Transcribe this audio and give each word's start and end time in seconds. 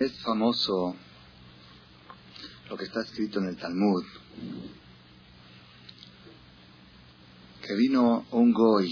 Es 0.00 0.18
famoso 0.22 0.96
lo 2.70 2.76
que 2.78 2.84
está 2.84 3.02
escrito 3.02 3.38
en 3.38 3.48
el 3.48 3.58
Talmud, 3.58 4.02
que 7.60 7.74
vino 7.74 8.24
un 8.30 8.50
goy 8.50 8.90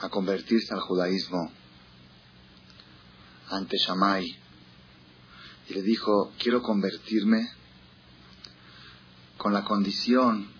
a 0.00 0.08
convertirse 0.08 0.74
al 0.74 0.80
judaísmo 0.80 1.52
ante 3.50 3.76
Shammai 3.78 4.26
y 5.68 5.74
le 5.74 5.82
dijo, 5.82 6.32
quiero 6.40 6.60
convertirme 6.60 7.48
con 9.36 9.52
la 9.52 9.62
condición 9.62 10.50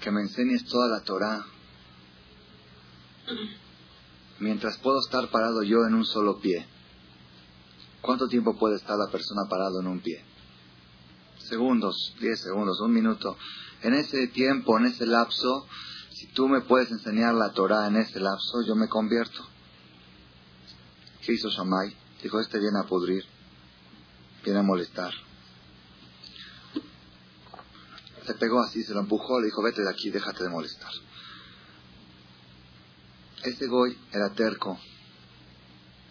que 0.00 0.10
me 0.10 0.22
enseñes 0.22 0.64
toda 0.64 0.88
la 0.88 1.04
Torah 1.04 1.46
mientras 4.40 4.78
puedo 4.78 4.98
estar 4.98 5.30
parado 5.30 5.62
yo 5.62 5.86
en 5.86 5.94
un 5.94 6.04
solo 6.04 6.40
pie. 6.40 6.66
¿Cuánto 8.00 8.28
tiempo 8.28 8.56
puede 8.56 8.76
estar 8.76 8.96
la 8.96 9.10
persona 9.10 9.48
parado 9.48 9.80
en 9.80 9.88
un 9.88 10.00
pie? 10.00 10.24
Segundos, 11.38 12.14
diez 12.20 12.40
segundos, 12.40 12.80
un 12.80 12.92
minuto. 12.92 13.36
En 13.82 13.94
ese 13.94 14.28
tiempo, 14.28 14.78
en 14.78 14.86
ese 14.86 15.06
lapso, 15.06 15.66
si 16.10 16.26
tú 16.28 16.48
me 16.48 16.60
puedes 16.60 16.90
enseñar 16.90 17.34
la 17.34 17.52
Torah 17.52 17.86
en 17.86 17.96
ese 17.96 18.20
lapso, 18.20 18.62
yo 18.66 18.74
me 18.74 18.88
convierto. 18.88 19.46
¿Qué 21.24 21.32
hizo 21.32 21.48
Shammai? 21.48 21.94
Dijo, 22.22 22.40
este 22.40 22.58
viene 22.58 22.78
a 22.80 22.88
pudrir, 22.88 23.24
viene 24.44 24.60
a 24.60 24.62
molestar. 24.62 25.12
Se 28.26 28.34
pegó 28.34 28.60
así, 28.60 28.82
se 28.82 28.92
lo 28.92 29.00
empujó, 29.00 29.40
le 29.40 29.46
dijo, 29.46 29.62
vete 29.62 29.82
de 29.82 29.90
aquí, 29.90 30.10
déjate 30.10 30.44
de 30.44 30.50
molestar. 30.50 30.92
Ese 33.42 33.66
goy 33.66 33.96
era 34.12 34.32
terco. 34.34 34.78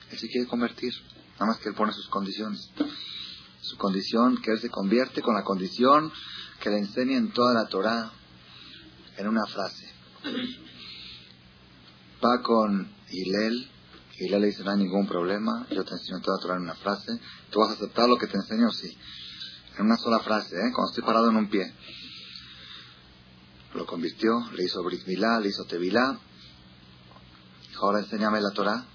Él 0.09 0.17
se 0.17 0.27
quiere 0.27 0.47
convertir. 0.47 0.93
Nada 1.39 1.51
más 1.51 1.59
que 1.59 1.69
él 1.69 1.75
pone 1.75 1.93
sus 1.93 2.07
condiciones. 2.09 2.71
Su 3.61 3.77
condición, 3.77 4.41
que 4.41 4.51
él 4.51 4.59
se 4.59 4.69
convierte 4.69 5.21
con 5.21 5.35
la 5.35 5.43
condición 5.43 6.11
que 6.59 6.71
le 6.71 6.79
enseña 6.79 7.15
en 7.17 7.31
toda 7.31 7.53
la 7.53 7.67
Torah 7.67 8.11
en 9.17 9.27
una 9.27 9.45
frase. 9.45 9.87
Va 12.23 12.41
con 12.41 12.91
Hilel. 13.09 13.69
Hilel 14.19 14.41
le 14.41 14.47
dice, 14.47 14.63
no 14.63 14.71
hay 14.71 14.77
ningún 14.77 15.07
problema. 15.07 15.67
Yo 15.69 15.83
te 15.83 15.93
enseño 15.93 16.21
toda 16.21 16.37
la 16.37 16.41
Torah 16.41 16.55
en 16.55 16.63
una 16.63 16.75
frase. 16.75 17.19
¿Tú 17.51 17.59
vas 17.59 17.69
a 17.69 17.73
aceptar 17.73 18.09
lo 18.09 18.17
que 18.17 18.25
te 18.25 18.37
enseño? 18.37 18.71
Sí. 18.71 18.97
En 19.77 19.85
una 19.85 19.97
sola 19.97 20.19
frase, 20.19 20.55
¿eh? 20.55 20.71
Cuando 20.73 20.89
estoy 20.89 21.03
parado 21.03 21.29
en 21.29 21.35
un 21.35 21.49
pie. 21.49 21.71
Lo 23.75 23.85
convirtió, 23.85 24.49
le 24.53 24.63
hizo 24.63 24.83
Brit 24.83 25.05
Milá, 25.05 25.39
le 25.39 25.49
hizo 25.49 25.65
Tevilá. 25.65 26.17
Ahora 27.79 27.99
enséñame 27.99 28.41
la 28.41 28.49
Torah 28.55 28.87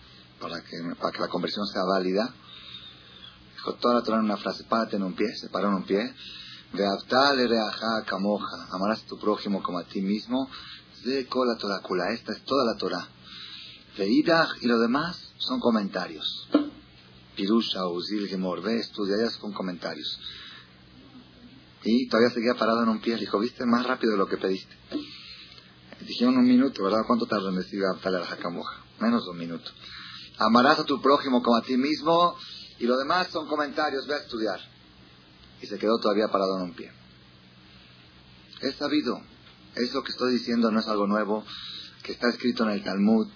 para 0.43 0.61
que, 0.63 0.77
para 1.01 1.13
que 1.13 1.21
la 1.21 1.29
conversión 1.29 1.67
sea 1.67 1.85
válida. 1.85 2.35
Dijo 3.55 3.75
toda 3.75 3.95
la 3.95 4.03
Torah 4.03 4.19
en 4.19 4.25
una 4.25 4.37
frase, 4.37 4.65
párate 4.65 4.97
en 4.97 5.05
un 5.05 5.15
pie, 5.15 5.29
se 5.37 5.49
paró 5.49 5.69
en 5.69 5.75
un 5.75 5.85
pie. 5.85 6.15
camoja, 8.05 8.67
amarás 8.73 9.03
a 9.05 9.07
tu 9.07 9.19
prójimo 9.19 9.63
como 9.63 9.79
a 9.79 9.85
ti 9.85 10.03
mismo. 10.03 10.51
La 11.05 11.57
Torah 11.59 12.13
esta 12.13 12.33
es 12.33 12.45
toda 12.45 12.65
la 12.65 12.77
Torah. 12.77 13.09
Veidach 13.97 14.63
y 14.63 14.67
lo 14.67 14.79
demás 14.79 15.33
son 15.37 15.61
comentarios. 15.61 16.49
Pirusha, 17.37 17.87
Uzil, 17.89 18.29
Gemor, 18.29 18.63
ve, 18.63 18.79
estudiarías 18.79 19.37
con 19.39 19.53
comentarios. 19.53 20.19
Y 21.85 22.09
todavía 22.09 22.31
seguía 22.31 22.55
parado 22.55 22.83
en 22.83 22.89
un 22.89 23.01
pie. 23.01 23.17
Dijo, 23.17 23.39
viste 23.39 23.65
más 23.67 23.85
rápido 23.85 24.13
de 24.13 24.19
lo 24.19 24.27
que 24.27 24.37
pediste. 24.37 24.77
Dijeron 26.07 26.37
un 26.37 26.45
minuto, 26.45 26.83
¿verdad? 26.85 27.01
¿Cuánto 27.07 27.27
tarda 27.27 27.51
en 27.51 27.57
decir 27.57 27.81
la 27.81 28.25
Jacamoja? 28.25 28.85
Menos 29.01 29.25
de 29.25 29.31
un 29.31 29.39
minuto. 29.39 29.71
Amarás 30.47 30.79
a 30.81 30.85
tu 30.85 31.01
prójimo 31.01 31.43
como 31.43 31.57
a 31.57 31.63
ti 31.63 31.77
mismo. 31.77 32.37
Y 32.79 32.87
lo 32.87 32.97
demás 32.97 33.29
son 33.29 33.47
comentarios. 33.47 34.07
Ve 34.07 34.15
a 34.15 34.19
estudiar. 34.19 34.61
Y 35.61 35.67
se 35.67 35.79
quedó 35.79 35.99
todavía 35.99 36.29
parado 36.29 36.57
en 36.59 36.65
un 36.65 36.75
pie. 36.75 36.91
Es 38.61 38.77
sabido. 38.77 39.21
Es 39.75 39.93
lo 39.95 40.03
que 40.03 40.11
estoy 40.11 40.33
diciendo, 40.33 40.71
no 40.71 40.81
es 40.81 40.89
algo 40.89 41.07
nuevo. 41.07 41.45
Que 42.03 42.13
está 42.13 42.29
escrito 42.29 42.65
en 42.65 42.71
el 42.71 42.83
Talmud. 42.83 43.29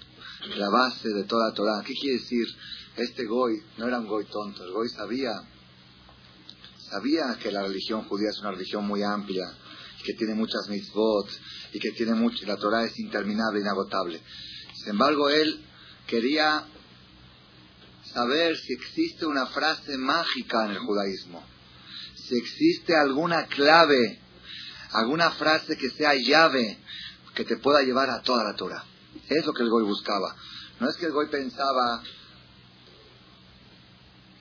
La 0.57 0.69
base 0.71 1.09
de 1.09 1.25
toda 1.25 1.49
la 1.49 1.55
Torah. 1.55 1.83
¿Qué 1.85 1.95
quiere 1.95 2.19
decir? 2.19 2.47
Este 2.97 3.25
Goy 3.25 3.63
no 3.79 3.87
era 3.87 3.99
un 3.99 4.07
Goy 4.07 4.25
tonto. 4.27 4.65
El 4.65 4.73
Goy 4.73 4.89
sabía 4.89 5.33
sabía 6.91 7.37
que 7.43 7.51
la 7.51 7.63
religión 7.63 8.05
judía 8.05 8.31
es 8.31 8.39
una 8.41 8.53
religión 8.53 8.87
muy 8.87 9.03
amplia, 9.03 9.45
que 10.05 10.15
tiene 10.15 10.35
muchas 10.35 10.69
mitzvot 10.69 11.29
y 11.73 11.79
que 11.79 11.91
tiene 11.93 12.15
mucho, 12.15 12.47
la 12.47 12.57
Torah 12.57 12.85
es 12.85 12.99
interminable, 12.99 13.61
inagotable. 13.61 14.21
Sin 14.75 14.91
embargo, 14.91 15.29
él 15.29 15.65
quería 16.07 16.65
saber 18.17 18.57
si 18.57 18.73
existe 18.73 19.27
una 19.27 19.45
frase 19.45 19.99
mágica 19.99 20.65
en 20.65 20.71
el 20.71 20.79
judaísmo, 20.79 21.45
si 22.15 22.35
existe 22.39 22.97
alguna 22.97 23.45
clave, 23.47 24.19
alguna 24.93 25.33
frase 25.33 25.77
que 25.77 25.91
sea 25.91 26.15
llave 26.15 26.79
que 27.35 27.45
te 27.45 27.59
pueda 27.59 27.83
llevar 27.83 28.09
a 28.09 28.23
toda 28.23 28.43
la 28.43 28.55
Torah. 28.55 28.83
Es 29.29 29.45
lo 29.45 29.53
que 29.53 29.63
el 29.63 29.69
Goy 29.69 29.85
buscaba. 29.85 30.35
No 30.81 30.89
es 30.89 30.97
que 30.97 31.07
el 31.07 31.13
Goy 31.13 31.27
pensaba, 31.29 32.03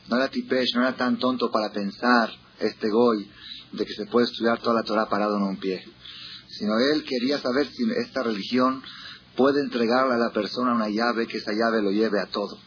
no 0.07 0.15
era 0.15 0.29
tipesh, 0.29 0.73
no 0.75 0.81
era 0.83 0.95
tan 0.95 1.19
tonto 1.19 1.51
para 1.51 1.73
pensar, 1.73 2.31
este 2.59 2.89
Goy, 2.89 3.29
de 3.73 3.85
que 3.85 3.93
se 3.93 4.05
puede 4.05 4.27
estudiar 4.27 4.59
toda 4.59 4.75
la 4.75 4.83
Torah 4.83 5.09
parado 5.09 5.35
en 5.35 5.43
un 5.43 5.57
pie. 5.57 5.83
Sino 6.47 6.79
él 6.79 7.03
quería 7.03 7.39
saber 7.39 7.67
si 7.67 7.83
esta 7.97 8.23
religión 8.23 8.81
puede 9.35 9.59
entregarle 9.59 10.13
a 10.13 10.17
la 10.17 10.31
persona 10.31 10.73
una 10.73 10.87
llave, 10.87 11.27
que 11.27 11.39
esa 11.39 11.51
llave 11.51 11.81
lo 11.81 11.91
lleve 11.91 12.21
a 12.21 12.27
todo. 12.27 12.57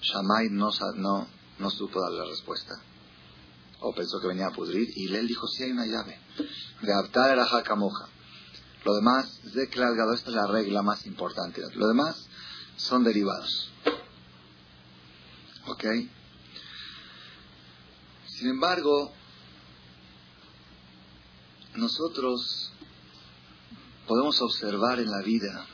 Shammai 0.00 0.48
no, 0.50 0.70
no, 0.96 1.28
no 1.58 1.70
supo 1.70 2.00
dar 2.00 2.12
la 2.12 2.24
respuesta. 2.24 2.74
O 3.80 3.94
pensó 3.94 4.20
que 4.20 4.28
venía 4.28 4.48
a 4.48 4.52
pudrir. 4.52 4.88
Y 4.94 5.14
él 5.14 5.26
dijo, 5.26 5.46
sí 5.46 5.64
hay 5.64 5.72
una 5.72 5.86
llave. 5.86 6.18
De 6.82 6.92
Abtar 6.92 7.30
era 7.30 7.44
Hakamoja. 7.44 8.08
Lo 8.84 8.94
demás, 8.94 9.40
Zeklalgado, 9.52 10.14
esta 10.14 10.30
es 10.30 10.36
la 10.36 10.46
regla 10.46 10.82
más 10.82 11.06
importante. 11.06 11.62
Lo 11.74 11.88
demás 11.88 12.26
son 12.76 13.04
derivados. 13.04 13.70
¿Ok? 15.66 15.84
Sin 18.26 18.48
embargo, 18.48 19.12
nosotros 21.74 22.72
podemos 24.06 24.40
observar 24.40 24.98
en 24.98 25.10
la 25.10 25.22
vida 25.22 25.66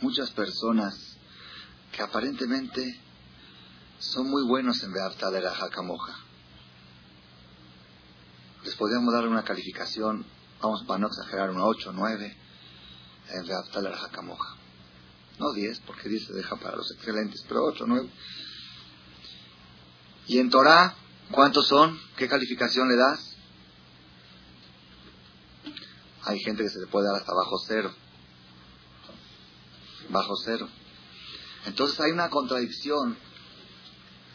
muchas 0.00 0.30
personas 0.32 1.16
que 1.92 2.02
aparentemente 2.02 3.00
son 3.98 4.28
muy 4.28 4.44
buenos 4.44 4.82
en 4.82 4.92
Beafta 4.92 5.30
de 5.30 5.40
la 5.40 5.54
Jacamoja. 5.54 6.14
Les 8.64 8.74
podríamos 8.74 9.12
dar 9.14 9.26
una 9.26 9.44
calificación, 9.44 10.26
vamos 10.60 10.84
para 10.86 10.98
no 10.98 11.06
exagerar, 11.06 11.50
una 11.50 11.64
8 11.64 11.90
o 11.90 11.92
9 11.92 12.36
en 13.30 13.46
Beafta 13.46 13.80
de 13.80 13.90
la 13.90 13.96
Jacamoja. 13.96 14.56
No 15.38 15.52
10, 15.52 15.80
porque 15.80 16.08
10 16.08 16.26
se 16.26 16.32
deja 16.32 16.56
para 16.56 16.76
los 16.76 16.90
excelentes, 16.92 17.44
pero 17.48 17.64
8 17.64 17.84
o 17.84 17.86
9. 17.86 18.10
Y 20.28 20.38
en 20.38 20.50
Torah, 20.50 20.94
¿cuántos 21.30 21.68
son? 21.68 21.98
¿Qué 22.16 22.28
calificación 22.28 22.88
le 22.88 22.96
das? 22.96 23.36
Hay 26.24 26.40
gente 26.40 26.64
que 26.64 26.70
se 26.70 26.80
le 26.80 26.86
puede 26.88 27.06
dar 27.06 27.16
hasta 27.16 27.32
bajo 27.32 27.56
cero. 27.68 27.94
Bajo 30.08 30.34
cero. 30.44 30.68
Entonces 31.66 32.00
hay 32.00 32.10
una 32.10 32.30
contradicción. 32.30 33.16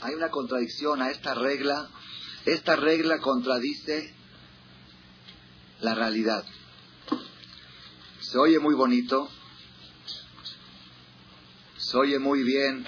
Hay 0.02 0.16
una 0.16 0.30
contradicción 0.30 1.02
a 1.02 1.12
esta 1.12 1.36
regla. 1.36 1.88
Esta 2.46 2.76
regla 2.76 3.20
contradice 3.20 4.14
la 5.82 5.94
realidad. 5.94 6.44
Se 8.20 8.38
oye 8.40 8.60
muy 8.60 8.74
bonito. 8.74 9.30
Se 11.78 11.98
oye 11.98 12.18
muy 12.18 12.44
bien 12.44 12.88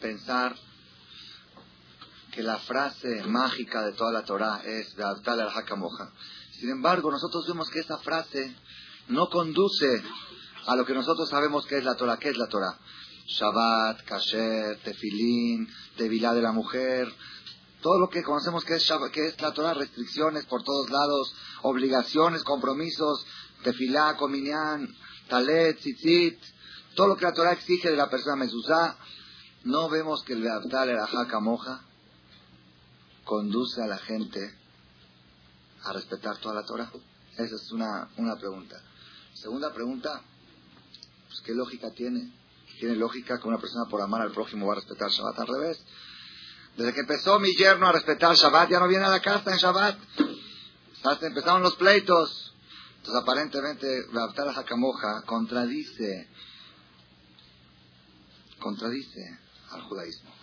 pensar 0.00 0.54
que 2.30 2.42
la 2.42 2.58
frase 2.58 3.24
mágica 3.24 3.82
de 3.82 3.92
toda 3.94 4.12
la 4.12 4.22
Torah 4.22 4.60
es 4.64 4.94
de 4.94 5.02
al 5.02 5.48
Hakamoja. 5.48 6.12
Sin 6.52 6.70
embargo, 6.70 7.10
nosotros 7.10 7.46
vemos 7.48 7.68
que 7.70 7.80
esa 7.80 7.98
frase 7.98 8.54
no 9.08 9.28
conduce 9.28 10.04
a 10.66 10.76
lo 10.76 10.84
que 10.84 10.94
nosotros 10.94 11.28
sabemos 11.28 11.66
que 11.66 11.78
es 11.78 11.84
la 11.84 11.96
Torah. 11.96 12.16
¿Qué 12.18 12.28
es 12.28 12.36
la 12.36 12.46
Torah? 12.46 12.78
Shabbat, 13.28 14.04
Kasher, 14.04 14.78
Tefilín, 14.82 15.68
Tevilá 15.96 16.32
de 16.32 16.42
la 16.42 16.52
mujer, 16.52 17.12
todo 17.82 18.00
lo 18.00 18.08
que 18.08 18.22
conocemos 18.22 18.64
que 18.64 18.74
es, 18.74 19.40
la 19.40 19.52
Torah, 19.52 19.74
restricciones 19.74 20.46
por 20.46 20.64
todos 20.64 20.90
lados, 20.90 21.34
obligaciones, 21.62 22.42
compromisos, 22.42 23.24
Tefilá, 23.62 24.16
Cominián, 24.16 24.88
Talet, 25.28 25.78
Tzitzit, 25.78 26.38
todo 26.94 27.08
lo 27.08 27.16
que 27.16 27.26
la 27.26 27.34
Torah 27.34 27.52
exige 27.52 27.90
de 27.90 27.96
la 27.96 28.10
persona 28.10 28.36
mezuzá, 28.36 28.96
no 29.64 29.88
vemos 29.88 30.24
que 30.24 30.32
el 30.32 30.42
Beabtal, 30.42 30.88
el 30.88 30.98
Ajaka 30.98 31.38
Moja, 31.40 31.84
conduce 33.24 33.82
a 33.82 33.86
la 33.86 33.98
gente 33.98 34.56
a 35.84 35.92
respetar 35.92 36.38
toda 36.38 36.54
la 36.54 36.64
Torah? 36.64 36.90
Esa 37.36 37.54
es 37.54 37.70
una, 37.72 38.08
una 38.16 38.36
pregunta. 38.36 38.80
Segunda 39.34 39.72
pregunta, 39.72 40.22
pues, 41.28 41.40
¿qué 41.42 41.54
lógica 41.54 41.92
tiene? 41.92 42.32
Tiene 42.78 42.96
lógica 42.96 43.38
que 43.38 43.48
una 43.48 43.58
persona 43.58 43.84
por 43.90 44.00
amar 44.00 44.22
al 44.22 44.32
prójimo 44.32 44.66
va 44.66 44.72
a 44.72 44.76
respetar 44.76 45.10
Shabbat 45.10 45.38
al 45.40 45.46
revés. 45.46 45.84
Desde 46.76 46.94
que 46.94 47.00
empezó 47.00 47.38
mi 47.40 47.54
yerno 47.56 47.88
a 47.88 47.92
respetar 47.92 48.34
Shabbat, 48.34 48.70
ya 48.70 48.80
no 48.80 48.88
viene 48.88 49.04
a 49.04 49.10
la 49.10 49.20
casa 49.20 49.50
en 49.50 49.58
Shabbat. 49.58 49.98
Hasta 51.04 51.26
empezaron 51.26 51.62
los 51.62 51.76
pleitos. 51.76 52.54
Entonces, 52.98 53.22
aparentemente, 53.22 54.06
la 54.12 54.32
Hakamoja 54.56 55.22
contradice, 55.26 56.28
contradice 58.58 59.38
al 59.70 59.82
judaísmo 59.82 60.37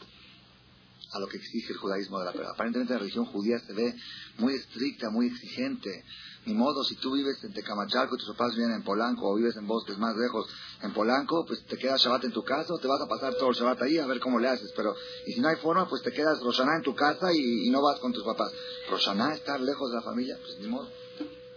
a 1.15 1.19
lo 1.19 1.27
que 1.27 1.37
exige 1.37 1.71
el 1.71 1.79
judaísmo 1.79 2.19
de 2.19 2.25
la 2.25 2.33
pero 2.33 2.49
Aparentemente 2.49 2.93
la 2.93 2.99
religión 2.99 3.25
judía 3.25 3.57
se 3.59 3.73
ve 3.73 3.95
muy 4.37 4.53
estricta, 4.53 5.09
muy 5.09 5.27
exigente. 5.27 6.03
Ni 6.45 6.53
modo, 6.53 6.83
si 6.83 6.95
tú 6.95 7.13
vives 7.13 7.43
en 7.43 7.53
Tecamachalco 7.53 8.15
y 8.15 8.19
tus 8.19 8.29
papás 8.35 8.55
viven 8.55 8.73
en 8.73 8.83
Polanco 8.83 9.29
o 9.29 9.35
vives 9.35 9.55
en 9.55 9.65
bosques 9.65 9.97
más 9.97 10.15
lejos 10.15 10.45
en 10.83 10.93
Polanco, 10.93 11.45
pues 11.47 11.65
te 11.65 11.77
quedas 11.77 12.01
Shabbat 12.01 12.25
en 12.25 12.33
tu 12.33 12.43
casa 12.43 12.73
te 12.79 12.87
vas 12.87 13.01
a 13.01 13.07
pasar 13.07 13.33
todo 13.35 13.49
el 13.49 13.55
Shabbat 13.55 13.81
ahí 13.81 13.97
a 13.97 14.05
ver 14.05 14.19
cómo 14.19 14.39
le 14.39 14.49
haces. 14.49 14.71
Pero, 14.75 14.93
y 15.25 15.33
si 15.33 15.39
no 15.39 15.47
hay 15.47 15.55
forma, 15.55 15.87
pues 15.87 16.03
te 16.03 16.11
quedas 16.11 16.39
Roshaná 16.41 16.75
en 16.75 16.83
tu 16.83 16.93
casa 16.93 17.33
y, 17.33 17.69
no 17.69 17.81
vas 17.81 17.99
con 17.99 18.11
tus 18.11 18.23
papás. 18.23 18.51
Roshaná, 18.89 19.33
estar 19.33 19.59
lejos 19.59 19.89
de 19.89 19.95
la 19.95 20.03
familia, 20.03 20.37
pues 20.39 20.59
ni 20.59 20.67
modo. 20.67 20.89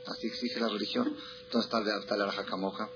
Así 0.06 0.28
exige 0.28 0.60
la 0.60 0.68
religión. 0.68 1.14
Entonces 1.44 1.70
tal 1.70 1.84
de 1.84 2.16
la 2.16 2.32
jacamoja. 2.32 2.88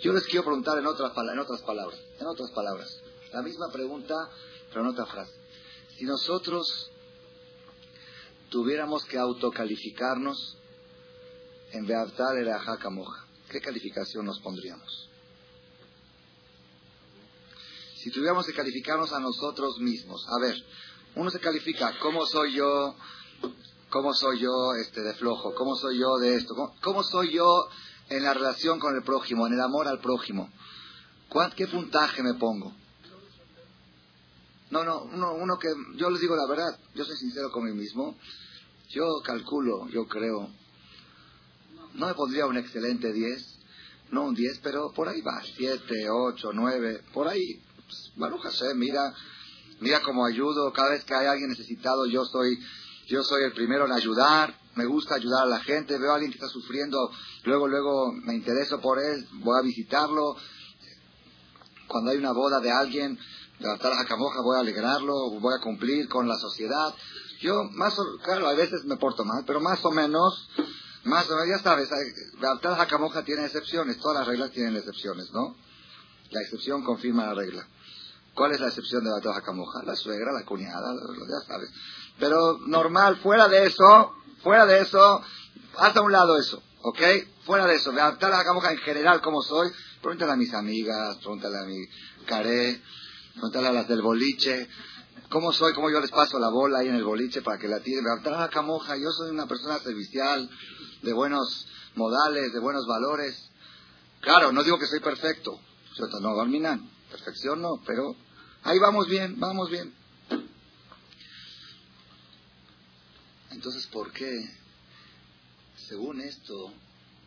Yo 0.00 0.12
les 0.12 0.24
quiero 0.24 0.44
preguntar 0.44 0.78
en 0.78 0.86
otras, 0.86 1.12
en 1.16 1.38
otras 1.38 1.62
palabras, 1.62 1.98
en 2.20 2.26
otras 2.26 2.50
palabras. 2.52 3.00
La 3.32 3.42
misma 3.42 3.70
pregunta, 3.72 4.14
pero 4.68 4.82
en 4.82 4.88
otra 4.88 5.06
frase. 5.06 5.32
Si 5.98 6.04
nosotros 6.04 6.90
tuviéramos 8.50 9.04
que 9.04 9.18
autocalificarnos 9.18 10.58
en 11.72 11.86
Beabtal 11.86 12.38
era 12.38 12.60
Moja, 12.90 13.26
¿qué 13.50 13.60
calificación 13.60 14.26
nos 14.26 14.40
pondríamos? 14.40 15.08
Si 17.96 18.10
tuviéramos 18.10 18.46
que 18.46 18.52
calificarnos 18.52 19.12
a 19.12 19.20
nosotros 19.20 19.78
mismos, 19.78 20.26
a 20.28 20.40
ver, 20.40 20.54
uno 21.16 21.30
se 21.30 21.40
califica, 21.40 21.96
¿cómo 22.00 22.26
soy 22.26 22.54
yo? 22.54 22.94
¿Cómo 23.88 24.12
soy 24.12 24.40
yo 24.40 24.74
este, 24.82 25.02
de 25.02 25.14
flojo? 25.14 25.54
¿Cómo 25.54 25.76
soy 25.76 26.00
yo 26.00 26.18
de 26.18 26.34
esto? 26.34 26.54
¿Cómo, 26.82 27.04
soy 27.04 27.32
yo 27.32 27.68
en 28.08 28.24
la 28.24 28.34
relación 28.34 28.80
con 28.80 28.96
el 28.96 29.04
prójimo, 29.04 29.46
en 29.46 29.54
el 29.54 29.60
amor 29.60 29.86
al 29.86 30.00
prójimo? 30.00 30.50
¿Qué 31.56 31.68
puntaje 31.68 32.22
me 32.22 32.34
pongo? 32.34 32.72
No, 34.74 34.82
no, 34.82 35.02
uno, 35.04 35.34
uno 35.34 35.56
que, 35.56 35.68
yo 35.94 36.10
les 36.10 36.20
digo 36.20 36.34
la 36.34 36.48
verdad, 36.48 36.76
yo 36.96 37.04
soy 37.04 37.16
sincero 37.16 37.52
con 37.52 37.62
mí 37.62 37.70
mismo, 37.70 38.18
yo 38.88 39.04
calculo, 39.24 39.86
yo 39.86 40.08
creo, 40.08 40.50
no 41.94 42.06
me 42.08 42.14
pondría 42.14 42.46
un 42.46 42.56
excelente 42.56 43.12
10, 43.12 43.58
no 44.10 44.24
un 44.24 44.34
10, 44.34 44.58
pero 44.64 44.90
por 44.90 45.08
ahí 45.08 45.20
va, 45.20 45.40
7, 45.56 46.10
8, 46.10 46.50
9, 46.52 47.04
por 47.12 47.28
ahí, 47.28 47.62
pues, 48.16 48.42
José, 48.42 48.74
mira, 48.74 49.14
mira 49.78 50.02
cómo 50.02 50.26
ayudo, 50.26 50.72
cada 50.72 50.90
vez 50.90 51.04
que 51.04 51.14
hay 51.14 51.26
alguien 51.26 51.50
necesitado, 51.50 52.06
yo 52.06 52.24
soy, 52.24 52.58
yo 53.06 53.22
soy 53.22 53.44
el 53.44 53.52
primero 53.52 53.86
en 53.86 53.92
ayudar, 53.92 54.58
me 54.74 54.86
gusta 54.86 55.14
ayudar 55.14 55.44
a 55.44 55.50
la 55.50 55.60
gente, 55.60 55.96
veo 56.00 56.10
a 56.10 56.14
alguien 56.14 56.32
que 56.32 56.38
está 56.38 56.48
sufriendo, 56.48 57.12
luego, 57.44 57.68
luego 57.68 58.10
me 58.12 58.34
intereso 58.34 58.80
por 58.80 58.98
él, 58.98 59.24
voy 59.34 59.56
a 59.56 59.62
visitarlo, 59.62 60.34
cuando 61.86 62.10
hay 62.10 62.16
una 62.18 62.32
boda 62.32 62.58
de 62.58 62.72
alguien, 62.72 63.16
levantar 63.58 63.92
a 63.92 64.04
Camoja, 64.04 64.40
voy 64.42 64.56
a 64.56 64.60
alegrarlo, 64.60 65.30
voy 65.40 65.54
a 65.54 65.62
cumplir 65.62 66.08
con 66.08 66.28
la 66.28 66.36
sociedad. 66.36 66.94
Yo, 67.40 67.64
más 67.72 67.94
claro, 68.22 68.48
a 68.48 68.54
veces 68.54 68.84
me 68.84 68.96
porto 68.96 69.24
mal, 69.24 69.44
pero 69.46 69.60
más 69.60 69.84
o 69.84 69.90
menos, 69.90 70.48
más 71.04 71.28
o 71.30 71.34
menos, 71.34 71.48
ya 71.48 71.62
sabes, 71.62 71.90
levantar 72.40 72.80
a 72.80 72.86
Camoja 72.86 73.24
tiene 73.24 73.44
excepciones, 73.44 73.98
todas 73.98 74.18
las 74.18 74.26
reglas 74.26 74.50
tienen 74.50 74.76
excepciones, 74.76 75.30
¿no? 75.32 75.56
La 76.30 76.40
excepción 76.40 76.82
confirma 76.82 77.26
la 77.26 77.34
regla. 77.34 77.68
¿Cuál 78.34 78.52
es 78.52 78.60
la 78.60 78.68
excepción 78.68 79.04
de 79.04 79.10
la 79.10 79.40
Camoja? 79.42 79.82
La 79.84 79.94
suegra, 79.94 80.32
la 80.32 80.44
cuñada, 80.44 80.92
ya 80.92 81.46
sabes. 81.46 81.70
Pero 82.18 82.58
normal, 82.66 83.16
fuera 83.18 83.48
de 83.48 83.66
eso, 83.66 84.14
fuera 84.42 84.66
de 84.66 84.80
eso, 84.80 85.22
hasta 85.78 86.00
un 86.00 86.12
lado 86.12 86.36
eso, 86.36 86.62
¿ok? 86.82 87.00
Fuera 87.44 87.66
de 87.66 87.76
eso, 87.76 87.92
levantar 87.92 88.32
a 88.32 88.44
Camoja 88.44 88.72
en 88.72 88.78
general, 88.78 89.20
como 89.20 89.42
soy, 89.42 89.70
pregúntale 90.00 90.32
a 90.32 90.36
mis 90.36 90.52
amigas, 90.54 91.16
pregúntale 91.18 91.58
a 91.58 91.64
mi 91.64 91.86
caré, 92.26 92.80
Contarle 93.40 93.68
a 93.68 93.72
las 93.72 93.88
del 93.88 94.02
boliche. 94.02 94.68
¿Cómo 95.28 95.52
soy? 95.52 95.72
¿Cómo 95.74 95.90
yo 95.90 96.00
les 96.00 96.10
paso 96.10 96.38
la 96.38 96.50
bola 96.50 96.78
ahí 96.78 96.88
en 96.88 96.94
el 96.94 97.04
boliche 97.04 97.42
para 97.42 97.58
que 97.58 97.68
la 97.68 97.80
tiren? 97.80 98.04
a 98.06 98.48
camoja. 98.48 98.96
Yo 98.96 99.10
soy 99.10 99.30
una 99.30 99.46
persona 99.46 99.78
servicial, 99.80 100.48
de 101.02 101.12
buenos 101.12 101.66
modales, 101.96 102.52
de 102.52 102.60
buenos 102.60 102.86
valores. 102.86 103.50
Claro, 104.20 104.52
no 104.52 104.62
digo 104.62 104.78
que 104.78 104.86
soy 104.86 105.00
perfecto. 105.00 105.60
No, 106.20 106.34
Barminan. 106.34 106.90
Perfección 107.10 107.62
no, 107.62 107.80
pero 107.86 108.16
ahí 108.64 108.78
vamos 108.78 109.08
bien, 109.08 109.38
vamos 109.38 109.70
bien. 109.70 109.94
Entonces, 113.50 113.86
¿por 113.86 114.10
qué? 114.12 114.50
Según 115.88 116.20
esto, 116.20 116.72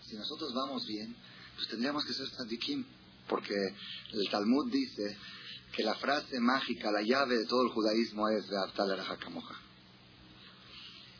si 0.05 0.17
nosotros 0.17 0.53
vamos 0.53 0.85
bien, 0.87 1.15
pues 1.55 1.67
tendríamos 1.69 2.03
que 2.03 2.13
ser 2.13 2.29
tzadikim, 2.29 2.85
porque 3.29 3.55
el 4.11 4.29
Talmud 4.29 4.69
dice 4.71 5.17
que 5.77 5.83
la 5.83 5.93
frase 5.93 6.39
mágica, 6.39 6.91
la 6.91 7.03
llave 7.03 7.37
de 7.37 7.45
todo 7.45 7.61
el 7.61 7.69
judaísmo 7.69 8.27
es 8.29 8.49
de 8.49 8.57
Artal 8.57 8.99
Hakamoja. 8.99 9.61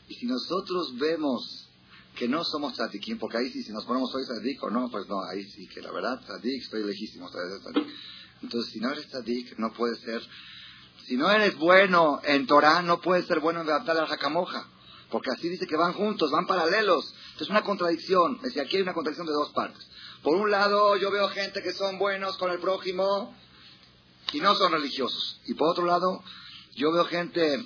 Y 0.07 0.15
si 0.15 0.25
nosotros 0.25 0.97
vemos 0.97 1.69
que 2.15 2.27
no 2.27 2.43
somos 2.43 2.73
tzadikim, 2.73 3.19
porque 3.19 3.37
ahí 3.37 3.51
sí, 3.51 3.61
si 3.61 3.71
nos 3.71 3.85
ponemos 3.85 4.11
soy 4.11 4.23
tzadik 4.23 4.63
o 4.63 4.71
no, 4.71 4.89
pues 4.89 5.07
no, 5.07 5.21
ahí 5.31 5.43
sí, 5.43 5.67
que 5.67 5.79
la 5.79 5.91
verdad, 5.91 6.19
tzadik, 6.21 6.63
estoy 6.63 6.83
lejísimo, 6.83 7.29
Entonces, 8.41 8.73
si 8.73 8.79
no 8.79 8.91
eres 8.91 9.07
tzadik, 9.07 9.59
no 9.59 9.71
puedes 9.73 9.99
ser, 9.99 10.23
si 11.05 11.17
no 11.17 11.29
eres 11.29 11.55
bueno 11.57 12.19
en 12.23 12.47
Torah, 12.47 12.81
no 12.81 12.99
puedes 12.99 13.27
ser 13.27 13.39
bueno 13.39 13.61
en 13.61 13.69
Artal 13.69 14.11
Hakamoja. 14.11 14.67
Porque 15.11 15.29
así 15.29 15.49
dice 15.49 15.67
que 15.67 15.77
van 15.77 15.93
juntos, 15.93 16.31
van 16.31 16.47
paralelos. 16.47 17.13
Es 17.39 17.47
una 17.47 17.61
contradicción. 17.61 18.37
Es 18.37 18.41
decir, 18.41 18.61
aquí 18.63 18.77
hay 18.77 18.81
una 18.81 18.93
contradicción 18.93 19.27
de 19.27 19.33
dos 19.33 19.51
partes. 19.53 19.87
Por 20.23 20.35
un 20.35 20.49
lado, 20.49 20.97
yo 20.97 21.11
veo 21.11 21.29
gente 21.29 21.61
que 21.61 21.71
son 21.71 21.97
buenos 21.97 22.37
con 22.37 22.51
el 22.51 22.59
prójimo, 22.59 23.33
y 24.33 24.39
no 24.39 24.55
son 24.55 24.71
religiosos. 24.71 25.39
Y 25.45 25.53
por 25.53 25.69
otro 25.69 25.85
lado, 25.85 26.23
yo 26.75 26.91
veo 26.91 27.05
gente, 27.05 27.63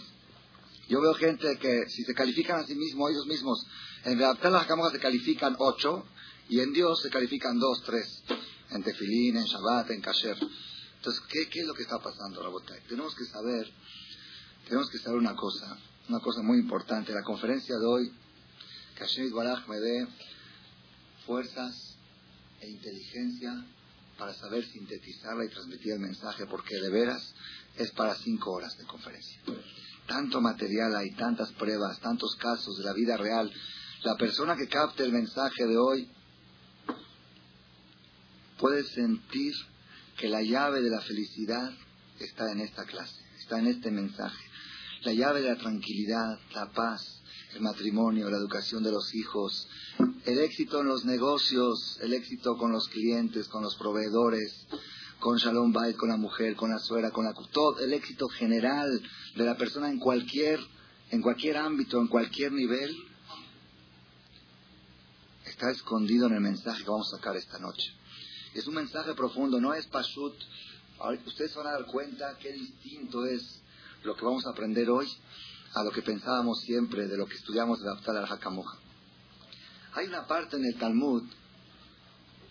yo 0.88 1.02
veo 1.02 1.14
gente 1.16 1.58
que 1.60 1.90
si 1.90 2.04
se 2.04 2.14
califican 2.14 2.60
a 2.60 2.66
sí 2.66 2.76
mismos, 2.76 3.12
ellos 3.12 3.26
mismos, 3.26 3.66
en 4.06 4.18
Beaptel 4.18 4.54
las 4.54 4.68
cámaras 4.68 4.94
se 4.94 5.00
califican 5.00 5.56
ocho 5.60 6.06
y 6.50 6.60
en 6.60 6.74
Dios 6.74 7.02
se 7.02 7.10
califican 7.10 7.60
dos, 7.60 7.84
tres, 7.84 8.24
en 8.72 8.84
Tefilín, 8.84 9.38
en 9.38 9.46
Shabbat, 9.46 9.92
en 9.92 10.02
Kasher. 10.02 10.38
Entonces, 10.98 11.24
¿qué, 11.30 11.50
qué 11.50 11.62
es 11.62 11.66
lo 11.66 11.74
que 11.74 11.84
está 11.84 12.00
pasando, 12.00 12.44
Rabotai? 12.44 12.82
Tenemos 12.88 13.16
que 13.16 13.26
saber, 13.26 13.72
tenemos 14.66 14.90
que 14.90 15.00
saber 15.00 15.20
una 15.20 15.36
cosa, 15.36 15.78
una 16.10 16.20
cosa 16.20 16.42
muy 16.42 16.60
importante. 16.60 17.14
La 17.14 17.24
conferencia 17.24 17.78
de 17.78 17.86
hoy, 17.86 18.14
Kasher 18.96 19.32
Baraj 19.32 19.68
me 19.68 19.80
dé 19.80 20.08
fuerzas 21.26 21.98
e 22.60 22.70
inteligencia 22.70 23.66
para 24.22 24.36
saber 24.36 24.64
sintetizarla 24.64 25.46
y 25.46 25.50
transmitir 25.50 25.94
el 25.94 26.00
mensaje, 26.00 26.46
porque 26.46 26.76
de 26.80 26.92
veras 26.92 27.34
es 27.76 27.90
para 27.90 28.14
cinco 28.14 28.52
horas 28.52 28.78
de 28.78 28.86
conferencia. 28.86 29.42
Tanto 30.06 30.40
material 30.40 30.96
hay, 30.96 31.10
tantas 31.16 31.52
pruebas, 31.54 32.00
tantos 32.02 32.36
casos 32.36 32.78
de 32.78 32.84
la 32.84 32.94
vida 32.94 33.18
real. 33.18 33.52
La 34.04 34.16
persona 34.18 34.56
que 34.56 34.68
capte 34.68 35.04
el 35.04 35.12
mensaje 35.12 35.66
de 35.66 35.76
hoy 35.76 36.08
puede 38.60 38.84
sentir 38.84 39.56
que 40.20 40.30
la 40.30 40.44
llave 40.44 40.84
de 40.84 40.92
la 40.92 41.02
felicidad 41.02 41.72
está 42.20 42.52
en 42.52 42.60
esta 42.60 42.86
clase, 42.86 43.26
está 43.40 43.58
en 43.58 43.70
este 43.70 43.90
mensaje. 43.90 44.46
La 45.02 45.14
llave 45.14 45.42
de 45.42 45.50
la 45.50 45.58
tranquilidad, 45.58 46.38
la 46.54 46.70
paz, 46.70 47.21
el 47.54 47.62
matrimonio, 47.62 48.30
la 48.30 48.38
educación 48.38 48.84
de 48.84 48.92
los 48.92 49.14
hijos, 49.14 49.68
el 50.26 50.40
éxito 50.40 50.82
en 50.82 50.88
los 50.88 51.06
negocios, 51.06 52.00
el 52.02 52.14
éxito 52.14 52.58
con 52.58 52.72
los 52.72 52.88
clientes, 52.88 53.48
con 53.48 53.64
los 53.64 53.76
proveedores, 53.76 54.68
con 55.20 55.38
Shalom 55.38 55.72
Bay, 55.72 55.94
con 55.94 56.10
la 56.10 56.18
mujer, 56.18 56.56
con 56.56 56.72
la 56.72 56.80
suegra, 56.80 57.12
con 57.12 57.26
la 57.26 57.34
todo 57.52 57.80
el 57.80 57.94
éxito 57.94 58.28
general 58.30 59.02
de 59.36 59.46
la 59.46 59.56
persona 59.56 59.90
en 59.90 60.00
cualquier 60.00 60.60
en 61.12 61.22
cualquier 61.22 61.58
ámbito, 61.58 62.00
en 62.00 62.08
cualquier 62.08 62.54
nivel 62.54 62.96
está 65.46 65.70
escondido 65.70 66.28
en 66.28 66.36
el 66.36 66.40
mensaje 66.40 66.84
que 66.84 66.90
vamos 66.90 67.14
a 67.14 67.18
sacar 67.18 67.36
esta 67.36 67.60
noche. 67.60 67.94
Es 68.54 68.66
un 68.66 68.76
mensaje 68.76 69.14
profundo, 69.14 69.60
no 69.60 69.74
es 69.74 69.86
pashut. 69.88 70.34
Ustedes 71.26 71.54
van 71.56 71.68
a 71.68 71.72
dar 71.72 71.86
cuenta 71.86 72.38
qué 72.40 72.54
distinto 72.54 73.26
es 73.26 73.62
lo 74.04 74.16
que 74.16 74.24
vamos 74.24 74.46
a 74.46 74.52
aprender 74.52 74.90
hoy 74.90 75.08
a 75.74 75.84
lo 75.84 75.92
que 75.92 76.02
pensábamos 76.02 76.60
siempre 76.62 77.08
de 77.08 77.18
lo 77.18 77.26
que 77.26 77.36
estudiamos 77.36 77.80
de 77.80 77.86
la 77.86 78.20
al 78.20 78.32
Hakamoja. 78.32 78.78
Hay 79.94 80.08
una 80.08 80.28
parte 80.28 80.58
en 80.58 80.66
el 80.66 80.78
Talmud, 80.78 81.24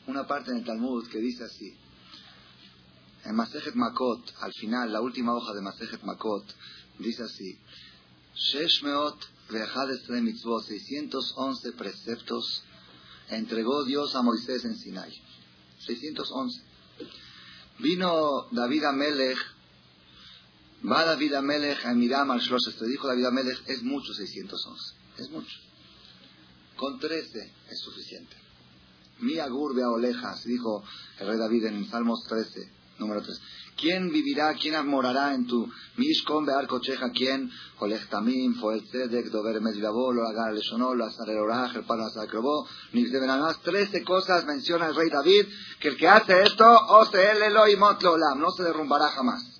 una 0.06 0.26
parte 0.26 0.50
en 0.50 0.58
el 0.58 0.64
Talmud 0.64 1.06
que 1.08 1.18
dice 1.18 1.44
así, 1.44 1.76
en 3.24 3.34
Masejet 3.34 3.74
Makot, 3.74 4.34
al 4.40 4.52
final, 4.54 4.92
la 4.92 5.00
última 5.00 5.34
hoja 5.34 5.52
de 5.52 5.60
Masejet 5.60 6.02
Makot, 6.02 6.44
dice 6.98 7.22
así, 7.22 7.58
Sheshmeot 8.34 9.18
mitzvot, 10.22 10.64
611 10.64 11.72
preceptos 11.72 12.62
entregó 13.28 13.84
Dios 13.84 14.14
a 14.14 14.22
Moisés 14.22 14.64
en 14.64 14.76
Sinai. 14.76 15.12
611. 15.86 16.62
Vino 17.78 18.46
David 18.50 18.84
Amelech, 18.84 19.38
va 20.82 21.04
David 21.04 21.34
Amelech 21.34 21.84
a 21.84 21.94
Miram 21.94 22.30
al 22.30 22.40
Te 22.40 22.87
dijo 22.87 23.08
David 23.08 23.26
Amelech, 23.26 23.62
es 23.66 23.82
mucho 23.82 24.12
611, 24.14 24.94
es 25.18 25.30
mucho. 25.30 25.58
Con 26.76 26.99
13 26.99 27.52
es 27.70 27.78
suficiente. 27.78 28.37
Mi 29.20 29.38
agur 29.38 29.78
olejas, 29.78 30.44
dijo 30.44 30.82
el 31.18 31.26
rey 31.26 31.37
David 31.37 31.66
en 31.66 31.90
Salmos 31.90 32.25
13, 32.26 32.72
número 32.99 33.22
3. 33.22 33.38
¿Quién 33.76 34.10
vivirá, 34.10 34.54
quién 34.54 34.87
morará 34.87 35.34
en 35.34 35.46
tu 35.46 35.70
Mishkon 35.96 36.44
Bear 36.44 36.66
Cocheja? 36.66 37.10
¿Quién? 37.12 37.50
Olech 37.78 38.08
Tamim, 38.08 38.54
Foel 38.60 38.84
Tzedek, 38.84 39.26
Dover 39.26 39.60
Medvilabo, 39.60 40.12
lo 40.12 40.26
Agar 40.26 40.52
Leshonol, 40.52 40.99
lo 40.99 41.06
Azar 41.06 41.28
el 41.30 41.38
Oraj, 41.38 41.76
el 41.76 41.84
Pan 41.84 42.00
Asacrobó, 42.00 42.66
más. 42.92 43.60
Trece 43.62 44.02
cosas 44.04 44.44
menciona 44.44 44.88
el 44.88 44.94
rey 44.94 45.08
David, 45.08 45.46
que 45.80 45.88
el 45.88 45.96
que 45.96 46.08
hace 46.08 46.42
esto, 46.42 46.64
o 46.64 47.06
se 47.06 47.50
lo 47.50 47.68
y 47.68 47.76
Olam, 47.76 48.38
no 48.38 48.50
se 48.50 48.64
derrumbará 48.64 49.08
jamás. 49.08 49.60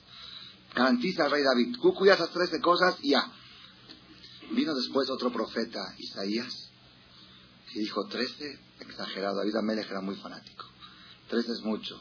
Garantiza 0.75 1.27
el 1.27 1.31
rey 1.31 1.43
David. 1.43 1.77
Tú 1.81 1.95
cuidas 1.95 2.21
esas 2.21 2.33
trece 2.33 2.61
cosas 2.61 2.97
y 3.03 3.11
ya. 3.11 3.33
Vino 4.53 4.75
después 4.75 5.09
otro 5.11 5.31
profeta, 5.33 5.95
Isaías, 5.99 6.71
y 7.73 7.81
dijo, 7.81 8.07
trece, 8.09 8.59
exagerado, 8.81 9.37
David 9.37 9.57
Amelech 9.57 9.89
era 9.89 10.01
muy 10.01 10.17
fanático. 10.17 10.67
Trece 11.29 11.53
es 11.53 11.63
mucho, 11.63 12.01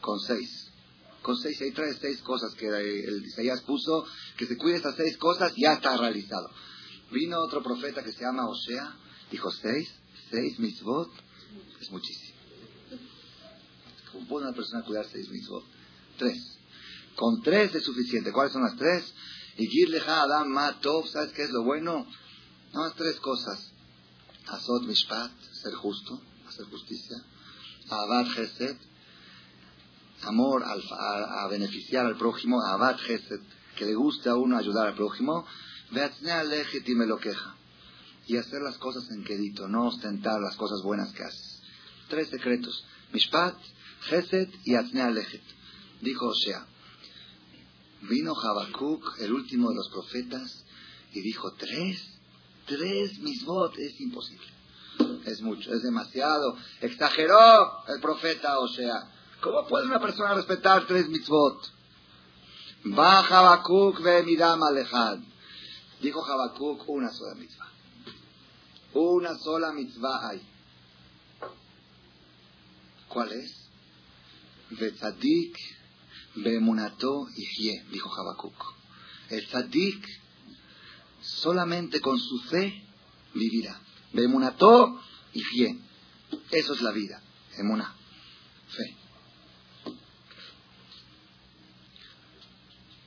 con 0.00 0.20
seis. 0.20 0.70
Con 1.22 1.36
seis, 1.36 1.60
ahí 1.60 1.72
trae 1.72 1.92
seis 1.94 2.22
cosas 2.22 2.54
que 2.54 2.66
el 2.68 3.24
Isaías 3.26 3.62
puso, 3.62 4.04
que 4.36 4.46
se 4.46 4.56
cuide 4.56 4.76
estas 4.76 4.94
seis 4.94 5.16
cosas, 5.16 5.52
ya 5.56 5.74
está 5.74 5.96
realizado. 5.96 6.48
Vino 7.10 7.40
otro 7.40 7.62
profeta 7.62 8.04
que 8.04 8.12
se 8.12 8.20
llama 8.20 8.48
Osea, 8.48 8.94
dijo 9.32 9.50
seis, 9.50 9.88
seis 10.30 10.58
mitzvot, 10.60 11.10
es 11.80 11.90
muchísimo. 11.90 12.38
¿Cómo 14.12 14.28
puede 14.28 14.46
una 14.46 14.54
persona 14.54 14.84
cuidar 14.84 15.06
seis 15.10 15.28
mitzvot? 15.28 15.64
Tres. 16.16 16.57
Con 17.18 17.42
tres 17.42 17.74
es 17.74 17.82
suficiente. 17.82 18.30
¿Cuáles 18.30 18.52
son 18.52 18.62
las 18.62 18.76
tres? 18.76 19.12
Y 19.56 19.66
Girleja 19.66 20.22
Adam 20.22 20.46
Matov, 20.50 21.08
¿sabes 21.08 21.32
qué 21.32 21.42
es 21.42 21.50
lo 21.50 21.64
bueno? 21.64 22.06
No, 22.72 22.84
las 22.84 22.94
tres 22.94 23.18
cosas. 23.18 23.72
Azot 24.46 24.84
Mishpat, 24.84 25.32
ser 25.60 25.74
justo, 25.74 26.22
hacer 26.46 26.66
justicia. 26.66 27.16
Abad 27.90 28.28
Gesed, 28.28 28.76
amor 30.22 30.62
a, 30.64 31.48
beneficiar 31.48 32.06
al 32.06 32.16
prójimo. 32.16 32.62
Abad 32.64 32.98
Gesed, 32.98 33.40
que 33.74 33.84
le 33.84 33.96
guste 33.96 34.28
a 34.28 34.36
uno 34.36 34.56
ayudar 34.56 34.86
al 34.86 34.94
prójimo. 34.94 35.44
y 35.90 36.94
me 36.94 37.06
lo 37.06 37.18
queja. 37.18 37.56
Y 38.28 38.36
hacer 38.36 38.62
las 38.62 38.78
cosas 38.78 39.10
en 39.10 39.24
quedito, 39.24 39.66
no 39.66 39.88
ostentar 39.88 40.40
las 40.40 40.54
cosas 40.54 40.82
buenas 40.84 41.12
que 41.14 41.24
haces. 41.24 41.62
Tres 42.08 42.28
secretos. 42.28 42.84
Mishpat, 43.12 43.56
Gesed 44.02 44.50
y 44.64 44.76
Atnea 44.76 45.10
Lechet. 45.10 45.42
Dijo 46.00 46.28
Osea. 46.28 46.64
Vino 48.02 48.34
Habacuc, 48.34 49.18
el 49.20 49.32
último 49.32 49.70
de 49.70 49.76
los 49.76 49.88
profetas, 49.88 50.64
y 51.12 51.20
dijo, 51.20 51.52
tres 51.54 52.18
Tres 52.68 53.18
misbot 53.20 53.78
es 53.78 53.98
imposible. 53.98 54.46
Es 55.24 55.40
mucho, 55.40 55.72
es 55.72 55.82
demasiado. 55.82 56.56
Exageró 56.82 57.82
el 57.88 57.98
profeta, 58.00 58.58
o 58.58 58.68
sea, 58.68 59.10
¿cómo 59.40 59.66
puede 59.66 59.86
una 59.86 60.00
persona 60.00 60.34
respetar 60.34 60.86
tres 60.86 61.08
mitzvot? 61.08 61.72
Va 62.86 63.20
Habacuc 63.20 64.02
ve 64.02 64.22
midam 64.22 64.62
alejad. 64.62 65.18
Dijo 66.02 66.22
Habacuc 66.24 66.86
una 66.88 67.10
sola 67.10 67.34
mitzvah. 67.36 67.72
Una 68.92 69.38
sola 69.38 69.72
mitzvah 69.72 70.28
hay. 70.28 70.42
¿Cuál 73.08 73.32
es? 73.32 73.64
Betzadik 74.70 75.56
bemunato 76.42 77.26
y 77.36 77.44
dijo 77.90 78.10
Habacuc. 78.14 78.74
El 79.30 79.46
tzadik 79.46 80.06
solamente 81.20 82.00
con 82.00 82.18
su 82.18 82.40
fe 82.42 82.82
vivirá. 83.34 83.80
Bemunató 84.12 85.00
y 85.32 85.42
fe. 85.42 85.78
Eso 86.50 86.74
es 86.74 86.82
la 86.82 86.92
vida. 86.92 87.20
Emuna. 87.58 87.94
Fe. 88.68 88.96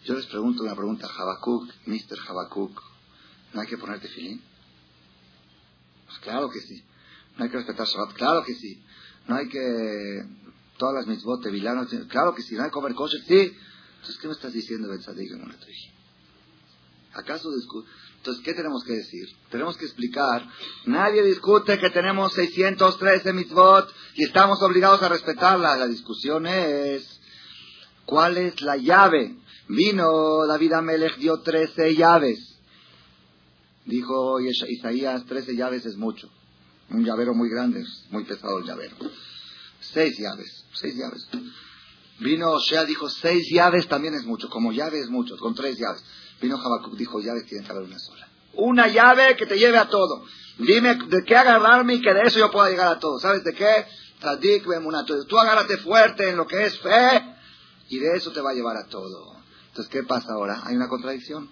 Yo 0.05 0.15
les 0.15 0.25
pregunto 0.25 0.63
una 0.63 0.75
pregunta, 0.75 1.07
Habacuc, 1.07 1.71
Mr. 1.85 2.19
Habacuc, 2.27 2.81
¿no 3.53 3.61
hay 3.61 3.67
que 3.67 3.77
ponerte 3.77 4.07
filín? 4.07 4.41
Pues 6.07 6.19
claro 6.19 6.49
que 6.49 6.59
sí. 6.59 6.83
No 7.37 7.43
hay 7.45 7.49
que 7.49 7.57
respetar 7.57 7.87
Shabbat, 7.87 8.13
claro 8.13 8.43
que 8.43 8.55
sí. 8.55 8.83
No 9.27 9.35
hay 9.35 9.47
que... 9.47 10.25
Todas 10.81 10.95
las 10.95 11.05
mitzvot 11.05 11.43
de 11.43 11.51
vilanos, 11.51 11.89
claro 12.07 12.33
que. 12.33 12.41
No 12.55 12.63
hay 12.63 12.69
que 12.69 12.73
comer 12.73 12.95
kosher, 12.95 13.21
sí. 13.27 13.55
Entonces, 13.97 14.17
¿qué 14.19 14.27
me 14.27 14.33
estás 14.33 14.51
diciendo, 14.51 14.89
Ben 14.89 14.99
Sadik, 14.99 15.29
¿Acaso 17.13 17.49
Entonces, 18.17 18.43
¿qué 18.43 18.55
tenemos 18.55 18.83
que 18.83 18.93
decir? 18.93 19.29
Tenemos 19.51 19.77
que 19.77 19.85
explicar. 19.85 20.43
Nadie 20.85 21.21
discute 21.21 21.77
que 21.77 21.91
tenemos 21.91 22.33
613 22.33 23.31
mitzvot 23.31 23.93
y 24.15 24.23
estamos 24.23 24.59
obligados 24.63 25.03
a 25.03 25.09
respetarla. 25.09 25.75
La 25.75 25.85
discusión 25.85 26.47
es, 26.47 27.21
¿cuál 28.07 28.39
es 28.39 28.59
la 28.61 28.77
llave? 28.77 29.37
Vino 29.67 30.47
David 30.47 30.73
Amelech, 30.73 31.17
dio 31.17 31.41
13 31.41 31.93
llaves. 31.93 32.57
Dijo 33.85 34.39
Isaías, 34.39 35.27
13 35.27 35.55
llaves 35.55 35.85
es 35.85 35.95
mucho. 35.95 36.27
Un 36.89 37.05
llavero 37.05 37.35
muy 37.35 37.51
grande, 37.51 37.81
es 37.81 38.07
muy 38.09 38.23
pesado 38.23 38.57
el 38.57 38.65
llavero. 38.65 38.95
Seis 39.81 40.17
llaves, 40.17 40.65
seis 40.73 40.95
llaves. 40.95 41.27
Vino 42.19 42.59
Shea, 42.59 42.85
dijo, 42.85 43.09
seis 43.09 43.47
llaves 43.51 43.87
también 43.87 44.13
es 44.13 44.23
mucho. 44.23 44.49
Como 44.49 44.71
llave 44.71 44.99
es 44.99 45.09
mucho, 45.09 45.37
con 45.37 45.55
tres 45.55 45.77
llaves. 45.77 46.03
Vino 46.39 46.57
Habacuc, 46.57 46.95
dijo, 46.95 47.19
llaves 47.19 47.45
tienen 47.45 47.65
que 47.65 47.71
haber 47.71 47.83
una 47.83 47.99
sola. 47.99 48.27
Una 48.53 48.87
llave 48.87 49.35
que 49.35 49.45
te 49.45 49.57
lleve 49.57 49.77
a 49.77 49.89
todo. 49.89 50.23
Dime 50.57 50.95
de 50.95 51.23
qué 51.23 51.35
agarrarme 51.35 51.95
y 51.95 52.01
que 52.01 52.13
de 52.13 52.21
eso 52.21 52.39
yo 52.39 52.51
pueda 52.51 52.69
llegar 52.69 52.87
a 52.87 52.99
todo. 52.99 53.19
¿Sabes 53.19 53.43
de 53.43 53.53
qué? 53.53 53.85
Tú 55.27 55.39
agárrate 55.39 55.77
fuerte 55.77 56.29
en 56.29 56.37
lo 56.37 56.45
que 56.45 56.65
es 56.65 56.77
fe 56.79 57.35
y 57.89 57.97
de 57.97 58.17
eso 58.17 58.31
te 58.31 58.41
va 58.41 58.51
a 58.51 58.53
llevar 58.53 58.77
a 58.77 58.87
todo. 58.87 59.35
Entonces, 59.69 59.91
¿qué 59.91 60.03
pasa 60.03 60.33
ahora? 60.33 60.61
Hay 60.65 60.75
una 60.75 60.87
contradicción. 60.87 61.49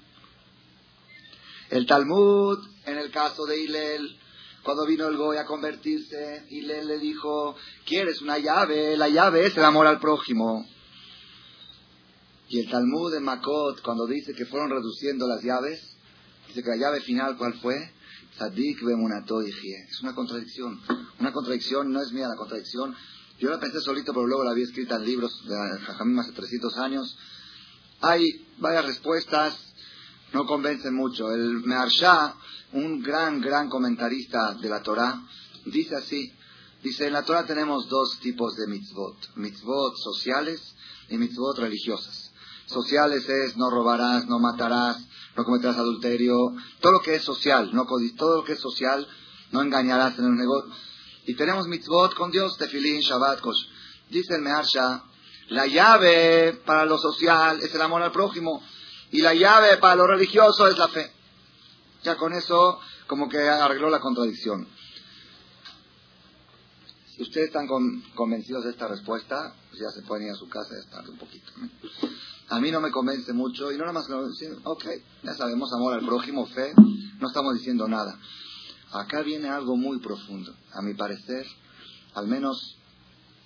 El 1.69 1.88
Talmud, 1.88 2.59
en 2.86 2.98
el 2.98 3.12
caso 3.12 3.45
de 3.45 3.59
Hilel, 3.59 4.19
cuando 4.63 4.85
vino 4.85 5.07
el 5.07 5.17
Goy 5.17 5.37
a 5.37 5.45
convertirse, 5.45 6.45
Hilel 6.49 6.87
le 6.87 6.99
dijo, 6.99 7.55
¿quieres 7.85 8.21
una 8.21 8.37
llave? 8.37 8.97
La 8.97 9.07
llave 9.07 9.45
es 9.45 9.57
el 9.57 9.63
amor 9.63 9.87
al 9.87 9.99
prójimo. 9.99 10.65
Y 12.49 12.59
el 12.59 12.69
Talmud 12.69 13.11
de 13.13 13.19
Makot, 13.19 13.81
cuando 13.81 14.07
dice 14.07 14.33
que 14.33 14.45
fueron 14.45 14.71
reduciendo 14.71 15.27
las 15.27 15.43
llaves, 15.43 15.95
dice 16.47 16.63
que 16.63 16.69
la 16.69 16.77
llave 16.77 17.01
final, 17.01 17.37
¿cuál 17.37 17.53
fue? 17.55 17.75
Tzadik 18.35 18.83
bemunato 18.83 19.41
Es 19.41 20.01
una 20.01 20.15
contradicción. 20.15 20.79
Una 21.19 21.31
contradicción, 21.31 21.91
no 21.91 22.01
es 22.01 22.11
mía 22.11 22.27
la 22.27 22.35
contradicción. 22.35 22.95
Yo 23.37 23.49
la 23.49 23.59
pensé 23.59 23.79
solito, 23.81 24.13
pero 24.13 24.25
luego 24.25 24.43
la 24.43 24.51
había 24.51 24.65
escrita 24.65 24.95
en 24.95 25.05
libros 25.05 25.31
de 25.45 25.55
Jajamim 25.79 26.19
hace 26.19 26.31
300 26.31 26.77
años. 26.77 27.17
Hay 28.01 28.47
varias 28.57 28.85
respuestas, 28.85 29.68
no 30.33 30.45
convencen 30.45 30.93
mucho. 30.93 31.31
El 31.31 31.62
Meharsha, 31.63 32.36
un 32.74 33.01
gran, 33.01 33.41
gran 33.41 33.69
comentarista 33.69 34.53
de 34.55 34.69
la 34.69 34.81
Torah, 34.81 35.21
dice 35.65 35.95
así. 35.95 36.33
Dice, 36.81 37.07
en 37.07 37.13
la 37.13 37.24
Torah 37.24 37.45
tenemos 37.45 37.89
dos 37.89 38.19
tipos 38.19 38.55
de 38.55 38.67
mitzvot. 38.67 39.36
Mitzvot 39.36 39.98
sociales 39.98 40.75
y 41.09 41.17
mitzvot 41.17 41.57
religiosas 41.59 42.29
sociales 42.69 43.27
es 43.27 43.57
no 43.57 43.69
robarás, 43.69 44.27
no 44.27 44.39
matarás, 44.39 44.98
no 45.36 45.43
cometerás 45.43 45.77
adulterio, 45.77 46.53
todo 46.79 46.93
lo 46.93 47.01
que 47.01 47.15
es 47.15 47.24
social, 47.24 47.71
no 47.74 47.86
todo 48.17 48.38
lo 48.38 48.43
que 48.43 48.53
es 48.53 48.59
social, 48.59 49.07
no 49.51 49.62
engañarás 49.62 50.17
en 50.19 50.25
el 50.25 50.36
negocio. 50.36 50.71
Y 51.25 51.36
tenemos 51.36 51.67
mitzvot 51.67 52.13
con 52.13 52.31
Dios, 52.31 52.57
tefilín, 52.57 53.01
shabbat, 53.01 53.41
kosh. 53.41 53.65
Dice 54.09 54.36
el 54.36 54.41
Meharsha, 54.41 55.03
la 55.50 55.65
llave 55.65 56.62
para 56.65 56.86
lo 56.86 56.98
social 56.98 57.59
es 57.62 57.74
el 57.74 57.81
amor 57.81 58.03
al 58.03 58.12
prójimo 58.12 58.62
y 59.11 59.21
la 59.21 59.33
llave 59.33 59.77
para 59.77 59.95
lo 59.95 60.07
religioso 60.07 60.67
es 60.67 60.77
la 60.77 60.87
fe. 60.87 61.11
Ya 62.03 62.15
con 62.15 62.33
eso 62.33 62.79
como 63.07 63.27
que 63.27 63.37
arregló 63.37 63.89
la 63.89 63.99
contradicción. 63.99 64.67
Si 67.15 67.23
ustedes 67.23 67.47
están 67.47 67.67
convencidos 68.15 68.63
de 68.63 68.71
esta 68.71 68.87
respuesta, 68.87 69.53
pues 69.69 69.81
ya 69.81 69.89
se 69.89 70.07
pueden 70.07 70.27
ir 70.27 70.31
a 70.31 70.35
su 70.35 70.47
casa 70.47 70.75
y 70.75 70.79
estar 70.79 71.09
un 71.09 71.17
poquito 71.17 71.51
a 72.49 72.59
mí 72.59 72.71
no 72.71 72.81
me 72.81 72.91
convence 72.91 73.31
mucho 73.33 73.71
y 73.71 73.77
no 73.77 73.85
nada 73.85 73.93
más 73.93 74.09
lo 74.09 74.27
ok, 74.63 74.85
ya 75.23 75.33
sabemos, 75.35 75.71
amor 75.73 75.93
al 75.93 76.05
prójimo, 76.05 76.47
fe, 76.47 76.73
no 76.75 77.27
estamos 77.27 77.53
diciendo 77.53 77.87
nada. 77.87 78.17
Acá 78.91 79.21
viene 79.21 79.49
algo 79.49 79.77
muy 79.77 79.99
profundo, 79.99 80.55
a 80.73 80.81
mi 80.81 80.95
parecer, 80.95 81.45
al 82.15 82.27
menos, 82.27 82.77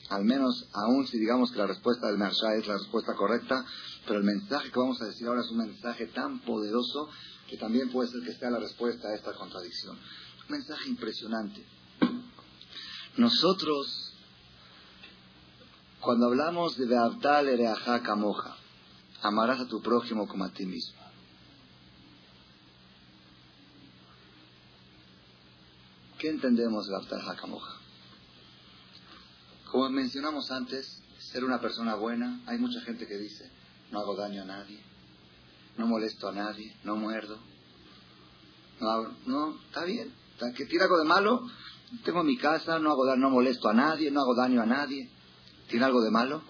al 0.10 0.24
menos, 0.24 0.70
aún 0.74 1.06
si 1.08 1.20
digamos 1.20 1.52
que 1.52 1.58
la 1.58 1.68
respuesta 1.68 2.08
del 2.08 2.18
Mersha 2.18 2.56
es 2.56 2.66
la 2.66 2.78
respuesta 2.78 3.14
correcta, 3.14 3.66
pero 4.06 4.20
el 4.20 4.26
mensaje 4.26 4.72
que 4.72 4.80
vamos 4.80 5.02
a 5.02 5.06
decir 5.06 5.28
ahora 5.28 5.42
es 5.42 5.50
un 5.52 5.58
mensaje 5.58 6.08
tan 6.08 6.40
poderoso 6.40 7.10
que 7.48 7.58
también 7.58 7.90
puede 7.90 8.10
ser 8.10 8.22
que 8.22 8.34
sea 8.34 8.50
la 8.50 8.60
respuesta 8.60 9.08
a 9.08 9.16
esta 9.16 9.34
contradicción. 9.34 9.98
Un 9.98 10.52
mensaje 10.52 10.90
impresionante. 10.90 11.66
Nosotros 13.18 14.10
Cuando 16.02 16.26
hablamos 16.26 16.76
de 16.76 16.86
Beabdal 16.86 17.48
Ereaja 17.48 18.04
Kamoja, 18.04 18.58
amarás 19.22 19.62
a 19.62 19.68
tu 19.68 19.82
prójimo 19.82 20.28
como 20.28 20.44
a 20.44 20.52
ti 20.52 20.66
mismo. 20.66 21.00
¿Qué 26.18 26.28
entendemos 26.28 26.88
de 26.88 26.92
Beabdal 26.92 27.38
Kamoja? 27.38 27.78
Como 29.72 29.90
mencionamos 29.90 30.52
antes, 30.52 31.02
ser 31.20 31.46
una 31.46 31.62
persona 31.62 31.96
buena, 31.96 32.42
hay 32.48 32.58
mucha 32.58 32.82
gente 32.82 33.08
que 33.08 33.18
dice, 33.18 33.50
no 33.92 34.00
hago 34.00 34.16
daño 34.16 34.44
a 34.44 34.46
nadie, 34.46 34.80
no 35.78 35.88
molesto 35.88 36.30
a 36.30 36.32
nadie, 36.32 36.76
no 36.84 36.96
muerdo. 36.96 37.38
No, 38.80 39.16
no 39.26 39.60
está 39.68 39.86
bien. 39.86 40.14
Que 40.56 40.66
tiene 40.66 40.84
algo 40.84 40.98
de 40.98 41.06
malo, 41.06 41.48
tengo 42.04 42.24
mi 42.24 42.38
casa, 42.38 42.80
no 42.80 42.92
hago 42.92 43.16
no 43.16 43.30
molesto 43.30 43.70
a 43.70 43.74
nadie, 43.74 44.12
no 44.12 44.22
hago 44.22 44.36
daño 44.36 44.62
a 44.62 44.66
nadie. 44.66 45.10
¿Tiene 45.70 45.86
algo 45.86 46.02
de 46.02 46.12
malo? 46.12 46.44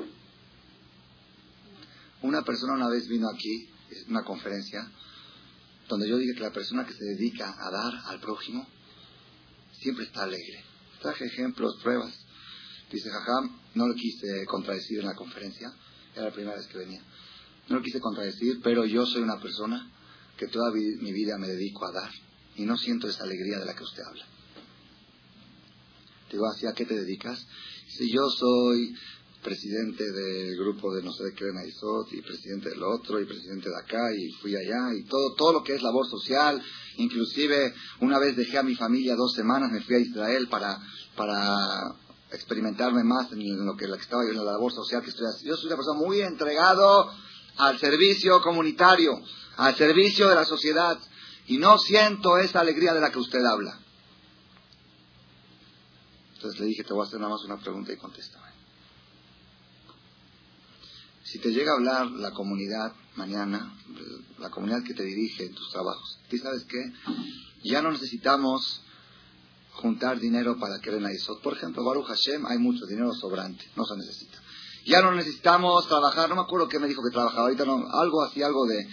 Una 2.22 2.42
persona 2.42 2.74
una 2.74 2.90
vez 2.90 3.08
vino 3.08 3.28
aquí, 3.30 3.70
en 3.92 4.12
una 4.12 4.24
conferencia, 4.24 4.90
donde 5.88 6.10
yo 6.10 6.18
dije 6.18 6.34
que 6.34 6.40
la 6.40 6.52
persona 6.52 6.86
que 6.86 6.94
se 6.94 7.04
dedica 7.04 7.54
a 7.60 7.70
dar 7.70 7.94
al 8.06 8.20
prójimo 8.20 8.66
siempre 9.74 10.06
está 10.06 10.24
alegre. 10.24 10.64
Traje 11.02 11.26
ejemplos, 11.26 11.78
pruebas. 11.84 12.14
Dice 12.90 13.10
Jajam, 13.10 13.60
no 13.76 13.88
lo 13.88 13.94
quise 13.96 14.46
contradecir 14.46 15.00
en 15.00 15.08
la 15.08 15.16
conferencia, 15.16 15.74
era 16.14 16.26
la 16.26 16.32
primera 16.32 16.58
vez 16.58 16.68
que 16.68 16.78
venía. 16.78 17.02
No 17.70 17.78
lo 17.78 17.82
quise 17.82 18.00
contradecir, 18.00 18.60
pero 18.62 18.86
yo 18.86 19.06
soy 19.06 19.22
una 19.22 19.40
persona 19.40 19.92
que 20.38 20.48
toda 20.48 20.72
mi 20.72 21.14
vida 21.14 21.38
me 21.38 21.48
dedico 21.48 21.86
a 21.86 21.92
dar 21.92 22.12
y 22.56 22.64
no 22.64 22.78
siento 22.78 23.08
esa 23.08 23.24
alegría 23.24 23.60
de 23.60 23.66
la 23.66 23.76
que 23.76 23.84
usted 23.84 24.04
habla. 24.04 24.26
Digo, 26.32 26.46
¿hacia 26.48 26.74
qué 26.74 26.86
te 26.86 26.96
dedicas? 26.96 27.46
Si 27.88 28.12
yo 28.12 28.28
soy 28.30 28.96
presidente 29.44 30.10
del 30.12 30.58
grupo 30.58 30.94
de 30.96 31.04
no 31.04 31.12
sé 31.12 31.26
qué 31.36 31.46
de 31.46 31.52
y 32.12 32.22
presidente 32.22 32.70
del 32.70 32.82
otro 32.82 33.20
y 33.20 33.26
presidente 33.26 33.70
de 33.70 33.76
acá 33.76 34.16
y 34.16 34.32
fui 34.42 34.56
allá 34.56 34.96
y 34.98 35.04
todo 35.04 35.34
todo 35.36 35.52
lo 35.52 35.64
que 35.64 35.76
es 35.76 35.84
labor 35.84 36.08
social 36.08 36.64
inclusive 36.96 37.74
una 38.00 38.20
vez 38.20 38.38
dejé 38.38 38.58
a 38.58 38.64
mi 38.64 38.74
familia 38.74 39.16
dos 39.16 39.34
semanas 39.34 39.70
me 39.70 39.82
fui 39.82 39.96
a 39.96 40.00
Israel 40.00 40.48
para 40.48 40.80
para 41.18 41.94
experimentarme 42.34 43.04
más 43.04 43.32
en 43.32 43.66
lo 43.66 43.76
que, 43.76 43.86
estaba 43.86 44.24
en 44.24 44.38
la 44.38 44.44
labor 44.44 44.74
social 44.74 45.02
que 45.02 45.10
estoy 45.10 45.28
haciendo 45.28 45.56
yo 45.56 45.58
soy 45.58 45.68
una 45.68 45.76
persona 45.78 46.00
muy 46.00 46.22
entregado 46.22 47.12
al 47.58 47.80
servicio 47.80 48.42
comunitario 48.42 49.22
al 49.58 49.76
servicio 49.76 50.28
de 50.30 50.36
la 50.36 50.46
sociedad 50.46 50.98
y 51.48 51.58
no 51.58 51.78
siento 51.78 52.38
esa 52.38 52.62
alegría 52.62 52.94
de 52.94 53.02
la 53.02 53.12
que 53.12 53.20
usted 53.20 53.46
habla 53.46 53.80
entonces 56.44 56.60
le 56.60 56.68
dije, 56.68 56.84
te 56.84 56.92
voy 56.92 57.06
a 57.06 57.08
hacer 57.08 57.22
nada 57.22 57.32
más 57.32 57.46
una 57.46 57.58
pregunta 57.58 57.94
y 57.94 57.96
contéstame. 57.96 58.48
Si 61.24 61.40
te 61.40 61.54
llega 61.54 61.72
a 61.72 61.76
hablar 61.76 62.12
la 62.12 62.32
comunidad 62.32 62.92
mañana, 63.16 63.74
la 64.40 64.50
comunidad 64.50 64.84
que 64.84 64.94
te 64.94 65.04
dirige 65.04 65.46
en 65.46 65.56
tus 65.56 65.72
trabajos, 65.72 66.20
¿tú 66.30 66.38
sabes 66.40 66.66
qué? 66.66 66.84
Ya 67.64 67.82
no 67.82 67.94
necesitamos 67.94 68.83
juntar 69.74 70.20
dinero 70.20 70.58
para 70.58 70.80
que 70.80 70.92
den 70.92 71.06
a 71.06 71.12
Isot. 71.12 71.42
Por 71.42 71.54
ejemplo, 71.54 71.84
Baruch 71.84 72.08
Hashem, 72.08 72.46
hay 72.46 72.58
mucho 72.58 72.86
dinero 72.86 73.14
sobrante, 73.14 73.66
no 73.76 73.86
se 73.86 73.98
necesita. 73.98 74.40
Ya 74.86 75.02
no 75.02 75.14
necesitamos 75.14 75.88
trabajar, 75.88 76.30
no 76.30 76.36
me 76.36 76.42
acuerdo 76.42 76.68
qué 76.68 76.80
me 76.80 76.88
dijo 76.88 77.02
que 77.04 77.14
trabajaba, 77.14 77.44
ahorita 77.44 77.66
no, 77.66 77.86
algo 77.92 78.24
así, 78.24 78.42
algo 78.44 78.66
de, 78.66 78.86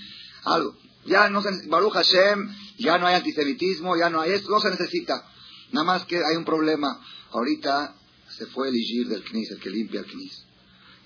algo. 0.44 0.76
Ya 1.06 1.28
no 1.30 1.42
se, 1.42 1.48
Baruch 1.68 1.92
Hashem, 1.92 2.48
ya 2.78 2.98
no 2.98 3.06
hay 3.06 3.16
antisemitismo, 3.16 3.96
ya 3.96 4.10
no 4.10 4.20
hay 4.20 4.32
esto, 4.32 4.50
no 4.50 4.60
se 4.60 4.70
necesita. 4.70 5.24
Nada 5.72 5.84
más 5.84 6.04
que 6.04 6.16
hay 6.16 6.36
un 6.36 6.44
problema. 6.44 7.00
Ahorita 7.32 7.94
se 8.28 8.46
fue 8.46 8.68
el 8.68 8.76
Igir 8.76 9.08
del 9.08 9.24
CNIS, 9.24 9.52
el 9.52 9.60
que 9.60 9.70
limpia 9.70 10.00
el 10.00 10.06
CNIS. 10.06 10.44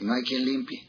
Y 0.00 0.04
no 0.04 0.14
hay 0.14 0.22
quien 0.22 0.44
limpie. 0.44 0.86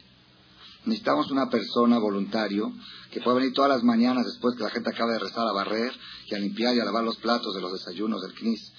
Necesitamos 0.86 1.32
una 1.32 1.50
persona 1.50 1.98
voluntario 1.98 2.72
que 3.12 3.20
pueda 3.22 3.38
venir 3.38 3.54
todas 3.54 3.70
las 3.70 3.84
mañanas 3.84 4.26
después 4.26 4.56
que 4.56 4.64
la 4.64 4.70
gente 4.70 4.90
acabe 4.90 5.14
de 5.14 5.20
rezar 5.20 5.48
a 5.48 5.52
barrer 5.52 5.92
y 6.28 6.36
a 6.36 6.40
limpiar 6.40 6.76
y 6.76 6.80
a 6.80 6.86
lavar 6.86 7.04
los 7.04 7.18
platos 7.18 7.56
de 7.56 7.62
los 7.62 7.74
desayunos 7.74 8.22
del 8.22 8.34
CNIS. 8.36 8.72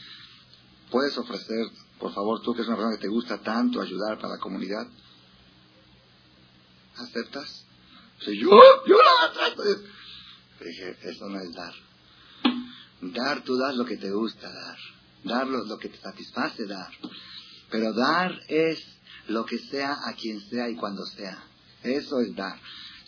¿Puedes 0.91 1.17
ofrecer, 1.19 1.67
por 1.99 2.13
favor, 2.15 2.41
tú 2.43 2.53
que 2.53 2.61
eres 2.61 2.69
una 2.69 2.77
persona 2.77 2.97
que 2.97 3.03
te 3.03 3.09
gusta 3.09 3.39
tanto 3.39 3.81
ayudar 3.81 4.19
para 4.19 4.35
la 4.35 4.41
comunidad? 4.41 4.87
¿Aceptas? 6.97 7.65
yo, 8.21 8.51
yo 8.87 8.97
la. 8.97 9.65
Dije, 10.65 10.97
eso 11.03 11.29
no 11.29 11.39
es 11.41 11.53
dar. 11.53 11.75
Dar, 13.01 13.45
tú 13.45 13.57
das 13.57 13.77
lo 13.77 13.85
que 13.85 13.97
te 13.97 14.11
gusta 14.11 14.51
dar. 14.51 14.79
Dar 15.25 15.47
lo, 15.47 15.79
que 15.79 15.89
te 15.89 15.99
satisface 15.99 16.67
dar. 16.67 16.91
Pero 17.71 17.93
dar 17.93 18.33
es 18.49 18.83
lo 19.29 19.45
que 19.45 19.59
sea 19.59 19.93
a 19.93 20.15
quien 20.15 20.41
sea 20.49 20.71
y 20.71 20.77
cuando 20.77 21.05
sea. 21.05 21.43
Eso 21.83 22.21
es 22.21 22.35
dar. 22.35 22.59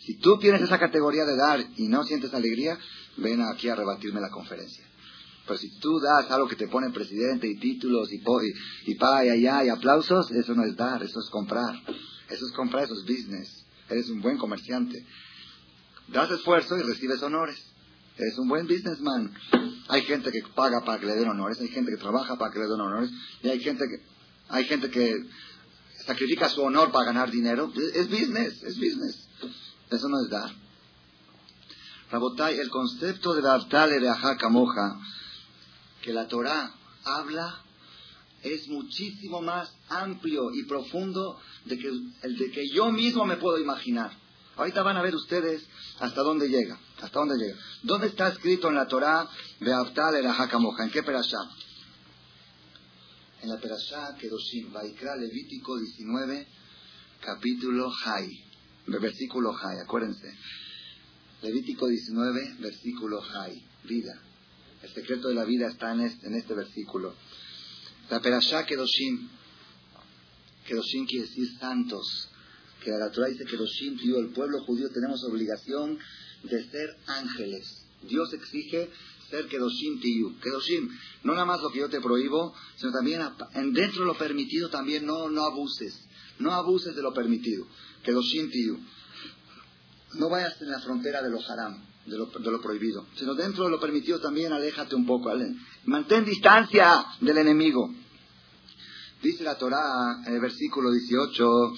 Si 0.05 0.17
tú 0.17 0.37
tienes 0.37 0.61
esa 0.61 0.79
categoría 0.79 1.25
de 1.25 1.35
dar 1.35 1.59
y 1.77 1.87
no 1.87 2.03
sientes 2.03 2.33
alegría, 2.33 2.77
ven 3.17 3.41
aquí 3.41 3.69
a 3.69 3.75
rebatirme 3.75 4.21
la 4.21 4.29
conferencia. 4.29 4.88
Pero 5.49 5.57
si 5.57 5.79
tú 5.79 5.99
das 5.99 6.29
algo 6.29 6.47
que 6.47 6.55
te 6.55 6.67
pone 6.67 6.91
presidente 6.91 7.47
y 7.47 7.57
títulos 7.57 8.11
y, 8.11 8.17
y, 8.17 8.91
y 8.91 8.95
pa 8.95 9.25
y 9.25 9.29
allá 9.29 9.65
y 9.65 9.69
aplausos, 9.69 10.29
eso 10.29 10.53
no 10.53 10.63
es 10.63 10.75
dar, 10.75 11.01
eso 11.01 11.19
es 11.19 11.27
comprar. 11.31 11.73
Eso 12.29 12.45
es 12.45 12.51
comprar, 12.51 12.83
eso 12.83 12.93
es 12.93 13.01
business. 13.01 13.65
Eres 13.89 14.11
un 14.11 14.21
buen 14.21 14.37
comerciante. 14.37 15.03
Das 16.09 16.29
esfuerzo 16.29 16.77
y 16.77 16.83
recibes 16.83 17.23
honores. 17.23 17.57
Eres 18.15 18.37
un 18.37 18.47
buen 18.47 18.67
businessman. 18.67 19.33
Hay 19.87 20.03
gente 20.03 20.31
que 20.31 20.43
paga 20.53 20.85
para 20.85 20.99
que 20.99 21.07
le 21.07 21.15
den 21.15 21.29
honores, 21.29 21.59
hay 21.59 21.69
gente 21.69 21.89
que 21.89 21.97
trabaja 21.97 22.37
para 22.37 22.53
que 22.53 22.59
le 22.59 22.67
den 22.67 22.81
honores, 22.81 23.09
y 23.41 23.49
hay 23.49 23.59
gente 23.59 23.85
que, 23.89 24.03
hay 24.49 24.65
gente 24.65 24.91
que 24.91 25.25
sacrifica 26.05 26.47
su 26.49 26.61
honor 26.61 26.91
para 26.91 27.05
ganar 27.05 27.31
dinero. 27.31 27.73
Es 27.95 28.07
business, 28.07 28.61
es 28.61 28.75
business. 28.77 29.27
Eso 29.89 30.09
no 30.09 30.21
es 30.21 30.29
dar. 30.29 30.51
Rabotay, 32.11 32.59
el 32.59 32.69
concepto 32.69 33.33
de 33.33 33.41
la 33.41 33.57
de 33.57 34.09
Ajaca 34.09 34.49
Moja, 34.49 34.99
que 36.01 36.13
la 36.13 36.27
Torah 36.27 36.73
habla, 37.03 37.63
es 38.43 38.67
muchísimo 38.67 39.41
más 39.41 39.73
amplio 39.89 40.53
y 40.53 40.63
profundo 40.63 41.39
de 41.65 41.77
que, 41.77 41.87
el 41.87 42.37
de 42.37 42.51
que 42.51 42.69
yo 42.69 42.91
mismo 42.91 43.25
me 43.25 43.37
puedo 43.37 43.59
imaginar. 43.59 44.11
Ahorita 44.55 44.83
van 44.83 44.97
a 44.97 45.01
ver 45.01 45.15
ustedes 45.15 45.65
hasta 45.99 46.21
dónde 46.21 46.49
llega. 46.49 46.77
Hasta 47.01 47.19
dónde 47.19 47.37
llega. 47.37 47.57
¿Dónde 47.83 48.07
está 48.07 48.27
escrito 48.27 48.67
en 48.67 48.75
la 48.75 48.87
Torah 48.87 49.27
Beaftal 49.59 50.15
el 50.15 50.27
Hakamoja? 50.27 50.83
¿En 50.83 50.91
qué 50.91 51.03
perashá? 51.03 51.37
En 53.41 53.49
la 53.49 53.57
perashá 53.57 54.15
Kedoshim, 54.19 54.73
Vaikra 54.73 55.15
Levítico 55.15 55.77
19, 55.77 56.47
capítulo 57.21 57.89
Hay. 58.05 58.43
Versículo 58.87 59.55
Hay, 59.55 59.79
acuérdense. 59.79 60.37
Levítico 61.41 61.87
19, 61.87 62.55
versículo 62.59 63.21
Hay. 63.33 63.65
Vida. 63.85 64.28
El 64.81 64.93
secreto 64.93 65.27
de 65.27 65.35
la 65.35 65.45
vida 65.45 65.67
está 65.67 65.93
en 65.93 66.01
este, 66.01 66.27
en 66.27 66.35
este 66.35 66.53
versículo. 66.53 67.15
La 68.09 68.21
perashá 68.21 68.65
Kedoshim. 68.65 69.29
Kedoshim 70.65 71.05
quiere 71.05 71.25
decir 71.27 71.47
santos 71.59 72.29
que 72.83 72.91
la 72.91 73.11
Torah 73.11 73.27
dice 73.27 73.45
que 73.45 73.57
los 73.57 73.71
el 73.81 74.29
pueblo 74.29 74.63
judío, 74.63 74.89
tenemos 74.89 75.23
obligación 75.23 75.99
de 76.43 76.69
ser 76.69 76.89
ángeles. 77.07 77.85
Dios 78.03 78.31
exige 78.33 78.89
ser 79.29 79.47
Kedoshim 79.47 79.99
Tiyu. 79.99 80.39
Kedoshim, 80.39 80.89
no 81.23 81.33
nada 81.33 81.45
más 81.45 81.61
lo 81.61 81.71
que 81.71 81.79
yo 81.79 81.89
te 81.89 81.99
prohíbo, 81.99 82.53
sino 82.77 82.91
también 82.91 83.21
en 83.53 83.73
dentro 83.73 84.01
de 84.01 84.07
lo 84.07 84.17
permitido 84.17 84.69
también 84.69 85.05
no, 85.05 85.29
no 85.29 85.43
abuses. 85.43 85.93
No 86.39 86.53
abuses 86.53 86.95
de 86.95 87.01
lo 87.01 87.13
permitido. 87.13 87.67
Kedoshim 88.03 88.49
Tiyu. 88.49 88.79
No 90.13 90.29
vayas 90.29 90.59
en 90.61 90.71
la 90.71 90.79
frontera 90.79 91.21
de 91.21 91.29
lo 91.29 91.39
haram, 91.47 91.83
de 92.05 92.17
lo, 92.17 92.25
de 92.25 92.51
lo 92.51 92.61
prohibido. 92.61 93.05
Sino 93.15 93.33
dentro 93.35 93.65
de 93.65 93.71
lo 93.71 93.79
permitido 93.79 94.19
también 94.19 94.51
aléjate 94.53 94.95
un 94.95 95.05
poco. 95.05 95.31
Mantén 95.85 96.25
distancia 96.25 97.05
del 97.21 97.37
enemigo. 97.37 97.93
Dice 99.21 99.43
la 99.43 99.57
Torah 99.57 100.23
en 100.25 100.33
el 100.33 100.39
versículo 100.39 100.91
18 100.91 101.73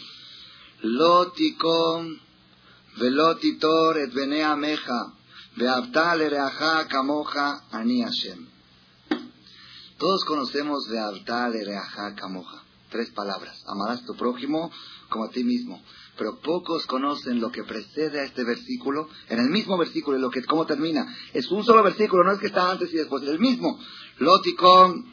Loticom 0.83 2.17
velotitor 2.97 3.97
et 3.97 4.13
veabtal 5.55 6.21
ereaja 6.21 6.87
kamoja 6.87 7.63
ani 7.71 8.01
Hashem. 8.03 8.47
Todos 9.97 10.25
conocemos 10.25 10.87
veabtal 10.89 11.55
ereaja 11.55 12.15
kamoja. 12.15 12.70
Tres 12.91 13.09
palabras. 13.11 13.63
Amarás 13.67 14.05
tu 14.05 14.15
prójimo 14.15 14.69
como 15.09 15.25
a 15.25 15.29
ti 15.29 15.43
mismo. 15.43 15.81
Pero 16.17 16.39
pocos 16.39 16.85
conocen 16.85 17.39
lo 17.39 17.51
que 17.51 17.63
precede 17.63 18.19
a 18.19 18.25
este 18.25 18.43
versículo. 18.43 19.09
En 19.29 19.39
el 19.39 19.49
mismo 19.49 19.77
versículo, 19.77 20.17
lo 20.17 20.29
que, 20.29 20.43
cómo 20.43 20.65
termina. 20.65 21.07
Es 21.33 21.49
un 21.49 21.63
solo 21.63 21.83
versículo, 21.83 22.23
no 22.23 22.33
es 22.33 22.39
que 22.39 22.47
está 22.47 22.69
antes 22.69 22.93
y 22.93 22.97
después. 22.97 23.23
Es 23.23 23.29
el 23.29 23.39
mismo. 23.39 23.79
Loticom 24.19 25.05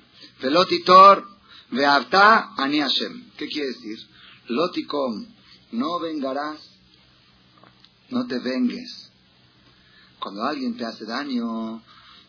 velotitor 0.43 1.27
veabta 1.71 2.55
ani. 2.57 2.83
¿Qué 3.37 3.47
quiere 3.47 3.69
decir? 3.69 3.99
Loticom 4.49 5.38
no 5.73 6.01
vengarás, 6.01 6.59
no 8.11 8.27
te 8.27 8.38
vengues. 8.38 9.11
Cuando 10.19 10.43
alguien 10.43 10.77
te 10.77 10.85
hace 10.85 11.05
daño, 11.05 11.83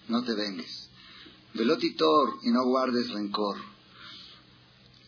no 0.07 0.23
te 0.23 0.33
vengues. 0.35 0.89
Velotitor 1.53 2.35
y 2.43 2.51
no 2.51 2.63
guardes 2.65 3.09
rencor. 3.09 3.57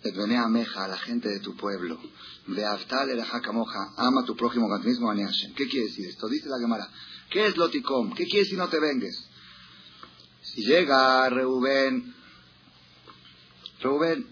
Ameja, 0.03 0.85
a 0.85 0.87
la 0.87 0.97
gente 0.97 1.29
de 1.29 1.39
tu 1.39 1.55
pueblo. 1.55 1.99
Beaftal 2.47 3.09
moja, 3.53 3.93
ama 3.97 4.21
a 4.21 4.25
tu 4.25 4.35
prójimo 4.35 4.67
como 4.67 4.83
mismo 4.83 5.11
¿Qué 5.55 5.67
quiere 5.67 5.87
decir 5.87 6.07
esto? 6.07 6.27
Dice 6.27 6.49
la 6.49 6.59
Gemara. 6.59 6.89
¿Qué 7.29 7.45
es 7.45 7.57
loticom? 7.57 8.13
¿Qué 8.13 8.25
quiere 8.25 8.39
decir 8.39 8.57
no 8.57 8.67
te 8.67 8.79
vengues? 8.79 9.27
Si 10.41 10.65
llega 10.65 11.29
Reubén, 11.29 12.13
Reubén, 13.79 14.27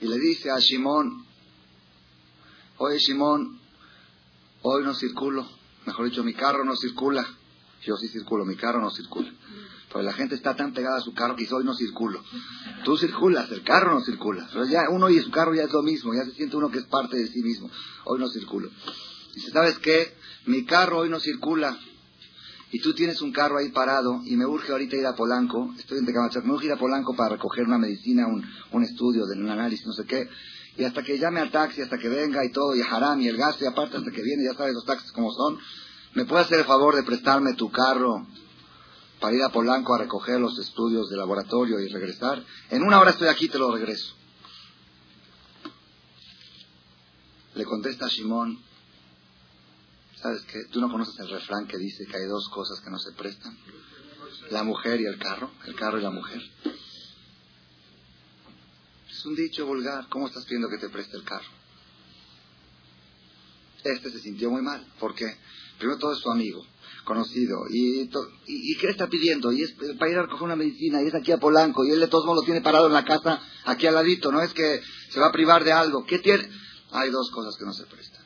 y 0.00 0.06
le 0.06 0.18
dice 0.18 0.50
a 0.50 0.58
Shimón, 0.58 1.26
oye 2.76 2.98
Shimón, 2.98 3.58
hoy 4.62 4.84
no 4.84 4.94
circulo, 4.94 5.48
mejor 5.86 6.08
dicho, 6.08 6.22
mi 6.22 6.34
carro 6.34 6.64
no 6.64 6.76
circula. 6.76 7.26
Yo 7.82 7.96
sí 7.96 8.08
circulo, 8.08 8.44
mi 8.44 8.56
carro 8.56 8.80
no 8.80 8.90
circula. 8.90 9.32
Porque 9.90 10.04
la 10.04 10.12
gente 10.12 10.34
está 10.34 10.54
tan 10.54 10.72
pegada 10.72 10.98
a 10.98 11.00
su 11.00 11.14
carro 11.14 11.34
que 11.34 11.46
hoy 11.50 11.64
no 11.64 11.74
circulo. 11.74 12.22
Tú 12.84 12.96
circulas, 12.96 13.50
el 13.50 13.62
carro 13.62 13.94
no 13.94 14.00
circula. 14.04 14.46
Pero 14.52 14.66
ya 14.66 14.82
uno 14.90 15.08
y 15.08 15.18
su 15.20 15.30
carro 15.30 15.54
ya 15.54 15.62
es 15.62 15.72
lo 15.72 15.82
mismo, 15.82 16.14
ya 16.14 16.24
se 16.24 16.32
siente 16.32 16.56
uno 16.56 16.70
que 16.70 16.78
es 16.78 16.84
parte 16.84 17.16
de 17.16 17.26
sí 17.26 17.42
mismo. 17.42 17.70
Hoy 18.04 18.18
no 18.18 18.28
circulo. 18.28 18.70
Dice, 19.34 19.50
¿sabes 19.50 19.78
qué? 19.78 20.14
Mi 20.46 20.64
carro 20.64 20.98
hoy 20.98 21.08
no 21.08 21.20
circula. 21.20 21.78
Y 22.70 22.80
tú 22.80 22.92
tienes 22.92 23.22
un 23.22 23.32
carro 23.32 23.56
ahí 23.56 23.70
parado 23.70 24.20
y 24.26 24.36
me 24.36 24.44
urge 24.44 24.72
ahorita 24.72 24.96
ir 24.96 25.06
a 25.06 25.14
Polanco. 25.14 25.74
Estoy 25.78 25.98
en 25.98 26.06
Tecamachac, 26.06 26.44
me 26.44 26.52
urge 26.52 26.66
ir 26.66 26.72
a 26.72 26.76
Polanco 26.76 27.16
para 27.16 27.30
recoger 27.30 27.64
una 27.64 27.78
medicina, 27.78 28.26
un, 28.26 28.44
un 28.72 28.84
estudio, 28.84 29.24
un 29.24 29.48
análisis, 29.48 29.86
no 29.86 29.94
sé 29.94 30.04
qué. 30.04 30.28
Y 30.76 30.84
hasta 30.84 31.02
que 31.02 31.18
llame 31.18 31.40
al 31.40 31.50
taxi, 31.50 31.80
hasta 31.80 31.96
que 31.98 32.08
venga 32.08 32.44
y 32.44 32.52
todo, 32.52 32.76
y 32.76 32.82
Haram 32.82 33.20
y 33.22 33.28
el 33.28 33.38
gasto, 33.38 33.64
y 33.64 33.66
aparte 33.66 33.96
hasta 33.96 34.10
que 34.10 34.22
viene, 34.22 34.44
ya 34.44 34.54
sabes 34.56 34.74
los 34.74 34.84
taxis 34.84 35.10
como 35.12 35.32
son. 35.32 35.58
¿Me 36.14 36.26
puedes 36.26 36.46
hacer 36.46 36.58
el 36.58 36.66
favor 36.66 36.94
de 36.94 37.02
prestarme 37.04 37.54
tu 37.54 37.70
carro 37.70 38.26
para 39.20 39.34
ir 39.34 39.42
a 39.42 39.50
Polanco 39.50 39.94
a 39.94 39.98
recoger 39.98 40.40
los 40.40 40.58
estudios 40.58 41.08
de 41.08 41.16
laboratorio 41.16 41.80
y 41.80 41.88
regresar. 41.88 42.44
En 42.70 42.82
una 42.82 43.00
hora 43.00 43.10
estoy 43.10 43.28
aquí, 43.28 43.48
te 43.48 43.58
lo 43.58 43.72
regreso. 43.72 44.14
Le 47.54 47.64
contesta 47.64 48.08
Simón, 48.08 48.62
¿sabes 50.14 50.42
qué? 50.42 50.64
¿Tú 50.70 50.80
no 50.80 50.90
conoces 50.90 51.18
el 51.18 51.28
refrán 51.28 51.66
que 51.66 51.76
dice 51.76 52.06
que 52.06 52.16
hay 52.16 52.26
dos 52.26 52.48
cosas 52.50 52.80
que 52.80 52.90
no 52.90 52.98
se 52.98 53.12
prestan? 53.12 53.58
La 54.50 54.62
mujer 54.62 55.00
y 55.00 55.06
el 55.06 55.18
carro, 55.18 55.50
el 55.66 55.74
carro 55.74 55.98
y 55.98 56.02
la 56.02 56.10
mujer. 56.10 56.40
Es 59.10 59.26
un 59.26 59.34
dicho 59.34 59.66
vulgar, 59.66 60.08
¿cómo 60.08 60.28
estás 60.28 60.44
pidiendo 60.44 60.68
que 60.68 60.78
te 60.78 60.88
preste 60.88 61.16
el 61.16 61.24
carro? 61.24 61.48
Este 63.82 64.10
se 64.10 64.20
sintió 64.20 64.50
muy 64.50 64.62
mal, 64.62 64.86
porque 65.00 65.24
primero 65.78 65.98
todo 65.98 66.12
es 66.12 66.20
su 66.20 66.30
amigo, 66.30 66.64
conocido. 67.04 67.64
Y, 67.70 68.10
y, 68.46 68.76
qué 68.76 68.86
le 68.86 68.92
está 68.92 69.08
pidiendo? 69.08 69.52
Y 69.52 69.62
es 69.62 69.74
para 69.98 70.10
ir 70.10 70.18
a 70.18 70.22
recoger 70.22 70.44
una 70.44 70.56
medicina, 70.56 71.02
y 71.02 71.08
es 71.08 71.14
aquí 71.14 71.32
a 71.32 71.38
Polanco, 71.38 71.84
y 71.84 71.90
él 71.90 72.00
de 72.00 72.08
todos 72.08 72.24
modos 72.24 72.42
lo 72.42 72.44
tiene 72.44 72.60
parado 72.60 72.86
en 72.86 72.92
la 72.92 73.04
casa, 73.04 73.40
aquí 73.64 73.86
al 73.86 73.94
ladito, 73.94 74.32
no 74.32 74.40
es 74.40 74.52
que 74.52 74.80
se 75.10 75.20
va 75.20 75.26
a 75.26 75.32
privar 75.32 75.64
de 75.64 75.72
algo. 75.72 76.04
¿Qué 76.04 76.18
tiene? 76.18 76.48
Hay 76.92 77.10
dos 77.10 77.30
cosas 77.30 77.56
que 77.58 77.64
no 77.64 77.72
se 77.72 77.84
prestan. 77.86 78.24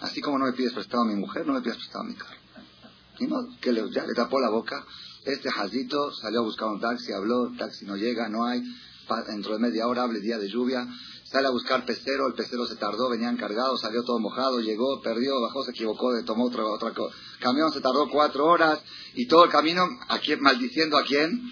Así 0.00 0.20
como 0.20 0.38
no 0.38 0.46
me 0.46 0.52
pides 0.52 0.72
prestado 0.72 1.02
a 1.02 1.06
mi 1.06 1.14
mujer, 1.14 1.46
no 1.46 1.54
me 1.54 1.62
pides 1.62 1.76
prestado 1.76 2.04
a 2.04 2.08
mi 2.08 2.14
carro. 2.14 2.38
Y 3.18 3.26
no, 3.26 3.36
que 3.60 3.72
le, 3.72 3.90
ya 3.90 4.04
le 4.04 4.14
tapó 4.14 4.40
la 4.40 4.50
boca. 4.50 4.84
Este 5.24 5.50
jazito 5.50 6.12
salió 6.12 6.40
a 6.40 6.42
buscar 6.42 6.68
un 6.68 6.80
taxi, 6.80 7.12
habló, 7.12 7.52
taxi 7.56 7.86
no 7.86 7.96
llega, 7.96 8.28
no 8.28 8.44
hay. 8.44 8.62
Dentro 9.28 9.52
de 9.52 9.58
media 9.58 9.86
hora, 9.86 10.02
hable 10.02 10.20
día 10.20 10.38
de 10.38 10.48
lluvia 10.48 10.86
Sale 11.34 11.48
a 11.48 11.50
buscar 11.50 11.84
pecero, 11.84 12.28
el 12.28 12.34
pecero 12.34 12.64
se 12.64 12.76
tardó, 12.76 13.10
venían 13.10 13.36
cargados, 13.36 13.80
salió 13.80 14.04
todo 14.04 14.20
mojado, 14.20 14.60
llegó, 14.60 15.02
perdió, 15.02 15.40
bajó, 15.40 15.64
se 15.64 15.72
equivocó, 15.72 16.12
tomó 16.24 16.44
otro, 16.44 16.70
otra 16.70 16.92
camión, 17.40 17.72
se 17.72 17.80
tardó 17.80 18.08
cuatro 18.08 18.46
horas 18.46 18.78
y 19.14 19.26
todo 19.26 19.42
el 19.42 19.50
camino, 19.50 19.84
aquí 20.08 20.36
maldiciendo 20.36 20.96
a 20.96 21.02
quién? 21.02 21.42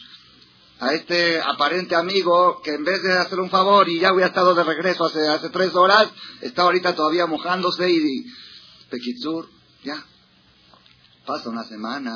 A 0.78 0.94
este 0.94 1.40
aparente 1.40 1.96
amigo 1.96 2.60
que 2.62 2.74
en 2.74 2.84
vez 2.84 3.02
de 3.02 3.12
hacer 3.12 3.40
un 3.40 3.50
favor 3.50 3.88
y 3.88 3.98
ya 3.98 4.10
había 4.10 4.26
estado 4.26 4.54
de 4.54 4.62
regreso 4.62 5.04
hace, 5.04 5.26
hace 5.26 5.50
tres 5.50 5.74
horas, 5.74 6.08
está 6.42 6.62
ahorita 6.62 6.94
todavía 6.94 7.26
mojándose 7.26 7.90
y, 7.90 8.24
Pekitsur, 8.88 9.48
ya. 9.82 10.06
Pasa 11.26 11.50
una 11.50 11.64
semana, 11.64 12.12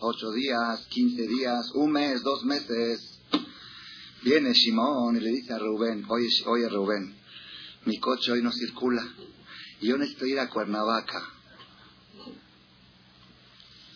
ocho 0.00 0.30
días, 0.32 0.86
quince 0.90 1.26
días, 1.26 1.70
un 1.72 1.90
mes, 1.90 2.22
dos 2.22 2.44
meses, 2.44 3.11
Viene 4.22 4.54
Simón 4.54 5.16
y 5.16 5.20
le 5.20 5.30
dice 5.30 5.52
a 5.52 5.58
Rubén, 5.58 6.04
oye, 6.08 6.28
oye 6.46 6.68
Rubén, 6.68 7.16
mi 7.84 7.98
coche 7.98 8.32
hoy 8.32 8.42
no 8.42 8.52
circula 8.52 9.02
yo 9.82 9.98
necesito 9.98 10.26
ir 10.26 10.38
a 10.38 10.48
Cuernavaca 10.48 11.28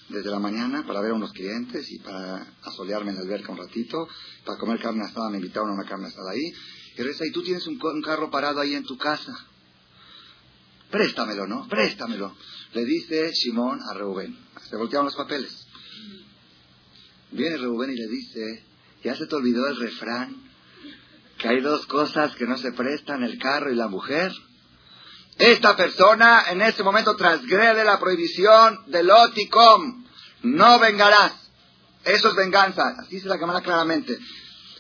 desde 0.09 0.31
la 0.31 0.39
mañana 0.39 0.85
para 0.87 1.01
ver 1.01 1.13
a 1.13 1.15
unos 1.15 1.33
clientes 1.33 1.91
y 1.91 1.99
para 1.99 2.55
asolearme 2.63 3.11
en 3.11 3.17
la 3.17 3.23
alberca 3.23 3.53
un 3.53 3.59
ratito, 3.59 4.09
para 4.45 4.59
comer 4.59 4.81
carne 4.81 5.05
asada, 5.05 5.31
me 5.31 5.39
invitaron 5.39 5.71
a 5.71 5.75
una 5.75 5.89
carne 5.89 6.07
asada 6.07 6.33
ahí. 6.33 6.53
Y 6.97 7.03
reza, 7.03 7.25
y 7.27 7.31
tú 7.31 7.43
tienes 7.43 7.67
un, 7.67 7.79
carro 8.03 8.31
parado 8.31 8.61
ahí 8.61 8.75
en 8.75 8.85
tu 8.85 8.97
casa. 8.97 9.33
Préstamelo, 10.91 11.47
¿no? 11.47 11.69
Préstamelo. 11.69 12.35
Le 12.73 12.85
dice 12.85 13.33
Simón 13.35 13.79
a 13.89 13.95
Rubén. 13.95 14.37
Se 14.69 14.77
voltearon 14.77 15.07
los 15.07 15.17
papeles. 15.17 15.67
Viene 17.33 17.59
Rubén 17.59 17.91
y 17.91 17.97
le 17.97 18.09
dice, 18.09 18.65
¿Ya 19.07 19.15
se 19.15 19.29
te 19.29 19.37
olvidó 19.37 19.69
el 19.69 19.77
refrán? 19.77 20.35
Que 21.39 21.47
hay 21.47 21.61
dos 21.61 21.87
cosas 21.87 22.35
que 22.35 22.45
no 22.45 22.59
se 22.59 22.73
prestan, 22.73 23.23
el 23.23 23.39
carro 23.39 23.71
y 23.71 23.77
la 23.77 23.87
mujer. 23.87 24.33
Esta 25.39 25.77
persona 25.77 26.43
en 26.51 26.61
ese 26.61 26.83
momento 26.83 27.15
transgrede 27.15 27.85
la 27.85 28.01
prohibición 28.01 28.81
del 28.89 29.09
oticom. 29.09 30.05
No 30.43 30.81
vengarás. 30.81 31.35
Eso 32.05 32.31
es 32.31 32.35
venganza. 32.35 32.83
Así 32.99 33.21
se 33.21 33.29
la 33.29 33.39
cámara 33.39 33.61
claramente. 33.61 34.19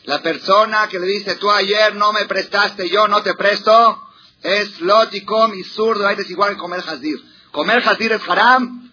La 0.06 0.20
persona 0.22 0.88
que 0.88 0.98
le 0.98 1.06
dice, 1.06 1.36
tú 1.36 1.48
ayer 1.48 1.94
no 1.94 2.12
me 2.12 2.24
prestaste, 2.24 2.88
yo 2.88 3.06
no 3.06 3.22
te 3.22 3.34
presto, 3.34 4.08
es 4.42 4.80
loticom 4.80 5.54
y 5.54 5.62
zurdo. 5.62 6.04
Hay 6.04 6.16
es 6.18 6.28
igual 6.30 6.54
que 6.54 6.56
comer 6.56 6.82
jazir. 6.82 7.24
Comer 7.52 7.80
jazir 7.80 8.10
es 8.10 8.28
haram. 8.28 8.90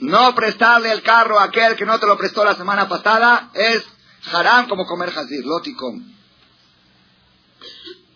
No 0.00 0.34
prestarle 0.34 0.92
el 0.92 1.00
carro 1.00 1.40
a 1.40 1.44
aquel 1.44 1.74
que 1.74 1.86
no 1.86 1.98
te 1.98 2.06
lo 2.06 2.18
prestó 2.18 2.44
la 2.44 2.54
semana 2.54 2.86
pasada 2.86 3.48
es 3.54 3.82
Haram 4.24 4.68
como 4.68 4.86
comer 4.86 5.10
hazir, 5.10 5.44
loticom. 5.44 6.12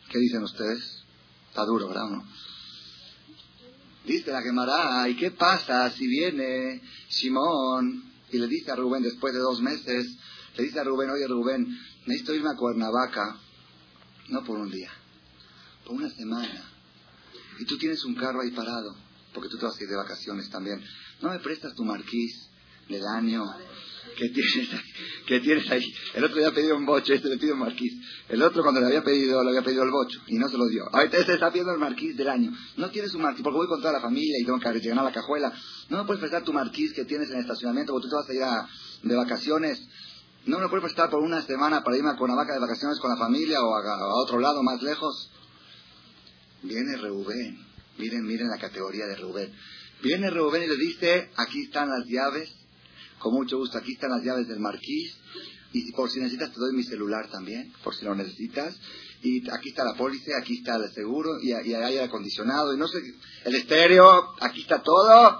¿Qué 0.08 0.18
dicen 0.18 0.42
ustedes? 0.42 1.04
Está 1.48 1.64
duro, 1.64 1.88
¿verdad? 1.88 2.22
Dice 4.04 4.30
la 4.30 4.40
Gemara, 4.40 5.08
¿y 5.08 5.16
qué 5.16 5.32
pasa 5.32 5.90
si 5.90 6.06
viene 6.06 6.80
Simón 7.08 8.04
y 8.30 8.38
le 8.38 8.46
dice 8.46 8.70
a 8.70 8.76
Rubén 8.76 9.02
después 9.02 9.34
de 9.34 9.40
dos 9.40 9.60
meses, 9.60 10.16
le 10.56 10.64
dice 10.64 10.78
a 10.78 10.84
Rubén, 10.84 11.10
oye 11.10 11.26
Rubén, 11.26 11.66
necesito 12.06 12.34
irme 12.34 12.50
a 12.50 12.56
Cuernavaca, 12.56 13.36
no 14.28 14.44
por 14.44 14.58
un 14.58 14.70
día, 14.70 14.90
por 15.84 15.96
una 15.96 16.10
semana, 16.10 16.70
y 17.58 17.64
tú 17.64 17.76
tienes 17.78 18.04
un 18.04 18.14
carro 18.14 18.42
ahí 18.42 18.52
parado, 18.52 18.96
porque 19.34 19.48
tú 19.48 19.58
te 19.58 19.66
vas 19.66 19.78
a 19.78 19.82
ir 19.82 19.88
de 19.88 19.96
vacaciones 19.96 20.50
también, 20.50 20.84
¿no 21.20 21.30
me 21.30 21.40
prestas 21.40 21.74
tu 21.74 21.84
marquís 21.84 22.48
del 22.88 23.04
año 23.06 23.44
¿Qué 24.16 24.28
tienes, 24.30 24.68
¿Qué 25.26 25.40
tienes 25.40 25.70
ahí? 25.70 25.84
El 26.14 26.24
otro 26.24 26.36
le 26.36 26.46
había 26.46 26.54
pedido 26.54 26.76
un 26.76 26.86
bocho, 26.86 27.12
este 27.12 27.28
le 27.28 27.36
pidió 27.36 27.54
un 27.54 27.60
marquís. 27.60 27.92
El 28.28 28.42
otro 28.42 28.62
cuando 28.62 28.80
le 28.80 28.86
había 28.86 29.02
pedido, 29.02 29.42
le 29.42 29.50
había 29.50 29.62
pedido 29.62 29.82
el 29.82 29.90
bocho 29.90 30.20
y 30.26 30.36
no 30.36 30.48
se 30.48 30.56
lo 30.56 30.66
dio. 30.68 30.84
Ahorita 30.92 31.18
este 31.18 31.34
está 31.34 31.50
pidiendo 31.50 31.72
el 31.72 31.78
marquís 31.78 32.16
del 32.16 32.28
año. 32.28 32.52
No 32.76 32.90
tienes 32.90 33.12
un 33.14 33.22
marquís, 33.22 33.42
porque 33.42 33.56
voy 33.56 33.66
con 33.66 33.80
toda 33.80 33.92
la 33.92 34.00
familia 34.00 34.36
y 34.40 34.44
tengo 34.44 34.58
que 34.58 34.72
llegar 34.80 34.98
a 34.98 35.02
la 35.02 35.12
cajuela. 35.12 35.52
No 35.88 35.98
me 35.98 36.04
puedes 36.04 36.20
prestar 36.20 36.44
tu 36.44 36.52
marquís 36.52 36.92
que 36.92 37.04
tienes 37.04 37.28
en 37.30 37.36
el 37.36 37.40
estacionamiento 37.42 37.92
porque 37.92 38.06
tú 38.06 38.10
te 38.10 38.16
vas 38.16 38.28
a 38.30 38.34
ir 38.34 39.08
de 39.08 39.16
vacaciones. 39.16 39.82
No 40.46 40.56
me 40.56 40.62
lo 40.62 40.70
puedes 40.70 40.84
prestar 40.84 41.10
por 41.10 41.22
una 41.22 41.42
semana 41.42 41.82
para 41.82 41.96
irme 41.96 42.10
a 42.10 42.16
Cuernavaca 42.16 42.54
de 42.54 42.60
vacaciones 42.60 43.00
con 43.00 43.10
la 43.10 43.16
familia 43.16 43.60
o 43.60 43.74
a, 43.74 44.22
otro 44.22 44.38
lado 44.38 44.62
más 44.62 44.80
lejos. 44.80 45.30
Viene 46.62 46.96
Reubén. 46.96 47.66
Miren, 47.98 48.24
miren 48.24 48.48
la 48.48 48.58
categoría 48.58 49.06
de 49.06 49.16
Reubén. 49.16 49.52
Viene 50.02 50.30
Reubén 50.30 50.62
y 50.62 50.66
le 50.68 50.76
dice, 50.76 51.30
aquí 51.36 51.62
están 51.62 51.88
las 51.88 52.06
llaves 52.06 52.65
con 53.18 53.34
mucho 53.34 53.58
gusto, 53.58 53.78
aquí 53.78 53.92
están 53.92 54.10
las 54.10 54.22
llaves 54.22 54.48
del 54.48 54.60
marquís. 54.60 55.16
Y 55.72 55.92
por 55.92 56.10
si 56.10 56.20
necesitas, 56.20 56.52
te 56.52 56.60
doy 56.60 56.74
mi 56.74 56.84
celular 56.84 57.28
también, 57.30 57.72
por 57.82 57.94
si 57.94 58.04
lo 58.04 58.14
necesitas. 58.14 58.78
Y 59.22 59.48
aquí 59.50 59.70
está 59.70 59.84
la 59.84 59.94
póliza, 59.94 60.32
aquí 60.40 60.58
está 60.58 60.76
el 60.76 60.90
seguro, 60.92 61.40
y, 61.42 61.48
y 61.48 61.74
hay 61.74 61.98
acondicionado, 61.98 62.72
y 62.72 62.78
no 62.78 62.86
sé, 62.88 62.98
el 63.44 63.54
estéreo, 63.54 64.34
aquí 64.40 64.62
está 64.62 64.82
todo. 64.82 65.38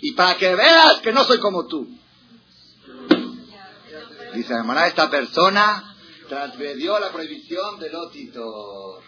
Y 0.00 0.12
para 0.12 0.36
que 0.38 0.54
veas 0.54 1.00
que 1.02 1.12
no 1.12 1.24
soy 1.24 1.38
como 1.38 1.66
tú. 1.66 1.88
Dice, 4.34 4.52
hermana, 4.52 4.86
esta 4.86 5.10
persona 5.10 5.96
transgredió 6.28 6.98
la 6.98 7.12
prohibición 7.12 7.78
de 7.78 7.90
Lotitor. 7.90 9.02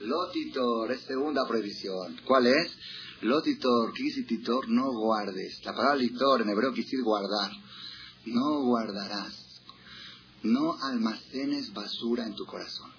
Lotitor 0.00 0.92
es 0.92 1.00
segunda 1.02 1.46
prohibición. 1.46 2.20
¿Cuál 2.24 2.48
es? 2.48 2.76
Lotitor, 3.22 3.92
titor, 4.26 4.68
no 4.68 4.90
guardes. 4.92 5.64
La 5.64 5.72
palabra 5.72 5.96
litor 5.96 6.42
en 6.42 6.50
hebreo 6.50 6.72
quiere 6.72 6.84
decir 6.84 7.02
guardar. 7.04 7.52
No 8.26 8.62
guardarás. 8.62 9.60
No 10.42 10.76
almacenes 10.82 11.72
basura 11.72 12.24
en 12.24 12.34
tu 12.34 12.44
corazón. 12.44 12.92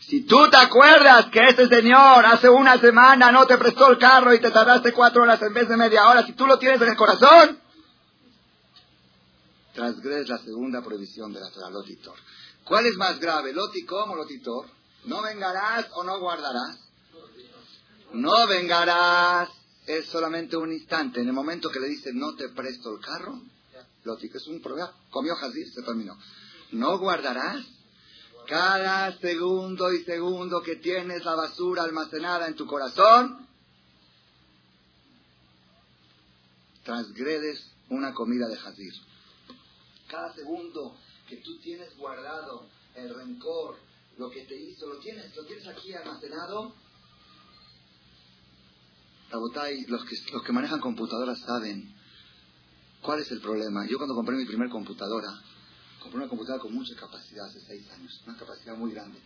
Si 0.00 0.22
tú 0.22 0.50
te 0.50 0.56
acuerdas 0.56 1.26
que 1.26 1.38
ese 1.38 1.68
señor 1.68 2.26
hace 2.26 2.48
una 2.48 2.78
semana 2.78 3.30
no 3.30 3.46
te 3.46 3.56
prestó 3.56 3.90
el 3.90 3.98
carro 3.98 4.34
y 4.34 4.40
te 4.40 4.50
tardaste 4.50 4.92
cuatro 4.92 5.22
horas 5.22 5.40
en 5.42 5.54
vez 5.54 5.68
de 5.68 5.76
media 5.76 6.08
hora, 6.08 6.26
si 6.26 6.32
tú 6.32 6.46
lo 6.46 6.58
tienes 6.58 6.82
en 6.82 6.88
el 6.88 6.96
corazón, 6.96 7.60
transgredes 9.72 10.28
la 10.28 10.38
segunda 10.38 10.82
prohibición 10.82 11.32
de 11.32 11.40
la 11.40 11.70
Lotitor. 11.70 12.16
¿Cuál 12.64 12.86
es 12.86 12.96
más 12.96 13.20
grave, 13.20 13.52
loticom 13.52 14.10
o 14.10 14.16
lotitor? 14.16 14.66
¿No 15.04 15.22
vengarás 15.22 15.86
o 15.94 16.02
no 16.02 16.18
guardarás? 16.18 16.83
No 18.14 18.46
vengarás. 18.46 19.50
Es 19.86 20.06
solamente 20.06 20.56
un 20.56 20.72
instante. 20.72 21.20
En 21.20 21.28
el 21.28 21.34
momento 21.34 21.70
que 21.70 21.80
le 21.80 21.88
dice 21.88 22.12
no 22.14 22.34
te 22.34 22.48
presto 22.48 22.94
el 22.94 23.00
carro, 23.00 23.38
lotic 24.04 24.34
es 24.34 24.46
un 24.46 24.62
problema. 24.62 24.92
Comió 25.10 25.34
Hazir, 25.34 25.70
se 25.70 25.82
terminó. 25.82 26.16
No 26.72 26.98
guardarás. 26.98 27.64
Cada 28.46 29.18
segundo 29.18 29.92
y 29.92 30.04
segundo 30.04 30.62
que 30.62 30.76
tienes 30.76 31.24
la 31.24 31.34
basura 31.34 31.82
almacenada 31.82 32.46
en 32.46 32.54
tu 32.54 32.66
corazón, 32.66 33.46
transgredes 36.84 37.70
una 37.88 38.12
comida 38.12 38.46
de 38.48 38.58
Hazir. 38.58 38.92
Cada 40.08 40.32
segundo 40.34 40.96
que 41.28 41.36
tú 41.38 41.58
tienes 41.58 41.96
guardado 41.96 42.66
el 42.94 43.14
rencor, 43.14 43.76
lo 44.18 44.30
que 44.30 44.44
te 44.44 44.54
hizo, 44.54 44.86
lo 44.86 44.98
tienes, 44.98 45.34
lo 45.34 45.44
tienes 45.44 45.66
aquí 45.66 45.92
almacenado. 45.94 46.74
Rabotay, 49.34 49.86
los 49.86 50.04
que, 50.04 50.52
manejan 50.52 50.78
computadoras 50.78 51.40
saben 51.40 51.92
cuál 53.02 53.18
es 53.18 53.32
el 53.32 53.40
problema. 53.40 53.84
Yo 53.84 53.96
cuando 53.96 54.14
compré 54.14 54.36
mi 54.36 54.44
primer 54.44 54.70
computadora, 54.70 55.42
compré 56.00 56.18
una 56.18 56.28
computadora 56.28 56.62
con 56.62 56.72
mucha 56.72 56.94
capacidad 56.94 57.44
hace 57.46 57.60
seis 57.66 57.90
años, 57.90 58.22
una 58.28 58.36
capacidad 58.36 58.76
muy 58.76 58.92
grande, 58.92 59.18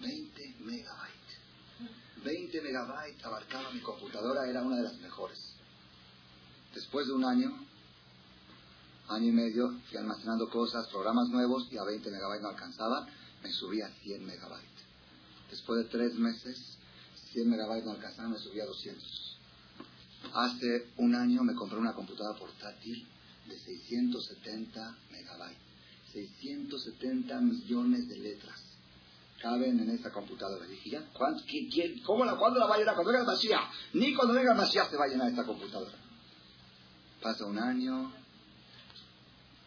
20 0.00 0.56
megabytes. 0.60 2.22
20 2.24 2.62
megabytes 2.62 3.24
abarcaba 3.24 3.72
mi 3.72 3.80
computadora, 3.80 4.48
era 4.48 4.62
una 4.62 4.76
de 4.76 4.84
las 4.84 4.96
mejores. 5.00 5.54
Después 6.72 7.08
de 7.08 7.14
un 7.14 7.24
año, 7.24 7.66
año 9.08 9.26
y 9.26 9.32
medio, 9.32 9.74
fui 9.88 9.98
almacenando 9.98 10.48
cosas, 10.50 10.86
programas 10.86 11.30
nuevos 11.30 11.66
y 11.72 11.78
a 11.78 11.82
20 11.82 12.12
megabytes 12.12 12.42
no 12.42 12.48
alcanzaba, 12.50 13.08
me 13.42 13.50
subí 13.50 13.82
a 13.82 13.88
100 13.88 14.24
megabytes. 14.24 14.86
Después 15.50 15.82
de 15.82 15.90
tres 15.90 16.14
meses, 16.14 16.78
100 17.32 17.50
megabytes 17.50 17.86
no 17.86 17.90
alcanzaba, 17.90 18.28
me 18.28 18.38
subí 18.38 18.60
a 18.60 18.66
200. 18.66 19.21
Hace 20.34 20.88
un 20.96 21.14
año 21.14 21.42
me 21.42 21.54
compré 21.54 21.78
una 21.78 21.92
computadora 21.92 22.38
portátil 22.38 23.06
de 23.48 23.58
670 23.58 24.96
megabytes. 25.10 25.58
670 26.12 27.40
millones 27.40 28.08
de 28.08 28.18
letras 28.18 28.72
caben 29.42 29.80
en 29.80 29.90
esa 29.90 30.10
computadora. 30.10 30.66
Dije, 30.66 30.90
¿ya? 30.90 31.04
cómo 32.04 32.24
la, 32.24 32.36
¿Cuándo 32.36 32.60
la 32.60 32.66
va 32.66 32.76
a 32.76 32.78
llenar? 32.78 32.94
Cuando 32.94 33.12
venga 33.12 33.24
el 33.24 33.26
Mashiach. 33.26 33.70
Ni 33.94 34.14
cuando 34.14 34.34
venga 34.34 34.52
el 34.52 34.58
Mashiach 34.58 34.88
se 34.88 34.96
va 34.96 35.04
a 35.04 35.08
llenar 35.08 35.28
esta 35.28 35.44
computadora. 35.44 35.96
Pasa 37.20 37.44
un 37.44 37.58
año, 37.58 38.12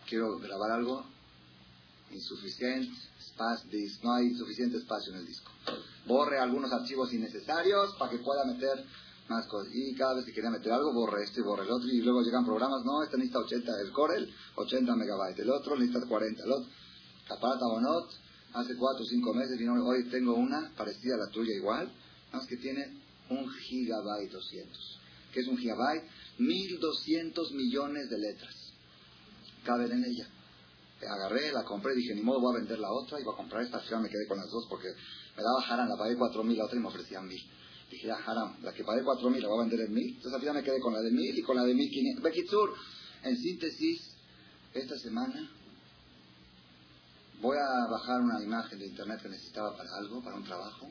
quiero 0.08 0.40
grabar 0.40 0.72
algo, 0.72 1.06
insuficiente, 2.12 2.96
espacio, 3.20 3.70
no 4.04 4.14
hay 4.14 4.34
suficiente 4.36 4.78
espacio 4.78 5.14
en 5.14 5.20
el 5.20 5.26
disco. 5.26 5.52
Borre 6.06 6.40
algunos 6.40 6.72
archivos 6.72 7.14
innecesarios 7.14 7.96
para 7.96 8.12
que 8.12 8.20
pueda 8.20 8.46
meter 8.46 8.86
más 9.28 9.46
cosas. 9.48 9.74
Y 9.74 9.96
cada 9.96 10.16
vez 10.16 10.26
que 10.26 10.34
quería 10.34 10.50
meter 10.50 10.72
algo, 10.72 10.94
borre 10.94 11.24
este 11.24 11.42
y 11.42 11.44
borre 11.44 11.64
el 11.64 11.72
otro. 11.72 11.88
Y 11.88 12.02
luego 12.02 12.22
llegan 12.22 12.46
programas, 12.46 12.84
no, 12.86 13.04
este 13.04 13.18
necesita 13.18 13.40
80, 13.40 13.82
el 13.82 13.92
Corel, 13.92 14.34
80 14.56 14.96
megabytes, 14.96 15.40
el 15.40 15.50
otro 15.50 15.76
necesita 15.76 16.06
40, 16.08 16.44
el 16.44 16.52
otro. 16.52 16.70
Capata 17.28 17.66
Bonot, 17.66 18.10
hace 18.54 18.76
4 18.76 19.04
o 19.04 19.08
5 19.08 19.34
meses, 19.34 19.60
y 19.60 19.68
hoy 19.68 20.04
tengo 20.10 20.36
una 20.36 20.72
parecida 20.78 21.16
a 21.16 21.26
la 21.26 21.30
tuya 21.30 21.54
igual, 21.56 21.92
más 22.32 22.46
que 22.46 22.58
tiene 22.58 23.02
un 23.30 23.50
gigabyte 23.50 24.32
200. 24.32 25.00
¿Qué 25.34 25.40
es 25.42 25.48
un 25.48 25.58
gigabyte? 25.58 26.04
1200 26.38 27.52
millones 27.54 28.10
de 28.10 28.18
letras 28.18 28.66
caben 29.66 29.92
en 29.92 30.06
ella. 30.06 30.30
Agarré, 31.02 31.52
la 31.52 31.66
compré, 31.66 31.94
dije, 31.94 32.16
ni 32.16 32.22
modo, 32.22 32.40
voy 32.40 32.56
a 32.56 32.60
vender 32.60 32.80
la 32.80 32.92
otra 32.92 33.20
y 33.20 33.24
voy 33.24 33.34
a 33.34 33.38
comprar 33.38 33.64
esta. 33.64 33.78
Al 33.78 34.02
me 34.02 34.10
quedé 34.10 34.26
con 34.28 34.38
las 34.38 34.50
dos 34.50 34.66
porque 34.70 34.88
me 35.36 35.44
daba 35.44 35.62
haram, 35.68 35.90
la 35.90 35.98
pagué 35.98 36.16
cuatro 36.16 36.44
mil, 36.44 36.58
la 36.58 36.66
otra 36.66 36.78
y 36.78 36.82
me 36.82 36.88
ofrecían 36.88 37.28
mil. 37.28 37.42
Dije, 37.90 38.08
ya, 38.08 38.16
haram, 38.16 38.56
la 38.62 38.74
que 38.74 38.84
pagué 38.84 39.04
cuatro 39.04 39.30
mil 39.30 39.42
la 39.42 39.48
voy 39.48 39.60
a 39.60 39.68
vender 39.68 39.88
en 39.88 39.94
mil. 39.94 40.08
Entonces 40.08 40.34
al 40.34 40.40
final 40.40 40.56
me 40.56 40.64
quedé 40.64 40.80
con 40.80 40.94
la 40.94 41.02
de 41.02 41.12
mil 41.12 41.38
y 41.38 41.42
con 41.42 41.56
la 41.56 41.64
de 41.64 41.74
mil 41.74 41.90
quinientos. 41.90 42.24
Bekitsur, 42.24 42.74
en 43.24 43.38
síntesis, 43.38 44.16
esta 44.74 44.98
semana 44.98 45.52
voy 47.42 47.58
a 47.58 47.90
bajar 47.90 48.22
una 48.22 48.44
imagen 48.44 48.80
de 48.80 48.88
internet 48.88 49.22
que 49.22 49.30
necesitaba 49.30 49.76
para 49.78 49.90
algo, 49.98 50.24
para 50.24 50.36
un 50.36 50.44
trabajo. 50.44 50.90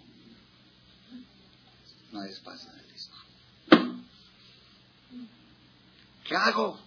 No 2.12 2.20
hay 2.20 2.30
espacio 2.30 2.70
en 2.70 2.78
el 2.78 2.92
disco. 2.92 3.16
¿Qué 6.28 6.37
hago? 6.37 6.78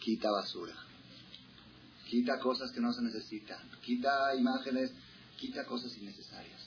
Quita 0.00 0.30
basura 0.30 0.82
quita 2.12 2.38
cosas 2.38 2.70
que 2.72 2.80
no 2.80 2.92
se 2.92 3.00
necesitan, 3.00 3.70
quita 3.80 4.36
imágenes, 4.36 4.92
quita 5.38 5.64
cosas 5.64 5.96
innecesarias. 5.96 6.60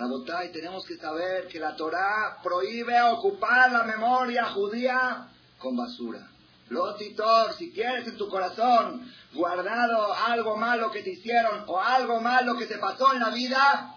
Rabotai, 0.00 0.50
tenemos 0.50 0.86
que 0.86 0.96
saber 0.96 1.46
que 1.46 1.60
la 1.60 1.76
Torah 1.76 2.38
prohíbe 2.42 2.98
ocupar 3.02 3.70
la 3.70 3.84
memoria 3.84 4.46
judía 4.46 5.28
con 5.58 5.76
basura. 5.76 6.26
Lotitor, 6.70 7.52
si 7.54 7.70
quieres 7.70 8.06
en 8.06 8.16
tu 8.16 8.26
corazón 8.28 9.12
guardado 9.34 10.14
algo 10.14 10.56
malo 10.56 10.90
que 10.90 11.02
te 11.02 11.10
hicieron 11.10 11.64
o 11.66 11.78
algo 11.78 12.18
malo 12.22 12.56
que 12.56 12.64
te 12.64 12.78
pasó 12.78 13.12
en 13.12 13.20
la 13.20 13.28
vida, 13.28 13.94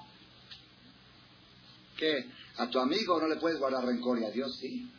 que 1.95 2.29
a 2.57 2.67
tu 2.67 2.79
amigo 2.79 3.21
no 3.21 3.27
le 3.27 3.37
puedes 3.37 3.57
guardar 3.57 3.85
rencor 3.85 4.19
y 4.19 4.25
a 4.25 4.31
Dios 4.31 4.57
sí. 4.59 4.91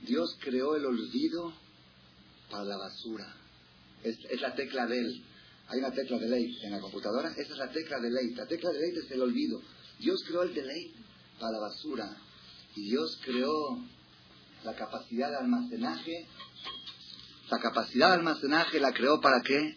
Dios 0.00 0.38
creó 0.40 0.74
el 0.74 0.86
olvido 0.86 1.52
para 2.50 2.64
la 2.64 2.78
basura. 2.78 3.30
Es, 4.02 4.40
la 4.40 4.54
tecla 4.54 4.86
del. 4.86 5.27
Hay 5.68 5.80
una 5.80 5.90
tecla 5.90 6.18
de 6.18 6.28
ley 6.28 6.58
en 6.62 6.70
la 6.72 6.80
computadora. 6.80 7.30
Esa 7.30 7.52
es 7.52 7.58
la 7.58 7.70
tecla 7.70 7.98
de 7.98 8.10
ley. 8.10 8.34
La 8.34 8.46
tecla 8.46 8.70
de 8.70 8.80
ley 8.80 8.90
es 9.04 9.10
el 9.10 9.20
olvido. 9.20 9.60
Dios 9.98 10.24
creó 10.26 10.42
el 10.42 10.54
delay 10.54 10.94
para 11.38 11.52
la 11.52 11.60
basura. 11.60 12.16
Y 12.74 12.88
Dios 12.90 13.20
creó 13.22 13.78
la 14.64 14.74
capacidad 14.74 15.30
de 15.30 15.36
almacenaje. 15.36 16.26
La 17.50 17.58
capacidad 17.58 18.08
de 18.08 18.14
almacenaje 18.14 18.80
la 18.80 18.92
creó 18.92 19.20
para 19.20 19.42
qué? 19.42 19.76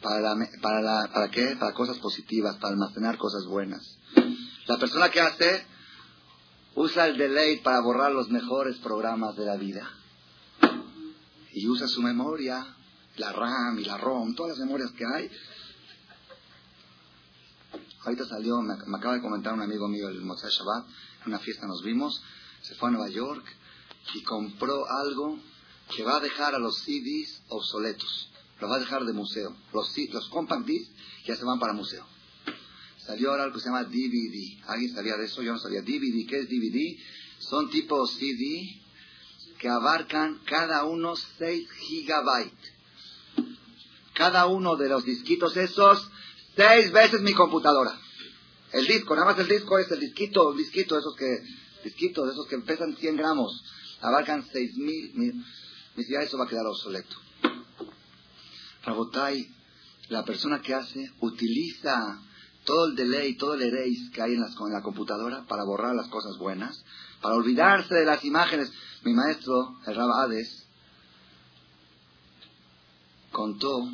Para, 0.00 0.34
para, 0.62 1.08
¿Para 1.12 1.30
qué? 1.30 1.56
Para 1.58 1.74
cosas 1.74 1.98
positivas, 1.98 2.56
para 2.56 2.72
almacenar 2.72 3.18
cosas 3.18 3.44
buenas. 3.46 3.98
La 4.66 4.78
persona 4.78 5.10
que 5.10 5.20
hace 5.20 5.66
usa 6.74 7.06
el 7.06 7.18
delay 7.18 7.58
para 7.58 7.80
borrar 7.80 8.12
los 8.12 8.28
mejores 8.30 8.78
programas 8.78 9.36
de 9.36 9.44
la 9.44 9.56
vida. 9.56 9.90
Y 11.52 11.66
usa 11.66 11.88
su 11.88 12.00
memoria, 12.00 12.76
la 13.18 13.32
RAM 13.32 13.78
y 13.78 13.84
la 13.84 13.96
ROM, 13.96 14.34
todas 14.34 14.56
las 14.56 14.66
memorias 14.66 14.90
que 14.92 15.04
hay. 15.04 15.30
Ahorita 18.04 18.24
salió, 18.26 18.60
me, 18.62 18.74
acaba 18.74 19.14
de 19.14 19.20
comentar 19.20 19.52
un 19.52 19.60
amigo 19.60 19.88
mío 19.88 20.08
el 20.08 20.20
Motzai 20.22 20.50
Shabbat, 20.50 20.86
en 21.22 21.28
una 21.28 21.38
fiesta 21.40 21.66
nos 21.66 21.82
vimos, 21.82 22.22
se 22.62 22.74
fue 22.76 22.88
a 22.88 22.92
Nueva 22.92 23.08
York 23.08 23.44
y 24.14 24.22
compró 24.22 24.88
algo 24.88 25.38
que 25.94 26.02
va 26.02 26.16
a 26.16 26.20
dejar 26.20 26.54
a 26.54 26.58
los 26.58 26.78
CDs 26.78 27.42
obsoletos. 27.48 28.30
Los 28.60 28.70
va 28.70 28.76
a 28.76 28.80
dejar 28.80 29.04
de 29.04 29.12
museo. 29.12 29.54
Los, 29.72 29.94
los 30.12 30.28
compact 30.28 30.66
discs 30.66 30.90
ya 31.26 31.36
se 31.36 31.44
van 31.44 31.58
para 31.58 31.72
museo. 31.72 32.04
Salió 32.98 33.30
ahora 33.30 33.44
algo 33.44 33.54
que 33.54 33.60
se 33.60 33.68
llama 33.68 33.84
DVD. 33.84 34.62
¿Alguien 34.66 34.94
sabía 34.94 35.16
de 35.16 35.24
eso? 35.24 35.42
Yo 35.42 35.52
no 35.52 35.58
sabía. 35.58 35.80
DVD, 35.82 36.26
¿qué 36.28 36.40
es 36.40 36.48
DVD? 36.48 36.98
Son 37.38 37.70
tipo 37.70 38.06
CD 38.06 38.82
que 39.58 39.68
abarcan 39.68 40.40
cada 40.44 40.84
uno 40.84 41.14
6 41.16 41.70
gigabytes. 41.70 42.77
Cada 44.18 44.46
uno 44.46 44.74
de 44.74 44.88
los 44.88 45.04
disquitos 45.04 45.56
esos, 45.56 46.10
seis 46.56 46.90
veces 46.90 47.20
mi 47.20 47.32
computadora. 47.34 47.96
El 48.72 48.84
disco, 48.84 49.14
nada 49.14 49.28
más 49.28 49.38
el 49.38 49.46
disco 49.46 49.78
es 49.78 49.88
el 49.92 50.00
disquito, 50.00 50.50
el 50.50 50.58
disquito, 50.58 50.98
esos 50.98 51.14
que, 51.14 51.38
disquitos, 51.84 52.28
esos 52.32 52.48
que 52.48 52.58
pesan 52.58 52.96
100 52.96 53.16
gramos, 53.16 53.62
abarcan 54.00 54.44
6 54.52 54.76
mil. 54.78 55.44
Ya 55.96 56.18
eso 56.22 56.36
va 56.36 56.46
a 56.46 56.48
quedar 56.48 56.66
obsoleto. 56.66 57.14
Rabotay, 58.82 59.54
la 60.08 60.24
persona 60.24 60.60
que 60.62 60.74
hace, 60.74 61.12
utiliza 61.20 62.20
todo 62.64 62.86
el 62.86 62.96
delay, 62.96 63.36
todo 63.36 63.54
el 63.54 63.62
erase 63.62 64.10
que 64.12 64.20
hay 64.20 64.32
en, 64.32 64.40
la 64.40 64.82
computadora 64.82 65.44
para 65.46 65.62
borrar 65.62 65.94
las 65.94 66.08
cosas 66.08 66.36
buenas, 66.38 66.84
para 67.22 67.36
olvidarse 67.36 67.94
de 67.94 68.04
las 68.04 68.24
imágenes. 68.24 68.72
Mi 69.04 69.12
maestro, 69.12 69.78
el 69.86 69.94
Rabades, 69.94 70.66
contó 73.30 73.88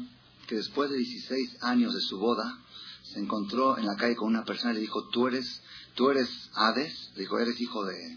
que 0.46 0.56
después 0.56 0.90
de 0.90 0.96
16 0.96 1.62
años 1.62 1.94
de 1.94 2.00
su 2.00 2.18
boda, 2.18 2.58
se 3.02 3.20
encontró 3.20 3.78
en 3.78 3.86
la 3.86 3.96
calle 3.96 4.16
con 4.16 4.28
una 4.28 4.44
persona 4.44 4.72
y 4.72 4.76
le 4.76 4.80
dijo, 4.80 5.08
tú 5.08 5.28
eres, 5.28 5.62
tú 5.94 6.10
eres 6.10 6.50
Hades, 6.54 7.12
le 7.14 7.22
dijo, 7.22 7.38
eres 7.38 7.60
hijo 7.60 7.84
de 7.84 8.16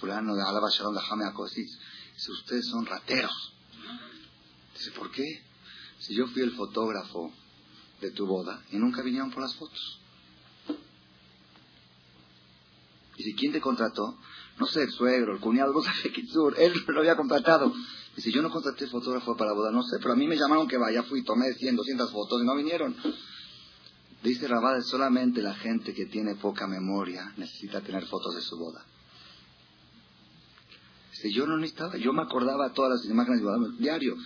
fulano 0.00 0.34
de 0.34 0.42
Alaba 0.42 0.70
Shalom 0.70 0.94
de 0.94 1.00
Jame 1.00 1.24
Dice, 1.24 2.32
ustedes 2.32 2.66
son 2.66 2.86
rateros. 2.86 3.52
Dice, 4.74 4.90
¿por 4.92 5.10
qué? 5.10 5.42
Si 5.98 6.14
yo 6.14 6.26
fui 6.28 6.42
el 6.42 6.52
fotógrafo 6.52 7.32
de 8.00 8.10
tu 8.10 8.26
boda 8.26 8.62
y 8.70 8.76
nunca 8.76 9.02
vinieron 9.02 9.30
por 9.30 9.42
las 9.42 9.54
fotos. 9.54 10.00
Y 13.16 13.22
si 13.22 13.34
quién 13.34 13.52
te 13.52 13.60
contrató, 13.60 14.18
no 14.58 14.66
sé, 14.66 14.82
el 14.82 14.90
suegro, 14.90 15.34
el 15.34 15.40
cuñado, 15.40 15.72
no 15.74 15.82
sé, 15.82 16.10
Kitsur, 16.12 16.58
él 16.58 16.72
lo 16.86 17.00
había 17.00 17.16
contratado. 17.16 17.72
Dice, 18.16 18.30
yo 18.30 18.42
no 18.42 18.50
contraté 18.50 18.86
fotógrafo 18.88 19.36
para 19.36 19.50
la 19.50 19.56
boda, 19.56 19.70
no 19.70 19.82
sé, 19.82 19.96
pero 19.98 20.12
a 20.12 20.16
mí 20.16 20.26
me 20.26 20.36
llamaron 20.36 20.68
que 20.68 20.76
vaya, 20.76 21.02
fui, 21.04 21.22
tomé 21.22 21.52
100, 21.54 21.76
200 21.76 22.12
fotos 22.12 22.42
y 22.42 22.46
no 22.46 22.54
vinieron. 22.54 22.94
Dice 24.22 24.46
Rabad, 24.46 24.80
solamente 24.82 25.42
la 25.42 25.54
gente 25.54 25.94
que 25.94 26.06
tiene 26.06 26.36
poca 26.36 26.66
memoria 26.66 27.32
necesita 27.36 27.80
tener 27.80 28.06
fotos 28.06 28.34
de 28.34 28.42
su 28.42 28.58
boda. 28.58 28.84
Dice, 31.10 31.32
yo 31.32 31.46
no 31.46 31.56
necesitaba, 31.56 31.96
yo 31.96 32.12
me 32.12 32.22
acordaba 32.22 32.72
todas 32.72 33.00
las 33.00 33.04
imágenes 33.10 33.40
de 33.40 33.46
boda 33.46 33.58
diario. 33.78 34.16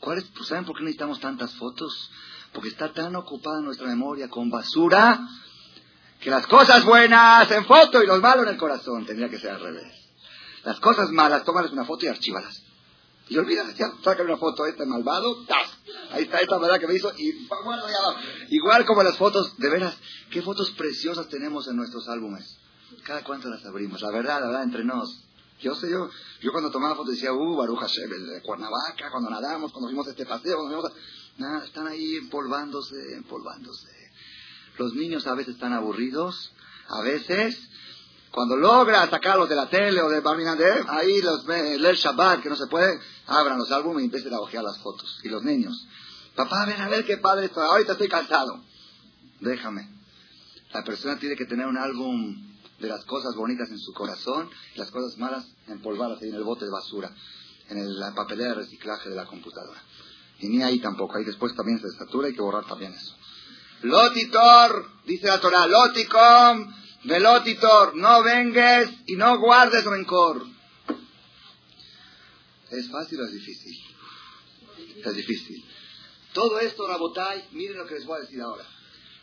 ¿Cuáles, 0.00 0.24
pues, 0.24 0.48
¿Saben 0.48 0.64
por 0.64 0.76
qué 0.76 0.82
necesitamos 0.82 1.18
tantas 1.20 1.54
fotos? 1.54 2.10
Porque 2.52 2.68
está 2.68 2.92
tan 2.92 3.16
ocupada 3.16 3.60
nuestra 3.60 3.86
memoria 3.86 4.28
con 4.28 4.50
basura 4.50 5.26
que 6.20 6.30
las 6.30 6.46
cosas 6.46 6.84
buenas 6.84 7.50
en 7.50 7.64
foto 7.64 8.02
y 8.02 8.06
los 8.06 8.20
malos 8.20 8.44
en 8.46 8.52
el 8.52 8.58
corazón. 8.58 9.06
Tendría 9.06 9.28
que 9.28 9.38
ser 9.38 9.52
al 9.52 9.60
revés. 9.60 9.94
Las 10.64 10.78
cosas 10.80 11.10
malas, 11.10 11.44
tómales 11.44 11.72
una 11.72 11.84
foto 11.84 12.04
y 12.04 12.08
archívalas. 12.08 12.62
Y 13.30 13.38
olvídate, 13.38 13.74
ya, 13.74 13.92
sácale 14.02 14.24
una 14.24 14.38
foto 14.38 14.64
a 14.64 14.68
este 14.68 14.84
malvado, 14.84 15.44
¡tas! 15.46 15.70
Ahí 16.10 16.24
está 16.24 16.38
esta 16.38 16.58
verdad 16.58 16.80
que 16.80 16.88
me 16.88 16.94
hizo, 16.96 17.12
y 17.16 17.46
bueno, 17.64 17.84
ya, 17.86 18.46
igual 18.48 18.84
como 18.84 19.04
las 19.04 19.16
fotos, 19.16 19.56
de 19.56 19.70
veras, 19.70 19.96
qué 20.32 20.42
fotos 20.42 20.72
preciosas 20.72 21.28
tenemos 21.28 21.68
en 21.68 21.76
nuestros 21.76 22.08
álbumes. 22.08 22.58
Cada 23.04 23.22
cuánto 23.22 23.48
las 23.48 23.64
abrimos, 23.64 24.02
la 24.02 24.10
verdad, 24.10 24.40
la 24.40 24.46
verdad, 24.48 24.64
entre 24.64 24.84
nos. 24.84 25.22
Yo 25.60 25.76
sé, 25.76 25.88
yo, 25.88 26.10
yo 26.40 26.50
cuando 26.50 26.72
tomaba 26.72 26.96
fotos 26.96 27.14
decía, 27.14 27.32
uh, 27.32 27.56
Baruja 27.56 27.86
Shebel 27.86 28.26
de 28.26 28.42
Cuernavaca, 28.42 29.08
cuando 29.12 29.30
nadamos, 29.30 29.70
cuando 29.70 29.88
fuimos 29.88 30.08
este 30.08 30.26
paseo, 30.26 30.56
cuando 30.56 30.82
fuimos 30.82 30.90
a... 30.90 31.64
Están 31.64 31.86
ahí 31.86 32.16
empolvándose, 32.16 32.96
empolvándose. 33.14 33.88
Los 34.76 34.92
niños 34.94 35.28
a 35.28 35.34
veces 35.34 35.54
están 35.54 35.72
aburridos, 35.72 36.52
a 36.88 37.02
veces 37.02 37.69
cuando 38.30 38.56
logra 38.56 39.08
sacarlos 39.10 39.48
de 39.48 39.56
la 39.56 39.68
tele 39.68 40.00
o 40.02 40.08
de 40.08 40.20
Barminadev, 40.20 40.88
ahí 40.88 41.20
los 41.20 41.44
ve, 41.46 41.74
el 41.74 41.96
Shabbat, 41.96 42.40
que 42.42 42.48
no 42.48 42.56
se 42.56 42.68
puede, 42.68 43.00
abran 43.26 43.58
los 43.58 43.70
álbumes 43.72 44.02
y 44.02 44.04
empiecen 44.06 44.32
a 44.34 44.40
ojear 44.40 44.62
las 44.62 44.78
fotos. 44.78 45.20
Y 45.24 45.28
los 45.28 45.42
niños, 45.42 45.86
papá, 46.36 46.64
ven 46.66 46.80
a 46.80 46.88
ver 46.88 47.04
qué 47.04 47.16
padre 47.16 47.46
estoy, 47.46 47.64
ahorita 47.64 47.92
estoy 47.92 48.08
cansado. 48.08 48.62
Déjame. 49.40 49.88
La 50.72 50.84
persona 50.84 51.18
tiene 51.18 51.34
que 51.34 51.46
tener 51.46 51.66
un 51.66 51.76
álbum 51.76 52.50
de 52.78 52.88
las 52.88 53.04
cosas 53.04 53.34
bonitas 53.34 53.68
en 53.70 53.78
su 53.78 53.92
corazón 53.92 54.48
y 54.74 54.78
las 54.78 54.90
cosas 54.90 55.18
malas 55.18 55.44
empolvadas 55.66 56.22
ahí 56.22 56.28
en 56.28 56.36
el 56.36 56.44
bote 56.44 56.64
de 56.64 56.70
basura, 56.70 57.10
en 57.68 57.98
la 57.98 58.14
papelera 58.14 58.50
de 58.50 58.54
reciclaje 58.56 59.10
de 59.10 59.16
la 59.16 59.26
computadora. 59.26 59.82
Y 60.38 60.48
ni 60.48 60.62
ahí 60.62 60.78
tampoco, 60.78 61.18
ahí 61.18 61.24
después 61.24 61.54
también 61.56 61.80
se 61.80 61.88
estatura, 61.88 62.28
hay 62.28 62.34
que 62.34 62.40
borrar 62.40 62.64
también 62.64 62.92
eso. 62.92 63.14
Lotitor, 63.82 64.88
dice 65.04 65.26
la 65.26 65.40
Torah, 65.40 65.66
Loticom, 65.66 66.79
Velotitor, 67.04 67.96
no 67.96 68.22
vengues 68.22 68.90
y 69.06 69.16
no 69.16 69.38
guardes 69.38 69.84
rencor. 69.84 70.44
¿Es 72.70 72.90
fácil 72.90 73.20
o 73.20 73.24
es 73.24 73.32
difícil? 73.32 73.76
Es 75.04 75.14
difícil. 75.14 75.64
Todo 76.32 76.60
esto, 76.60 76.86
Rabotai, 76.86 77.48
miren 77.52 77.78
lo 77.78 77.86
que 77.86 77.94
les 77.94 78.04
voy 78.04 78.18
a 78.18 78.20
decir 78.20 78.40
ahora. 78.40 78.64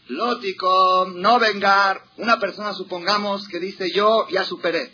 Loticom, 0.09 1.19
no 1.21 1.39
vengar. 1.39 2.03
Una 2.17 2.39
persona, 2.39 2.73
supongamos, 2.73 3.47
que 3.47 3.59
dice, 3.59 3.91
yo 3.91 4.27
ya 4.29 4.43
superé. 4.43 4.91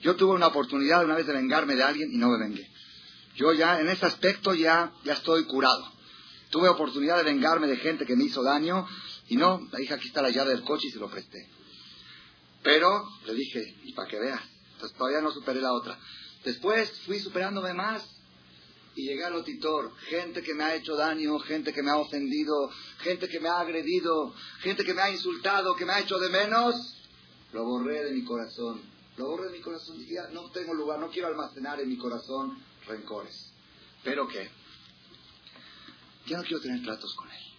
Yo 0.00 0.16
tuve 0.16 0.34
una 0.34 0.46
oportunidad 0.46 1.04
una 1.04 1.16
vez 1.16 1.26
de 1.26 1.32
vengarme 1.32 1.76
de 1.76 1.82
alguien 1.82 2.12
y 2.12 2.16
no 2.16 2.28
me 2.28 2.38
vengué. 2.38 2.70
Yo 3.36 3.52
ya, 3.52 3.80
en 3.80 3.88
ese 3.88 4.06
aspecto, 4.06 4.54
ya, 4.54 4.92
ya 5.04 5.14
estoy 5.14 5.44
curado. 5.44 5.92
Tuve 6.50 6.68
oportunidad 6.68 7.16
de 7.16 7.24
vengarme 7.24 7.66
de 7.66 7.76
gente 7.76 8.06
que 8.06 8.16
me 8.16 8.24
hizo 8.24 8.42
daño 8.42 8.86
y 9.28 9.36
no, 9.36 9.68
la 9.70 9.80
hija 9.80 9.96
aquí 9.96 10.08
está 10.08 10.22
la 10.22 10.30
llave 10.30 10.50
del 10.50 10.62
coche 10.62 10.88
y 10.88 10.90
se 10.90 10.98
lo 10.98 11.08
presté. 11.08 11.48
Pero 12.62 13.08
le 13.26 13.34
dije, 13.34 13.76
y 13.84 13.92
para 13.92 14.08
que 14.08 14.18
veas, 14.18 14.42
entonces 14.74 14.96
todavía 14.96 15.20
no 15.20 15.30
superé 15.30 15.60
la 15.60 15.72
otra. 15.72 15.98
Después 16.44 16.90
fui 17.06 17.18
superándome 17.18 17.74
más 17.74 18.04
y 18.94 19.06
llegué 19.06 19.24
al 19.24 19.34
otitor. 19.34 19.94
Gente 20.08 20.42
que 20.42 20.54
me 20.54 20.64
ha 20.64 20.74
hecho 20.74 20.96
daño, 20.96 21.38
gente 21.40 21.72
que 21.72 21.82
me 21.82 21.90
ha 21.90 21.96
ofendido, 21.96 22.70
gente 22.98 23.28
que 23.28 23.40
me 23.40 23.48
ha 23.48 23.60
agredido, 23.60 24.34
gente 24.60 24.84
que 24.84 24.94
me 24.94 25.02
ha 25.02 25.10
insultado, 25.10 25.74
que 25.74 25.84
me 25.84 25.92
ha 25.92 26.00
hecho 26.00 26.18
de 26.18 26.28
menos. 26.28 26.96
Lo 27.52 27.64
borré 27.64 28.04
de 28.04 28.12
mi 28.12 28.24
corazón. 28.24 28.80
Lo 29.16 29.26
borré 29.26 29.46
de 29.46 29.58
mi 29.58 29.60
corazón. 29.60 29.98
Dije, 29.98 30.14
ya 30.14 30.28
no 30.28 30.50
tengo 30.50 30.74
lugar, 30.74 30.98
no 30.98 31.10
quiero 31.10 31.28
almacenar 31.28 31.80
en 31.80 31.88
mi 31.88 31.96
corazón 31.96 32.58
rencores. 32.86 33.52
¿Pero 34.04 34.26
qué? 34.28 34.50
Ya 36.26 36.38
no 36.38 36.42
quiero 36.42 36.60
tener 36.60 36.82
tratos 36.82 37.14
con 37.14 37.30
él. 37.30 37.49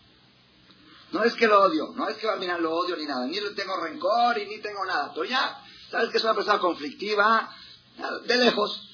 No 1.12 1.24
es 1.24 1.34
que 1.34 1.47
lo 1.47 1.62
odio, 1.63 1.93
no 1.95 2.08
es 2.08 2.17
que 2.17 2.28
al 2.28 2.39
final 2.39 2.62
lo 2.62 2.74
odio 2.74 2.95
ni 2.95 3.06
nada, 3.06 3.26
ni 3.28 3.38
tengo 3.56 3.76
rencor 3.78 4.38
y 4.38 4.47
ni 4.47 4.60
tengo 4.60 4.86
nada. 4.86 5.12
Pero 5.13 5.26
ya, 5.26 5.62
sabes 5.89 6.10
que 6.10 6.17
es 6.17 6.24
una 6.24 6.34
persona 6.34 6.60
conflictiva, 6.60 7.50
de 8.26 8.38
lejos, 8.38 8.89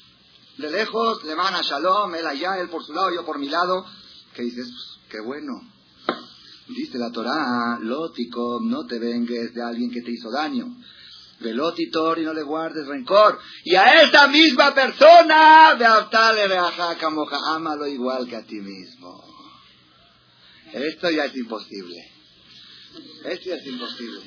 de 0.58 0.72
lejos, 0.72 1.24
le 1.24 1.36
van 1.36 1.54
a 1.54 1.62
Shalom, 1.62 2.16
él 2.16 2.26
allá, 2.26 2.58
él 2.60 2.70
por 2.70 2.84
su 2.84 2.94
lado, 2.94 3.12
yo 3.12 3.24
por 3.24 3.38
mi 3.38 3.50
lado. 3.50 3.86
Que 4.34 4.44
dices, 4.44 4.68
pues, 4.68 5.00
qué 5.10 5.20
bueno. 5.20 5.54
Dice 6.68 6.98
la 6.98 7.12
Torah, 7.12 7.78
Lótico, 7.80 8.60
no 8.62 8.86
te 8.86 9.00
vengues 9.00 9.54
de 9.54 9.64
alguien 9.64 9.92
que 9.92 10.02
te 10.02 10.12
hizo 10.12 10.30
daño. 10.32 10.66
Velotitor 11.40 12.20
y 12.20 12.24
no 12.24 12.34
le 12.34 12.42
guardes 12.42 12.88
rencor. 12.88 13.40
Y 13.64 13.76
a 13.76 14.02
esa 14.02 14.28
misma 14.28 14.74
persona, 14.74 15.76
de 15.76 15.86
Aftale 15.86 16.50
Camoja, 17.00 17.38
ámalo 17.56 17.88
igual 17.88 18.28
que 18.28 18.36
a 18.36 18.44
ti 18.44 18.56
mismo. 18.56 19.27
Esto 20.74 21.10
ya 21.10 21.26
es 21.26 21.36
imposible. 21.36 22.12
Esto 23.26 23.50
ya 23.50 23.56
es 23.56 23.66
imposible. 23.68 24.22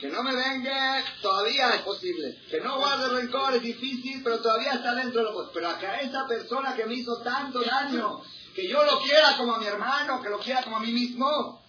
Que 0.00 0.08
no 0.08 0.22
me 0.22 0.34
venga, 0.34 1.04
todavía 1.20 1.74
es 1.74 1.82
posible. 1.82 2.38
Que 2.50 2.60
no 2.60 2.78
guarde 2.78 3.08
rencor 3.08 3.54
es 3.54 3.62
difícil, 3.62 4.22
pero 4.22 4.40
todavía 4.40 4.72
está 4.72 4.94
dentro 4.94 5.20
de 5.20 5.24
lo 5.24 5.32
posible. 5.34 5.52
Pero 5.54 5.68
acá 5.68 6.00
esa 6.00 6.26
persona 6.26 6.74
que 6.74 6.86
me 6.86 6.94
hizo 6.94 7.20
tanto 7.22 7.60
daño, 7.60 8.22
que 8.54 8.66
yo 8.66 8.84
lo 8.84 9.00
quiera 9.00 9.36
como 9.36 9.54
a 9.54 9.58
mi 9.58 9.66
hermano, 9.66 10.22
que 10.22 10.30
lo 10.30 10.38
quiera 10.38 10.62
como 10.62 10.78
a 10.78 10.80
mí 10.80 10.92
mismo. 10.92 11.62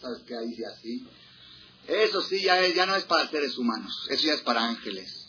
¿Sabes 0.00 0.22
qué 0.26 0.34
dice 0.40 0.66
así? 0.66 1.06
Eso 1.86 2.22
sí 2.22 2.42
ya, 2.42 2.66
ya 2.68 2.86
no 2.86 2.96
es 2.96 3.04
para 3.04 3.28
seres 3.28 3.56
humanos, 3.58 4.06
eso 4.10 4.26
ya 4.26 4.34
es 4.34 4.40
para 4.40 4.64
ángeles. 4.64 5.28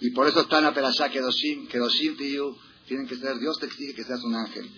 Y 0.00 0.10
por 0.10 0.26
eso 0.26 0.40
está 0.40 0.58
en 0.58 0.64
la 0.64 0.74
Perashá 0.74 1.10
Kedoshim, 1.10 1.68
Kedoshim 1.68 2.16
Tiyu, 2.16 2.56
tienen 2.90 3.06
que 3.06 3.14
ser, 3.14 3.38
Dios 3.38 3.56
te 3.60 3.66
exige 3.66 3.94
que 3.94 4.02
seas 4.02 4.20
un 4.24 4.34
ángel. 4.34 4.68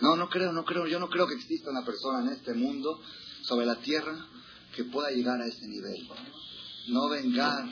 No, 0.00 0.14
no 0.14 0.28
creo, 0.28 0.52
no 0.52 0.64
creo, 0.64 0.86
yo 0.86 1.00
no 1.00 1.08
creo 1.08 1.26
que 1.26 1.34
exista 1.34 1.70
una 1.70 1.84
persona 1.84 2.20
en 2.20 2.28
este 2.28 2.54
mundo, 2.54 3.02
sobre 3.42 3.66
la 3.66 3.74
tierra, 3.80 4.14
que 4.76 4.84
pueda 4.84 5.10
llegar 5.10 5.40
a 5.40 5.46
ese 5.46 5.66
nivel. 5.66 6.08
No 6.86 7.08
vengar, 7.08 7.68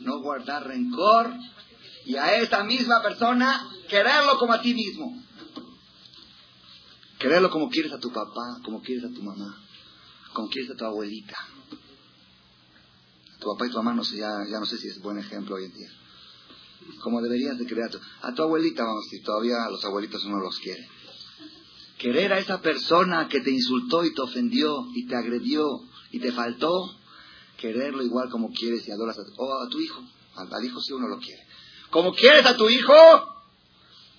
no 0.00 0.18
guardar 0.18 0.66
rencor 0.66 1.32
y 2.06 2.16
a 2.16 2.38
esa 2.38 2.64
misma 2.64 3.00
persona 3.02 3.70
quererlo 3.88 4.36
como 4.36 4.52
a 4.52 4.60
ti 4.60 4.74
mismo. 4.74 5.22
Quererlo 7.20 7.50
como 7.50 7.70
quieres 7.70 7.92
a 7.92 8.00
tu 8.00 8.12
papá, 8.12 8.58
como 8.64 8.82
quieres 8.82 9.04
a 9.04 9.14
tu 9.14 9.22
mamá, 9.22 9.62
como 10.32 10.48
quieres 10.48 10.72
a 10.72 10.74
tu 10.74 10.84
abuelita. 10.84 11.38
Tu 13.38 13.46
papá 13.46 13.64
y 13.64 13.70
tu 13.70 13.76
mamá 13.76 13.94
no 13.94 14.02
sé, 14.02 14.16
ya, 14.16 14.32
ya 14.50 14.58
no 14.58 14.66
sé 14.66 14.76
si 14.76 14.88
es 14.88 15.00
buen 15.00 15.18
ejemplo 15.18 15.54
hoy 15.54 15.66
en 15.66 15.72
día 15.72 16.01
como 17.02 17.20
deberías 17.20 17.58
de 17.58 17.66
querer 17.66 17.84
a 17.84 17.90
tu, 17.90 17.98
a 18.22 18.34
tu 18.34 18.42
abuelita, 18.42 18.84
vamos 18.84 19.04
decir, 19.04 19.24
todavía 19.24 19.64
a 19.64 19.70
los 19.70 19.84
abuelitos 19.84 20.24
uno 20.24 20.38
los 20.38 20.58
quiere. 20.58 20.88
Querer 21.98 22.32
a 22.32 22.38
esa 22.38 22.60
persona 22.60 23.28
que 23.28 23.40
te 23.40 23.50
insultó 23.50 24.04
y 24.04 24.14
te 24.14 24.22
ofendió 24.22 24.86
y 24.94 25.06
te 25.06 25.14
agredió 25.14 25.82
y 26.10 26.18
te 26.18 26.32
faltó, 26.32 26.96
quererlo 27.56 28.02
igual 28.02 28.28
como 28.28 28.52
quieres 28.52 28.86
y 28.88 28.90
adoras 28.90 29.18
a 29.18 29.24
tu, 29.24 29.32
a 29.32 29.68
tu 29.68 29.80
hijo. 29.80 30.02
Al, 30.34 30.64
hijo 30.64 30.80
si 30.80 30.92
uno 30.92 31.08
lo 31.08 31.18
quiere. 31.18 31.46
Como 31.90 32.14
quieres 32.14 32.46
a 32.46 32.56
tu 32.56 32.68
hijo, 32.68 32.94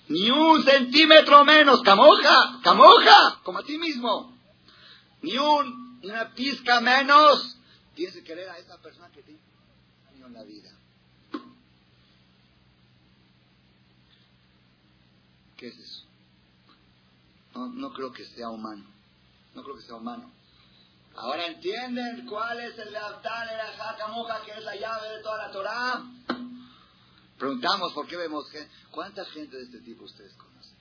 ni 0.08 0.30
un 0.30 0.62
centímetro 0.62 1.44
menos, 1.44 1.82
camoja, 1.82 2.60
camoja, 2.62 3.40
como 3.42 3.58
a 3.58 3.64
ti 3.64 3.78
mismo. 3.78 4.32
Ni 5.22 5.36
un, 5.36 6.00
una 6.02 6.32
pizca 6.34 6.80
menos, 6.80 7.58
tienes 7.94 8.14
que 8.14 8.22
querer 8.22 8.48
a 8.48 8.58
esa 8.58 8.80
persona 8.80 9.10
que 9.10 9.22
te 9.22 9.32
en 10.26 10.32
la 10.32 10.42
vida. 10.44 10.73
¿Qué 15.64 15.70
es 15.70 15.78
eso? 15.78 16.02
No, 17.54 17.68
no 17.68 17.94
creo 17.94 18.12
que 18.12 18.22
sea 18.22 18.50
humano. 18.50 18.84
No 19.54 19.62
creo 19.62 19.76
que 19.76 19.82
sea 19.82 19.94
humano. 19.94 20.30
Ahora 21.16 21.46
entienden 21.46 22.26
cuál 22.26 22.60
es 22.60 22.78
el 22.78 22.92
lealtad 22.92 23.46
de 23.46 23.56
la 23.56 23.72
jacamoja, 23.72 24.42
que 24.44 24.50
es 24.50 24.62
la 24.62 24.76
llave 24.76 25.08
de 25.08 25.22
toda 25.22 25.38
la 25.38 25.50
Torah. 25.50 26.04
Preguntamos 27.38 27.94
por 27.94 28.06
qué 28.06 28.18
vemos 28.18 28.46
que 28.50 28.68
cuánta 28.90 29.24
gente 29.24 29.56
de 29.56 29.62
este 29.62 29.78
tipo 29.78 30.04
ustedes 30.04 30.34
conocen. 30.34 30.76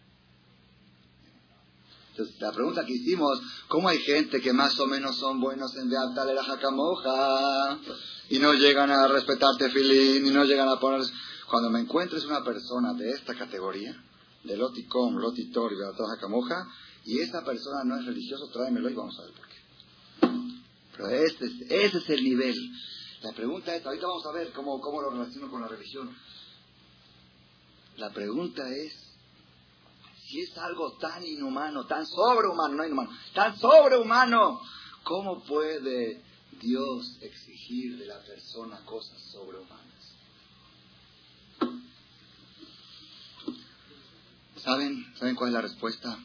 Entonces, 2.10 2.42
la 2.42 2.52
pregunta 2.52 2.84
que 2.84 2.92
hicimos, 2.92 3.40
¿cómo 3.70 3.88
hay 3.88 4.00
gente 4.00 4.42
que 4.42 4.52
más 4.52 4.78
o 4.82 4.88
menos 4.88 5.16
son 5.16 5.40
buenos 5.40 5.74
en 5.78 5.90
lealtad 5.90 6.26
de 6.26 6.34
la 6.34 6.44
jacamoja 6.44 7.80
y 8.28 8.38
no 8.38 8.54
llegan 8.54 8.92
a 8.92 9.08
respetarte 9.08 9.70
filín 9.70 10.28
y 10.28 10.32
no 10.32 10.44
llegan 10.44 10.68
a 10.68 10.78
poner... 10.78 11.08
Cuando 11.50 11.70
me 11.70 11.80
encuentres 11.80 12.26
una 12.26 12.44
persona 12.44 12.94
de 12.94 13.12
esta 13.12 13.34
categoría, 13.36 13.96
de 14.44 14.58
Loticom, 14.58 15.16
Lotitor 15.16 15.72
y 15.72 15.78
Beatoja 15.78 16.18
Camoja, 16.20 16.68
y 17.06 17.20
esa 17.20 17.44
persona 17.44 17.84
no 17.86 18.00
es 18.00 18.06
religioso, 18.06 18.50
tráemelo 18.50 18.90
y 18.90 18.94
vamos 18.94 19.18
a 19.20 19.24
ver 19.24 19.34
por 19.34 19.48
qué. 19.48 19.56
Pero 20.96 21.10
este, 21.10 21.46
ese 21.86 21.98
es 21.98 22.10
el 22.10 22.24
nivel. 22.24 22.56
La 23.22 23.32
pregunta 23.32 23.76
es, 23.76 23.86
ahorita 23.86 24.08
vamos 24.08 24.26
a 24.26 24.32
ver 24.32 24.52
cómo, 24.52 24.80
cómo 24.80 25.02
lo 25.02 25.10
relaciono 25.10 25.50
con 25.50 25.62
la 25.62 25.68
religión. 25.68 26.16
La 27.98 28.12
pregunta 28.12 28.70
es, 28.70 28.94
si 30.26 30.42
es 30.42 30.58
algo 30.58 30.94
tan 30.98 31.26
inhumano, 31.26 31.86
tan 31.86 32.06
sobrehumano, 32.06 32.76
no 32.76 32.86
inhumano, 32.86 33.12
tan 33.34 33.58
sobrehumano, 33.58 34.60
¿cómo 35.04 35.44
puede 35.44 36.22
Dios 36.60 37.18
exigir 37.22 37.98
de 37.98 38.08
la 38.08 38.20
persona 38.20 38.80
cosas 38.86 39.22
sobrehumanas? 39.32 39.93
¿Saben? 44.64 45.14
¿Saben 45.18 45.36
cuál 45.36 45.50
es 45.50 45.54
la 45.56 45.62
respuesta? 45.62 46.18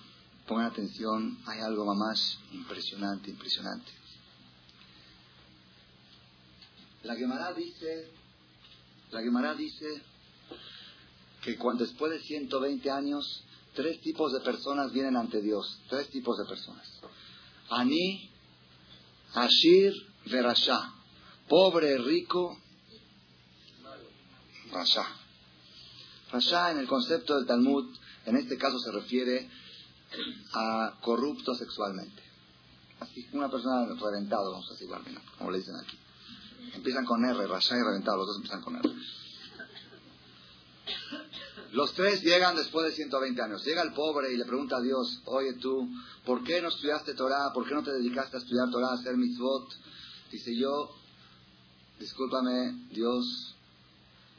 Pongan 0.46 0.66
atención, 0.66 1.38
hay 1.46 1.58
algo 1.58 1.92
más 1.94 2.38
impresionante, 2.52 3.30
impresionante. 3.30 3.90
La 7.02 7.16
Gemara 7.16 7.52
dice, 7.52 8.12
la 9.10 9.22
Gemara 9.22 9.54
dice 9.54 10.02
que 11.42 11.56
cuando 11.56 11.84
después 11.84 12.12
de 12.12 12.20
120 12.20 12.90
años, 12.90 13.42
tres 13.74 14.00
tipos 14.02 14.32
de 14.32 14.40
personas 14.40 14.92
vienen 14.92 15.16
ante 15.16 15.42
Dios. 15.42 15.80
Tres 15.88 16.08
tipos 16.08 16.38
de 16.38 16.44
personas. 16.44 16.86
Ani, 17.70 18.30
Ashir, 19.34 19.92
Verasha. 20.26 20.94
Pobre, 21.48 21.98
rico, 21.98 22.56
Rasha. 24.70 25.06
Rasha 26.30 26.70
en 26.70 26.78
el 26.78 26.86
concepto 26.86 27.36
del 27.36 27.46
Talmud, 27.46 27.86
en 28.28 28.36
este 28.36 28.56
caso 28.56 28.78
se 28.78 28.92
refiere 28.92 29.48
a 30.52 30.98
corrupto 31.02 31.54
sexualmente. 31.54 32.22
Así, 33.00 33.26
una 33.32 33.50
persona 33.50 33.86
reventado, 33.86 34.52
vamos 34.52 34.68
a 34.68 34.72
decir, 34.72 34.88
como 35.38 35.50
le 35.50 35.58
dicen 35.58 35.76
aquí. 35.76 35.96
Empiezan 36.74 37.04
con 37.04 37.24
R, 37.24 37.46
Rasha 37.46 37.76
y 37.76 37.82
reventado, 37.82 38.18
los 38.18 38.26
dos 38.26 38.36
empiezan 38.36 38.62
con 38.62 38.76
R. 38.76 38.90
Los 41.72 41.92
tres 41.92 42.22
llegan 42.22 42.56
después 42.56 42.86
de 42.86 42.92
120 42.92 43.42
años. 43.42 43.64
Llega 43.64 43.82
el 43.82 43.92
pobre 43.92 44.32
y 44.32 44.36
le 44.36 44.44
pregunta 44.44 44.76
a 44.76 44.80
Dios, 44.80 45.20
oye 45.26 45.54
tú, 45.54 45.88
¿por 46.24 46.42
qué 46.42 46.62
no 46.62 46.68
estudiaste 46.68 47.14
Torah? 47.14 47.52
¿Por 47.52 47.68
qué 47.68 47.74
no 47.74 47.82
te 47.82 47.92
dedicaste 47.92 48.36
a 48.36 48.40
estudiar 48.40 48.70
Torah, 48.70 48.88
a 48.88 48.94
hacer 48.94 49.16
mitzvot? 49.16 49.70
Dice 50.32 50.56
yo, 50.56 50.90
discúlpame, 51.98 52.88
Dios, 52.90 53.54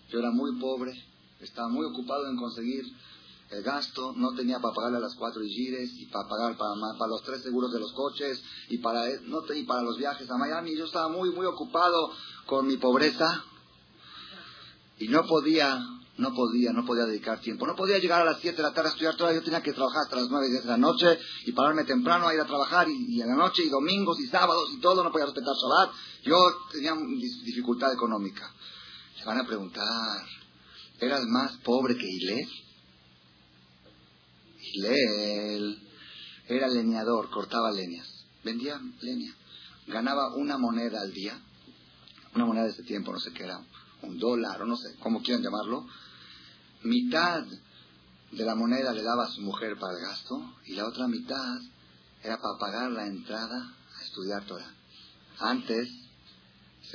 yo 0.09 0.19
era 0.19 0.31
muy 0.31 0.59
pobre, 0.59 0.91
estaba 1.39 1.69
muy 1.69 1.85
ocupado 1.85 2.29
en 2.29 2.35
conseguir 2.35 2.83
el 3.51 3.63
gasto, 3.63 4.13
no 4.15 4.33
tenía 4.35 4.59
para 4.59 4.75
pagarle 4.75 4.97
a 4.97 5.01
las 5.01 5.15
cuatro 5.15 5.41
gires 5.41 5.89
y 5.97 6.05
para 6.05 6.27
pagar 6.27 6.55
para, 6.55 7.07
los 7.07 7.23
tres 7.23 7.41
seguros 7.41 7.71
de 7.71 7.79
los 7.79 7.91
coches 7.93 8.43
y 8.69 8.77
para, 8.77 9.05
no, 9.23 9.41
y 9.53 9.63
para 9.63 9.81
los 9.81 9.97
viajes 9.97 10.29
a 10.29 10.37
Miami. 10.37 10.77
Yo 10.77 10.85
estaba 10.85 11.09
muy, 11.09 11.31
muy 11.31 11.45
ocupado 11.47 12.11
con 12.45 12.67
mi 12.67 12.77
pobreza 12.77 13.43
y 14.99 15.07
no 15.07 15.25
podía, 15.25 15.79
no 16.17 16.35
podía, 16.35 16.73
no 16.73 16.85
podía 16.85 17.05
dedicar 17.05 17.39
tiempo. 17.39 17.65
No 17.65 17.75
podía 17.75 17.97
llegar 17.97 18.21
a 18.21 18.25
las 18.25 18.39
siete 18.39 18.57
de 18.57 18.63
la 18.63 18.73
tarde 18.73 18.89
a 18.89 18.91
estudiar 18.91 19.15
toda. 19.15 19.33
Yo 19.33 19.41
tenía 19.41 19.63
que 19.63 19.73
trabajar 19.73 20.03
hasta 20.03 20.17
las 20.17 20.29
nueve 20.29 20.49
de 20.49 20.63
la 20.65 20.77
noche 20.77 21.17
y 21.45 21.51
pararme 21.51 21.85
temprano 21.85 22.27
a 22.27 22.33
ir 22.35 22.41
a 22.41 22.45
trabajar 22.45 22.87
y, 22.87 23.15
y, 23.15 23.21
en 23.21 23.29
la 23.29 23.35
noche 23.35 23.63
y 23.63 23.69
domingos 23.69 24.19
y 24.19 24.27
sábados 24.27 24.69
y 24.73 24.79
todo. 24.79 25.03
No 25.03 25.11
podía 25.11 25.25
respetar 25.25 25.55
Shabbat. 25.55 25.95
Yo 26.23 26.37
tenía 26.71 26.93
dificultad 27.45 27.91
económica. 27.93 28.53
Se 29.17 29.25
van 29.25 29.39
a 29.39 29.47
preguntar, 29.47 30.23
¿eras 30.99 31.25
más 31.25 31.57
pobre 31.63 31.97
que 31.97 32.07
Ilé? 32.07 32.47
Era 36.47 36.67
leñador, 36.67 37.29
cortaba 37.29 37.71
leñas, 37.71 38.07
vendía 38.43 38.79
leña, 39.01 39.35
ganaba 39.87 40.33
una 40.35 40.57
moneda 40.57 41.01
al 41.01 41.13
día, 41.13 41.39
una 42.35 42.45
moneda 42.45 42.65
de 42.65 42.71
ese 42.71 42.83
tiempo, 42.83 43.11
no 43.11 43.19
sé 43.19 43.31
qué 43.33 43.43
era, 43.43 43.59
un 44.01 44.17
dólar 44.17 44.61
o 44.61 44.65
no 44.65 44.75
sé, 44.75 44.95
cómo 44.99 45.21
quieran 45.21 45.43
llamarlo, 45.43 45.85
mitad 46.83 47.43
de 48.31 48.45
la 48.45 48.55
moneda 48.55 48.93
le 48.93 49.03
daba 49.03 49.25
a 49.25 49.31
su 49.31 49.41
mujer 49.41 49.77
para 49.79 49.97
el 49.97 50.01
gasto 50.01 50.55
y 50.65 50.73
la 50.73 50.87
otra 50.87 51.07
mitad 51.07 51.59
era 52.23 52.37
para 52.37 52.57
pagar 52.59 52.91
la 52.91 53.07
entrada 53.07 53.75
a 53.97 54.03
estudiar 54.03 54.45
Torah. 54.45 54.73
Antes 55.39 55.89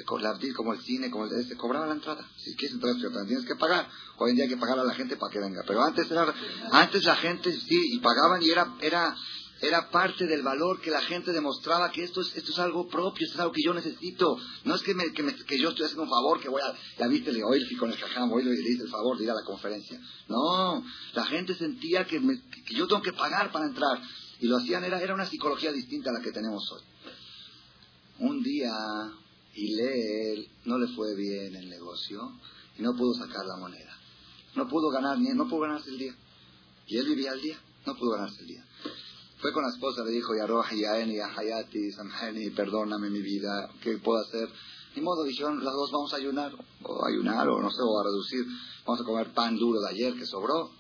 como 0.02 0.72
el 0.72 0.80
cine, 0.80 1.10
como 1.10 1.26
el 1.26 1.46
se 1.46 1.56
cobraba 1.56 1.86
la 1.86 1.94
entrada. 1.94 2.28
Si 2.36 2.54
quieres 2.56 2.74
entrar 2.74 2.94
tienes 3.26 3.46
que 3.46 3.54
pagar. 3.54 3.88
Hoy 4.18 4.30
en 4.30 4.36
día 4.36 4.44
hay 4.44 4.50
que 4.50 4.56
pagar 4.56 4.78
a 4.78 4.84
la 4.84 4.94
gente 4.94 5.16
para 5.16 5.32
que 5.32 5.38
venga. 5.38 5.62
Pero 5.66 5.82
antes 5.82 6.10
era, 6.10 6.34
antes 6.72 7.04
la 7.04 7.16
gente 7.16 7.52
sí, 7.52 7.92
y 7.92 7.98
pagaban 8.00 8.42
y 8.42 8.50
era, 8.50 8.74
era, 8.80 9.14
era 9.60 9.90
parte 9.90 10.26
del 10.26 10.42
valor 10.42 10.80
que 10.80 10.90
la 10.90 11.00
gente 11.02 11.32
demostraba 11.32 11.92
que 11.92 12.02
esto 12.02 12.22
es, 12.22 12.36
esto 12.36 12.50
es 12.50 12.58
algo 12.58 12.88
propio, 12.88 13.24
esto 13.24 13.36
es 13.36 13.40
algo 13.40 13.52
que 13.52 13.62
yo 13.64 13.72
necesito. 13.72 14.36
No 14.64 14.74
es 14.74 14.82
que, 14.82 14.94
me, 14.94 15.12
que, 15.12 15.22
me, 15.22 15.32
yo 15.32 15.68
estoy 15.68 15.84
haciendo 15.84 16.02
un 16.02 16.10
favor, 16.10 16.40
que 16.40 16.48
voy 16.48 16.62
a, 16.62 16.74
ya 16.98 17.06
viste, 17.06 17.32
le 17.32 17.44
oí 17.44 17.76
con 17.76 17.92
el 17.92 17.98
cajam, 17.98 18.32
hoy 18.32 18.42
le 18.42 18.52
hice 18.52 18.82
el 18.82 18.90
favor 18.90 19.16
de 19.16 19.24
ir 19.24 19.30
a 19.30 19.34
la 19.34 19.44
conferencia. 19.44 20.00
No, 20.28 20.84
la 21.12 21.24
gente 21.26 21.54
sentía 21.54 22.04
que, 22.04 22.20
que 22.66 22.74
yo 22.74 22.88
tengo 22.88 23.02
que 23.02 23.12
pagar 23.12 23.52
para 23.52 23.66
entrar. 23.66 24.00
Y 24.40 24.48
lo 24.48 24.56
hacían, 24.56 24.82
era, 24.84 25.00
era 25.00 25.14
una 25.14 25.26
psicología 25.26 25.70
distinta 25.70 26.10
a 26.10 26.14
la 26.14 26.20
que 26.20 26.32
tenemos 26.32 26.68
hoy. 26.72 26.82
Un 28.18 28.42
día 28.42 28.70
y 29.54 29.76
Leel 29.76 30.48
no 30.64 30.78
le 30.78 30.88
fue 30.94 31.14
bien 31.14 31.54
el 31.54 31.68
negocio 31.68 32.32
y 32.76 32.82
no 32.82 32.94
pudo 32.94 33.14
sacar 33.14 33.46
la 33.46 33.56
moneda. 33.56 33.96
No 34.56 34.68
pudo 34.68 34.90
ganar 34.90 35.18
ni 35.18 35.30
no 35.30 35.48
pudo 35.48 35.60
ganarse 35.60 35.90
el 35.90 35.98
día. 35.98 36.14
Y 36.86 36.98
él 36.98 37.06
vivía 37.06 37.32
al 37.32 37.40
día, 37.40 37.58
no 37.86 37.96
pudo 37.96 38.12
ganarse 38.12 38.40
el 38.42 38.48
día. 38.48 38.64
Fue 39.38 39.52
con 39.52 39.62
la 39.62 39.70
esposa, 39.70 40.04
le 40.04 40.10
dijo, 40.10 40.34
Yarohi, 40.34 40.80
Yaeni, 40.80 41.18
Hayati, 41.20 41.92
Samheni, 41.92 42.50
perdóname 42.50 43.10
mi 43.10 43.20
vida, 43.20 43.70
¿qué 43.82 43.98
puedo 43.98 44.20
hacer? 44.20 44.48
Ni 44.96 45.02
modo, 45.02 45.24
dijeron, 45.24 45.62
las 45.62 45.74
dos 45.74 45.90
vamos 45.92 46.14
a 46.14 46.16
ayunar, 46.16 46.54
o 46.82 47.06
ayunar, 47.06 47.48
o 47.48 47.60
no 47.60 47.70
sé, 47.70 47.82
o 47.82 48.00
a 48.00 48.04
reducir, 48.04 48.44
vamos 48.86 49.02
a 49.02 49.04
comer 49.04 49.34
pan 49.34 49.56
duro 49.56 49.80
de 49.80 49.90
ayer 49.90 50.14
que 50.14 50.24
sobró. 50.24 50.70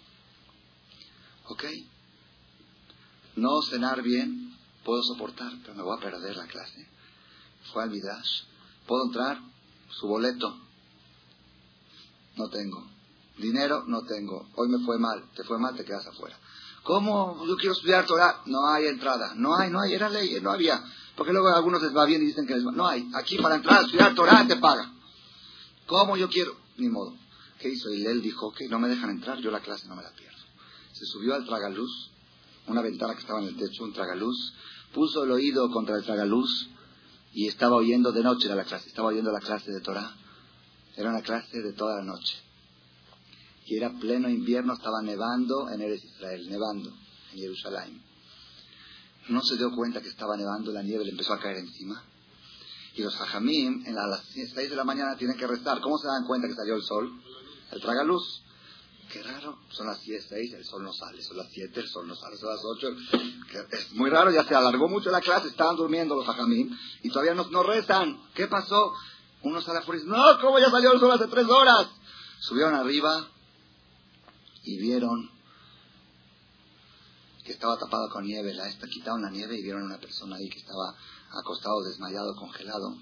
¿Ok? 1.48 1.64
No 3.36 3.60
cenar 3.62 4.02
bien, 4.02 4.56
puedo 4.84 5.02
soportar, 5.02 5.52
pero 5.62 5.74
me 5.74 5.82
voy 5.82 5.98
a 5.98 6.00
perder 6.00 6.36
la 6.36 6.46
clase. 6.46 6.88
Fue 7.72 7.82
al 7.82 7.90
Midrash, 7.90 8.44
¿Puedo 8.86 9.04
entrar? 9.06 9.40
Su 9.90 10.06
boleto. 10.06 10.58
No 12.36 12.48
tengo. 12.48 12.86
Dinero, 13.38 13.84
no 13.86 14.02
tengo. 14.02 14.48
Hoy 14.56 14.68
me 14.68 14.84
fue 14.84 14.98
mal. 14.98 15.24
Te 15.34 15.44
fue 15.44 15.58
mal, 15.58 15.74
te 15.76 15.84
quedas 15.84 16.06
afuera. 16.06 16.38
¿Cómo? 16.82 17.44
Yo 17.46 17.56
quiero 17.56 17.72
estudiar 17.72 18.06
Torah. 18.06 18.42
No 18.46 18.66
hay 18.68 18.86
entrada. 18.86 19.34
No 19.36 19.56
hay, 19.56 19.70
no 19.70 19.80
hay. 19.80 19.94
Era 19.94 20.08
ley, 20.08 20.38
no 20.40 20.50
había. 20.50 20.82
Porque 21.16 21.32
luego 21.32 21.48
a 21.48 21.56
algunos 21.56 21.82
les 21.82 21.96
va 21.96 22.04
bien 22.04 22.22
y 22.22 22.26
dicen 22.26 22.46
que 22.46 22.54
les 22.54 22.66
va. 22.66 22.72
No 22.72 22.86
hay. 22.86 23.08
Aquí 23.14 23.38
para 23.38 23.56
entrar 23.56 23.78
a 23.78 23.82
estudiar 23.82 24.14
Torah 24.14 24.46
te 24.46 24.56
paga. 24.56 24.92
¿Cómo 25.86 26.16
yo 26.16 26.28
quiero? 26.28 26.56
Ni 26.76 26.88
modo. 26.88 27.14
¿Qué 27.58 27.68
hizo? 27.68 27.92
Y 27.92 28.04
él 28.04 28.22
dijo 28.22 28.52
que 28.52 28.68
no 28.68 28.78
me 28.78 28.88
dejan 28.88 29.10
entrar, 29.10 29.38
yo 29.38 29.50
la 29.50 29.60
clase 29.60 29.86
no 29.86 29.96
me 29.96 30.02
la 30.02 30.10
pierdo. 30.10 30.38
Se 30.92 31.06
subió 31.06 31.34
al 31.34 31.44
tragaluz, 31.44 32.10
una 32.66 32.82
ventana 32.82 33.14
que 33.14 33.20
estaba 33.20 33.40
en 33.40 33.48
el 33.48 33.56
techo, 33.56 33.84
un 33.84 33.92
tragaluz, 33.92 34.52
puso 34.92 35.24
el 35.24 35.30
oído 35.30 35.70
contra 35.70 35.96
el 35.96 36.04
tragaluz 36.04 36.68
y 37.34 37.48
estaba 37.48 37.74
oyendo 37.74 38.12
de 38.12 38.22
noche 38.22 38.46
era 38.46 38.54
la 38.54 38.64
clase, 38.64 38.88
estaba 38.88 39.08
oyendo 39.08 39.32
la 39.32 39.40
clase 39.40 39.72
de 39.72 39.80
Torah. 39.80 40.14
Era 40.96 41.10
una 41.10 41.22
clase 41.22 41.60
de 41.60 41.72
toda 41.72 41.96
la 41.96 42.04
noche. 42.04 42.36
Y 43.66 43.76
era 43.76 43.90
pleno 43.90 44.28
invierno, 44.28 44.74
estaba 44.74 45.02
nevando 45.02 45.68
en 45.68 45.80
Eres 45.80 46.04
Israel, 46.04 46.48
nevando 46.48 46.90
en 47.32 47.38
Jerusalén. 47.38 48.02
No 49.28 49.42
se 49.42 49.56
dio 49.56 49.72
cuenta 49.74 50.00
que 50.00 50.08
estaba 50.08 50.36
nevando, 50.36 50.70
la 50.70 50.82
nieve 50.82 51.04
le 51.04 51.10
empezó 51.10 51.32
a 51.32 51.40
caer 51.40 51.56
encima. 51.56 52.04
Y 52.94 53.02
los 53.02 53.20
hajamim, 53.20 53.84
a 53.86 54.06
las 54.06 54.22
seis 54.54 54.70
de 54.70 54.76
la 54.76 54.84
mañana, 54.84 55.16
tienen 55.16 55.36
que 55.36 55.48
rezar. 55.48 55.80
¿Cómo 55.80 55.98
se 55.98 56.06
dan 56.06 56.26
cuenta 56.26 56.46
que 56.46 56.54
salió 56.54 56.76
el 56.76 56.82
sol? 56.82 57.20
El 57.72 57.80
traga 57.80 58.04
luz. 58.04 58.42
Qué 59.12 59.22
raro, 59.22 59.58
son 59.70 59.86
las 59.86 60.02
10, 60.02 60.26
6, 60.28 60.54
el 60.54 60.64
sol 60.64 60.82
no 60.82 60.92
sale, 60.92 61.22
son 61.22 61.36
las 61.36 61.48
7, 61.50 61.80
el 61.80 61.88
sol 61.88 62.06
no 62.06 62.16
sale, 62.16 62.36
son 62.36 62.48
las 62.50 62.64
8. 62.64 62.88
Es 63.70 63.92
muy 63.92 64.10
raro, 64.10 64.30
ya 64.30 64.44
se 64.44 64.54
alargó 64.54 64.88
mucho 64.88 65.10
la 65.10 65.20
clase, 65.20 65.48
estaban 65.48 65.76
durmiendo 65.76 66.16
los 66.16 66.28
ajamín 66.28 66.76
y 67.02 67.10
todavía 67.10 67.34
no, 67.34 67.44
no 67.50 67.62
rezan. 67.62 68.20
¿Qué 68.34 68.48
pasó? 68.48 68.92
Uno 69.42 69.60
sale 69.60 69.80
afuera 69.80 70.00
y 70.00 70.04
dice, 70.04 70.16
no, 70.16 70.40
¿cómo 70.40 70.58
ya 70.58 70.70
salió 70.70 70.92
el 70.92 71.00
sol 71.00 71.12
hace 71.12 71.28
tres 71.28 71.46
horas? 71.46 71.86
Subieron 72.40 72.74
arriba 72.74 73.28
y 74.64 74.78
vieron 74.78 75.30
que 77.44 77.52
estaba 77.52 77.78
tapada 77.78 78.08
con 78.08 78.24
nieve, 78.24 78.54
la 78.54 78.68
esta 78.68 78.86
quitaron 78.86 79.22
la 79.22 79.30
nieve 79.30 79.58
y 79.58 79.62
vieron 79.62 79.82
a 79.82 79.86
una 79.86 79.98
persona 79.98 80.36
ahí 80.36 80.48
que 80.48 80.58
estaba 80.58 80.94
acostado, 81.30 81.82
desmayado, 81.82 82.34
congelado, 82.36 82.96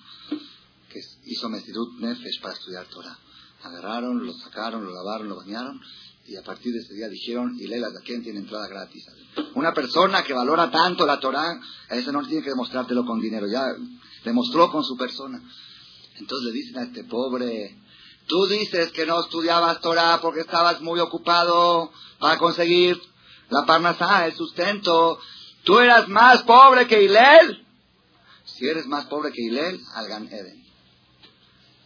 que 0.90 1.00
hizo 1.24 1.48
Mesirut 1.48 2.00
Nefesh 2.00 2.40
para 2.40 2.54
estudiar 2.54 2.86
Torah. 2.86 3.16
Agarraron, 3.64 4.26
lo 4.26 4.32
sacaron, 4.34 4.84
lo 4.84 4.92
lavaron, 4.92 5.28
lo 5.28 5.36
bañaron 5.36 5.80
y 6.26 6.36
a 6.36 6.42
partir 6.42 6.72
de 6.72 6.80
ese 6.80 6.94
día 6.94 7.08
dijeron, 7.08 7.56
y 7.58 7.66
Leila 7.66 7.88
quién 8.04 8.22
tiene 8.22 8.40
entrada 8.40 8.68
gratis. 8.68 9.06
Una 9.54 9.74
persona 9.74 10.22
que 10.22 10.32
valora 10.32 10.70
tanto 10.70 11.04
la 11.04 11.18
Torah, 11.18 11.60
a 11.88 11.94
ese 11.94 12.12
no 12.12 12.24
tiene 12.26 12.42
que 12.42 12.50
demostrártelo 12.50 13.04
con 13.04 13.20
dinero, 13.20 13.46
ya 13.48 13.74
demostró 14.24 14.70
con 14.70 14.84
su 14.84 14.96
persona. 14.96 15.42
Entonces 16.18 16.46
le 16.46 16.52
dicen 16.52 16.78
a 16.78 16.82
este 16.84 17.04
pobre, 17.04 17.76
tú 18.26 18.46
dices 18.46 18.92
que 18.92 19.04
no 19.04 19.20
estudiabas 19.20 19.80
Torah 19.80 20.20
porque 20.22 20.40
estabas 20.40 20.80
muy 20.80 21.00
ocupado 21.00 21.90
para 22.18 22.38
conseguir 22.38 23.00
la 23.48 23.66
parnasá, 23.66 24.26
el 24.26 24.34
sustento. 24.34 25.18
Tú 25.64 25.78
eras 25.78 26.08
más 26.08 26.42
pobre 26.44 26.86
que 26.86 27.02
Hilel. 27.02 27.66
Si 28.44 28.66
eres 28.66 28.86
más 28.86 29.06
pobre 29.06 29.32
que 29.32 29.42
Hilel, 29.42 29.80
al 29.94 30.08
Gan 30.08 30.28
Eden. 30.28 30.61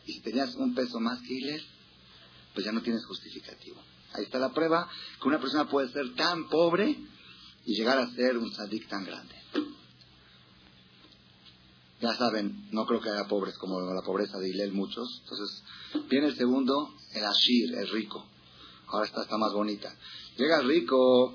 Y 0.07 0.13
si 0.13 0.21
tenías 0.21 0.55
un 0.55 0.75
peso 0.75 1.01
más 1.01 1.21
que 1.21 1.35
Hillel, 1.35 1.63
pues 2.55 2.65
ya 2.65 2.73
no 2.73 2.81
tienes 2.81 3.05
justificativo. 3.05 3.81
Ahí 4.15 4.25
está 4.25 4.39
la 4.39 4.53
prueba 4.53 4.89
que 5.21 5.29
una 5.29 5.41
persona 5.41 5.69
puede 5.69 5.91
ser 5.91 6.15
tan 6.15 6.49
pobre 6.49 6.97
y 7.67 7.75
llegar 7.75 7.99
a 7.99 8.11
ser 8.13 8.39
un 8.39 8.53
sadik 8.55 8.89
tan 8.89 9.05
grande. 9.05 9.35
Ya 12.01 12.15
saben, 12.15 12.69
no 12.73 12.87
creo 12.87 13.01
que 13.01 13.11
haya 13.11 13.27
pobres 13.27 13.57
como 13.59 13.81
la 13.81 14.03
pobreza 14.03 14.39
de 14.39 14.49
Hilel 14.49 14.73
muchos. 14.73 15.23
Entonces, 15.23 15.63
viene 16.09 16.29
el 16.29 16.37
segundo, 16.37 16.95
el 17.13 17.25
Ashir, 17.25 17.75
el 17.75 17.89
rico. 17.89 18.25
Ahora 18.87 19.07
esta 19.07 19.23
está 19.23 19.37
más 19.39 19.53
bonita. 19.53 19.95
Llega 20.37 20.61
rico, 20.61 21.35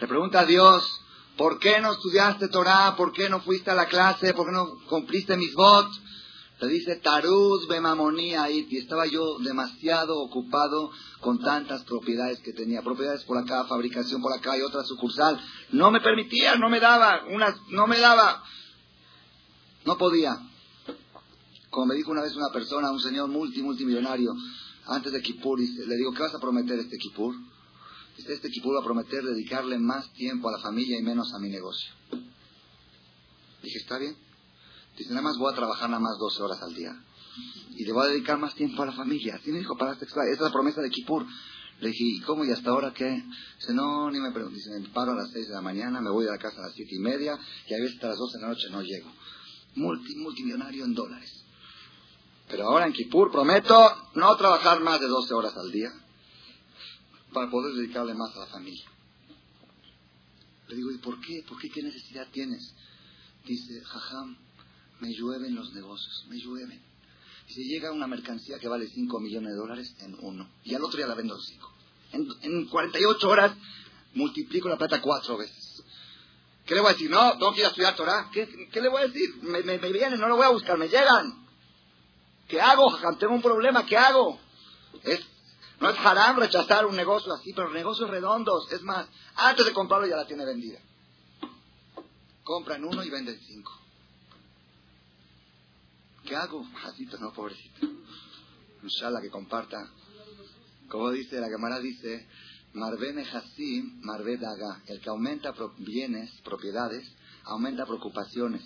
le 0.00 0.06
pregunta 0.06 0.40
a 0.40 0.46
Dios, 0.46 1.00
¿por 1.36 1.58
qué 1.58 1.80
no 1.80 1.92
estudiaste 1.92 2.48
Torah? 2.48 2.94
¿Por 2.96 3.12
qué 3.12 3.28
no 3.28 3.40
fuiste 3.40 3.70
a 3.70 3.74
la 3.74 3.86
clase? 3.86 4.34
¿Por 4.34 4.46
qué 4.46 4.52
no 4.52 4.86
cumpliste 4.88 5.36
mis 5.36 5.54
votos? 5.54 6.00
Le 6.62 6.68
dice, 6.68 6.94
Taruz 6.94 7.66
bemamonía 7.66 8.48
y 8.48 8.76
estaba 8.76 9.04
yo 9.06 9.40
demasiado 9.40 10.16
ocupado 10.20 10.92
con 11.18 11.40
tantas 11.40 11.82
propiedades 11.82 12.38
que 12.38 12.52
tenía. 12.52 12.82
Propiedades 12.82 13.24
por 13.24 13.36
acá, 13.36 13.64
fabricación 13.64 14.22
por 14.22 14.32
acá 14.32 14.56
y 14.56 14.62
otra 14.62 14.84
sucursal. 14.84 15.40
No 15.72 15.90
me 15.90 16.00
permitía, 16.00 16.54
no 16.54 16.70
me 16.70 16.78
daba, 16.78 17.24
unas, 17.28 17.56
no 17.70 17.88
me 17.88 17.98
daba. 17.98 18.44
No 19.84 19.98
podía. 19.98 20.38
Como 21.68 21.86
me 21.86 21.96
dijo 21.96 22.12
una 22.12 22.22
vez 22.22 22.36
una 22.36 22.52
persona, 22.52 22.92
un 22.92 23.00
señor 23.00 23.28
multi, 23.28 23.60
multimillonario, 23.60 24.32
antes 24.86 25.12
de 25.12 25.20
Kippur, 25.20 25.58
le 25.58 25.96
digo, 25.96 26.12
¿qué 26.12 26.22
vas 26.22 26.34
a 26.36 26.38
prometer 26.38 26.78
este 26.78 26.96
Kippur? 26.96 27.34
Dice, 28.16 28.34
este 28.34 28.50
Kippur 28.50 28.76
va 28.76 28.82
a 28.82 28.84
prometer 28.84 29.24
dedicarle 29.24 29.80
más 29.80 30.12
tiempo 30.12 30.48
a 30.48 30.52
la 30.52 30.58
familia 30.58 30.96
y 30.96 31.02
menos 31.02 31.34
a 31.34 31.40
mi 31.40 31.48
negocio. 31.48 31.92
Dije, 33.64 33.78
¿está 33.78 33.98
bien? 33.98 34.16
Dice, 35.02 35.14
nada 35.14 35.22
más 35.22 35.36
voy 35.38 35.52
a 35.52 35.56
trabajar 35.56 35.88
nada 35.90 36.00
más 36.00 36.18
12 36.18 36.42
horas 36.42 36.62
al 36.62 36.74
día. 36.74 36.92
Y 37.76 37.84
le 37.84 37.92
voy 37.92 38.06
a 38.06 38.10
dedicar 38.10 38.38
más 38.38 38.54
tiempo 38.54 38.82
a 38.82 38.86
la 38.86 38.92
familia. 38.92 39.36
Así 39.36 39.50
me 39.50 39.58
dijo, 39.58 39.76
para 39.76 39.92
esta, 39.92 40.04
esa 40.04 40.20
es 40.30 40.40
la 40.40 40.52
promesa 40.52 40.80
de 40.80 40.90
Kippur. 40.90 41.26
Le 41.80 41.88
dije, 41.88 42.04
¿y 42.04 42.20
cómo? 42.20 42.44
¿Y 42.44 42.50
hasta 42.50 42.70
ahora 42.70 42.92
qué? 42.92 43.24
Dice, 43.58 43.74
no, 43.74 44.10
ni 44.10 44.20
me 44.20 44.30
pregunto. 44.30 44.56
Dice, 44.56 44.70
me 44.78 44.88
paro 44.88 45.12
a 45.12 45.16
las 45.16 45.30
6 45.32 45.48
de 45.48 45.54
la 45.54 45.62
mañana, 45.62 46.00
me 46.00 46.10
voy 46.10 46.26
a 46.26 46.32
la 46.32 46.38
casa 46.38 46.58
a 46.60 46.66
las 46.66 46.74
siete 46.74 46.94
y 46.94 46.98
media, 46.98 47.38
y 47.68 47.74
a 47.74 47.78
veces 47.78 47.94
hasta 47.94 48.08
las 48.08 48.18
12 48.18 48.38
de 48.38 48.42
la 48.42 48.48
noche 48.48 48.68
no 48.70 48.82
llego 48.82 49.10
multi, 49.74 50.16
multimillonario 50.16 50.84
en 50.84 50.94
dólares. 50.94 51.44
Pero 52.48 52.64
ahora 52.66 52.86
en 52.86 52.92
Kippur 52.92 53.30
prometo 53.30 54.10
no 54.14 54.36
trabajar 54.36 54.80
más 54.80 55.00
de 55.00 55.06
12 55.06 55.34
horas 55.34 55.56
al 55.56 55.70
día 55.70 55.90
para 57.32 57.50
poder 57.50 57.74
dedicarle 57.74 58.14
más 58.14 58.34
a 58.36 58.40
la 58.40 58.46
familia. 58.46 58.84
Le 60.68 60.76
digo, 60.76 60.90
¿y 60.90 60.98
por 60.98 61.20
qué? 61.20 61.44
¿Por 61.48 61.58
qué? 61.58 61.70
¿Qué 61.70 61.82
necesidad 61.82 62.28
tienes? 62.30 62.74
Dice, 63.44 63.82
jajam, 63.84 64.36
me 65.02 65.12
llueven 65.12 65.54
los 65.56 65.72
negocios, 65.72 66.24
me 66.28 66.38
llueven. 66.38 66.80
si 67.48 67.64
llega 67.64 67.90
una 67.90 68.06
mercancía 68.06 68.60
que 68.60 68.68
vale 68.68 68.86
5 68.86 69.18
millones 69.18 69.50
de 69.50 69.56
dólares 69.56 69.94
en 69.98 70.16
uno, 70.20 70.48
y 70.62 70.74
al 70.74 70.84
otro 70.84 70.96
día 70.96 71.08
la 71.08 71.16
vendo 71.16 71.34
en 71.34 71.40
5. 71.40 71.72
En, 72.12 72.28
en 72.42 72.68
48 72.68 73.28
horas 73.28 73.52
multiplico 74.14 74.68
la 74.68 74.78
plata 74.78 75.00
cuatro 75.00 75.36
veces. 75.36 75.82
¿Qué 76.64 76.76
le 76.76 76.80
voy 76.80 76.90
a 76.90 76.92
decir? 76.92 77.10
No, 77.10 77.34
ir 77.56 77.64
a 77.64 77.68
estudiar 77.68 77.96
Torah. 77.96 78.30
¿Qué, 78.32 78.46
le 78.80 78.88
voy 78.88 79.02
a 79.02 79.06
decir? 79.08 79.42
Me, 79.42 79.62
me, 79.62 79.78
vienen, 79.92 80.20
no 80.20 80.28
lo 80.28 80.36
voy 80.36 80.46
a 80.46 80.50
buscar, 80.50 80.78
me 80.78 80.88
llegan. 80.88 81.44
¿Qué 82.46 82.60
hago? 82.60 82.96
Tengo 83.18 83.34
un 83.34 83.42
problema, 83.42 83.84
¿qué 83.84 83.96
hago? 83.96 84.38
No 85.80 85.90
es 85.90 85.98
haram 85.98 86.38
rechazar 86.38 86.86
un 86.86 86.94
negocio 86.94 87.32
así, 87.34 87.52
pero 87.52 87.70
negocios 87.70 88.08
redondos. 88.08 88.70
Es 88.70 88.82
más, 88.82 89.08
antes 89.34 89.66
de 89.66 89.72
comprarlo 89.72 90.06
ya 90.06 90.16
la 90.16 90.26
tiene 90.26 90.44
vendida. 90.44 90.78
Compran 92.44 92.84
uno 92.84 93.02
y 93.02 93.10
venden 93.10 93.40
cinco. 93.40 93.81
¿Qué 96.24 96.36
hago? 96.36 96.66
Así, 96.84 97.08
no, 97.20 97.32
pobrecito. 97.32 97.86
Inshallah 98.82 99.20
que 99.20 99.30
comparta. 99.30 99.90
Como 100.88 101.10
dice, 101.10 101.40
la 101.40 101.50
cámara 101.50 101.80
dice, 101.80 102.28
Marve 102.74 103.12
Mehasim, 103.12 104.00
Marve 104.02 104.36
Daga. 104.36 104.82
El 104.86 105.00
que 105.00 105.08
aumenta 105.08 105.54
bienes, 105.78 106.30
propiedades, 106.42 107.08
aumenta 107.44 107.86
preocupaciones. 107.86 108.62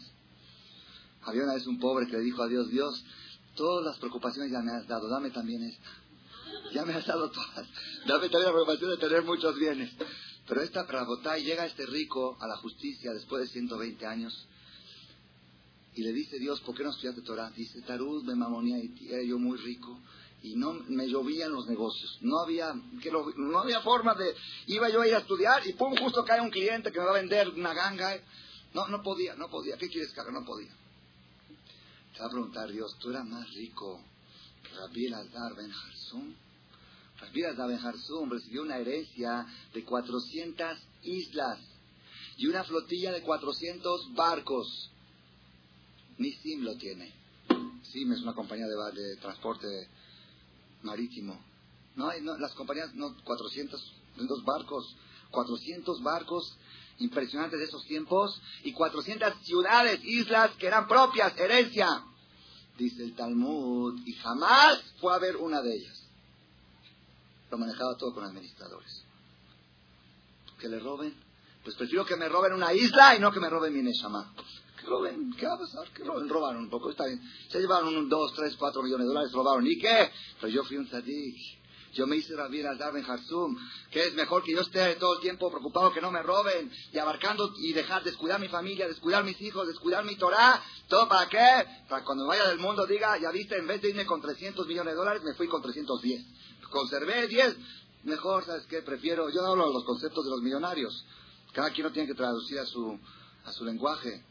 Había 1.23 1.45
una 1.45 1.55
vez 1.55 1.67
un 1.67 1.81
pobre 1.81 2.07
que 2.07 2.13
le 2.13 2.23
dijo 2.23 2.43
a 2.43 2.49
Dios, 2.49 2.69
Dios, 2.71 3.05
todas 3.57 3.85
las 3.85 3.99
preocupaciones 3.99 4.53
ya 4.53 4.61
me 4.61 4.73
has 4.73 4.87
dado, 4.87 5.09
dame 5.09 5.31
también 5.31 5.63
esta. 5.63 5.91
Ya 6.73 6.85
me 6.85 6.95
has 6.95 7.07
dado 7.07 7.31
todas. 7.31 7.67
Dame 8.07 8.29
también 8.29 8.45
la 8.45 8.53
preocupación 8.53 8.91
de 8.91 8.97
tener 8.99 9.23
muchos 9.25 9.59
bienes. 9.59 9.93
Pero 10.47 10.63
esta 10.63 10.87
y 11.39 11.45
llega 11.45 11.67
este 11.67 11.87
rico 11.87 12.37
a 12.41 12.47
la 12.47 12.57
justicia 12.59 13.13
después 13.13 13.43
de 13.43 13.49
120 13.49 14.07
años 14.07 14.47
y 15.97 16.03
le 16.03 16.13
dice 16.13 16.39
Dios, 16.39 16.61
¿por 16.61 16.77
qué 16.77 16.85
no 16.85 16.91
estudiaste 16.91 17.23
Torah? 17.23 17.51
Dice, 17.51 17.81
Tarud 17.83 18.23
me 18.25 18.35
mamonía 18.35 18.79
y 18.79 19.09
era 19.09 19.23
yo 19.23 19.39
muy 19.39 19.57
rico 19.57 19.99
y 20.43 20.55
no 20.55 20.75
me 20.89 21.09
llovían 21.09 21.53
los 21.53 21.67
negocios. 21.67 22.19
No 22.21 22.39
había, 22.41 22.73
que 23.03 23.11
no 23.11 23.59
había 23.59 23.81
forma 23.81 24.15
de... 24.15 24.35
Iba 24.67 24.91
yo 24.91 25.01
a 25.01 25.09
ir 25.09 25.15
a 25.15 25.19
estudiar 25.19 25.67
y 25.67 25.73
pum, 25.73 25.97
justo 25.97 26.25
cae 26.25 26.41
un 26.41 26.51
cliente 26.51 26.93
que 26.93 27.01
me 27.01 27.07
va 27.07 27.13
a 27.13 27.21
vender 27.21 27.49
una 27.49 27.73
ganga. 27.73 28.17
No, 28.75 28.87
no 28.89 29.03
podía, 29.03 29.35
no 29.35 29.49
podía. 29.49 29.77
¿Qué 29.77 29.89
quieres 29.89 30.13
que? 30.13 30.21
No 30.31 30.45
podía. 30.45 30.71
Te 32.13 32.21
va 32.21 32.27
a 32.27 32.31
preguntar 32.31 32.71
Dios, 32.71 32.97
¿tú 32.99 33.11
eras 33.11 33.25
más 33.25 33.53
rico 33.55 34.01
que 34.93 35.15
Aldar 35.15 35.55
Ben 35.57 35.73
Harsum? 35.73 36.35
Rabbi 37.21 37.45
Aldar 37.45 37.69
Ben 37.69 37.79
Harsum 37.79 38.31
recibió 38.31 38.63
una 38.63 38.77
herencia 38.77 39.47
de 39.73 39.83
400 39.83 40.79
islas 41.03 41.59
y 42.37 42.47
una 42.47 42.65
flotilla 42.65 43.13
de 43.13 43.23
400 43.23 44.15
barcos. 44.15 44.91
Ni 46.19 46.33
Sim 46.33 46.63
lo 46.63 46.77
tiene. 46.77 47.13
Sim 47.83 48.13
es 48.13 48.21
una 48.23 48.35
compañía 48.35 48.67
de, 48.67 49.01
de 49.01 49.17
transporte 49.17 49.67
marítimo. 50.83 51.39
No 51.95 52.09
hay, 52.09 52.21
no, 52.21 52.37
las 52.39 52.53
compañías, 52.55 52.95
no, 52.95 53.17
400, 53.25 53.95
dos 54.17 54.45
barcos, 54.45 54.97
400 55.31 56.03
barcos 56.03 56.57
impresionantes 56.99 57.59
de 57.59 57.65
esos 57.67 57.85
tiempos 57.85 58.41
y 58.65 58.73
400 58.73 59.35
ciudades, 59.43 60.01
islas 60.05 60.53
que 60.53 60.67
eran 60.67 60.89
propias, 60.89 61.37
herencia. 61.39 62.05
Dice 62.79 63.03
el 63.03 63.15
Talmud, 63.15 64.01
y 64.07 64.13
jamás 64.15 64.83
fue 65.01 65.15
a 65.15 65.19
ver 65.19 65.37
una 65.37 65.63
de 65.63 65.75
ellas. 65.75 66.03
Lo 67.51 67.59
manejaba 67.59 67.97
todo 67.97 68.13
con 68.15 68.25
administradores. 68.25 69.05
¿Que 70.59 70.69
le 70.69 70.79
roben? 70.81 71.15
Pues 71.65 71.77
prefiero 71.77 72.05
que 72.05 72.17
me 72.17 72.29
roben 72.29 72.53
una 72.53 72.73
isla 72.73 73.17
y 73.17 73.19
no 73.19 73.33
que 73.33 73.41
me 73.41 73.49
roben 73.49 73.73
mi 73.73 73.83
Neshama. 73.83 74.33
¿Qué 74.77 75.47
va 75.47 75.55
a 75.55 75.59
pasar? 75.59 75.89
Que 75.93 76.05
robaron 76.05 76.63
un 76.63 76.71
poco, 76.71 76.91
está 76.91 77.07
bien. 77.07 77.21
Se 77.49 77.59
llevaron 77.59 77.97
un 77.97 78.09
2, 78.09 78.35
3, 78.35 78.57
4 78.57 78.83
millones 78.83 79.07
de 79.07 79.09
dólares, 79.09 79.33
robaron. 79.33 79.67
¿Y 79.67 79.79
qué? 79.79 80.11
Pero 80.41 80.53
yo 80.53 80.65
fui 80.65 80.77
un 80.77 80.87
tzadik. 80.87 81.37
Yo 81.97 82.07
me 82.07 82.17
hice 82.17 82.37
Rabbi 82.37 82.61
al 82.61 82.77
Ben 82.93 83.05
Harsum, 83.07 83.57
que 83.91 84.05
es 84.05 84.15
mejor 84.15 84.43
que 84.43 84.53
yo 84.53 84.61
esté 84.61 84.97
todo 84.97 85.15
el 85.15 85.21
tiempo 85.21 85.49
preocupado 85.51 85.93
que 85.93 86.03
no 86.03 86.11
me 86.11 86.23
roben 86.23 86.71
y 86.93 86.99
abarcando 86.99 87.55
y 87.57 87.73
dejar 87.73 88.05
descuidar 88.05 88.39
mi 88.39 88.49
familia, 88.49 88.87
descuidar 88.87 89.25
mis 89.25 89.41
hijos, 89.41 89.67
descuidar 89.67 90.05
mi 90.05 90.15
Torah. 90.17 90.63
¿Todo 90.89 91.09
para 91.09 91.27
qué? 91.31 91.67
Para 91.89 92.05
cuando 92.05 92.27
vaya 92.27 92.49
del 92.49 92.59
mundo 92.59 92.87
diga, 92.87 93.17
ya 93.19 93.31
viste, 93.31 93.57
en 93.57 93.67
vez 93.67 93.81
de 93.81 93.89
irme 93.91 94.05
con 94.05 94.21
300 94.21 94.67
millones 94.67 94.93
de 94.93 94.99
dólares, 94.99 95.23
me 95.25 95.33
fui 95.35 95.49
con 95.49 95.63
310. 95.63 96.23
Conservé 96.71 97.29
10. 97.29 97.57
Mejor, 98.05 98.45
¿sabes 98.45 98.67
qué? 98.67 98.83
Prefiero, 98.83 99.31
yo 99.31 99.47
hablo 99.47 99.69
de 99.69 99.73
los 99.73 99.85
conceptos 99.85 100.23
de 100.23 100.31
los 100.33 100.43
millonarios. 100.43 101.03
Cada 101.55 101.71
quien 101.71 101.87
no 101.87 101.93
tiene 101.93 102.07
que 102.09 102.15
traducir 102.15 102.59
a 102.59 102.67
su, 102.67 103.01
a 103.47 103.53
su 103.53 103.65
lenguaje. 103.65 104.23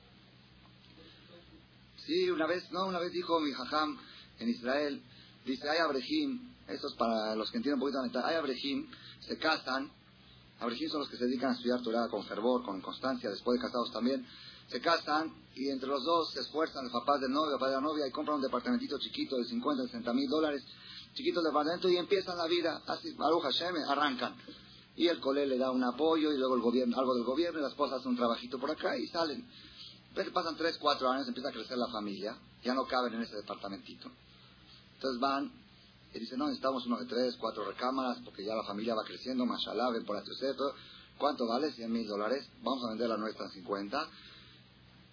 Sí, 2.05 2.29
una 2.29 2.45
vez, 2.45 2.69
no, 2.71 2.85
una 2.85 2.99
vez 2.99 3.11
dijo 3.11 3.39
mi 3.39 3.51
jajam 3.51 3.97
en 4.37 4.49
Israel, 4.49 5.01
dice, 5.43 5.67
hay 5.67 5.79
abrejim, 5.79 6.53
eso 6.67 6.87
es 6.87 6.93
para 6.93 7.35
los 7.35 7.49
que 7.49 7.57
entienden 7.57 7.75
un 7.75 7.79
poquito 7.79 7.97
la 7.97 8.03
mental, 8.03 8.23
hay 8.25 8.35
abrejim, 8.35 8.87
se 9.21 9.37
casan, 9.39 9.91
abrejim 10.59 10.87
son 10.89 10.99
los 10.99 11.09
que 11.09 11.17
se 11.17 11.25
dedican 11.25 11.49
a 11.49 11.53
estudiar 11.53 11.81
Torah 11.81 12.07
con 12.09 12.23
fervor, 12.25 12.63
con 12.63 12.79
constancia, 12.81 13.29
después 13.29 13.59
de 13.59 13.65
casados 13.65 13.91
también, 13.91 14.23
se 14.67 14.79
casan 14.81 15.33
y 15.55 15.69
entre 15.69 15.89
los 15.89 16.03
dos 16.03 16.31
se 16.31 16.41
esfuerzan, 16.41 16.85
el 16.85 16.91
papá 16.91 17.17
del 17.17 17.31
novio, 17.31 17.53
el 17.53 17.59
papá 17.59 17.69
de 17.69 17.75
la 17.75 17.81
novia, 17.81 18.07
y 18.07 18.11
compran 18.11 18.37
un 18.37 18.43
departamentito 18.43 18.99
chiquito 18.99 19.37
de 19.37 19.45
50, 19.45 19.85
60 19.85 20.13
mil 20.13 20.29
dólares, 20.29 20.63
chiquito 21.15 21.41
departamento, 21.41 21.89
y 21.89 21.97
empiezan 21.97 22.37
la 22.37 22.45
vida, 22.45 22.83
así, 22.85 23.13
Baruch 23.13 23.43
Hashem, 23.43 23.75
arrancan. 23.87 24.35
Y 24.95 25.07
el 25.07 25.19
cole 25.19 25.47
le 25.47 25.57
da 25.57 25.71
un 25.71 25.83
apoyo, 25.83 26.31
y 26.31 26.37
luego 26.37 26.55
el 26.55 26.61
gobierno, 26.61 26.97
algo 26.99 27.15
del 27.15 27.23
gobierno, 27.23 27.59
y 27.59 27.63
la 27.63 27.69
esposa 27.69 27.95
hace 27.95 28.07
un 28.07 28.15
trabajito 28.15 28.59
por 28.59 28.69
acá, 28.69 28.97
y 28.97 29.07
salen 29.07 29.47
pasan 30.33 30.55
3, 30.55 30.77
4 30.77 31.09
años, 31.09 31.27
empieza 31.27 31.49
a 31.49 31.51
crecer 31.51 31.77
la 31.77 31.87
familia, 31.87 32.37
ya 32.63 32.73
no 32.73 32.85
caben 32.85 33.13
en 33.13 33.23
ese 33.23 33.35
departamentito. 33.35 34.09
Entonces 34.95 35.19
van 35.19 35.51
y 36.13 36.19
dicen, 36.19 36.39
no, 36.39 36.45
necesitamos 36.45 36.85
uno 36.85 36.97
de 36.97 37.05
3, 37.05 37.35
4 37.37 37.65
recámaras, 37.65 38.19
porque 38.23 38.45
ya 38.45 38.55
la 38.55 38.63
familia 38.63 38.95
va 38.95 39.03
creciendo, 39.03 39.45
mashallah, 39.45 39.89
ven 39.91 40.05
por 40.05 40.21
todo. 40.23 40.73
¿Cuánto 41.17 41.45
vale? 41.47 41.71
100 41.71 41.91
mil 41.91 42.07
dólares. 42.07 42.47
Vamos 42.61 42.83
a 42.85 42.89
vender 42.89 43.09
la 43.09 43.17
nuestra 43.17 43.45
en 43.45 43.51
50. 43.51 44.09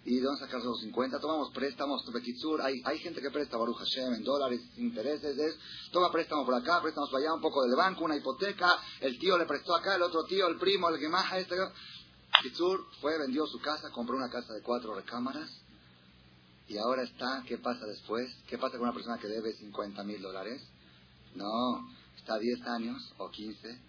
¿Y 0.05 0.15
de 0.15 0.21
dónde 0.21 0.39
sacar 0.39 0.61
los 0.61 0.79
50? 0.81 1.19
Tomamos 1.19 1.51
préstamos, 1.53 2.03
Bekitsur, 2.11 2.61
hay, 2.61 2.81
hay 2.83 2.99
gente 2.99 3.21
que 3.21 3.31
presta 3.31 3.57
Baruch 3.57 3.77
Hashem 3.77 4.13
en 4.13 4.23
dólares, 4.23 4.59
intereses, 4.75 5.37
es, 5.37 5.57
toma 5.93 6.11
préstamos 6.11 6.45
por 6.45 6.55
acá, 6.55 6.81
préstamos 6.81 7.09
por 7.09 7.21
allá, 7.21 7.33
un 7.33 7.39
poco 7.39 7.63
del 7.63 7.75
banco, 7.77 8.03
una 8.03 8.17
hipoteca, 8.17 8.77
el 8.99 9.17
tío 9.17 9.37
le 9.37 9.45
prestó 9.45 9.73
acá, 9.73 9.95
el 9.95 10.01
otro 10.01 10.25
tío, 10.25 10.47
el 10.47 10.57
primo, 10.57 10.89
el 10.89 10.99
que 10.99 11.07
más, 11.07 11.31
este, 11.37 11.55
Kitsur 12.41 12.85
fue, 12.99 13.17
vendió 13.19 13.45
su 13.47 13.59
casa, 13.59 13.89
compró 13.91 14.15
una 14.15 14.29
casa 14.29 14.53
de 14.53 14.61
cuatro 14.61 14.95
recámaras 14.95 15.49
y 16.67 16.77
ahora 16.77 17.03
está, 17.03 17.43
¿qué 17.47 17.57
pasa 17.57 17.85
después? 17.85 18.33
¿Qué 18.47 18.57
pasa 18.57 18.77
con 18.77 18.87
una 18.87 18.93
persona 18.93 19.19
que 19.19 19.27
debe 19.27 19.53
50 19.53 20.03
mil 20.03 20.21
dólares? 20.21 20.61
No, 21.35 21.89
está 22.17 22.37
10 22.37 22.61
años 22.67 23.13
o 23.17 23.29
15. 23.29 23.79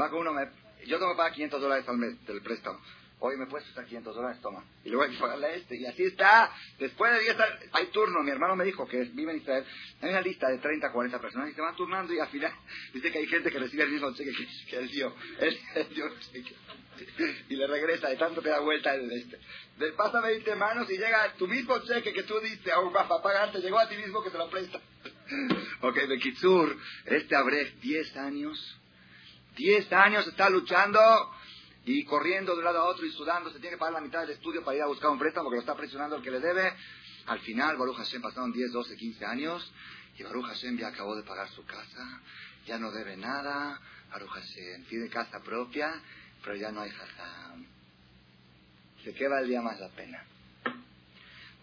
Va 0.00 0.10
con 0.10 0.20
uno, 0.20 0.32
me, 0.32 0.46
yo 0.86 0.98
tengo 0.98 1.12
que 1.12 1.16
pagar 1.16 1.32
500 1.32 1.60
dólares 1.60 1.88
al 1.88 1.98
mes 1.98 2.26
del 2.26 2.42
préstamo. 2.42 2.78
Hoy 3.24 3.36
me 3.36 3.46
puedes 3.46 3.64
prestar 3.66 3.84
500 3.84 4.16
dólares, 4.16 4.40
toma. 4.42 4.64
Y 4.84 4.88
luego 4.88 5.04
hay 5.04 5.12
que 5.12 5.20
pagarle 5.20 5.46
a 5.46 5.54
este. 5.54 5.76
Y 5.76 5.86
así 5.86 6.02
está. 6.02 6.50
Después 6.76 7.12
de 7.12 7.20
10 7.20 7.36
hay 7.70 7.86
turno. 7.92 8.20
Mi 8.24 8.32
hermano 8.32 8.56
me 8.56 8.64
dijo 8.64 8.84
que 8.88 9.04
vive 9.04 9.30
en 9.30 9.38
Israel. 9.38 9.64
Hay 10.00 10.10
una 10.10 10.20
lista 10.22 10.48
de 10.48 10.58
30, 10.58 10.90
40 10.90 11.20
personas 11.20 11.50
y 11.50 11.54
se 11.54 11.60
van 11.60 11.76
turnando 11.76 12.12
y 12.12 12.18
al 12.18 12.28
final 12.30 12.52
dice 12.92 13.12
que 13.12 13.18
hay 13.18 13.26
gente 13.28 13.52
que 13.52 13.60
recibe 13.60 13.84
el 13.84 13.92
mismo 13.92 14.12
cheque 14.12 14.32
que, 14.68 14.76
él 14.76 14.88
dio. 14.90 15.14
Él, 15.38 15.56
dio 15.94 16.04
cheque. 16.18 16.52
Y 17.48 17.54
le 17.54 17.68
regresa 17.68 18.08
de 18.08 18.16
tanto 18.16 18.42
que 18.42 18.48
da 18.48 18.58
vuelta 18.58 18.92
el 18.92 19.08
este. 19.12 19.38
Le 19.78 19.92
pasa 19.92 20.20
20 20.20 20.56
manos 20.56 20.90
y 20.90 20.98
llega 20.98 21.32
tu 21.34 21.46
mismo 21.46 21.78
cheque 21.78 22.12
que 22.12 22.24
tú 22.24 22.40
diste 22.40 22.72
aún 22.72 22.92
vas 22.92 23.08
a 23.08 23.22
pagarte. 23.22 23.60
Llegó 23.60 23.78
a 23.78 23.88
ti 23.88 23.96
mismo 23.98 24.20
que 24.24 24.30
te 24.30 24.38
lo 24.38 24.50
presta. 24.50 24.80
ok, 25.80 25.94
de 25.94 26.18
Kitsur, 26.18 26.76
este 27.06 27.36
abre 27.36 27.70
10 27.82 28.16
años. 28.16 28.80
10 29.54 29.92
años 29.92 30.26
está 30.26 30.50
luchando 30.50 30.98
y 31.84 32.04
corriendo 32.04 32.52
de 32.52 32.58
un 32.58 32.64
lado 32.64 32.80
a 32.80 32.84
otro 32.84 33.04
y 33.04 33.10
sudando, 33.10 33.50
se 33.50 33.58
tiene 33.58 33.74
que 33.74 33.78
pagar 33.78 33.94
la 33.94 34.00
mitad 34.00 34.20
del 34.20 34.30
estudio 34.30 34.64
para 34.64 34.76
ir 34.76 34.82
a 34.82 34.86
buscar 34.86 35.10
un 35.10 35.18
préstamo 35.18 35.44
porque 35.44 35.56
lo 35.56 35.62
está 35.62 35.74
presionando 35.74 36.16
el 36.16 36.22
que 36.22 36.30
le 36.30 36.40
debe. 36.40 36.72
Al 37.26 37.40
final, 37.40 37.76
Baruch 37.76 37.96
Hashem 37.96 38.22
pasaron 38.22 38.52
10, 38.52 38.72
12, 38.72 38.96
15 38.96 39.24
años 39.24 39.72
y 40.16 40.22
Baruch 40.22 40.46
Hashem 40.46 40.78
ya 40.78 40.88
acabó 40.88 41.16
de 41.16 41.24
pagar 41.24 41.48
su 41.48 41.64
casa, 41.64 42.20
ya 42.66 42.78
no 42.78 42.92
debe 42.92 43.16
nada. 43.16 43.80
Baruch 44.10 44.30
Hashem 44.30 44.84
tiene 44.84 45.08
casa 45.08 45.40
propia, 45.40 45.92
pero 46.44 46.56
ya 46.56 46.70
no 46.70 46.82
hay 46.82 46.90
jajam. 46.90 47.66
¿De 49.04 49.14
qué 49.14 49.26
valdría 49.26 49.60
más 49.60 49.80
la 49.80 49.88
pena? 49.88 50.24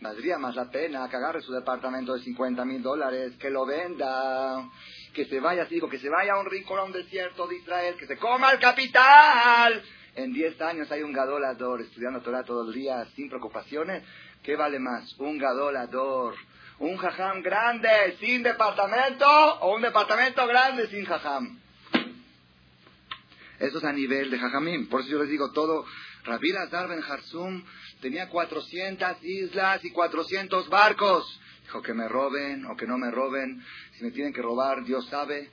Valdría 0.01 0.37
más 0.37 0.55
la 0.55 0.69
pena 0.69 1.07
que 1.09 1.15
agarre 1.15 1.41
su 1.41 1.53
departamento 1.53 2.13
de 2.13 2.23
50 2.23 2.65
mil 2.65 2.81
dólares, 2.81 3.33
que 3.39 3.49
lo 3.49 3.65
venda, 3.65 4.69
que 5.13 5.25
se 5.25 5.39
vaya, 5.39 5.65
digo, 5.65 5.89
que 5.89 5.99
se 5.99 6.09
vaya 6.09 6.33
a 6.33 6.39
un 6.39 6.45
rincón, 6.45 6.79
a 6.79 6.83
un 6.83 6.91
desierto 6.91 7.47
de 7.47 7.57
Israel, 7.57 7.95
que 7.97 8.07
se 8.07 8.17
coma 8.17 8.51
el 8.51 8.59
capital 8.59 9.83
en 10.23 10.33
10 10.33 10.61
años 10.61 10.91
hay 10.91 11.01
un 11.01 11.13
gadolador 11.13 11.81
estudiando 11.81 12.21
Torah 12.21 12.43
todo 12.43 12.67
el 12.67 12.73
día 12.73 13.05
sin 13.15 13.29
preocupaciones, 13.29 14.03
¿qué 14.43 14.55
vale 14.57 14.77
más? 14.77 15.17
¿Un 15.17 15.37
gadolador? 15.37 16.35
¿Un 16.79 16.97
jajam 16.97 17.41
grande 17.41 18.17
sin 18.19 18.43
departamento 18.43 19.25
o 19.61 19.75
un 19.75 19.81
departamento 19.81 20.45
grande 20.45 20.87
sin 20.87 21.05
jajam? 21.05 21.59
Eso 23.59 23.77
es 23.77 23.83
a 23.83 23.93
nivel 23.93 24.29
de 24.29 24.39
jajamim. 24.39 24.87
Por 24.87 25.01
eso 25.01 25.09
yo 25.09 25.19
les 25.19 25.29
digo 25.29 25.51
todo. 25.51 25.85
Rabbi 26.23 26.51
Lazar 26.51 26.87
Ben 26.87 27.03
Harzum 27.03 27.63
tenía 28.01 28.29
400 28.29 29.23
islas 29.23 29.83
y 29.83 29.91
400 29.91 30.69
barcos. 30.69 31.39
Dijo 31.63 31.81
que 31.81 31.93
me 31.93 32.07
roben 32.07 32.65
o 32.65 32.75
que 32.75 32.87
no 32.87 32.97
me 32.97 33.11
roben. 33.11 33.63
Si 33.93 34.03
me 34.03 34.11
tienen 34.11 34.33
que 34.33 34.41
robar, 34.41 34.83
Dios 34.83 35.05
sabe. 35.07 35.49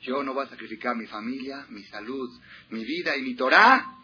Yo 0.00 0.22
no 0.22 0.32
voy 0.34 0.46
a 0.46 0.48
sacrificar 0.48 0.96
mi 0.96 1.06
familia, 1.06 1.66
mi 1.70 1.82
salud, 1.84 2.30
mi 2.70 2.84
vida 2.84 3.16
y 3.16 3.22
mi 3.22 3.34
Torah 3.34 3.94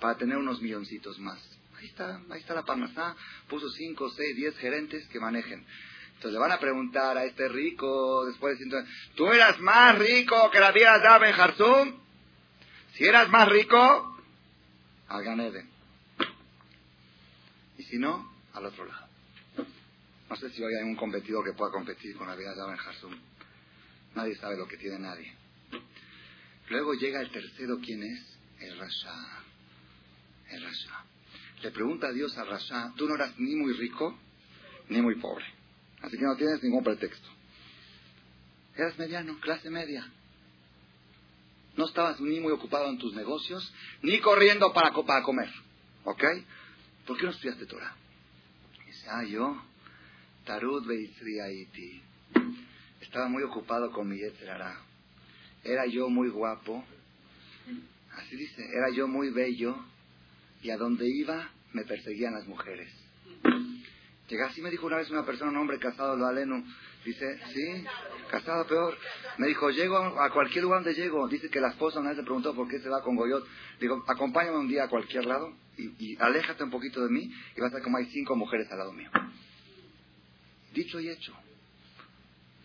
para 0.00 0.16
tener 0.16 0.36
unos 0.36 0.60
milloncitos 0.60 1.18
más. 1.18 1.38
Ahí 1.78 1.86
está, 1.86 2.20
ahí 2.30 2.40
está 2.40 2.54
la 2.54 2.64
parnasá. 2.64 3.16
Puso 3.48 3.68
5, 3.68 4.10
6, 4.10 4.36
10 4.36 4.56
gerentes 4.58 5.06
que 5.08 5.20
manejen. 5.20 5.64
Entonces 6.14 6.32
le 6.32 6.38
van 6.38 6.52
a 6.52 6.60
preguntar 6.60 7.18
a 7.18 7.24
este 7.24 7.48
rico, 7.48 8.24
después 8.26 8.58
de 8.58 8.84
¿tú 9.14 9.26
eras 9.26 9.58
más 9.60 9.98
rico 9.98 10.50
que 10.50 10.60
la 10.60 10.72
vida 10.72 10.98
de 10.98 11.28
en 11.28 11.34
Jarzum? 11.34 12.00
Si 12.94 13.04
eras 13.04 13.28
más 13.28 13.48
rico, 13.48 14.18
al 15.08 15.24
Ganeden. 15.24 15.68
Y 17.76 17.82
si 17.82 17.98
no, 17.98 18.32
al 18.52 18.66
otro 18.66 18.84
lado. 18.84 19.06
No 20.30 20.36
sé 20.36 20.48
si 20.50 20.62
hoy 20.62 20.74
hay 20.74 20.84
un 20.84 20.96
competidor 20.96 21.44
que 21.44 21.52
pueda 21.52 21.72
competir 21.72 22.16
con 22.16 22.26
la 22.26 22.36
vida 22.36 22.54
de 22.54 22.70
en 22.70 22.76
Jarzum. 22.76 23.14
Nadie 24.14 24.36
sabe 24.36 24.56
lo 24.56 24.66
que 24.66 24.76
tiene 24.76 24.98
nadie. 24.98 25.32
Luego 26.68 26.94
llega 26.94 27.20
el 27.20 27.30
tercero, 27.30 27.78
¿quién 27.84 28.02
es? 28.02 28.38
El 28.60 28.78
Rasha. 28.78 29.44
El 30.50 30.62
Rasha. 30.62 31.04
Le 31.62 31.70
pregunta 31.70 32.08
a 32.08 32.12
Dios 32.12 32.36
a 32.38 32.44
Rasha, 32.44 32.92
tú 32.96 33.06
no 33.08 33.14
eras 33.14 33.38
ni 33.38 33.56
muy 33.56 33.72
rico 33.74 34.18
ni 34.88 35.00
muy 35.00 35.16
pobre. 35.16 35.44
Así 36.02 36.16
que 36.16 36.24
no 36.24 36.36
tienes 36.36 36.62
ningún 36.62 36.84
pretexto. 36.84 37.28
Eras 38.76 38.98
mediano, 38.98 39.38
clase 39.40 39.70
media. 39.70 40.06
No 41.76 41.86
estabas 41.86 42.20
ni 42.20 42.38
muy 42.40 42.52
ocupado 42.52 42.88
en 42.88 42.98
tus 42.98 43.14
negocios, 43.14 43.72
ni 44.02 44.20
corriendo 44.20 44.72
para, 44.72 44.92
para 44.92 45.22
comer. 45.22 45.50
¿Ok? 46.04 46.22
¿Por 47.06 47.16
qué 47.18 47.24
no 47.24 47.30
estudiaste 47.30 47.66
Torah? 47.66 47.96
Dice, 48.86 49.06
ah, 49.10 49.24
yo, 49.24 49.60
Tarud 50.44 50.86
Beisri 50.86 51.40
estaba 53.04 53.28
muy 53.28 53.42
ocupado 53.42 53.90
con 53.92 54.08
mi 54.08 54.18
Yetzerara. 54.18 54.80
Era 55.62 55.86
yo 55.86 56.08
muy 56.08 56.28
guapo, 56.28 56.84
así 58.16 58.36
dice, 58.36 58.62
era 58.62 58.90
yo 58.94 59.08
muy 59.08 59.30
bello, 59.30 59.76
y 60.62 60.70
a 60.70 60.76
donde 60.76 61.08
iba 61.08 61.50
me 61.72 61.84
perseguían 61.84 62.34
las 62.34 62.46
mujeres. 62.46 62.90
Llega 64.28 64.46
así 64.46 64.62
me 64.62 64.70
dijo 64.70 64.86
una 64.86 64.96
vez 64.96 65.10
una 65.10 65.24
persona, 65.24 65.50
un 65.50 65.58
hombre 65.58 65.78
casado, 65.78 66.16
lo 66.16 66.26
aleno, 66.26 66.64
dice, 67.04 67.38
sí, 67.52 67.84
casado 68.30 68.66
peor. 68.66 68.96
Me 69.36 69.48
dijo, 69.48 69.68
llego 69.70 69.98
a 69.98 70.30
cualquier 70.30 70.64
lugar 70.64 70.82
donde 70.82 70.98
llego. 70.98 71.28
Dice 71.28 71.50
que 71.50 71.60
la 71.60 71.68
esposa 71.68 72.00
una 72.00 72.10
vez 72.10 72.18
le 72.18 72.24
preguntó 72.24 72.54
por 72.54 72.66
qué 72.68 72.78
se 72.78 72.88
va 72.88 73.02
con 73.02 73.16
Goyot. 73.16 73.46
Digo, 73.80 74.02
acompáñame 74.08 74.56
un 74.56 74.68
día 74.68 74.84
a 74.84 74.88
cualquier 74.88 75.26
lado 75.26 75.54
y, 75.76 75.92
y 75.98 76.16
aléjate 76.18 76.64
un 76.64 76.70
poquito 76.70 77.04
de 77.04 77.10
mí 77.10 77.30
y 77.54 77.60
vas 77.60 77.70
a 77.72 77.74
ver 77.74 77.82
como 77.82 77.98
hay 77.98 78.06
cinco 78.06 78.34
mujeres 78.34 78.70
al 78.72 78.78
lado 78.78 78.92
mío. 78.94 79.10
Dicho 80.72 80.98
y 81.00 81.10
hecho. 81.10 81.36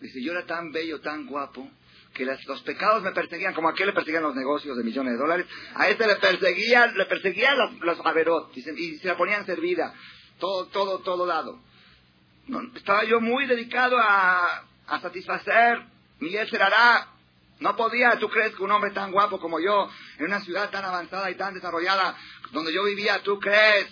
Dice, 0.00 0.22
yo 0.22 0.32
era 0.32 0.46
tan 0.46 0.72
bello, 0.72 1.00
tan 1.00 1.26
guapo, 1.26 1.68
que 2.14 2.24
los 2.24 2.62
pecados 2.62 3.02
me 3.02 3.12
perseguían, 3.12 3.54
como 3.54 3.68
a 3.68 3.72
aquel 3.72 3.88
le 3.88 3.92
perseguían 3.92 4.22
los 4.22 4.34
negocios 4.34 4.76
de 4.76 4.84
millones 4.84 5.12
de 5.12 5.18
dólares, 5.18 5.46
a 5.74 5.88
este 5.88 6.06
le 6.06 6.16
perseguían, 6.16 6.96
le 6.96 7.06
perseguían 7.06 7.56
los, 7.56 7.78
los 7.80 8.06
averot, 8.06 8.56
y 8.56 8.62
se 8.98 9.08
la 9.08 9.16
ponían 9.16 9.46
servida, 9.46 9.94
todo, 10.38 10.66
todo, 10.66 11.00
todo 11.00 11.26
lado. 11.26 11.60
estaba 12.74 13.04
yo 13.04 13.20
muy 13.20 13.46
dedicado 13.46 13.96
a, 13.98 14.64
a 14.86 15.00
satisfacer 15.00 15.84
mi 16.20 16.36
hará. 16.36 17.08
No 17.60 17.76
podía, 17.76 18.18
tú 18.18 18.28
crees 18.28 18.54
que 18.54 18.62
un 18.62 18.70
hombre 18.70 18.90
tan 18.90 19.12
guapo 19.12 19.38
como 19.38 19.60
yo, 19.60 19.90
en 20.18 20.26
una 20.26 20.40
ciudad 20.40 20.70
tan 20.70 20.84
avanzada 20.84 21.30
y 21.30 21.34
tan 21.34 21.52
desarrollada, 21.52 22.16
donde 22.52 22.72
yo 22.72 22.84
vivía, 22.84 23.22
tú 23.22 23.38
crees, 23.38 23.86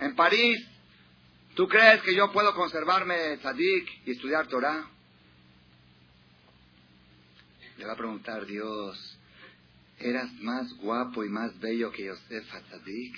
en 0.00 0.16
París, 0.16 0.66
tú 1.54 1.68
crees 1.68 2.02
que 2.02 2.14
yo 2.14 2.32
puedo 2.32 2.52
conservarme 2.54 3.36
tzadik 3.38 4.06
y 4.06 4.12
estudiar 4.12 4.48
Torah. 4.48 4.88
Le 7.76 7.84
va 7.84 7.92
a 7.92 7.96
preguntar 7.96 8.46
Dios, 8.46 9.18
¿eras 9.98 10.32
más 10.34 10.72
guapo 10.78 11.24
y 11.24 11.28
más 11.28 11.58
bello 11.58 11.90
que 11.90 12.04
Yosef 12.04 12.54
Atzadik? 12.54 13.16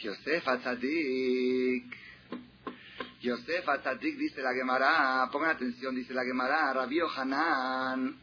Yosef 0.00 0.46
Atzadik. 0.46 1.96
Yosef 3.20 3.68
Atzadik 3.68 4.16
dice 4.16 4.42
la 4.42 4.54
Gemara, 4.54 5.28
pongan 5.32 5.50
atención, 5.50 5.94
dice 5.94 6.14
la 6.14 6.24
Gemara, 6.24 6.72
Rabio 6.72 7.08
Hanan. 7.08 8.16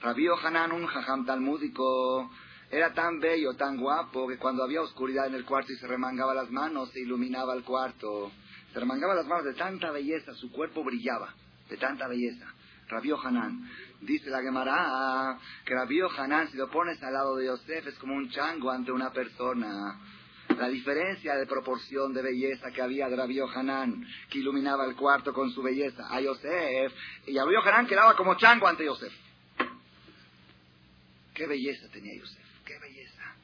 Rabio 0.00 0.36
Hanan, 0.36 0.72
un 0.72 0.86
jajam 0.86 1.26
talmúdico, 1.26 2.30
era 2.70 2.94
tan 2.94 3.18
bello, 3.18 3.54
tan 3.54 3.76
guapo, 3.76 4.28
que 4.28 4.38
cuando 4.38 4.62
había 4.62 4.80
oscuridad 4.80 5.26
en 5.26 5.34
el 5.34 5.44
cuarto 5.44 5.72
y 5.72 5.76
se 5.76 5.86
remangaba 5.86 6.34
las 6.34 6.50
manos, 6.50 6.90
se 6.92 7.00
iluminaba 7.00 7.52
el 7.54 7.64
cuarto. 7.64 8.30
Se 8.72 8.78
remangaba 8.78 9.14
las 9.14 9.26
manos 9.26 9.44
de 9.44 9.54
tanta 9.54 9.90
belleza, 9.90 10.34
su 10.34 10.52
cuerpo 10.52 10.84
brillaba, 10.84 11.34
de 11.68 11.76
tanta 11.76 12.06
belleza. 12.06 12.46
Rabio 12.88 13.18
Hanan. 13.20 13.68
Dice 14.00 14.30
la 14.30 14.42
Gemara 14.42 15.38
que 15.64 15.74
Rabbi 15.74 16.00
Hanan, 16.16 16.50
si 16.50 16.56
lo 16.56 16.70
pones 16.70 17.02
al 17.02 17.12
lado 17.12 17.36
de 17.36 17.46
Yosef, 17.46 17.86
es 17.86 17.94
como 17.98 18.14
un 18.14 18.30
chango 18.30 18.70
ante 18.70 18.92
una 18.92 19.12
persona. 19.12 19.98
La 20.56 20.68
diferencia 20.68 21.34
de 21.34 21.46
proporción 21.46 22.14
de 22.14 22.22
belleza 22.22 22.70
que 22.70 22.80
había 22.80 23.08
de 23.08 23.16
Rabbi 23.16 23.40
Hanan, 23.40 24.06
que 24.30 24.38
iluminaba 24.38 24.84
el 24.84 24.94
cuarto 24.94 25.32
con 25.32 25.50
su 25.50 25.62
belleza, 25.62 26.06
a 26.08 26.20
Yosef, 26.20 26.92
y 27.26 27.36
Rabbi 27.36 27.56
Hanan 27.56 27.86
quedaba 27.86 28.16
como 28.16 28.36
chango 28.36 28.68
ante 28.68 28.84
Yosef. 28.84 29.12
Qué 31.34 31.46
belleza 31.46 31.88
tenía 31.88 32.14
Yosef, 32.16 32.46
qué 32.64 32.78
belleza. 32.78 33.34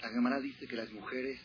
La 0.00 0.08
Gemara 0.10 0.38
dice 0.38 0.66
que 0.66 0.76
las 0.76 0.90
mujeres 0.92 1.40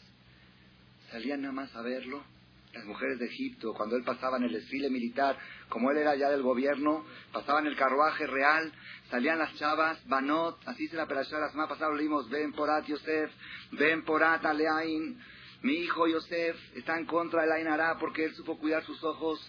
salían 1.11 1.41
nada 1.41 1.53
más 1.53 1.75
a 1.75 1.81
verlo 1.81 2.32
las 2.73 2.85
mujeres 2.85 3.19
de 3.19 3.27
Egipto, 3.27 3.73
cuando 3.73 3.95
él 3.95 4.03
pasaba 4.03 4.37
en 4.37 4.43
el 4.45 4.53
desfile 4.53 4.89
militar, 4.89 5.37
como 5.69 5.91
él 5.91 5.97
era 5.97 6.15
ya 6.15 6.29
del 6.29 6.41
gobierno, 6.41 7.05
pasaba 7.31 7.59
en 7.59 7.67
el 7.67 7.75
carruaje 7.75 8.25
real, 8.25 8.73
salían 9.09 9.37
las 9.37 9.53
chavas, 9.55 10.05
Banot, 10.07 10.59
así 10.67 10.87
se 10.87 10.95
la 10.95 11.03
operación 11.03 11.41
la 11.41 11.49
semana 11.49 11.69
pasada 11.69 11.93
leímos, 11.93 12.29
ven 12.29 12.51
porat 12.51 12.85
Yosef, 12.85 13.31
ven 13.73 14.03
porat 14.03 14.43
Aleain, 14.43 15.19
mi 15.61 15.73
hijo 15.75 16.07
Yosef 16.07 16.57
está 16.75 16.97
en 16.97 17.05
contra 17.05 17.43
de 17.43 17.47
la 17.47 17.59
Inara 17.59 17.97
porque 17.99 18.25
él 18.25 18.35
supo 18.35 18.57
cuidar 18.57 18.83
sus 18.83 19.01
ojos, 19.03 19.39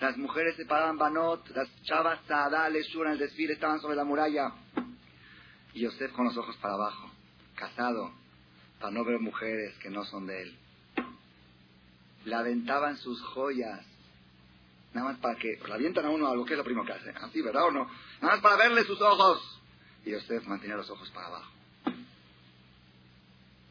las 0.00 0.16
mujeres 0.16 0.56
se 0.56 0.66
paraban 0.66 0.98
Banot, 0.98 1.48
las 1.50 1.68
chavas 1.84 2.20
Saadá, 2.26 2.68
Leshur 2.68 3.06
en 3.06 3.12
el 3.12 3.18
desfile 3.18 3.52
estaban 3.52 3.80
sobre 3.80 3.96
la 3.96 4.04
muralla, 4.04 4.52
y 5.72 5.82
Yosef 5.82 6.10
con 6.12 6.24
los 6.24 6.36
ojos 6.36 6.56
para 6.56 6.74
abajo, 6.74 7.10
casado, 7.54 8.12
para 8.80 8.92
no 8.92 9.04
ver 9.04 9.20
mujeres 9.20 9.72
que 9.78 9.88
no 9.88 10.04
son 10.04 10.26
de 10.26 10.42
él. 10.42 10.61
Le 12.24 12.34
aventaban 12.34 12.96
sus 12.98 13.20
joyas, 13.22 13.84
nada 14.92 15.08
más 15.08 15.18
para 15.18 15.38
que, 15.38 15.58
le 15.66 15.72
avientan 15.72 16.06
a 16.06 16.10
uno 16.10 16.28
algo, 16.28 16.44
que 16.44 16.54
es 16.54 16.58
lo 16.58 16.64
primero 16.64 16.86
que 16.86 16.92
hace? 16.92 17.10
Así, 17.10 17.42
¿verdad 17.42 17.66
o 17.66 17.70
no? 17.70 17.84
Nada 18.20 18.34
más 18.34 18.40
para 18.40 18.56
verle 18.56 18.84
sus 18.84 19.00
ojos. 19.00 19.60
Y 20.04 20.10
Yosef 20.10 20.44
mantenía 20.46 20.76
los 20.76 20.90
ojos 20.90 21.10
para 21.10 21.26
abajo. 21.28 21.52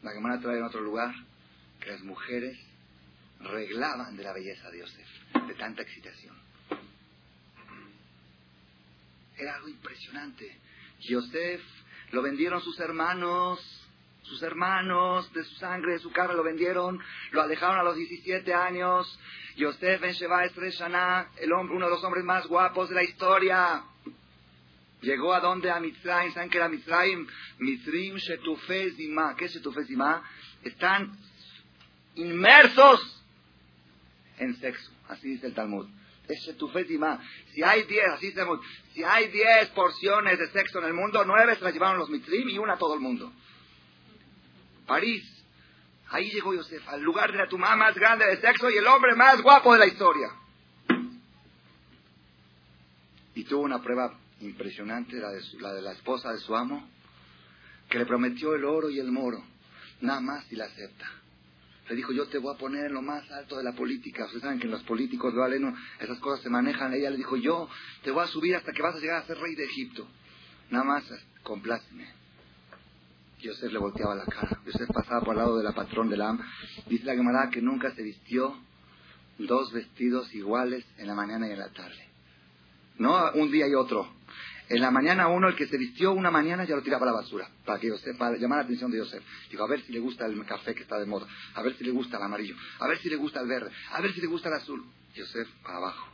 La 0.02 0.12
Gemara 0.12 0.40
trae 0.40 0.58
en 0.58 0.64
otro 0.64 0.80
lugar 0.80 1.14
que 1.80 1.90
las 1.90 2.02
mujeres 2.02 2.58
reglaban 3.40 4.16
de 4.16 4.24
la 4.24 4.32
belleza 4.32 4.70
de 4.70 4.78
Yosef, 4.80 5.08
de 5.46 5.54
tanta 5.54 5.82
excitación. 5.82 6.36
Era 9.36 9.56
algo 9.56 9.68
impresionante. 9.68 10.58
Yosef 11.00 11.62
lo 12.10 12.22
vendieron 12.22 12.60
sus 12.62 12.78
hermanos, 12.80 13.60
sus 14.22 14.42
hermanos 14.42 15.32
de 15.32 15.44
su 15.44 15.54
sangre, 15.56 15.92
de 15.92 15.98
su 15.98 16.10
carne 16.10 16.34
lo 16.34 16.42
vendieron, 16.42 17.00
lo 17.32 17.42
alejaron 17.42 17.78
a 17.78 17.82
los 17.82 17.96
17 17.96 18.54
años. 18.54 19.18
Yosef 19.56 20.00
Ben 20.00 20.12
Sheva 20.12 20.46
Shana, 20.46 21.28
el 21.38 21.52
hombre, 21.52 21.76
uno 21.76 21.86
de 21.86 21.92
los 21.92 22.04
hombres 22.04 22.24
más 22.24 22.46
guapos 22.46 22.88
de 22.88 22.94
la 22.94 23.02
historia. 23.02 23.84
Llegó 25.02 25.34
a 25.34 25.40
donde? 25.40 25.70
A 25.70 25.80
Mitzrayim. 25.80 26.32
¿Saben 26.32 26.48
qué 26.48 26.58
era 26.58 26.68
Mitzrayim? 26.68 27.26
Mitzrim 27.58 28.16
Shetufezima. 28.16 29.34
¿Qué 29.36 29.46
es 29.46 29.52
Shetufezima? 29.52 30.22
Están 30.62 31.18
inmersos 32.14 33.24
en 34.38 34.56
sexo. 34.56 34.92
Así 35.08 35.28
dice 35.28 35.48
el 35.48 35.54
Talmud. 35.54 35.88
Es 36.28 36.38
Shetufezima. 36.46 37.20
Si 37.52 37.64
hay 37.64 37.82
diez, 37.82 38.06
así 38.12 38.26
dice 38.26 38.40
el 38.40 38.46
Talmud. 38.46 38.64
Si 38.94 39.02
hay 39.02 39.26
diez 39.28 39.68
porciones 39.70 40.38
de 40.38 40.46
sexo 40.48 40.78
en 40.78 40.84
el 40.84 40.94
mundo, 40.94 41.24
nueve 41.26 41.56
se 41.56 41.64
las 41.64 41.72
llevaron 41.72 41.98
los 41.98 42.08
Mitzrim 42.08 42.48
y 42.48 42.58
una 42.58 42.74
a 42.74 42.78
todo 42.78 42.94
el 42.94 43.00
mundo. 43.00 43.32
París. 44.92 45.24
Ahí 46.10 46.30
llegó 46.30 46.52
Yosef, 46.52 46.86
al 46.86 47.00
lugar 47.00 47.32
de 47.32 47.38
la 47.38 47.48
tumba 47.48 47.74
más 47.76 47.94
grande 47.94 48.26
de 48.26 48.42
sexo 48.42 48.68
y 48.68 48.76
el 48.76 48.86
hombre 48.86 49.14
más 49.14 49.40
guapo 49.40 49.72
de 49.72 49.78
la 49.78 49.86
historia. 49.86 50.28
Y 53.34 53.44
tuvo 53.44 53.62
una 53.62 53.80
prueba 53.80 54.12
impresionante, 54.40 55.16
la 55.16 55.30
de, 55.72 55.80
la 55.80 55.92
esposa 55.92 56.30
de 56.34 56.40
su 56.40 56.54
amo, 56.54 56.86
que 57.88 58.00
le 58.00 58.04
prometió 58.04 58.54
el 58.54 58.66
oro 58.66 58.90
y 58.90 58.98
el 58.98 59.10
moro, 59.10 59.42
nada 60.02 60.20
más 60.20 60.44
si 60.48 60.56
la 60.56 60.66
acepta. 60.66 61.10
Le 61.88 61.96
dijo, 61.96 62.12
yo 62.12 62.28
te 62.28 62.36
voy 62.36 62.54
a 62.54 62.58
poner 62.58 62.88
en 62.88 62.92
lo 62.92 63.00
más 63.00 63.30
alto 63.30 63.56
de 63.56 63.64
la 63.64 63.72
política. 63.72 64.26
Ustedes 64.26 64.42
saben 64.42 64.60
que 64.60 64.68
los 64.68 64.82
políticos, 64.82 65.34
¿vale? 65.34 65.58
no, 65.58 65.74
esas 66.00 66.18
cosas 66.18 66.42
se 66.42 66.50
manejan. 66.50 66.92
Ella 66.92 67.08
le 67.08 67.16
dijo, 67.16 67.38
yo 67.38 67.66
te 68.02 68.10
voy 68.10 68.24
a 68.24 68.28
subir 68.28 68.54
hasta 68.56 68.72
que 68.72 68.82
vas 68.82 68.94
a 68.94 68.98
llegar 68.98 69.22
a 69.22 69.26
ser 69.26 69.38
rey 69.38 69.54
de 69.54 69.64
Egipto. 69.64 70.06
Nada 70.68 70.84
más, 70.84 71.04
compláceme. 71.42 72.21
Yosef 73.42 73.72
le 73.72 73.78
volteaba 73.78 74.14
la 74.14 74.24
cara. 74.24 74.60
Yosef 74.64 74.88
pasaba 74.92 75.20
por 75.20 75.34
el 75.34 75.38
lado 75.38 75.58
de 75.58 75.64
la 75.64 75.72
patrón 75.72 76.08
del 76.08 76.22
Am. 76.22 76.40
Dice 76.86 77.04
la 77.04 77.14
Gemara 77.14 77.50
que 77.50 77.60
nunca 77.60 77.94
se 77.94 78.02
vistió 78.02 78.56
dos 79.38 79.72
vestidos 79.72 80.32
iguales 80.34 80.84
en 80.98 81.06
la 81.06 81.14
mañana 81.14 81.48
y 81.48 81.52
en 81.52 81.58
la 81.58 81.68
tarde. 81.68 82.08
No 82.98 83.32
un 83.32 83.50
día 83.50 83.66
y 83.68 83.74
otro. 83.74 84.08
En 84.68 84.80
la 84.80 84.90
mañana 84.90 85.28
uno, 85.28 85.48
el 85.48 85.56
que 85.56 85.66
se 85.66 85.76
vistió 85.76 86.12
una 86.12 86.30
mañana, 86.30 86.64
ya 86.64 86.76
lo 86.76 86.82
tiraba 86.82 87.02
a 87.02 87.12
la 87.12 87.20
basura, 87.20 87.48
para 87.66 87.78
que 87.78 87.88
Yosef, 87.88 88.16
para 88.16 88.36
llamar 88.36 88.58
la 88.58 88.64
atención 88.64 88.90
de 88.90 88.98
Yosef. 88.98 89.22
Digo, 89.50 89.64
a 89.64 89.68
ver 89.68 89.82
si 89.82 89.92
le 89.92 89.98
gusta 89.98 90.24
el 90.24 90.42
café 90.46 90.74
que 90.74 90.82
está 90.82 90.98
de 90.98 91.04
moda, 91.04 91.26
a 91.54 91.62
ver 91.62 91.76
si 91.76 91.84
le 91.84 91.90
gusta 91.90 92.16
el 92.16 92.22
amarillo, 92.22 92.54
a 92.78 92.88
ver 92.88 92.98
si 92.98 93.10
le 93.10 93.16
gusta 93.16 93.40
el 93.40 93.48
verde, 93.48 93.70
a 93.90 94.00
ver 94.00 94.14
si 94.14 94.20
le 94.20 94.28
gusta 94.28 94.48
el 94.48 94.54
azul. 94.54 94.84
Yosef 95.14 95.48
para 95.62 95.76
abajo. 95.76 96.08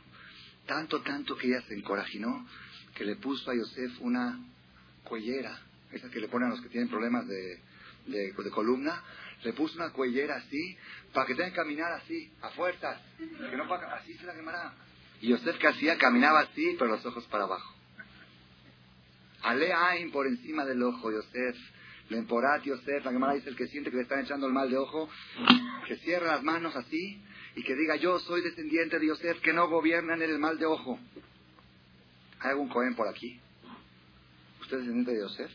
Tanto, 0.65 1.01
tanto 1.01 1.37
que 1.37 1.47
ella 1.47 1.61
se 1.67 1.73
encorajinó 1.73 2.45
que 2.95 3.05
le 3.05 3.15
puso 3.15 3.49
a 3.49 3.55
Yosef 3.55 4.01
una 4.01 4.39
cuellera, 5.03 5.57
esa 5.91 6.09
que 6.09 6.19
le 6.19 6.27
ponen 6.27 6.49
a 6.49 6.51
los 6.51 6.61
que 6.61 6.69
tienen 6.69 6.89
problemas 6.89 7.27
de, 7.27 7.59
de, 8.07 8.33
columna, 8.51 9.03
le 9.43 9.53
puso 9.53 9.75
una 9.75 9.91
cuellera 9.91 10.35
así, 10.35 10.77
para 11.13 11.25
que 11.25 11.35
tengan 11.35 11.51
que 11.51 11.57
caminar 11.57 11.91
así, 11.93 12.31
a 12.41 12.49
fuerzas, 12.49 12.99
que 13.17 13.57
no 13.57 13.73
así 13.73 14.13
se 14.15 14.25
la 14.25 14.33
quemará. 14.33 14.73
Y 15.21 15.29
Yosef 15.29 15.57
que 15.57 15.67
hacía, 15.67 15.97
caminaba 15.97 16.41
así, 16.41 16.75
pero 16.77 16.91
los 16.91 17.05
ojos 17.05 17.25
para 17.25 17.43
abajo. 17.43 17.75
Aleain 19.41 20.11
por 20.11 20.27
encima 20.27 20.65
del 20.65 20.81
ojo, 20.83 21.11
Yosef. 21.11 21.57
Lemporat, 22.09 22.63
Yosef. 22.63 23.05
La 23.05 23.11
Gemara 23.11 23.33
dice 23.33 23.49
el 23.49 23.55
que 23.55 23.67
siente 23.67 23.91
que 23.91 23.97
le 23.97 24.03
están 24.03 24.21
echando 24.21 24.47
el 24.47 24.53
mal 24.53 24.69
de 24.69 24.77
ojo, 24.77 25.09
que 25.87 25.97
cierre 25.97 26.25
las 26.25 26.43
manos 26.43 26.75
así 26.75 27.21
y 27.55 27.63
que 27.63 27.75
diga, 27.75 27.95
yo 27.97 28.19
soy 28.19 28.41
descendiente 28.41 28.99
de 28.99 29.07
Yosef, 29.07 29.39
que 29.41 29.53
no 29.53 29.67
gobiernan 29.67 30.21
en 30.21 30.29
el 30.29 30.39
mal 30.39 30.57
de 30.57 30.65
ojo. 30.65 30.99
¿Hay 32.39 32.51
algún 32.51 32.69
Cohen 32.69 32.95
por 32.95 33.07
aquí? 33.07 33.39
¿Usted 34.61 34.77
es 34.77 34.83
descendiente 34.83 35.11
de 35.11 35.19
Yosef? 35.19 35.51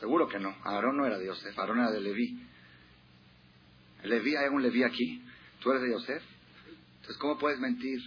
Seguro 0.00 0.28
que 0.28 0.38
no. 0.38 0.56
Aarón 0.64 0.96
no 0.96 1.06
era 1.06 1.18
de 1.18 1.26
Yosef, 1.26 1.56
Aarón 1.58 1.78
era 1.78 1.90
de 1.90 2.00
Leví. 2.00 2.42
Leví, 4.02 4.34
¿hay 4.34 4.46
algún 4.46 4.62
Leví 4.62 4.82
aquí? 4.82 5.22
¿Tú 5.60 5.70
eres 5.70 5.82
de 5.82 5.90
Yosef? 5.90 6.22
Entonces, 6.96 7.18
¿cómo 7.18 7.38
puedes 7.38 7.60
mentir? 7.60 8.00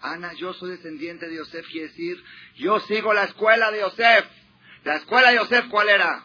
Ana, 0.00 0.32
yo 0.34 0.52
soy 0.54 0.70
descendiente 0.70 1.28
de 1.28 1.36
Yosef, 1.36 1.66
quiere 1.66 1.88
decir, 1.88 2.22
yo 2.56 2.78
sigo 2.80 3.12
la 3.12 3.24
escuela 3.24 3.70
de 3.70 3.80
Yosef. 3.80 4.24
La 4.84 4.96
escuela 4.96 5.30
de 5.30 5.36
Yosef, 5.36 5.68
¿cuál 5.68 5.88
era? 5.88 6.24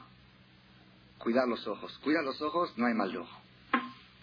Cuidar 1.18 1.48
los 1.48 1.68
ojos. 1.68 1.98
Cuida 2.04 2.22
los 2.22 2.42
ojos, 2.42 2.78
no 2.78 2.86
hay 2.86 2.94
mal 2.94 3.12
de 3.12 3.18
ojo. 3.20 3.42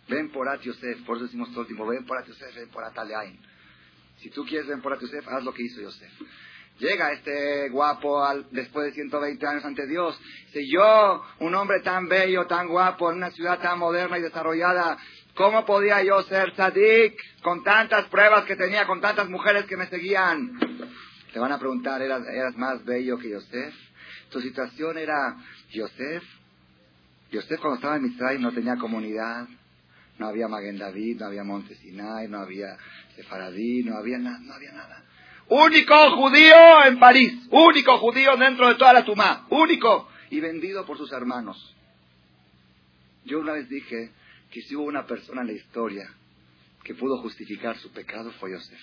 Ven 0.09 0.30
por 0.30 0.49
At 0.49 0.61
Yosef, 0.61 1.03
por 1.05 1.16
eso 1.16 1.26
decimos 1.26 1.51
todo 1.51 1.62
el 1.62 1.66
tiempo, 1.66 1.86
ven 1.86 2.05
por 2.05 2.18
At 2.18 2.26
Yosef, 2.26 2.55
ven 2.55 2.68
por 2.68 2.84
Ataleain. 2.84 3.38
Si 4.18 4.30
tú 4.30 4.45
quieres 4.45 4.68
ven 4.68 4.80
por 4.80 4.92
At 4.92 5.01
Yosef, 5.01 5.26
haz 5.28 5.42
lo 5.42 5.53
que 5.53 5.62
hizo 5.62 5.80
Yosef. 5.80 6.12
Llega 6.79 7.12
este 7.12 7.68
guapo 7.70 8.25
al, 8.25 8.47
después 8.51 8.87
de 8.87 8.93
120 8.93 9.47
años 9.47 9.64
ante 9.64 9.87
Dios. 9.87 10.20
Si 10.53 10.70
yo, 10.70 11.22
un 11.41 11.55
hombre 11.55 11.81
tan 11.81 12.09
bello, 12.09 12.47
tan 12.47 12.68
guapo, 12.68 13.11
en 13.11 13.18
una 13.18 13.31
ciudad 13.31 13.61
tan 13.61 13.79
moderna 13.79 14.18
y 14.18 14.22
desarrollada, 14.22 14.99
¿Cómo 15.35 15.64
podía 15.64 16.03
yo 16.05 16.22
ser 16.22 16.55
sadik 16.55 17.18
con 17.43 17.64
tantas 17.64 18.07
pruebas 18.07 18.45
que 18.45 18.55
tenía, 18.55 18.87
con 18.87 19.01
tantas 19.01 19.29
mujeres 19.29 19.64
que 19.64 19.77
me 19.77 19.89
seguían? 19.89 20.53
Te 21.33 21.41
van 21.41 21.51
a 21.51 21.59
preguntar, 21.59 22.01
¿eras, 22.01 22.57
más 22.57 22.85
bello 22.85 23.18
que 23.18 23.31
Yosef? 23.31 23.75
Tu 24.31 24.41
situación 24.41 24.97
era 24.97 25.37
Yosef. 25.72 26.22
Yosef 27.33 27.61
cuando 27.61 27.77
estaba 27.77 27.97
en 27.97 28.07
Israel 28.07 28.41
no 28.41 28.53
tenía 28.53 28.77
comunidad, 28.77 29.49
no 30.18 30.29
había 30.29 30.47
Maguen 30.47 30.79
David, 30.79 31.18
no 31.18 31.27
había 31.27 31.43
Monte 31.43 31.75
Sinai, 31.75 32.29
no 32.29 32.39
había 32.39 32.77
Sefaradí, 33.16 33.83
no 33.83 33.97
había, 33.97 34.18
no 34.18 34.55
había 34.55 34.70
nada. 34.70 35.04
Único 35.49 36.16
judío 36.16 36.84
en 36.86 36.99
París, 36.99 37.32
único 37.51 37.99
judío 37.99 38.36
dentro 38.36 38.68
de 38.68 38.76
toda 38.76 38.92
la 38.92 39.05
Tumá, 39.05 39.47
único 39.51 40.09
y 40.30 40.40
vendido 40.40 40.86
por 40.86 40.97
sus 40.97 41.12
hermanos. 41.12 41.74
Yo 43.24 43.40
una 43.40 43.53
vez 43.53 43.68
dije, 43.68 44.11
que 44.55 44.62
si 44.62 44.76
hubo 44.76 44.84
una 44.84 45.05
persona 45.05 45.40
en 45.40 45.49
la 45.49 45.53
historia 45.53 46.09
que 46.84 46.95
pudo 46.95 47.18
justificar 47.18 47.76
su 47.78 47.90
pecado 47.90 48.30
fue 48.38 48.53
Yosef. 48.53 48.80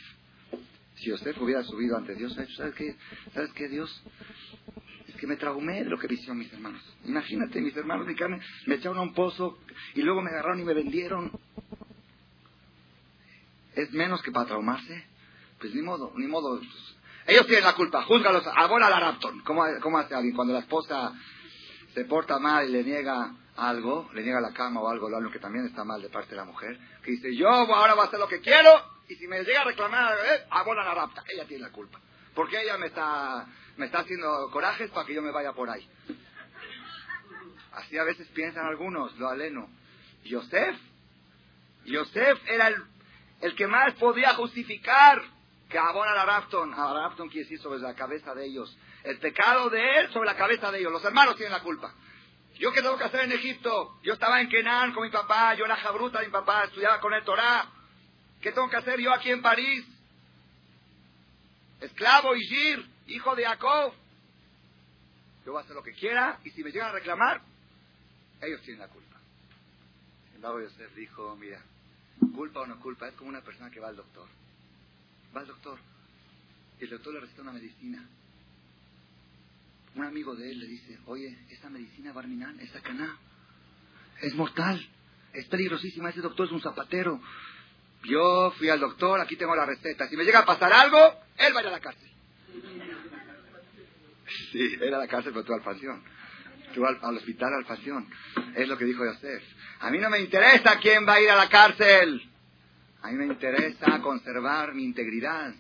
Si 0.95 1.05
Yosef 1.05 1.39
hubiera 1.41 1.63
subido 1.63 1.95
ante 1.95 2.13
Dios, 2.13 2.33
¿sabes 2.57 2.75
qué? 2.75 2.97
¿Sabes 3.33 3.53
qué, 3.53 3.69
Dios? 3.69 4.03
Es 5.07 5.15
que 5.15 5.27
me 5.27 5.37
traumé 5.37 5.85
de 5.85 5.89
lo 5.89 5.97
que 5.97 6.13
hicieron 6.13 6.39
mis 6.39 6.51
hermanos. 6.51 6.81
Imagínate, 7.05 7.61
mis 7.61 7.75
hermanos 7.77 8.05
de 8.05 8.15
carne 8.15 8.41
me 8.65 8.75
echaron 8.75 8.97
a 8.97 9.01
un 9.01 9.13
pozo 9.13 9.59
y 9.95 10.01
luego 10.01 10.21
me 10.21 10.29
agarraron 10.31 10.59
y 10.59 10.65
me 10.65 10.73
vendieron. 10.73 11.31
¿Es 13.73 13.93
menos 13.93 14.21
que 14.23 14.31
para 14.31 14.47
traumarse? 14.47 15.05
Pues 15.61 15.75
ni 15.75 15.83
modo, 15.83 16.11
ni 16.15 16.25
modo. 16.25 16.59
Ellos 17.27 17.45
tienen 17.45 17.63
la 17.63 17.75
culpa, 17.75 18.01
júzgalos, 18.03 18.43
ahora 18.47 18.89
la 18.89 18.99
Rapton. 18.99 19.41
¿Cómo, 19.41 19.63
¿Cómo 19.79 19.99
hace 19.99 20.15
alguien 20.15 20.35
cuando 20.35 20.53
la 20.53 20.61
esposa 20.61 21.13
se 21.93 22.03
porta 22.05 22.39
mal 22.39 22.67
y 22.67 22.71
le 22.71 22.83
niega 22.83 23.31
algo, 23.57 24.09
le 24.13 24.23
niega 24.23 24.41
la 24.41 24.53
cama 24.53 24.81
o 24.81 24.89
algo, 24.89 25.07
lo 25.07 25.31
que 25.31 25.37
también 25.37 25.67
está 25.67 25.83
mal 25.83 26.01
de 26.01 26.09
parte 26.09 26.31
de 26.31 26.37
la 26.37 26.45
mujer, 26.45 26.79
que 27.03 27.11
dice, 27.11 27.35
yo 27.35 27.47
ahora 27.47 27.93
voy 27.93 28.03
a 28.03 28.07
hacer 28.07 28.19
lo 28.19 28.27
que 28.27 28.41
quiero, 28.41 28.71
y 29.07 29.15
si 29.15 29.27
me 29.27 29.43
llega 29.43 29.61
a 29.61 29.65
reclamar, 29.65 30.17
eh, 30.33 30.47
la 30.49 30.93
rapta. 30.95 31.23
Ella 31.31 31.45
tiene 31.45 31.63
la 31.63 31.71
culpa. 31.71 31.99
Porque 32.33 32.59
ella 32.59 32.77
me 32.79 32.87
está, 32.87 33.45
me 33.77 33.85
está 33.85 33.99
haciendo 33.99 34.49
corajes 34.51 34.89
para 34.89 35.05
que 35.05 35.13
yo 35.13 35.21
me 35.21 35.31
vaya 35.31 35.53
por 35.53 35.69
ahí. 35.69 35.87
Así 37.73 37.99
a 37.99 38.03
veces 38.03 38.27
piensan 38.29 38.65
algunos, 38.65 39.15
lo 39.19 39.29
aleno. 39.29 39.69
Yosef, 40.23 40.75
Yosef 41.85 42.39
era 42.47 42.69
el, 42.69 42.75
el 43.41 43.55
que 43.55 43.67
más 43.67 43.93
podía 43.95 44.33
justificar 44.33 45.21
que 45.71 45.79
abona 45.79 46.13
la 46.13 46.25
Rapton. 46.25 46.73
A 46.73 46.93
Rapton 46.93 47.29
quiere 47.29 47.43
decir 47.45 47.59
sobre 47.59 47.79
la 47.79 47.95
cabeza 47.95 48.35
de 48.35 48.45
ellos. 48.45 48.77
El 49.03 49.17
pecado 49.19 49.69
de 49.69 49.99
él 49.99 50.11
sobre 50.11 50.27
la 50.27 50.35
cabeza 50.35 50.71
de 50.71 50.79
ellos. 50.79 50.91
Los 50.91 51.03
hermanos 51.03 51.35
tienen 51.35 51.53
la 51.53 51.63
culpa. 51.63 51.93
¿Yo 52.59 52.71
qué 52.71 52.81
tengo 52.81 52.97
que 52.97 53.05
hacer 53.05 53.21
en 53.21 53.31
Egipto? 53.31 53.97
Yo 54.03 54.13
estaba 54.13 54.39
en 54.39 54.49
Kenan 54.49 54.93
con 54.93 55.03
mi 55.03 55.09
papá, 55.09 55.55
yo 55.55 55.65
era 55.65 55.77
jabruta 55.77 56.19
de 56.19 56.27
mi 56.27 56.31
papá, 56.31 56.65
estudiaba 56.65 56.99
con 56.99 57.13
el 57.13 57.23
Torah. 57.23 57.65
¿Qué 58.39 58.51
tengo 58.51 58.69
que 58.69 58.77
hacer 58.77 58.99
yo 58.99 59.11
aquí 59.11 59.31
en 59.31 59.41
París? 59.41 59.83
Esclavo 61.79 62.35
Igir, 62.35 62.85
hijo 63.07 63.35
de 63.35 63.45
Jacob. 63.45 63.93
Yo 65.45 65.53
voy 65.53 65.61
a 65.61 65.63
hacer 65.63 65.75
lo 65.75 65.81
que 65.81 65.93
quiera 65.93 66.39
y 66.43 66.51
si 66.51 66.63
me 66.63 66.71
llegan 66.71 66.89
a 66.89 66.93
reclamar, 66.93 67.41
ellos 68.41 68.61
tienen 68.61 68.81
la 68.81 68.87
culpa. 68.89 69.17
El 70.29 70.35
embargo, 70.35 70.61
Yosef 70.61 70.93
dijo, 70.93 71.35
mira, 71.37 71.63
culpa 72.35 72.59
o 72.59 72.67
no 72.67 72.79
culpa, 72.79 73.07
es 73.07 73.15
como 73.15 73.29
una 73.29 73.41
persona 73.41 73.71
que 73.71 73.79
va 73.79 73.87
al 73.87 73.95
doctor. 73.95 74.27
Va 75.35 75.41
al 75.41 75.47
doctor 75.47 75.79
el 76.79 76.89
doctor 76.89 77.13
le 77.13 77.19
receta 77.19 77.43
una 77.43 77.51
medicina 77.51 78.07
un 79.95 80.05
amigo 80.05 80.35
de 80.35 80.49
él 80.49 80.59
le 80.59 80.67
dice, 80.67 80.99
oye, 81.05 81.37
esa 81.49 81.69
medicina 81.69 82.13
Barminan, 82.13 82.59
esa 82.61 82.79
caná, 82.81 83.17
es 84.21 84.33
mortal. 84.35 84.87
Es 85.33 85.45
peligrosísima. 85.47 86.09
Ese 86.09 86.21
doctor 86.21 86.45
es 86.45 86.51
un 86.51 86.61
zapatero. 86.61 87.19
Yo 88.03 88.51
fui 88.57 88.69
al 88.69 88.79
doctor, 88.79 89.19
aquí 89.19 89.35
tengo 89.35 89.55
la 89.55 89.65
receta. 89.65 90.07
Si 90.07 90.15
me 90.15 90.23
llega 90.23 90.39
a 90.39 90.45
pasar 90.45 90.71
algo, 90.71 90.97
él 91.37 91.53
va 91.55 91.59
a 91.59 91.61
ir 91.61 91.67
a 91.67 91.71
la 91.71 91.79
cárcel. 91.79 92.11
Sí, 94.53 94.77
era 94.79 94.97
la 94.97 95.09
cárcel, 95.09 95.33
pero 95.33 95.43
tú 95.43 95.53
al 95.53 95.61
pasión. 95.61 96.01
Tú 96.73 96.85
al, 96.85 97.17
hospital 97.17 97.53
al 97.53 97.65
pasión. 97.65 98.09
Es 98.55 98.65
lo 98.65 98.77
que 98.77 98.85
dijo 98.85 99.03
Yosef. 99.03 99.43
A 99.81 99.91
mí 99.91 99.97
no 99.97 100.09
me 100.09 100.21
interesa 100.21 100.79
quién 100.79 101.05
va 101.05 101.15
a 101.15 101.21
ir 101.21 101.29
a 101.29 101.35
la 101.35 101.49
cárcel. 101.49 102.30
A 103.01 103.09
mí 103.09 103.15
me 103.15 103.25
interesa 103.25 103.99
conservar 104.01 104.73
mi 104.73 104.83
integridad. 104.83 105.53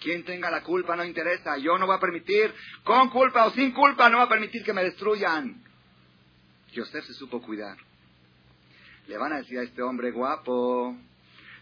Quien 0.00 0.24
tenga 0.24 0.50
la 0.50 0.62
culpa 0.62 0.96
no 0.96 1.04
interesa. 1.04 1.58
Yo 1.58 1.78
no 1.78 1.86
voy 1.86 1.96
a 1.96 2.00
permitir, 2.00 2.52
con 2.84 3.10
culpa 3.10 3.46
o 3.46 3.50
sin 3.52 3.72
culpa, 3.72 4.08
no 4.08 4.16
voy 4.16 4.26
a 4.26 4.30
permitir 4.30 4.64
que 4.64 4.72
me 4.72 4.82
destruyan. 4.82 5.62
Yosef 6.72 7.04
se 7.04 7.14
supo 7.14 7.42
cuidar. 7.42 7.76
Le 9.08 9.18
van 9.18 9.32
a 9.32 9.38
decir 9.38 9.58
a 9.58 9.62
este 9.62 9.82
hombre 9.82 10.10
guapo, 10.10 10.96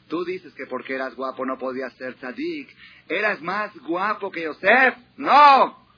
tú 0.08 0.24
dices 0.24 0.52
que 0.54 0.66
porque 0.66 0.94
eras 0.94 1.14
guapo 1.14 1.44
no 1.44 1.58
podías 1.58 1.92
ser 1.94 2.14
tzadik. 2.14 2.68
¿Eras 3.08 3.40
más 3.40 3.74
guapo 3.78 4.30
que 4.30 4.42
Yosef? 4.42 4.94
¡No! 5.16 5.88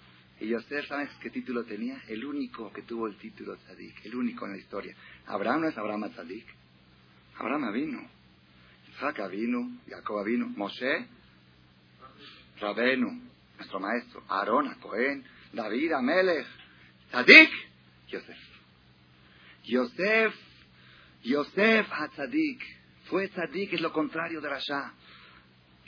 Y 0.41 0.49
Yosef, 0.49 0.87
¿sabes 0.87 1.11
qué 1.20 1.28
título 1.28 1.64
tenía? 1.64 2.01
El 2.09 2.24
único 2.24 2.72
que 2.72 2.83
tuvo 2.83 3.07
el 3.07 3.16
título 3.16 3.57
tzadik, 3.57 4.07
el 4.07 4.14
único 4.14 4.47
en 4.47 4.53
la 4.53 4.59
historia. 4.59 4.97
Abraham 5.26 5.62
no 5.62 5.68
es 5.68 5.76
Abraham 5.76 6.11
tzadik. 6.11 6.47
Abraham 7.37 7.72
vino. 7.72 8.20
Isaac 9.01 9.31
vino, 9.31 9.79
Jacob 9.89 10.27
vino, 10.27 10.47
Moshe 10.47 11.07
Rabenu, 12.61 13.23
nuestro 13.57 13.81
maestro, 13.81 14.23
Aarón, 14.29 14.75
Cohen, 14.75 15.25
David, 15.55 15.93
Amelech, 15.93 16.47
Tzadik, 17.11 17.51
Yosef. 18.09 18.39
Yosef, 19.65 20.35
Yosef 21.23 21.87
Tzadik, 22.13 22.63
fue 23.07 23.29
Tzadik, 23.29 23.73
es 23.73 23.81
lo 23.81 23.91
contrario 23.91 24.43
de 24.43 24.51
Rasha. 24.51 24.93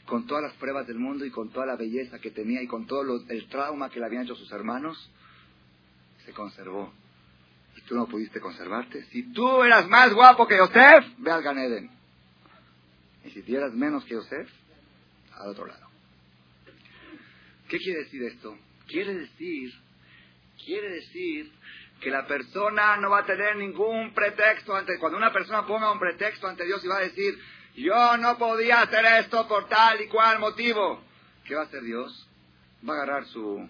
Con 0.06 0.26
todas 0.26 0.44
las 0.44 0.54
pruebas 0.54 0.86
del 0.86 0.98
mundo 0.98 1.26
y 1.26 1.30
con 1.30 1.50
toda 1.50 1.66
la 1.66 1.76
belleza 1.76 2.18
que 2.18 2.30
tenía 2.30 2.62
y 2.62 2.66
con 2.66 2.86
todo 2.86 3.02
el 3.28 3.48
trauma 3.48 3.90
que 3.90 4.00
le 4.00 4.06
habían 4.06 4.24
hecho 4.24 4.34
sus 4.34 4.50
hermanos, 4.52 5.10
se 6.24 6.32
conservó. 6.32 6.92
Y 7.76 7.82
tú 7.82 7.94
no 7.94 8.06
pudiste 8.06 8.40
conservarte. 8.40 9.04
Si 9.10 9.32
tú 9.34 9.62
eras 9.62 9.86
más 9.88 10.14
guapo 10.14 10.48
que 10.48 10.56
Yosef, 10.56 11.18
ve 11.18 11.30
al 11.30 11.42
Ganeden. 11.42 12.01
Y 13.24 13.30
si 13.30 13.42
tú 13.42 13.56
eras 13.56 13.72
menos 13.72 14.04
que 14.04 14.14
Yosef, 14.14 14.48
al 15.34 15.48
otro 15.50 15.66
lado. 15.66 15.88
¿Qué 17.68 17.78
quiere 17.78 18.00
decir 18.00 18.22
esto? 18.24 18.56
Quiere 18.86 19.14
decir, 19.14 19.72
quiere 20.64 20.90
decir 20.90 21.50
que 22.00 22.10
la 22.10 22.26
persona 22.26 22.96
no 22.96 23.10
va 23.10 23.20
a 23.20 23.26
tener 23.26 23.56
ningún 23.56 24.12
pretexto 24.12 24.74
ante, 24.74 24.98
cuando 24.98 25.16
una 25.16 25.32
persona 25.32 25.66
ponga 25.66 25.92
un 25.92 25.98
pretexto 25.98 26.48
ante 26.48 26.64
Dios 26.64 26.84
y 26.84 26.88
va 26.88 26.98
a 26.98 27.02
decir, 27.02 27.38
yo 27.76 28.16
no 28.18 28.36
podía 28.36 28.82
hacer 28.82 29.04
esto 29.20 29.46
por 29.48 29.68
tal 29.68 30.00
y 30.00 30.08
cual 30.08 30.38
motivo, 30.40 31.02
¿qué 31.44 31.54
va 31.54 31.62
a 31.62 31.64
hacer 31.64 31.82
Dios? 31.82 32.28
Va 32.86 32.94
a 32.94 32.96
agarrar 33.02 33.26
su 33.26 33.66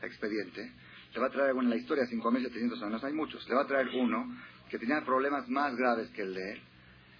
expediente, 0.00 0.72
le 1.12 1.20
va 1.20 1.26
a 1.26 1.30
traer, 1.30 1.52
bueno, 1.52 1.70
en 1.70 1.76
la 1.76 1.82
historia 1.82 2.04
5.700 2.04 2.82
años 2.84 3.04
hay 3.04 3.12
muchos, 3.12 3.46
le 3.48 3.54
va 3.54 3.62
a 3.62 3.66
traer 3.66 3.88
uno 3.88 4.34
que 4.70 4.78
tenía 4.78 5.04
problemas 5.04 5.48
más 5.48 5.76
graves 5.76 6.08
que 6.10 6.22
el 6.22 6.34
de 6.34 6.52
él 6.52 6.62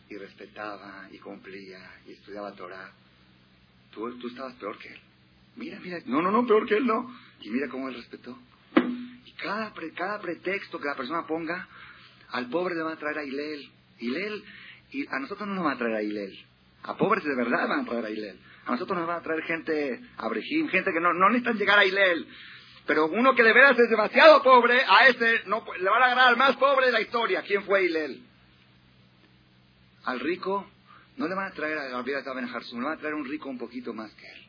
y 0.08 0.16
respetaba 0.16 1.08
y 1.10 1.18
cumplía 1.18 1.78
y 2.06 2.12
estudiaba 2.12 2.52
Torah. 2.52 2.92
Tú, 3.92 4.18
tú 4.18 4.28
estabas 4.28 4.54
peor 4.54 4.78
que 4.78 4.88
él. 4.88 5.00
Mira, 5.56 5.78
mira, 5.80 5.98
no, 6.06 6.22
no, 6.22 6.30
no, 6.30 6.46
peor 6.46 6.66
que 6.66 6.76
él 6.76 6.86
no. 6.86 7.14
Y 7.40 7.50
mira 7.50 7.68
cómo 7.68 7.88
él 7.88 7.94
respetó. 7.94 8.38
Y 9.24 9.32
cada, 9.32 9.72
cada 9.94 10.20
pretexto 10.20 10.78
que 10.78 10.88
la 10.88 10.94
persona 10.94 11.26
ponga, 11.26 11.68
al 12.30 12.48
pobre 12.48 12.74
le 12.74 12.82
va 12.82 12.92
a 12.92 12.98
traer 12.98 13.18
a 13.18 13.24
Hilel. 13.24 13.70
Hilel, 13.98 14.44
y 14.90 15.06
a 15.06 15.18
nosotros 15.20 15.48
no 15.48 15.54
nos 15.54 15.66
va 15.66 15.72
a 15.72 15.78
traer 15.78 15.96
a 15.96 16.02
Hilel. 16.02 16.46
A 16.84 16.96
pobres 16.96 17.24
de 17.24 17.36
verdad 17.36 17.68
van 17.68 17.80
a 17.80 17.84
traer 17.84 18.04
a 18.04 18.10
Hilel. 18.10 18.38
A 18.66 18.72
nosotros 18.72 18.98
nos 18.98 19.08
va 19.08 19.16
a 19.16 19.22
traer 19.22 19.42
gente, 19.42 20.00
a 20.16 20.28
Brejim, 20.28 20.68
gente 20.68 20.92
que 20.92 21.00
no, 21.00 21.12
no 21.12 21.28
necesitan 21.28 21.58
llegar 21.58 21.78
a 21.78 21.84
Hilel. 21.84 22.26
Pero 22.86 23.06
uno 23.06 23.34
que 23.34 23.42
de 23.42 23.52
veras 23.52 23.78
es 23.78 23.88
demasiado 23.88 24.42
pobre, 24.42 24.80
a 24.86 25.06
ese 25.08 25.42
no, 25.46 25.64
le 25.78 25.88
van 25.88 26.02
a 26.02 26.08
ganar 26.08 26.28
al 26.28 26.36
más 26.36 26.56
pobre 26.56 26.86
de 26.86 26.92
la 26.92 27.00
historia. 27.00 27.42
¿Quién 27.42 27.62
fue 27.64 27.84
Hilel? 27.84 28.22
Al 30.04 30.20
rico 30.20 30.66
no 31.16 31.28
le 31.28 31.34
van 31.34 31.52
a 31.52 31.54
traer 31.54 31.78
a 31.78 32.02
de 32.02 32.16
Harsum, 32.16 32.80
le 32.80 32.84
van 32.86 32.94
a 32.94 33.00
traer 33.00 33.14
un 33.14 33.24
rico 33.24 33.48
un 33.48 33.58
poquito 33.58 33.92
más 33.92 34.12
que 34.14 34.26
él 34.26 34.42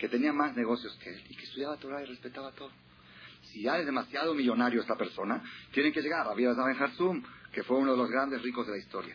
que 0.00 0.08
tenía 0.08 0.32
más 0.32 0.56
negocios 0.56 0.98
que 1.02 1.10
él 1.10 1.22
y 1.28 1.36
que 1.36 1.44
estudiaba 1.44 1.76
Torah 1.76 2.02
y 2.02 2.06
respetaba 2.06 2.50
todo. 2.52 2.70
Si 3.52 3.62
ya 3.62 3.78
es 3.78 3.84
demasiado 3.84 4.34
millonario 4.34 4.80
esta 4.80 4.96
persona, 4.96 5.42
tienen 5.72 5.92
que 5.92 6.00
llegar 6.00 6.20
a 6.20 6.24
Rabbi 6.30 6.46
Ben 6.46 6.82
Harzum, 6.82 7.22
que 7.52 7.62
fue 7.62 7.76
uno 7.76 7.92
de 7.92 7.98
los 7.98 8.10
grandes 8.10 8.40
ricos 8.40 8.66
de 8.66 8.72
la 8.72 8.78
historia. 8.78 9.14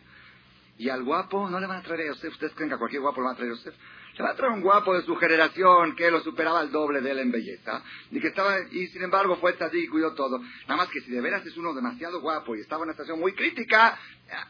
Y 0.78 0.88
al 0.88 1.02
guapo 1.02 1.50
no 1.50 1.58
le 1.58 1.66
van 1.66 1.78
a 1.78 1.82
traer 1.82 2.02
a 2.02 2.06
Yosef. 2.14 2.32
¿Ustedes 2.32 2.52
creen 2.54 2.68
que 2.68 2.76
a 2.76 2.78
cualquier 2.78 3.02
guapo 3.02 3.20
le 3.20 3.24
van 3.24 3.34
a 3.34 3.36
traer 3.36 3.50
a 3.50 3.54
Yosef? 3.56 3.74
Le 4.16 4.22
van 4.22 4.32
a 4.32 4.36
traer 4.36 4.52
un 4.52 4.62
guapo 4.62 4.94
de 4.94 5.02
su 5.02 5.14
generación 5.16 5.94
que 5.94 6.10
lo 6.10 6.20
superaba 6.20 6.60
al 6.60 6.72
doble 6.72 7.02
de 7.02 7.10
él 7.10 7.18
en 7.18 7.30
belleza. 7.30 7.82
Y 8.10 8.20
que 8.20 8.28
estaba, 8.28 8.56
y 8.70 8.86
sin 8.88 9.02
embargo 9.02 9.36
fue 9.36 9.54
así 9.60 9.78
y 9.78 9.88
cuidó 9.88 10.14
todo. 10.14 10.38
Nada 10.38 10.76
más 10.76 10.88
que 10.88 11.00
si 11.02 11.10
de 11.10 11.20
veras 11.20 11.44
es 11.44 11.56
uno 11.56 11.74
demasiado 11.74 12.20
guapo 12.20 12.56
y 12.56 12.60
estaba 12.60 12.82
en 12.82 12.88
una 12.88 12.92
situación 12.92 13.20
muy 13.20 13.34
crítica, 13.34 13.98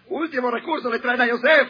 último 0.07 0.51
recurso 0.51 0.91
le 0.91 1.01
traen 1.01 1.21
a 1.21 1.27
Yosef. 1.27 1.69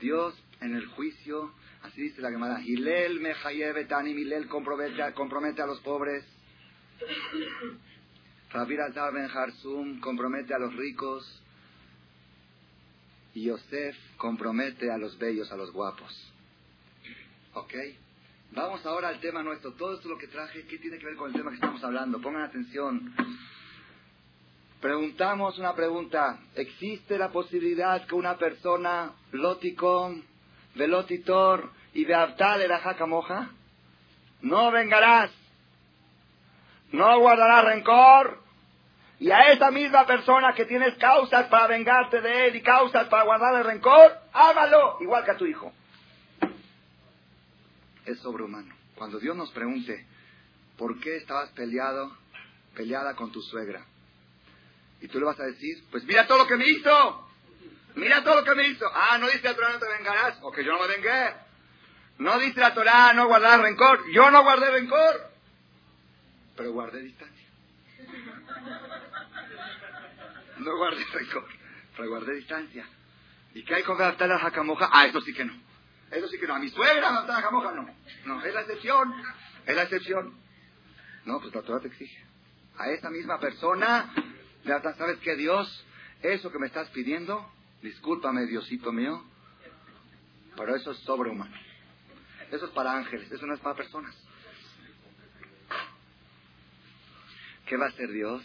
Dios 0.00 0.34
en 0.60 0.76
el 0.76 0.86
juicio 0.86 1.52
Así 1.86 2.02
dice 2.02 2.20
la 2.20 2.30
Gemara. 2.30 2.60
Hilel 2.60 3.20
mejayebe 3.20 3.84
tanim, 3.84 4.18
Hilel 4.18 4.48
compromete, 4.48 5.62
a 5.62 5.66
los 5.66 5.80
pobres. 5.80 6.24
Rabir 8.50 8.80
Altar 8.80 9.12
ben 9.12 9.30
Harsum 9.30 10.00
compromete 10.00 10.54
a 10.54 10.58
los 10.58 10.74
ricos. 10.74 11.42
Y 13.34 13.44
Yosef 13.44 13.96
compromete 14.16 14.90
a 14.90 14.98
los 14.98 15.16
bellos, 15.18 15.52
a 15.52 15.56
los 15.56 15.70
guapos. 15.70 16.32
¿Ok? 17.56 17.72
Vamos 18.52 18.84
ahora 18.84 19.08
al 19.08 19.18
tema 19.18 19.42
nuestro. 19.42 19.72
Todo 19.72 19.94
esto 19.94 20.10
lo 20.10 20.18
que 20.18 20.28
traje, 20.28 20.66
¿qué 20.66 20.76
tiene 20.76 20.98
que 20.98 21.06
ver 21.06 21.16
con 21.16 21.28
el 21.28 21.34
tema 21.34 21.50
que 21.50 21.56
estamos 21.56 21.82
hablando? 21.82 22.20
Pongan 22.20 22.42
atención. 22.42 23.14
Preguntamos 24.78 25.58
una 25.58 25.74
pregunta. 25.74 26.38
¿Existe 26.54 27.16
la 27.16 27.30
posibilidad 27.30 28.06
que 28.06 28.14
una 28.14 28.36
persona, 28.36 29.12
loticón, 29.32 30.22
velotitor, 30.74 31.70
y 31.94 32.04
de 32.04 32.12
era 32.12 33.06
moja, 33.06 33.48
no 34.42 34.70
vengarás, 34.70 35.30
no 36.92 37.18
guardarás 37.20 37.64
rencor, 37.64 38.38
y 39.18 39.30
a 39.30 39.52
esa 39.52 39.70
misma 39.70 40.04
persona 40.04 40.52
que 40.52 40.66
tienes 40.66 40.94
causas 40.98 41.46
para 41.46 41.68
vengarte 41.68 42.20
de 42.20 42.48
él 42.48 42.56
y 42.56 42.60
causas 42.60 43.08
para 43.08 43.24
guardar 43.24 43.54
el 43.54 43.64
rencor, 43.64 44.12
hágalo 44.34 44.98
igual 45.00 45.24
que 45.24 45.30
a 45.30 45.36
tu 45.38 45.46
hijo. 45.46 45.72
Es 48.06 48.18
sobrehumano. 48.20 48.74
Cuando 48.94 49.18
Dios 49.18 49.36
nos 49.36 49.50
pregunte, 49.50 50.06
¿por 50.78 50.98
qué 51.00 51.16
estabas 51.16 51.50
peleado, 51.50 52.16
peleada 52.74 53.14
con 53.14 53.30
tu 53.32 53.42
suegra? 53.42 53.84
Y 55.00 55.08
tú 55.08 55.18
le 55.18 55.26
vas 55.26 55.38
a 55.38 55.44
decir, 55.44 55.84
pues 55.90 56.04
mira 56.04 56.26
todo 56.26 56.38
lo 56.38 56.46
que 56.46 56.56
me 56.56 56.66
hizo. 56.68 57.28
Mira 57.96 58.22
todo 58.22 58.36
lo 58.36 58.44
que 58.44 58.54
me 58.54 58.68
hizo. 58.68 58.86
Ah, 58.94 59.18
no 59.18 59.26
dice 59.28 59.48
a 59.48 59.54
Torah 59.54 59.72
no 59.72 59.78
te 59.78 59.88
vengarás. 59.88 60.38
O 60.42 60.52
que 60.52 60.64
yo 60.64 60.72
no 60.72 60.80
me 60.80 60.88
vengué. 60.88 61.34
No 62.18 62.38
dice 62.38 62.60
la 62.60 62.74
Torah 62.74 63.12
no 63.12 63.26
guardar 63.26 63.60
rencor. 63.60 64.10
Yo 64.12 64.30
no 64.30 64.42
guardé 64.42 64.70
rencor. 64.70 65.30
Pero 66.56 66.72
guardé 66.72 67.00
distancia. 67.00 67.46
No 70.58 70.76
guardé 70.76 71.04
rencor. 71.12 71.48
Pero 71.96 72.08
guardé 72.08 72.34
distancia. 72.34 72.86
¿Y 73.54 73.64
qué 73.64 73.74
hay 73.74 73.82
con 73.82 74.00
adaptar 74.00 74.30
a 74.30 74.38
jacamoja? 74.38 74.88
Ah, 74.92 75.06
eso 75.06 75.20
sí 75.22 75.34
que 75.34 75.44
no. 75.44 75.65
Eso 76.10 76.28
sí 76.28 76.38
que 76.38 76.46
no. 76.46 76.54
A 76.54 76.58
mi 76.58 76.68
suegra 76.68 77.08
adaptar 77.08 77.36
a 77.36 77.42
jacamoja 77.42 77.72
no. 77.72 77.86
No, 78.26 78.44
es 78.44 78.54
la 78.54 78.60
excepción. 78.60 79.14
Es 79.66 79.74
la 79.74 79.82
excepción. 79.82 80.34
No, 81.24 81.40
pues 81.40 81.54
la 81.54 81.62
Torah 81.62 81.80
te 81.80 81.88
exige. 81.88 82.24
A 82.78 82.90
esta 82.90 83.10
misma 83.10 83.40
persona, 83.40 84.12
¿sabes 84.64 85.18
qué, 85.18 85.34
Dios? 85.34 85.84
Eso 86.22 86.50
que 86.50 86.58
me 86.58 86.66
estás 86.66 86.88
pidiendo, 86.90 87.50
discúlpame, 87.82 88.46
Diosito 88.46 88.92
mío, 88.92 89.24
pero 90.56 90.74
eso 90.76 90.92
es 90.92 90.98
sobrehumano. 90.98 91.54
Eso 92.50 92.66
es 92.66 92.70
para 92.72 92.96
ángeles, 92.96 93.30
eso 93.30 93.46
no 93.46 93.54
es 93.54 93.60
para 93.60 93.74
personas. 93.74 94.14
¿Qué 97.66 97.76
va 97.76 97.86
a 97.86 97.88
hacer 97.88 98.10
Dios? 98.12 98.42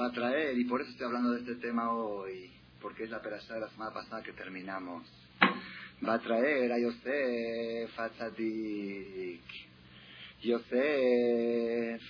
Va 0.00 0.06
a 0.06 0.12
traer, 0.12 0.58
y 0.58 0.64
por 0.64 0.80
eso 0.80 0.90
estoy 0.90 1.06
hablando 1.06 1.32
de 1.32 1.40
este 1.40 1.56
tema 1.56 1.92
hoy, 1.92 2.50
porque 2.80 3.04
es 3.04 3.10
la 3.10 3.20
perashá 3.20 3.54
de 3.54 3.60
la 3.60 3.68
semana 3.68 3.92
pasada 3.92 4.22
que 4.22 4.32
terminamos. 4.32 5.06
Va 6.06 6.14
a 6.14 6.18
traer 6.18 6.72
a 6.72 6.78
Yosef, 6.78 7.98
a 7.98 8.08
Tzadik. 8.10 9.42
Yosef. 10.42 12.02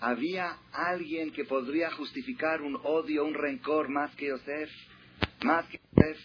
¿Había 0.00 0.56
alguien 0.72 1.32
que 1.32 1.44
podría 1.44 1.90
justificar 1.92 2.62
un 2.62 2.78
odio, 2.82 3.24
un 3.24 3.34
rencor 3.34 3.88
más 3.88 4.14
que 4.16 4.28
Yosef? 4.28 4.70
Más 5.44 5.66
que 5.66 5.80
Yosef. 5.96 6.18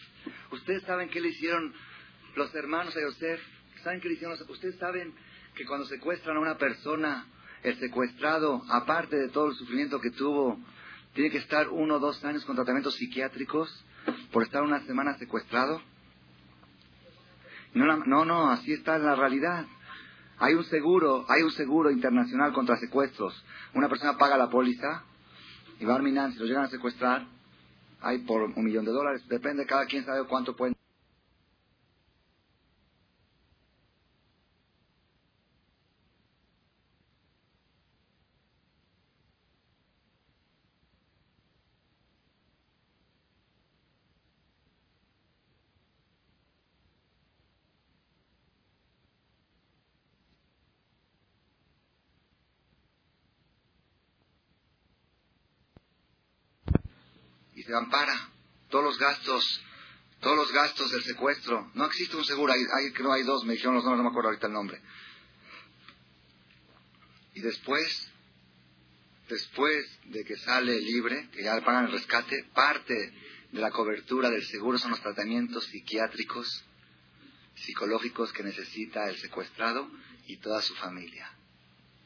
Ustedes 0.51 0.83
saben 0.83 1.09
qué 1.09 1.19
le 1.19 1.29
hicieron 1.29 1.73
los 2.35 2.53
hermanos 2.55 2.93
de 2.93 3.01
Yosef, 3.01 3.41
¿saben 3.83 3.99
qué? 3.99 4.09
Ustedes 4.49 4.77
saben 4.77 5.13
que 5.55 5.65
cuando 5.65 5.85
secuestran 5.87 6.37
a 6.37 6.39
una 6.39 6.57
persona, 6.57 7.25
el 7.63 7.77
secuestrado, 7.79 8.61
aparte 8.69 9.17
de 9.17 9.29
todo 9.29 9.47
el 9.47 9.55
sufrimiento 9.55 9.99
que 9.99 10.11
tuvo, 10.11 10.59
tiene 11.13 11.31
que 11.31 11.39
estar 11.39 11.67
uno 11.69 11.95
o 11.95 11.99
dos 11.99 12.23
años 12.23 12.45
con 12.45 12.55
tratamientos 12.55 12.95
psiquiátricos 12.95 13.83
por 14.31 14.43
estar 14.43 14.61
una 14.61 14.85
semana 14.85 15.17
secuestrado. 15.17 15.81
No, 17.77 17.97
no, 18.05 18.25
no, 18.25 18.51
así 18.51 18.73
está 18.73 18.97
la 18.97 19.15
realidad. 19.15 19.65
Hay 20.39 20.53
un 20.53 20.63
seguro, 20.65 21.25
hay 21.29 21.41
un 21.41 21.51
seguro 21.51 21.89
internacional 21.91 22.53
contra 22.53 22.77
secuestros. 22.77 23.43
Una 23.73 23.89
persona 23.89 24.17
paga 24.17 24.37
la 24.37 24.49
póliza 24.49 25.03
y 25.79 25.85
va 25.85 25.95
a 25.95 26.31
si 26.31 26.39
lo 26.39 26.45
llegan 26.45 26.65
a 26.65 26.69
secuestrar, 26.69 27.25
hay 28.01 28.19
por 28.19 28.43
un 28.43 28.63
millón 28.63 28.85
de 28.85 28.91
dólares. 28.91 29.27
Depende, 29.27 29.65
cada 29.65 29.85
quien 29.85 30.05
sabe 30.05 30.25
cuánto 30.27 30.55
pueden. 30.55 30.75
Se 57.67 57.75
ampara 57.75 58.29
todos 58.69 58.85
los 58.85 58.97
gastos, 58.97 59.61
todos 60.21 60.37
los 60.37 60.51
gastos 60.53 60.89
del 60.89 61.03
secuestro. 61.03 61.69
No 61.73 61.85
existe 61.85 62.15
un 62.15 62.23
seguro, 62.23 62.53
hay, 62.53 62.61
hay, 62.61 62.93
creo 62.93 63.11
hay 63.11 63.23
dos, 63.23 63.43
me 63.43 63.53
dijeron 63.53 63.75
los 63.75 63.83
nombres, 63.83 63.97
no 63.97 64.03
me 64.03 64.09
acuerdo 64.09 64.29
ahorita 64.29 64.47
el 64.47 64.53
nombre. 64.53 64.81
Y 67.33 67.41
después, 67.41 68.09
después 69.27 69.85
de 70.05 70.23
que 70.23 70.37
sale 70.37 70.79
libre, 70.79 71.29
que 71.31 71.43
ya 71.43 71.55
le 71.55 71.61
pagan 71.61 71.85
el 71.85 71.91
rescate, 71.91 72.45
parte 72.53 73.13
de 73.51 73.59
la 73.59 73.69
cobertura 73.69 74.29
del 74.29 74.45
seguro 74.45 74.77
son 74.77 74.91
los 74.91 75.01
tratamientos 75.01 75.65
psiquiátricos, 75.65 76.63
psicológicos 77.53 78.31
que 78.31 78.43
necesita 78.43 79.09
el 79.09 79.17
secuestrado 79.17 79.91
y 80.25 80.37
toda 80.37 80.61
su 80.61 80.73
familia. 80.75 81.29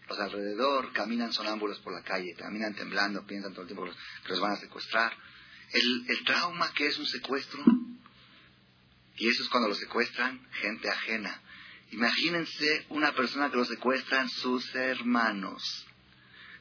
Los 0.09 0.19
alrededor 0.19 0.91
caminan 0.91 1.31
sonámbulos 1.31 1.79
por 1.79 1.93
la 1.93 2.01
calle, 2.01 2.33
caminan 2.35 2.73
temblando, 2.73 3.25
piensan 3.27 3.53
todo 3.53 3.61
el 3.61 3.67
tiempo 3.67 3.85
que 3.85 4.29
los 4.29 4.39
van 4.39 4.53
a 4.53 4.57
secuestrar 4.57 5.13
el, 5.73 6.23
trauma 6.25 6.73
que 6.73 6.87
es 6.87 6.97
un 6.97 7.05
secuestro. 7.05 7.63
Y 9.17 9.29
eso 9.29 9.43
es 9.43 9.49
cuando 9.49 9.69
lo 9.69 9.75
secuestran 9.75 10.47
gente 10.53 10.89
ajena. 10.89 11.41
Imagínense 11.91 12.85
una 12.89 13.13
persona 13.13 13.49
que 13.49 13.57
lo 13.57 13.65
secuestran 13.65 14.29
sus 14.29 14.73
hermanos 14.73 15.85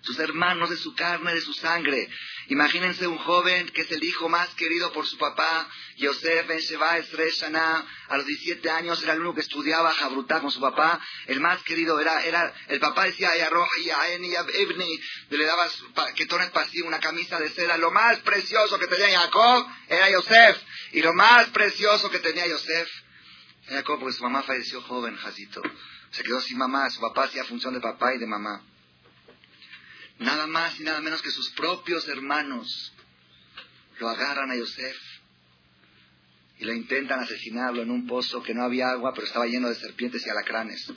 sus 0.02 0.18
hermanos 0.18 0.70
de 0.70 0.76
su 0.76 0.94
carne, 0.94 1.34
de 1.34 1.40
su 1.40 1.52
sangre. 1.52 2.08
Imagínense 2.48 3.06
un 3.06 3.18
joven 3.18 3.68
que 3.68 3.82
es 3.82 3.90
el 3.92 4.02
hijo 4.02 4.28
más 4.28 4.48
querido 4.54 4.92
por 4.92 5.06
su 5.06 5.18
papá, 5.18 5.68
Yosef 5.96 6.46
Ben 6.46 6.58
Sheva 6.58 6.98
Shana, 7.00 7.86
a 8.08 8.16
los 8.16 8.26
17 8.26 8.70
años 8.70 9.02
era 9.02 9.12
el 9.12 9.20
único 9.20 9.34
que 9.34 9.42
estudiaba 9.42 9.92
Jabrutá 9.92 10.40
con 10.40 10.50
su 10.50 10.60
papá, 10.60 11.00
el 11.26 11.40
más 11.40 11.62
querido 11.62 12.00
era, 12.00 12.24
era 12.24 12.52
el 12.68 12.80
papá 12.80 13.04
decía, 13.04 13.30
le 15.30 15.44
daba 15.44 15.68
que 16.14 16.26
tornes 16.26 16.50
pasivo 16.50 16.88
una 16.88 17.00
camisa 17.00 17.38
de 17.38 17.50
seda, 17.50 17.76
lo 17.76 17.90
más 17.90 18.18
precioso 18.20 18.78
que 18.78 18.86
tenía 18.86 19.20
Jacob 19.20 19.66
era 19.88 20.10
Yosef, 20.10 20.58
y 20.92 21.02
lo 21.02 21.12
más 21.12 21.48
precioso 21.50 22.10
que 22.10 22.18
tenía 22.20 22.46
Yosef 22.46 22.88
era 23.68 23.76
Jacob 23.76 24.00
porque 24.00 24.16
su 24.16 24.22
mamá 24.24 24.42
falleció 24.42 24.80
joven, 24.82 25.16
Jacito. 25.16 25.62
Se 26.10 26.24
quedó 26.24 26.40
sin 26.40 26.58
mamá, 26.58 26.90
su 26.90 27.00
papá 27.00 27.24
hacía 27.24 27.44
función 27.44 27.74
de 27.74 27.80
papá 27.80 28.12
y 28.14 28.18
de 28.18 28.26
mamá 28.26 28.64
nada 30.20 30.46
más 30.46 30.78
y 30.78 30.84
nada 30.84 31.00
menos 31.00 31.22
que 31.22 31.30
sus 31.30 31.50
propios 31.50 32.06
hermanos 32.08 32.92
lo 33.98 34.08
agarran 34.08 34.50
a 34.50 34.56
Yosef 34.56 34.96
y 36.58 36.64
lo 36.64 36.74
intentan 36.74 37.20
asesinarlo 37.20 37.82
en 37.82 37.90
un 37.90 38.06
pozo 38.06 38.42
que 38.42 38.54
no 38.54 38.62
había 38.62 38.90
agua, 38.90 39.12
pero 39.14 39.26
estaba 39.26 39.46
lleno 39.46 39.68
de 39.68 39.74
serpientes 39.76 40.24
y 40.26 40.30
alacranes. 40.30 40.92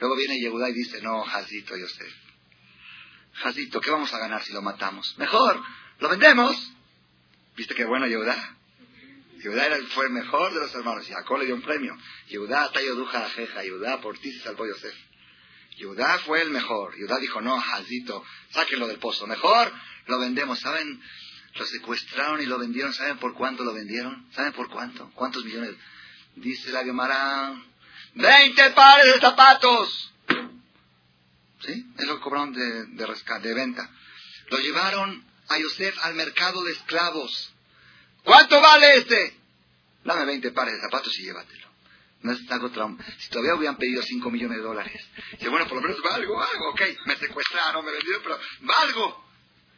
Luego 0.00 0.16
viene 0.16 0.40
Yehudá 0.40 0.68
y 0.70 0.72
dice, 0.72 1.00
no, 1.02 1.22
Jazito, 1.22 1.76
Yosef. 1.76 2.12
Jazito, 3.34 3.80
¿qué 3.80 3.90
vamos 3.90 4.12
a 4.12 4.18
ganar 4.18 4.42
si 4.42 4.52
lo 4.52 4.60
matamos? 4.60 5.16
Mejor, 5.18 5.62
lo 6.00 6.08
vendemos. 6.08 6.72
¿Viste 7.56 7.76
qué 7.76 7.84
bueno 7.84 8.08
Yehudá? 8.08 8.56
Yehudá 9.38 9.66
era, 9.66 9.76
fue 9.90 10.06
el 10.06 10.12
mejor 10.12 10.52
de 10.52 10.60
los 10.60 10.74
hermanos. 10.74 11.08
Y 11.08 11.12
Jacob 11.12 11.38
le 11.38 11.46
dio 11.46 11.54
un 11.54 11.62
premio. 11.62 11.96
Yehudá, 12.28 12.72
Tayo 12.72 12.96
Duja, 12.96 13.28
Jeja. 13.30 13.62
Yehudá, 13.62 14.00
por 14.00 14.18
ti 14.18 14.32
se 14.32 14.40
salvó 14.40 14.66
Yosef. 14.66 14.94
Yudá 15.76 16.18
fue 16.20 16.42
el 16.42 16.50
mejor. 16.50 16.96
Yudá 16.98 17.18
dijo, 17.18 17.40
no, 17.40 17.58
Jazito, 17.60 18.24
sáquenlo 18.50 18.86
del 18.86 18.98
pozo. 18.98 19.26
Mejor 19.26 19.72
lo 20.06 20.18
vendemos. 20.18 20.60
¿Saben? 20.60 21.02
Lo 21.54 21.64
secuestraron 21.66 22.40
y 22.40 22.46
lo 22.46 22.58
vendieron. 22.58 22.92
¿Saben 22.92 23.18
por 23.18 23.34
cuánto 23.34 23.64
lo 23.64 23.72
vendieron? 23.72 24.28
¿Saben 24.32 24.52
por 24.52 24.68
cuánto? 24.68 25.10
¿Cuántos 25.14 25.44
millones? 25.44 25.74
Dice 26.36 26.72
la 26.72 26.84
Gemara, 26.84 27.54
20 28.14 28.70
pares 28.70 29.14
de 29.14 29.20
zapatos. 29.20 30.12
¿Sí? 31.64 31.86
Es 31.98 32.06
lo 32.06 32.16
que 32.16 32.22
cobraron 32.22 32.52
de, 32.52 33.06
rescate, 33.06 33.48
de 33.48 33.54
venta. 33.54 33.88
Lo 34.50 34.58
llevaron 34.58 35.24
a 35.48 35.58
Yosef 35.58 35.96
al 36.04 36.14
mercado 36.14 36.62
de 36.62 36.72
esclavos. 36.72 37.52
¿Cuánto 38.24 38.60
vale 38.60 38.98
este? 38.98 39.36
Dame 40.04 40.24
20 40.26 40.50
pares 40.52 40.74
de 40.74 40.80
zapatos 40.80 41.18
y 41.18 41.22
llévatelo. 41.24 41.63
No 42.24 42.32
es 42.32 42.50
algo 42.50 42.70
trauma. 42.70 43.04
Si 43.18 43.28
todavía 43.28 43.54
hubieran 43.54 43.76
pedido 43.76 44.02
5 44.02 44.30
millones 44.30 44.56
de 44.56 44.64
dólares. 44.64 45.08
Dice, 45.32 45.46
bueno, 45.50 45.68
por 45.68 45.76
lo 45.76 45.82
menos 45.82 46.00
valgo, 46.02 46.42
algo, 46.42 46.70
ok. 46.70 46.80
Me 47.04 47.16
secuestraron, 47.16 47.84
me 47.84 47.92
vendieron, 47.92 48.22
pero 48.22 48.40
valgo. 48.62 49.24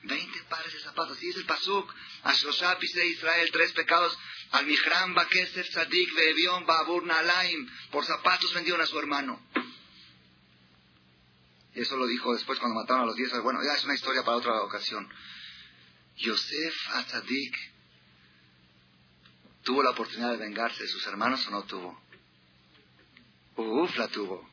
20 0.05 0.43
pares 0.45 0.73
de 0.73 0.79
zapatos. 0.79 1.21
Y 1.25 1.31
es 1.31 1.37
el 1.39 1.45
pasuk. 1.45 1.93
Ashrosha 2.23 2.77
de 2.77 3.07
Israel, 3.09 3.51
tres 3.53 3.73
pecados. 3.73 4.17
Al 4.53 4.65
Mihram, 4.65 5.13
Bakeser, 5.15 5.67
Sadik, 5.67 6.15
Bebión, 6.15 6.65
Babur, 6.67 7.05
Nalaim. 7.05 7.69
Por 7.91 8.05
zapatos 8.05 8.55
vendieron 8.55 8.81
a 8.81 8.87
su 8.87 8.97
hermano. 8.97 9.45
Y 11.75 11.81
eso 11.81 11.97
lo 11.97 12.07
dijo 12.07 12.33
después 12.33 12.61
cuando 12.61 12.81
mataron 12.81 13.03
a 13.03 13.07
los 13.07 13.17
10. 13.17 13.43
Bueno, 13.43 13.59
ya 13.65 13.75
es 13.75 13.85
una 13.85 13.95
historia 13.95 14.23
para 14.23 14.37
otra 14.37 14.63
ocasión. 14.63 15.13
Yosef 16.15 16.91
Azadik 16.95 17.57
tuvo 19.65 19.83
la 19.83 19.91
oportunidad 19.91 20.31
de 20.31 20.37
vengarse 20.37 20.85
de 20.85 20.89
sus 20.89 21.05
hermanos 21.09 21.45
o 21.49 21.51
no 21.51 21.65
tuvo. 21.65 22.06
Uf, 23.57 23.97
la 23.97 24.09
tuvo. 24.09 24.49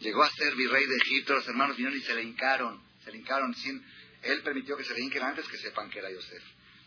Llegó 0.00 0.22
a 0.22 0.30
ser 0.30 0.54
virrey 0.54 0.86
de 0.86 0.96
Egipto, 0.96 1.34
los 1.34 1.48
hermanos 1.48 1.76
vinieron 1.76 1.98
y 1.98 2.02
se 2.02 2.14
le 2.14 2.22
hincaron, 2.22 2.82
se 3.04 3.12
le 3.12 3.18
hincaron 3.18 3.54
sin... 3.54 3.84
Él 4.22 4.42
permitió 4.42 4.76
que 4.76 4.84
se 4.84 4.94
le 4.94 5.00
hinquen 5.02 5.22
antes 5.22 5.46
que 5.48 5.56
sepan 5.56 5.88
que 5.90 6.00
era 6.00 6.10
Yosef. 6.10 6.42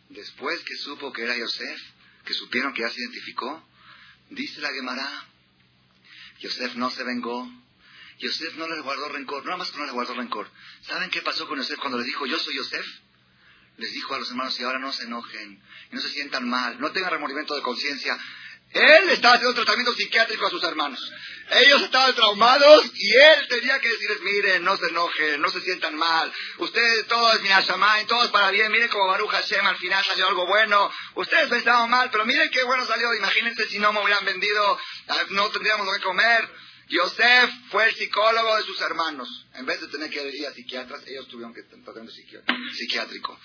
Después 0.09 0.61
que 0.61 0.75
supo 0.75 1.11
que 1.13 1.23
era 1.23 1.37
Yosef, 1.37 1.81
que 2.25 2.33
supieron 2.33 2.73
que 2.73 2.81
ya 2.81 2.89
se 2.89 2.99
identificó, 3.01 3.65
dice 4.29 4.61
la 4.61 4.73
Gemara, 4.73 5.25
Yosef 6.39 6.75
no 6.75 6.89
se 6.89 7.03
vengó, 7.03 7.49
Yosef 8.19 8.55
no 8.55 8.67
le 8.67 8.81
guardó 8.81 9.07
rencor, 9.09 9.45
nada 9.45 9.57
más 9.57 9.71
que 9.71 9.77
no 9.77 9.85
le 9.85 9.91
guardó 9.91 10.13
rencor. 10.13 10.49
¿Saben 10.81 11.09
qué 11.09 11.21
pasó 11.21 11.47
con 11.47 11.57
Yosef 11.57 11.79
cuando 11.79 11.97
le 11.97 12.03
dijo, 12.03 12.25
yo 12.25 12.37
soy 12.37 12.55
Yosef? 12.55 12.85
Les 13.77 13.91
dijo 13.93 14.13
a 14.13 14.19
los 14.19 14.29
hermanos, 14.29 14.59
y 14.59 14.63
ahora 14.63 14.79
no 14.79 14.91
se 14.91 15.05
enojen, 15.05 15.61
y 15.91 15.95
no 15.95 16.01
se 16.01 16.09
sientan 16.09 16.49
mal, 16.49 16.79
no 16.81 16.91
tengan 16.91 17.11
remordimiento 17.11 17.55
de 17.55 17.61
conciencia, 17.61 18.17
él 18.71 19.09
estaba 19.09 19.35
haciendo 19.35 19.55
tratamiento 19.55 19.93
psiquiátrico 19.93 20.45
a 20.45 20.49
sus 20.49 20.63
hermanos. 20.63 20.99
Ellos 21.51 21.81
estaban 21.81 22.13
traumados 22.13 22.91
y 22.93 23.11
él 23.11 23.47
tenía 23.47 23.79
que 23.79 23.89
decirles, 23.89 24.21
miren, 24.21 24.63
no 24.63 24.77
se 24.77 24.87
enojen, 24.87 25.41
no 25.41 25.49
se 25.49 25.61
sientan 25.61 25.95
mal. 25.95 26.31
Ustedes 26.59 27.07
todos, 27.07 27.41
Minashamay, 27.41 28.05
todos 28.05 28.29
para 28.29 28.51
bien. 28.51 28.71
Miren 28.71 28.87
como 28.89 29.07
Baruch 29.07 29.31
Hashem 29.31 29.65
al 29.65 29.77
final 29.77 30.05
salió 30.05 30.27
algo 30.27 30.45
bueno. 30.45 30.91
Ustedes 31.15 31.49
pensaban 31.49 31.89
mal, 31.89 32.11
pero 32.11 32.25
miren 32.25 32.51
qué 32.51 32.63
bueno 32.63 32.85
salió. 32.85 33.11
Imagínense 33.15 33.67
si 33.67 33.79
no 33.79 33.91
me 33.91 34.03
hubieran 34.03 34.23
vendido, 34.25 34.79
ah, 35.07 35.25
no 35.29 35.49
tendríamos 35.49 35.87
lo 35.87 35.93
que 35.93 36.01
comer. 36.01 36.47
Yosef 36.89 37.51
fue 37.71 37.87
el 37.87 37.95
psicólogo 37.95 38.55
de 38.55 38.63
sus 38.63 38.79
hermanos. 38.81 39.47
En 39.55 39.65
vez 39.65 39.81
de 39.81 39.87
tener 39.87 40.11
que 40.11 40.23
ir 40.27 40.45
a 40.45 40.53
psiquiatras, 40.53 41.01
ellos 41.07 41.27
tuvieron 41.27 41.55
que 41.55 41.63
tratamiento 41.63 42.13
psiquiátrico. 42.73 43.39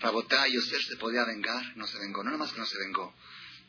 Rabotá, 0.00 0.46
Yosef 0.48 0.84
se 0.86 0.96
podía 0.96 1.24
vengar, 1.24 1.76
no 1.76 1.86
se 1.86 1.98
vengó. 1.98 2.22
No 2.22 2.30
nada 2.30 2.44
más 2.44 2.52
que 2.52 2.60
no 2.60 2.66
se 2.66 2.78
vengó 2.78 3.14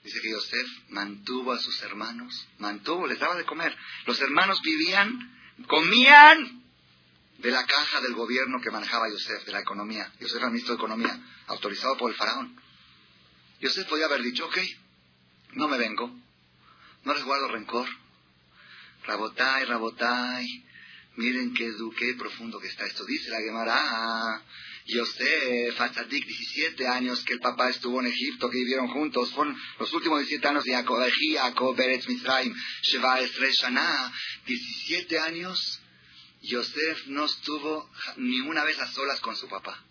Dice 0.04 0.20
que 0.22 0.32
Yosef 0.32 0.68
mantuvo 0.90 1.54
a 1.54 1.60
sus 1.60 1.82
hermanos, 1.82 2.48
mantuvo, 2.58 3.08
les 3.08 3.20
daba 3.20 3.36
de 3.36 3.46
comer. 3.46 3.76
Los 4.06 4.20
hermanos 4.20 4.62
vivían, 4.62 5.34
comían 5.68 6.64
de 7.38 7.52
la 7.52 7.66
caja 7.66 8.02
del 8.02 8.14
gobierno 8.14 8.60
que 8.62 8.70
manejaba 8.70 9.10
Yosef, 9.10 9.46
de 9.46 9.54
la 9.54 9.62
economía. 9.62 10.12
Yosef 10.20 10.38
era 10.38 10.50
ministro 10.50 10.76
de 10.76 10.80
Economía, 10.80 11.18
autorizado 11.48 11.98
por 11.98 12.12
el 12.12 12.18
faraón. 12.18 12.60
Yosef 13.62 13.88
podía 13.88 14.06
haber 14.06 14.22
dicho, 14.22 14.46
ok, 14.46 14.58
no 15.54 15.70
me 15.70 15.78
vengo, 15.78 16.14
no 17.04 17.14
les 17.14 17.24
guardo 17.24 17.48
rencor. 17.48 17.88
Rabotay, 19.06 19.66
Rabotay, 19.66 20.66
miren 21.16 21.54
qué, 21.54 21.74
qué 21.98 22.14
profundo 22.16 22.60
que 22.60 22.68
está 22.68 22.86
esto. 22.86 23.06
Dice 23.06 23.30
la 23.30 23.40
Gemara, 23.40 24.42
Yosef, 24.86 25.80
Atzadik, 25.80 26.26
17 26.26 26.88
años 26.88 27.24
que 27.24 27.34
el 27.34 27.40
papá 27.40 27.70
estuvo 27.70 28.00
en 28.02 28.08
Egipto, 28.08 28.50
que 28.50 28.58
vivieron 28.58 28.88
juntos, 28.90 29.32
fueron 29.32 29.58
los 29.80 29.94
últimos 29.94 30.20
17 30.20 30.48
años 30.48 30.64
de 30.64 30.74
Jacob, 30.74 31.00
Jacob, 31.36 31.76
Beretz, 31.76 32.08
Misraim, 32.08 32.54
Sheva, 32.82 33.20
Shana, 33.22 34.12
17 34.46 35.20
años, 35.20 35.80
Yosef 36.42 37.08
no 37.08 37.26
estuvo 37.26 37.90
ni 38.18 38.42
una 38.42 38.64
vez 38.66 38.78
a 38.80 38.88
solas 38.88 39.22
con 39.22 39.36
su 39.36 39.48
papá. 39.48 39.82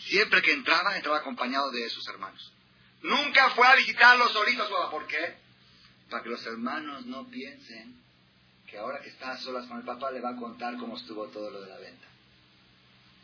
Siempre 0.00 0.42
que 0.42 0.52
entraba, 0.52 0.96
entraba 0.96 1.18
acompañado 1.18 1.70
de 1.70 1.88
sus 1.88 2.06
hermanos. 2.08 2.52
Nunca 3.02 3.50
fue 3.50 3.66
a 3.66 3.76
visitarlos 3.76 4.32
solitos. 4.32 4.68
¿Por 4.90 5.06
qué? 5.06 5.36
Para 6.10 6.22
que 6.22 6.30
los 6.30 6.44
hermanos 6.46 7.06
no 7.06 7.28
piensen 7.28 7.96
que 8.66 8.78
ahora 8.78 9.00
que 9.00 9.08
está 9.08 9.32
a 9.32 9.38
solas 9.38 9.66
con 9.66 9.78
el 9.78 9.84
papá 9.84 10.10
le 10.10 10.20
va 10.20 10.30
a 10.30 10.36
contar 10.36 10.76
cómo 10.76 10.96
estuvo 10.96 11.26
todo 11.28 11.50
lo 11.50 11.60
de 11.60 11.68
la 11.68 11.78
venta. 11.78 12.07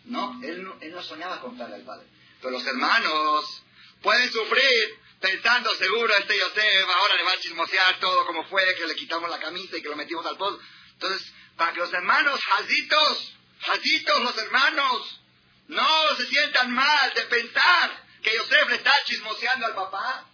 No, 0.04 0.40
él 0.42 0.62
no, 0.62 0.76
él 0.80 0.92
no 0.92 1.02
soñaba 1.02 1.40
contarle 1.40 1.76
al 1.76 1.82
padre. 1.82 2.06
Pero 2.40 2.50
los 2.50 2.66
hermanos 2.66 3.62
pueden 4.02 4.30
sufrir 4.30 5.00
pensando 5.20 5.74
seguro 5.76 6.14
este 6.16 6.36
Yosef 6.38 6.88
ahora 6.88 7.14
le 7.16 7.22
va 7.22 7.32
a 7.32 7.40
chismosear 7.40 7.98
todo 8.00 8.26
como 8.26 8.44
fue, 8.44 8.62
que 8.74 8.86
le 8.86 8.94
quitamos 8.94 9.30
la 9.30 9.38
camisa 9.38 9.78
y 9.78 9.82
que 9.82 9.88
lo 9.88 9.96
metimos 9.96 10.26
al 10.26 10.36
pozo. 10.36 10.60
Entonces, 10.92 11.32
para 11.56 11.72
que 11.72 11.80
los 11.80 11.92
hermanos, 11.92 12.40
jazitos, 12.44 13.34
jazitos 13.60 14.22
los 14.22 14.36
hermanos, 14.36 15.20
no 15.68 16.16
se 16.16 16.26
sientan 16.26 16.74
mal 16.74 17.12
de 17.14 17.22
pensar 17.22 18.04
que 18.22 18.34
Yosef 18.36 18.68
le 18.68 18.76
está 18.76 18.92
chismoseando 19.06 19.66
al 19.66 19.74
papá. 19.74 20.26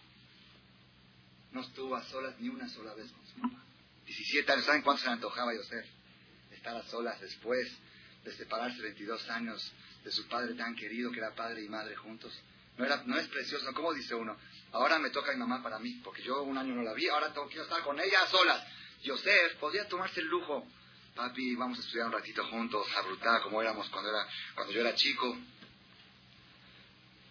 No 1.53 1.61
estuvo 1.61 1.95
a 1.95 2.03
solas 2.05 2.39
ni 2.41 2.49
una 2.49 2.69
sola 2.69 2.93
vez 2.95 3.11
con 3.13 3.25
su 3.27 3.41
papá. 3.41 3.63
17 4.05 4.53
años, 4.53 4.65
¿saben 4.65 4.83
cuánto 4.83 5.03
se 5.03 5.07
le 5.07 5.13
antojaba 5.13 5.53
a 5.53 5.55
Yosef? 5.55 5.87
Estar 6.51 6.77
a 6.77 6.83
solas 6.83 7.21
después 7.21 7.69
de 8.25 8.33
separarse 8.33 8.81
22 8.83 9.31
años 9.31 9.73
de 10.05 10.13
su 10.13 10.27
padre 10.29 10.55
tan 10.55 10.75
querido 10.75 11.11
que 11.11 11.19
era 11.19 11.35
padre 11.35 11.63
y 11.63 11.69
madre 11.69 11.97
juntos. 11.97 12.33
No, 12.77 12.85
era, 12.85 13.03
no 13.05 13.19
es 13.19 13.29
precioso, 13.29 13.73
¿cómo 13.75 13.93
dice 13.93 14.15
uno? 14.15 14.37
Ahora 14.73 14.99
me 14.99 15.11
toca 15.11 15.33
mi 15.33 15.39
mamá 15.39 15.63
para 15.63 15.79
mí, 15.79 16.01
porque 16.05 16.23
yo 16.23 16.43
un 16.43 16.57
año 16.57 16.75
no 16.75 16.83
la 16.83 16.95
vi, 16.95 17.09
ahora 17.09 17.33
tengo 17.33 17.49
que 17.49 17.61
estar 17.61 17.83
con 17.83 17.99
ella 18.01 18.23
a 18.23 18.27
solas. 18.29 18.65
Yosef 19.03 19.57
podía 19.57 19.89
tomarse 19.89 20.21
el 20.21 20.27
lujo. 20.27 20.67
Papi, 21.15 21.57
vamos 21.57 21.79
a 21.79 21.81
estudiar 21.83 22.07
un 22.07 22.13
ratito 22.13 22.45
juntos, 22.47 22.87
a 22.97 23.03
brutar 23.03 23.43
como 23.43 23.61
éramos 23.61 23.89
cuando, 23.91 24.11
era, 24.11 24.27
cuando 24.55 24.73
yo 24.73 24.81
era 24.81 24.95
chico. 24.95 25.37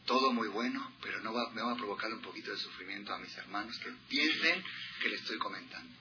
Todo 0.06 0.34
muy 0.34 0.48
bueno, 0.48 0.96
pero 1.02 1.22
no 1.22 1.34
va, 1.34 1.50
me 1.52 1.62
va 1.62 1.72
a 1.72 1.76
provocar 1.76 2.12
un 2.12 2.22
poquito 2.22 2.52
de 2.52 2.58
sufrimiento 2.58 3.14
a 3.14 3.20
mis 3.20 3.36
hermanos 3.38 3.78
que 3.80 3.92
piensen 4.10 4.64
que 5.02 5.10
les 5.10 5.22
estoy 5.22 5.38
comentando. 5.38 5.96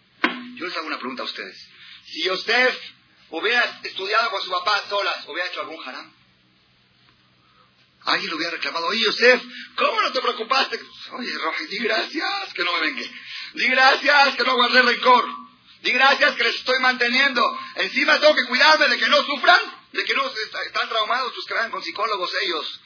Yo 0.56 0.66
les 0.66 0.76
hago 0.76 0.86
una 0.86 0.98
pregunta 0.98 1.22
a 1.22 1.26
ustedes. 1.26 1.68
Si 2.04 2.24
Yosef 2.24 2.97
hubiera 3.30 3.80
estudiado 3.82 4.30
con 4.30 4.42
su 4.42 4.50
papá 4.50 4.82
solas, 4.88 5.26
¿hubiera 5.26 5.48
hecho 5.48 5.60
algún 5.60 5.86
haram? 5.86 6.12
Alguien 8.04 8.30
le 8.30 8.36
hubiera 8.36 8.52
reclamado, 8.52 8.86
oye 8.86 9.04
Yosef, 9.04 9.42
¿cómo 9.76 10.00
no 10.00 10.12
te 10.12 10.20
preocupaste? 10.20 10.80
Oye, 11.12 11.36
Roji, 11.36 11.66
di 11.66 11.78
gracias 11.78 12.54
que 12.54 12.64
no 12.64 12.72
me 12.74 12.80
vengue. 12.80 13.10
Di 13.54 13.68
gracias 13.68 14.36
que 14.36 14.44
no 14.44 14.54
guardé 14.54 14.82
rencor. 14.82 15.26
Di 15.82 15.92
gracias 15.92 16.34
que 16.34 16.44
les 16.44 16.56
estoy 16.56 16.78
manteniendo. 16.80 17.58
Encima 17.76 18.18
tengo 18.18 18.34
que 18.34 18.46
cuidarme 18.46 18.88
de 18.88 18.98
que 18.98 19.08
no 19.08 19.22
sufran, 19.22 19.60
de 19.92 20.04
que 20.04 20.14
no 20.14 20.26
están 20.26 20.88
traumados, 20.88 21.32
pues 21.34 21.46
que 21.46 21.54
vayan 21.54 21.70
con 21.70 21.82
psicólogos 21.82 22.30
ellos. 22.42 22.80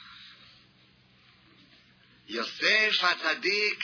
Yosef 2.27 3.03
Atzadik, 3.03 3.83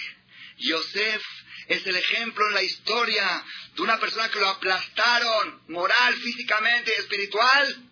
Yosef 0.57 1.23
es 1.67 1.85
el 1.85 1.95
ejemplo 1.95 2.47
en 2.47 2.53
la 2.55 2.63
historia 2.63 3.43
de 3.75 3.81
una 3.81 3.99
persona 3.99 4.29
que 4.29 4.39
lo 4.39 4.47
aplastaron 4.47 5.61
moral, 5.67 6.15
físicamente 6.15 6.91
y 6.95 7.01
espiritual. 7.01 7.89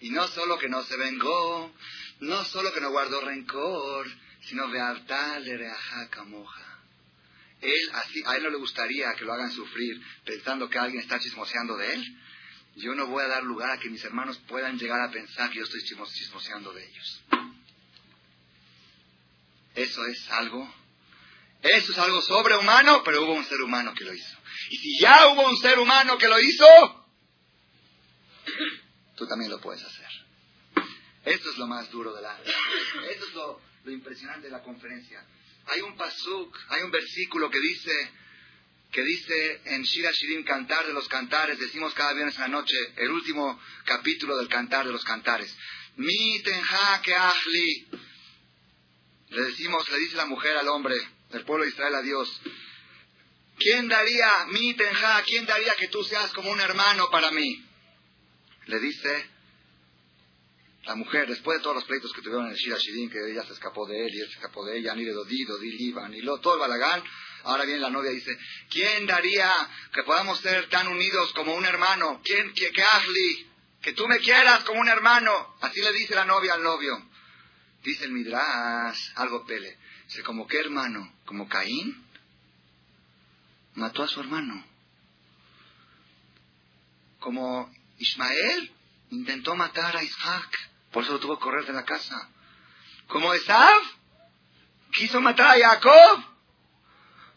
Y 0.00 0.10
no 0.10 0.26
solo 0.28 0.58
que 0.58 0.68
no 0.68 0.82
se 0.82 0.96
vengó, 0.96 1.74
no 2.20 2.44
solo 2.44 2.72
que 2.72 2.80
no 2.80 2.90
guardó 2.90 3.20
rencor, 3.20 4.06
sino 4.42 4.68
de 4.68 4.80
moja. 6.26 6.70
Él, 7.60 7.90
así, 7.92 8.22
a 8.24 8.36
él 8.36 8.42
no 8.44 8.50
le 8.50 8.56
gustaría 8.56 9.14
que 9.14 9.24
lo 9.24 9.32
hagan 9.34 9.52
sufrir 9.52 10.00
pensando 10.24 10.68
que 10.68 10.78
alguien 10.78 11.02
está 11.02 11.18
chismoseando 11.18 11.76
de 11.76 11.92
él. 11.92 12.18
Yo 12.76 12.94
no 12.94 13.06
voy 13.06 13.22
a 13.22 13.28
dar 13.28 13.42
lugar 13.42 13.70
a 13.70 13.78
que 13.78 13.90
mis 13.90 14.02
hermanos 14.04 14.38
puedan 14.48 14.78
llegar 14.78 15.00
a 15.00 15.10
pensar 15.10 15.50
que 15.50 15.58
yo 15.58 15.64
estoy 15.64 15.82
chismoseando 15.82 16.72
de 16.72 16.86
ellos. 16.86 17.22
Eso 19.74 20.06
es 20.06 20.30
algo, 20.30 20.72
eso 21.62 21.92
es 21.92 21.98
algo 21.98 22.22
sobrehumano, 22.22 23.02
pero 23.04 23.22
hubo 23.22 23.34
un 23.34 23.44
ser 23.44 23.60
humano 23.60 23.92
que 23.94 24.04
lo 24.04 24.14
hizo. 24.14 24.36
Y 24.70 24.76
si 24.78 24.98
ya 25.00 25.28
hubo 25.28 25.48
un 25.48 25.56
ser 25.58 25.78
humano 25.78 26.16
que 26.16 26.28
lo 26.28 26.40
hizo, 26.40 26.66
tú 29.16 29.26
también 29.26 29.50
lo 29.50 29.60
puedes 29.60 29.82
hacer. 29.84 30.08
Esto 31.24 31.50
es 31.50 31.58
lo 31.58 31.66
más 31.66 31.90
duro 31.90 32.14
de 32.14 32.22
la... 32.22 32.38
Esto 33.10 33.26
es 33.26 33.34
lo, 33.34 33.60
impresionante 33.86 34.46
de 34.46 34.52
la 34.52 34.62
conferencia. 34.62 35.22
Hay 35.66 35.82
un 35.82 35.96
pasuk, 35.96 36.56
hay 36.68 36.82
un 36.82 36.90
versículo 36.90 37.50
que 37.50 37.60
dice, 37.60 38.10
que 38.90 39.02
dice 39.02 39.60
en 39.66 39.82
Shira 39.82 40.12
Shirim, 40.12 40.44
Cantar 40.44 40.86
de 40.86 40.94
los 40.94 41.08
Cantares, 41.08 41.58
decimos 41.58 41.92
cada 41.92 42.14
viernes 42.14 42.36
en 42.36 42.42
la 42.42 42.48
noche, 42.48 42.76
el 42.96 43.10
último 43.10 43.60
capítulo 43.84 44.38
del 44.38 44.48
Cantar 44.48 44.86
de 44.86 44.92
los 44.92 45.04
Cantares. 45.04 45.54
Mi 45.96 46.40
tenja 46.40 47.02
que 47.02 47.14
ahli. 47.14 47.88
Le 49.28 49.42
decimos, 49.42 49.88
le 49.90 49.98
dice 49.98 50.16
la 50.16 50.26
mujer 50.26 50.56
al 50.56 50.68
hombre 50.68 50.96
del 51.30 51.44
pueblo 51.44 51.64
de 51.64 51.70
Israel 51.70 51.94
a 51.94 52.02
Dios, 52.02 52.40
¿quién 53.58 53.88
daría, 53.88 54.46
mi 54.48 54.74
tenja, 54.74 55.22
quién 55.22 55.46
daría 55.46 55.74
que 55.74 55.88
tú 55.88 56.02
seas 56.04 56.32
como 56.32 56.50
un 56.50 56.60
hermano 56.60 57.08
para 57.10 57.30
mí? 57.30 57.64
Le 58.66 58.78
dice, 58.80 59.30
la 60.84 60.94
mujer, 60.94 61.28
después 61.28 61.58
de 61.58 61.62
todos 61.62 61.76
los 61.76 61.84
pleitos 61.84 62.12
que 62.12 62.22
tuvieron 62.22 62.46
en 62.46 62.52
el 62.52 62.56
Shira 62.56 62.76
Shirin, 62.78 63.10
que 63.10 63.18
ella 63.30 63.44
se 63.44 63.52
escapó 63.52 63.86
de 63.86 64.06
él 64.06 64.14
y 64.14 64.20
él 64.20 64.28
se 64.28 64.34
escapó 64.34 64.64
de 64.64 64.78
ella, 64.78 64.94
ni 64.94 65.04
de 65.04 65.12
Dodi, 65.12 65.44
Dodi, 65.44 65.72
Liban, 65.72 66.14
y 66.14 66.22
lo, 66.22 66.38
todo 66.38 66.54
el 66.54 66.60
balagán, 66.60 67.02
ahora 67.44 67.64
viene 67.64 67.80
la 67.80 67.90
novia 67.90 68.10
y 68.12 68.16
dice, 68.16 68.36
¿quién 68.70 69.06
daría 69.06 69.52
que 69.92 70.02
podamos 70.04 70.40
ser 70.40 70.68
tan 70.68 70.88
unidos 70.88 71.32
como 71.34 71.54
un 71.54 71.64
hermano? 71.64 72.20
¿Quién, 72.24 72.52
que, 72.54 72.70
que 72.70 72.82
que 73.82 73.92
tú 73.94 74.06
me 74.08 74.18
quieras 74.18 74.64
como 74.64 74.80
un 74.80 74.88
hermano? 74.88 75.56
Así 75.60 75.80
le 75.80 75.92
dice 75.92 76.14
la 76.14 76.24
novia 76.24 76.54
al 76.54 76.62
novio. 76.62 77.08
Dice 77.82 78.04
el 78.04 78.12
Midrash, 78.12 79.12
algo 79.16 79.44
pele. 79.46 79.78
¿Como 80.24 80.46
qué 80.46 80.58
hermano? 80.58 81.12
¿Como 81.24 81.48
Caín? 81.48 82.04
Mató 83.74 84.02
a 84.02 84.08
su 84.08 84.20
hermano. 84.20 84.64
Como 87.20 87.70
Ismael 87.98 88.72
intentó 89.10 89.54
matar 89.54 89.96
a 89.96 90.02
Isaac. 90.02 90.70
Por 90.90 91.04
eso 91.04 91.18
tuvo 91.20 91.38
que 91.38 91.44
correr 91.44 91.66
de 91.66 91.72
la 91.72 91.84
casa. 91.84 92.28
Como 93.06 93.32
Esav 93.34 93.82
quiso 94.92 95.20
matar 95.20 95.56
a 95.56 95.68
Jacob. 95.68 96.24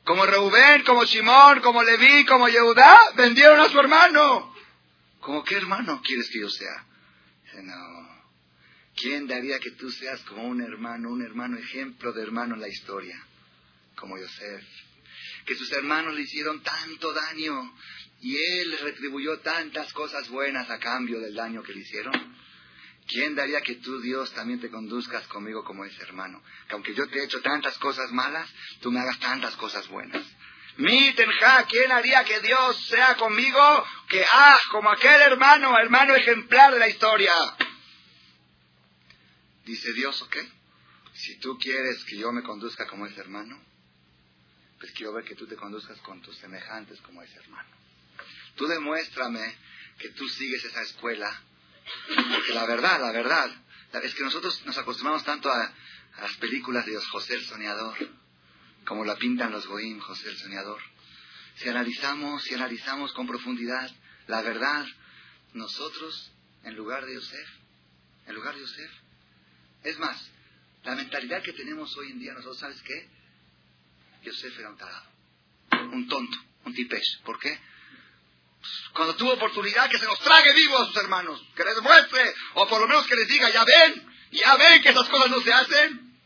Como 0.03 0.25
Reubén, 0.25 0.83
como 0.83 1.05
Simón, 1.05 1.61
como 1.61 1.81
Leví, 1.81 2.25
como 2.25 2.49
Yehudá, 2.49 2.97
vendieron 3.15 3.59
a 3.61 3.69
su 3.69 3.79
hermano. 3.79 4.53
¿Cómo 5.21 5.43
qué 5.43 5.55
hermano 5.55 6.01
quieres 6.03 6.29
que 6.29 6.41
yo 6.41 6.49
sea? 6.49 6.85
no. 7.61 8.02
¿Quién 8.95 9.27
daría 9.27 9.59
que 9.59 9.71
tú 9.71 9.89
seas 9.89 10.21
como 10.21 10.43
un 10.43 10.61
hermano, 10.61 11.09
un 11.09 11.23
hermano 11.23 11.57
ejemplo 11.57 12.13
de 12.13 12.21
hermano 12.21 12.55
en 12.55 12.61
la 12.61 12.67
historia? 12.67 13.15
Como 13.95 14.17
Yosef. 14.17 14.63
Que 15.45 15.55
sus 15.55 15.71
hermanos 15.71 16.13
le 16.13 16.21
hicieron 16.21 16.61
tanto 16.61 17.11
daño 17.11 17.75
y 18.21 18.37
él 18.37 18.77
retribuyó 18.81 19.39
tantas 19.39 19.91
cosas 19.93 20.29
buenas 20.29 20.69
a 20.69 20.79
cambio 20.79 21.19
del 21.19 21.33
daño 21.33 21.63
que 21.63 21.73
le 21.73 21.81
hicieron. 21.81 22.13
¿Quién 23.07 23.35
daría 23.35 23.61
que 23.61 23.75
tú, 23.75 23.99
Dios, 23.99 24.31
también 24.33 24.61
te 24.61 24.69
conduzcas 24.69 25.27
conmigo 25.27 25.63
como 25.63 25.83
ese 25.83 26.01
hermano? 26.03 26.41
Que 26.67 26.73
aunque 26.73 26.93
yo 26.93 27.07
te 27.07 27.19
he 27.19 27.25
hecho 27.25 27.41
tantas 27.41 27.77
cosas 27.79 28.11
malas, 28.11 28.49
tú 28.79 28.91
me 28.91 28.99
hagas 29.01 29.19
tantas 29.19 29.55
cosas 29.57 29.87
buenas. 29.89 30.25
Mi 30.77 31.13
tenja, 31.13 31.65
¿quién 31.65 31.91
haría 31.91 32.23
que 32.23 32.39
Dios 32.39 32.85
sea 32.87 33.15
conmigo? 33.15 33.85
Que 34.07 34.23
ah, 34.31 34.57
como 34.71 34.89
aquel 34.89 35.21
hermano, 35.21 35.77
hermano 35.77 36.15
ejemplar 36.15 36.73
de 36.73 36.79
la 36.79 36.87
historia. 36.87 37.33
Dice 39.65 39.93
Dios, 39.93 40.21
¿ok? 40.21 40.37
Si 41.13 41.37
tú 41.37 41.57
quieres 41.57 42.03
que 42.05 42.17
yo 42.17 42.31
me 42.31 42.43
conduzca 42.43 42.87
como 42.87 43.05
ese 43.05 43.19
hermano, 43.19 43.61
pues 44.79 44.91
quiero 44.91 45.13
ver 45.13 45.23
que 45.23 45.35
tú 45.35 45.47
te 45.47 45.55
conduzcas 45.55 45.99
con 45.99 46.21
tus 46.21 46.35
semejantes 46.37 46.99
como 47.01 47.21
ese 47.21 47.37
hermano. 47.37 47.69
Tú 48.55 48.67
demuéstrame 48.67 49.55
que 49.97 50.09
tú 50.09 50.27
sigues 50.27 50.65
esa 50.65 50.81
escuela 50.81 51.41
porque 52.07 52.53
la 52.53 52.65
verdad, 52.65 52.99
la 52.99 53.11
verdad, 53.11 53.51
es 54.03 54.15
que 54.15 54.23
nosotros 54.23 54.65
nos 54.65 54.77
acostumbramos 54.77 55.23
tanto 55.23 55.51
a, 55.51 55.73
las 56.19 56.37
películas 56.37 56.85
de 56.85 56.95
José 56.95 57.33
el 57.33 57.43
Soñador, 57.43 57.95
como 58.85 59.03
la 59.03 59.15
pintan 59.15 59.51
los 59.51 59.65
Goim, 59.65 59.99
José 59.99 60.29
el 60.29 60.37
Soñador. 60.37 60.79
Si 61.55 61.69
analizamos, 61.69 62.43
si 62.43 62.53
analizamos 62.53 63.13
con 63.13 63.25
profundidad 63.25 63.89
la 64.27 64.41
verdad, 64.41 64.85
nosotros, 65.53 66.31
en 66.63 66.75
lugar 66.75 67.05
de 67.05 67.15
Yosef, 67.15 67.49
en 68.27 68.35
lugar 68.35 68.53
de 68.53 68.61
Yosef, 68.61 68.91
es 69.83 69.97
más, 69.99 70.31
la 70.83 70.95
mentalidad 70.95 71.41
que 71.41 71.53
tenemos 71.53 71.95
hoy 71.97 72.11
en 72.11 72.19
día, 72.19 72.33
nosotros, 72.33 72.59
¿sabes 72.59 72.81
qué? 72.81 73.09
Yosef 74.23 74.59
era 74.59 74.69
un 74.69 74.77
tarado, 74.77 75.05
un 75.91 76.07
tonto, 76.07 76.37
un 76.65 76.73
tipesh. 76.73 77.21
¿Por 77.23 77.39
qué? 77.39 77.59
cuando 78.93 79.15
tuvo 79.15 79.33
oportunidad, 79.33 79.89
que 79.89 79.97
se 79.97 80.05
nos 80.05 80.19
trague 80.19 80.53
vivos 80.53 80.81
a 80.81 80.85
sus 80.85 80.97
hermanos, 80.97 81.41
que 81.55 81.63
les 81.63 81.81
muestre, 81.81 82.33
o 82.53 82.67
por 82.67 82.79
lo 82.81 82.87
menos 82.87 83.05
que 83.07 83.15
les 83.15 83.27
diga, 83.27 83.49
ya 83.49 83.63
ven, 83.63 84.07
ya 84.31 84.55
ven 84.55 84.81
que 84.81 84.89
esas 84.89 85.09
cosas 85.09 85.29
no 85.29 85.41
se 85.41 85.53
hacen. 85.53 86.17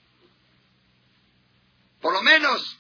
Por 2.02 2.14
lo 2.14 2.22
menos, 2.22 2.78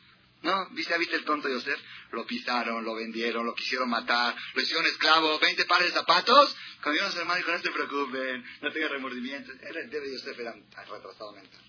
¿No? 0.47 0.65
¿Viste, 0.69 0.97
¿Viste 0.97 1.17
el 1.17 1.25
tonto 1.25 1.49
Yosef? 1.49 1.77
Lo 2.11 2.25
pisaron, 2.25 2.85
lo 2.85 2.95
vendieron, 2.95 3.45
lo 3.45 3.53
quisieron 3.53 3.89
matar, 3.89 4.33
lo 4.53 4.61
hicieron 4.61 4.85
esclavo, 4.85 5.37
20 5.39 5.65
pares 5.65 5.87
de 5.87 5.93
zapatos. 5.93 6.55
Cuando 6.81 6.93
vino 6.93 7.05
a 7.05 7.11
su 7.11 7.19
hermano 7.19 7.35
dijo, 7.35 7.51
no 7.51 7.59
se 7.59 7.69
preocupen, 7.69 8.45
no 8.61 8.71
tengan 8.71 8.91
remordimientos. 8.91 9.53
El 9.61 9.89
de 9.89 10.13
Yosef 10.13 10.39
era 10.39 10.53
un 10.53 10.63
retrasado 10.71 11.33
mental. 11.33 11.61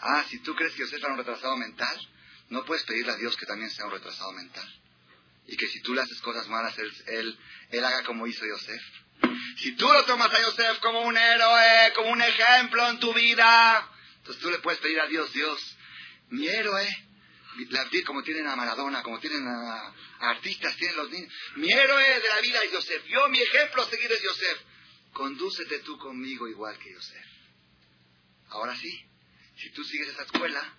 Ah, 0.00 0.24
si 0.30 0.38
tú 0.38 0.54
crees 0.54 0.72
que 0.72 0.84
Yosef 0.84 0.98
era 1.00 1.12
un 1.12 1.18
retrasado 1.18 1.54
mental, 1.58 2.08
no 2.48 2.64
puedes 2.64 2.82
pedirle 2.84 3.12
a 3.12 3.16
Dios 3.16 3.36
que 3.36 3.44
también 3.44 3.70
sea 3.70 3.84
un 3.84 3.92
retrasado 3.92 4.32
mental. 4.32 4.80
Y 5.48 5.56
que 5.58 5.66
si 5.66 5.82
tú 5.82 5.92
le 5.92 6.00
haces 6.00 6.18
cosas 6.22 6.48
malas, 6.48 6.78
él, 6.78 6.90
él, 7.08 7.38
él 7.72 7.84
haga 7.84 8.04
como 8.04 8.26
hizo 8.26 8.46
Yosef. 8.46 8.82
Si 9.58 9.76
tú 9.76 9.86
lo 9.86 10.02
tomas 10.06 10.32
a 10.32 10.40
Yosef 10.40 10.78
como 10.78 11.02
un 11.02 11.18
héroe, 11.18 11.92
como 11.94 12.08
un 12.08 12.22
ejemplo 12.22 12.88
en 12.88 13.00
tu 13.00 13.12
vida, 13.12 13.86
entonces 14.16 14.42
tú 14.42 14.50
le 14.50 14.60
puedes 14.60 14.80
pedir 14.80 14.98
a 14.98 15.06
Dios, 15.06 15.30
Dios, 15.34 15.75
mi 16.30 16.46
héroe, 16.48 16.86
como 18.04 18.22
tienen 18.22 18.46
a 18.46 18.56
Maradona, 18.56 19.02
como 19.02 19.18
tienen 19.18 19.46
a, 19.46 19.94
artistas, 20.20 20.76
tienen 20.76 20.96
los 20.96 21.10
niños, 21.10 21.32
mi 21.56 21.70
héroe 21.72 22.20
de 22.20 22.28
la 22.28 22.40
vida 22.40 22.62
es 22.64 22.72
Yosef, 22.72 23.04
yo 23.06 23.28
mi 23.28 23.40
ejemplo 23.40 23.82
a 23.82 23.88
seguir 23.88 24.10
es 24.10 24.22
Yosef, 24.22 24.58
condúcete 25.12 25.78
tú 25.80 25.98
conmigo 25.98 26.48
igual 26.48 26.78
que 26.78 26.92
Yosef. 26.92 27.26
Ahora 28.48 28.76
sí, 28.76 29.04
si 29.56 29.70
tú 29.70 29.84
sigues 29.84 30.08
esa 30.08 30.22
escuela, 30.22 30.74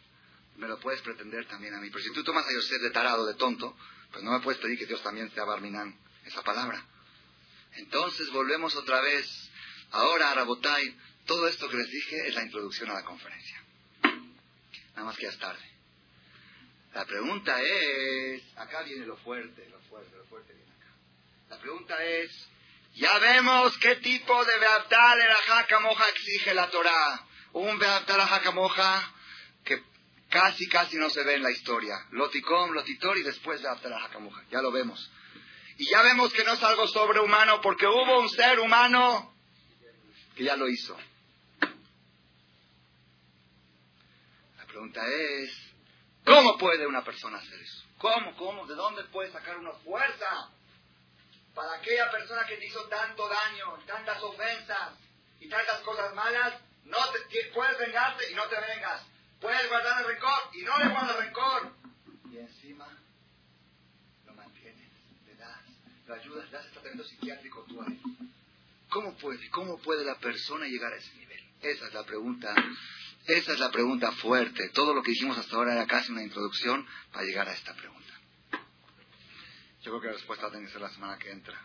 me 0.57 0.67
lo 0.67 0.79
puedes 0.79 1.01
pretender 1.01 1.47
también 1.47 1.73
a 1.73 1.79
mí, 1.79 1.89
pero 1.89 2.03
si 2.03 2.11
tú 2.11 2.23
tomas 2.23 2.45
a 2.47 2.53
Yosef 2.53 2.81
de 2.81 2.91
tarado, 2.91 3.25
de 3.25 3.35
tonto, 3.35 3.77
pues 4.11 4.23
no 4.23 4.31
me 4.31 4.39
puedes 4.39 4.59
pedir 4.61 4.77
que 4.77 4.85
Dios 4.85 5.01
también 5.03 5.31
sea 5.31 5.43
Barminán, 5.43 5.99
esa 6.25 6.43
palabra. 6.43 6.83
Entonces 7.73 8.29
volvemos 8.31 8.75
otra 8.75 9.01
vez. 9.01 9.49
Ahora, 9.91 10.33
Rabotai, 10.33 10.97
todo 11.25 11.47
esto 11.47 11.69
que 11.69 11.77
les 11.77 11.89
dije 11.89 12.27
es 12.27 12.35
la 12.35 12.43
introducción 12.43 12.89
a 12.89 12.95
la 12.95 13.03
conferencia. 13.03 13.63
Nada 14.97 15.09
más 15.09 15.17
que 15.17 15.25
ya 15.25 15.29
es 15.29 15.37
tarde. 15.37 15.61
La 16.95 17.05
pregunta 17.05 17.61
es, 17.61 18.41
acá 18.57 18.81
viene 18.81 19.05
lo 19.05 19.15
fuerte, 19.17 19.69
lo 19.69 19.79
fuerte, 19.81 20.17
lo 20.17 20.25
fuerte 20.25 20.53
viene 20.53 20.71
acá. 20.71 20.91
La 21.49 21.59
pregunta 21.59 22.03
es, 22.03 22.49
ya 22.95 23.19
vemos 23.19 23.77
qué 23.77 23.97
tipo 23.97 24.43
de 24.43 24.57
Beabdal 24.57 25.19
el 25.21 25.81
Moja 25.83 26.03
exige 26.09 26.51
la 26.55 26.67
Torah. 26.71 27.27
Un 27.53 27.77
Beabdal 27.77 28.55
Moja 28.55 29.13
que 29.63 29.83
casi, 30.29 30.67
casi 30.67 30.97
no 30.97 31.11
se 31.11 31.23
ve 31.23 31.35
en 31.35 31.43
la 31.43 31.51
historia. 31.51 31.93
Loticom, 32.09 32.71
Lotitor 32.71 33.19
y 33.19 33.21
después 33.21 33.61
Beabdal 33.61 34.19
Moja. 34.19 34.43
Ya 34.49 34.63
lo 34.63 34.71
vemos. 34.71 35.11
Y 35.77 35.91
ya 35.91 36.01
vemos 36.01 36.33
que 36.33 36.43
no 36.43 36.53
es 36.53 36.63
algo 36.63 36.87
sobrehumano 36.87 37.61
porque 37.61 37.85
hubo 37.85 38.19
un 38.19 38.29
ser 38.29 38.59
humano 38.59 39.31
que 40.35 40.43
ya 40.43 40.55
lo 40.55 40.67
hizo. 40.67 40.97
Pregunta 44.77 45.01
es, 45.07 45.51
¿cómo 46.23 46.55
puede 46.59 46.85
una 46.85 47.03
persona 47.03 47.39
hacer 47.39 47.59
eso? 47.59 47.83
¿Cómo? 47.97 48.35
¿Cómo? 48.35 48.67
¿De 48.67 48.75
dónde 48.75 49.03
puede 49.05 49.31
sacar 49.31 49.57
una 49.57 49.71
fuerza 49.71 50.51
para 51.55 51.73
aquella 51.77 52.11
persona 52.11 52.45
que 52.45 52.57
te 52.57 52.67
hizo 52.67 52.83
tanto 52.87 53.27
daño, 53.27 53.79
tantas 53.87 54.21
ofensas 54.21 54.93
y 55.39 55.49
tantas 55.49 55.79
cosas 55.79 56.13
malas? 56.13 56.61
No 56.85 56.97
te, 57.09 57.51
puedes 57.55 57.75
vengarte 57.79 58.31
y 58.31 58.35
no 58.35 58.43
te 58.43 58.55
vengas. 58.55 59.01
Puedes 59.41 59.67
guardar 59.67 60.01
el 60.01 60.07
rencor 60.13 60.49
y 60.53 60.61
no 60.61 60.77
le 60.77 60.89
guardas 60.89 61.17
rencor. 61.17 61.73
Y 62.31 62.37
encima 62.37 62.87
la 66.07 66.15
ayuda 66.15 66.45
le 66.45 66.57
haces 66.57 66.71
tratamiento 66.71 67.03
psiquiátrico 67.03 67.65
tú 67.67 67.81
a 67.81 67.87
él. 67.87 67.99
¿Cómo 68.89 69.17
puede? 69.17 69.49
¿Cómo 69.49 69.79
puede 69.79 70.05
la 70.05 70.19
persona 70.19 70.67
llegar 70.67 70.93
a 70.93 70.97
ese 70.97 71.13
nivel? 71.15 71.43
Esa 71.61 71.87
es 71.87 71.93
la 71.93 72.05
pregunta. 72.05 72.53
Esa 73.27 73.51
es 73.51 73.59
la 73.59 73.69
pregunta 73.69 74.09
fuerte. 74.13 74.69
Todo 74.69 74.93
lo 74.93 75.03
que 75.03 75.11
dijimos 75.11 75.37
hasta 75.37 75.53
ahora 75.57 75.73
era 75.73 75.85
casi 75.85 76.13
una 76.13 76.23
introducción 76.23 76.87
para 77.11 77.25
llegar 77.25 77.49
a 77.49 77.53
esta 77.53 77.73
pregunta. 77.73 78.13
Yo 79.81 79.91
creo 79.91 79.99
que 79.99 80.07
la 80.07 80.13
respuesta 80.13 80.49
tiene 80.49 80.65
que 80.65 80.71
ser 80.71 80.81
la 80.81 80.89
semana 80.89 81.17
que 81.17 81.31
entra. 81.31 81.59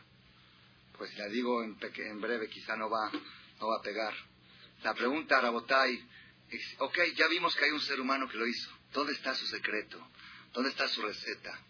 Pues 0.98 1.10
si 1.10 1.16
la 1.18 1.28
digo 1.28 1.62
en, 1.62 1.78
en 1.80 2.20
breve, 2.20 2.48
quizá 2.48 2.76
no 2.76 2.90
va, 2.90 3.10
no 3.60 3.68
va 3.68 3.76
a 3.78 3.82
pegar. 3.82 4.12
La 4.82 4.92
pregunta, 4.92 5.40
Rabotai, 5.40 6.04
es, 6.50 6.74
ok, 6.78 6.98
ya 7.14 7.28
vimos 7.28 7.54
que 7.54 7.64
hay 7.64 7.70
un 7.70 7.80
ser 7.80 8.00
humano 8.00 8.28
que 8.28 8.38
lo 8.38 8.46
hizo. 8.46 8.70
¿Dónde 8.92 9.12
está 9.12 9.32
su 9.34 9.46
secreto? 9.46 10.04
¿Dónde 10.52 10.70
está 10.70 10.88
su 10.88 11.00
receta? 11.00 11.60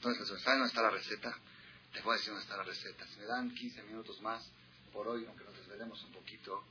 ¿Dónde 0.00 0.18
está, 0.18 0.38
¿Saben 0.38 0.60
dónde 0.60 0.68
está 0.68 0.82
la 0.82 0.90
receta? 0.90 1.38
Les 1.92 2.02
voy 2.02 2.14
a 2.14 2.16
decir 2.16 2.30
dónde 2.30 2.42
está 2.42 2.56
la 2.56 2.64
receta. 2.64 3.06
Si 3.06 3.18
me 3.20 3.26
dan 3.26 3.54
15 3.54 3.82
minutos 3.82 4.18
más 4.22 4.50
por 4.94 5.06
hoy, 5.08 5.26
aunque 5.26 5.44
nos 5.44 5.56
desvelemos 5.56 6.02
un 6.04 6.12
poquito, 6.12 6.64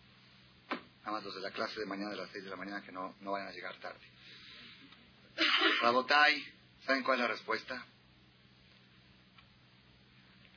nada 1.02 1.12
más 1.12 1.24
los 1.24 1.36
de 1.36 1.42
la 1.42 1.52
clase 1.52 1.80
de 1.80 1.86
mañana 1.86 2.12
de 2.12 2.18
las 2.18 2.30
6 2.32 2.44
de 2.44 2.50
la 2.50 2.56
mañana 2.56 2.82
que 2.82 2.92
no, 2.92 3.16
no 3.22 3.32
vayan 3.32 3.48
a 3.48 3.52
llegar 3.52 3.76
tarde. 3.80 4.06
Rabotai, 5.82 6.44
¿saben 6.86 7.04
cuál 7.04 7.20
es 7.20 7.22
la 7.22 7.28
respuesta? 7.28 7.86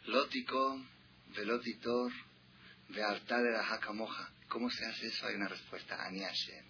Lótico, 0.07 0.83
velotitor, 1.37 2.13
altar 3.07 3.43
de 3.43 3.53
la 3.53 3.65
jacamoja. 3.65 4.31
¿Cómo 4.49 4.71
se 4.71 4.85
hace 4.85 5.07
eso? 5.07 5.27
Hay 5.27 5.35
una 5.35 5.49
respuesta. 5.49 6.05
Ani 6.05 6.21
Hashem. 6.21 6.65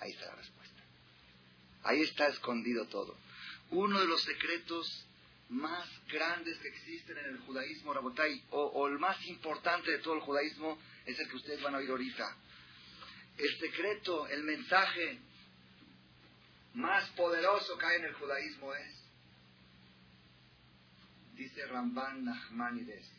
Ahí 0.00 0.10
está 0.10 0.26
la 0.26 0.34
respuesta. 0.36 0.82
Ahí 1.84 2.02
está 2.02 2.28
escondido 2.28 2.86
todo 2.86 3.16
uno 3.70 4.00
de 4.00 4.06
los 4.06 4.22
secretos 4.22 5.06
más 5.50 5.88
grandes 6.06 6.58
que 6.58 6.68
existen 6.68 7.18
en 7.18 7.26
el 7.26 7.38
judaísmo, 7.40 7.92
Rabotai, 7.92 8.44
o, 8.50 8.86
el 8.86 8.98
más 8.98 9.20
importante 9.26 9.90
de 9.90 9.98
todo 9.98 10.14
el 10.14 10.20
judaísmo, 10.20 10.78
es 11.04 11.18
el 11.18 11.28
que 11.28 11.36
ustedes 11.36 11.60
van 11.62 11.74
a 11.74 11.78
oír 11.78 11.90
ahorita. 11.90 12.36
El 13.36 13.58
secreto, 13.58 14.28
el 14.28 14.44
mensaje 14.44 15.18
más 16.74 17.08
poderoso 17.10 17.76
que 17.76 17.86
hay 17.86 17.96
en 17.96 18.04
el 18.04 18.14
judaísmo 18.14 18.74
es, 18.74 19.02
dice 21.34 21.66
Ramban 21.66 22.24
Nachmanides, 22.24 23.10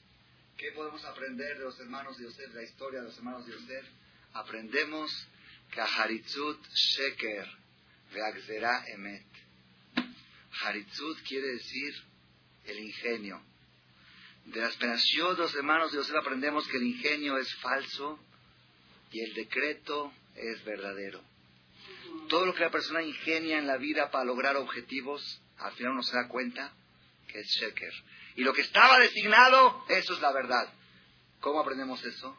¿qué 0.58 0.72
podemos 0.72 1.04
aprender 1.04 1.58
de 1.58 1.66
los 1.66 1.80
hermanos 1.80 2.18
de 2.18 2.26
Yosef, 2.26 2.54
la 2.54 2.64
historia 2.64 3.00
de 3.02 3.08
los 3.08 3.18
hermanos 3.18 3.46
de 3.46 3.54
Yosef? 3.54 3.86
Aprendemos 4.34 5.28
que 5.72 5.82
Haritzut 5.82 6.66
Sheker 6.68 7.48
Veagzera 8.14 8.84
Emet 8.88 9.26
Haritzut 10.64 11.22
quiere 11.24 11.48
decir 11.48 12.11
el 12.66 12.80
ingenio. 12.80 13.42
De 14.46 14.60
las 14.60 14.78
los 15.38 15.56
hermanos 15.56 15.92
de 15.92 15.98
Yosef 15.98 16.16
aprendemos 16.16 16.68
que 16.68 16.78
el 16.78 16.84
ingenio 16.84 17.38
es 17.38 17.54
falso 17.56 18.20
y 19.12 19.22
el 19.22 19.34
decreto 19.34 20.12
es 20.36 20.64
verdadero. 20.64 21.22
Todo 22.28 22.46
lo 22.46 22.54
que 22.54 22.62
la 22.62 22.72
persona 22.72 23.02
ingenia 23.02 23.58
en 23.58 23.68
la 23.68 23.78
vida 23.78 24.10
para 24.10 24.26
lograr 24.26 24.56
objetivos, 24.58 25.42
al 25.58 25.74
final 25.74 25.94
uno 25.94 26.04
se 26.04 26.16
da 26.16 26.28
cuenta 26.28 26.74
que 27.28 27.40
es 27.40 27.48
Sheker. 27.48 27.94
Y 28.36 28.44
lo 28.44 28.54
que 28.54 28.62
estaba 28.62 29.00
designado, 29.00 29.86
eso 29.90 30.14
es 30.14 30.22
la 30.22 30.32
verdad. 30.32 30.74
¿Cómo 31.40 31.60
aprendemos 31.60 32.04
eso? 32.04 32.38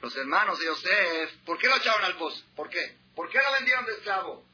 Los 0.00 0.16
hermanos 0.16 0.58
de 0.58 0.66
Yosef, 0.66 1.36
¿por 1.44 1.58
qué 1.58 1.68
lo 1.68 1.76
echaron 1.76 2.04
al 2.04 2.16
pozo? 2.16 2.42
¿Por 2.56 2.70
qué? 2.70 2.96
¿Por 3.14 3.28
qué 3.28 3.38
lo 3.38 3.52
vendieron 3.52 3.84
de 3.84 3.92
esclavo? 3.92 4.49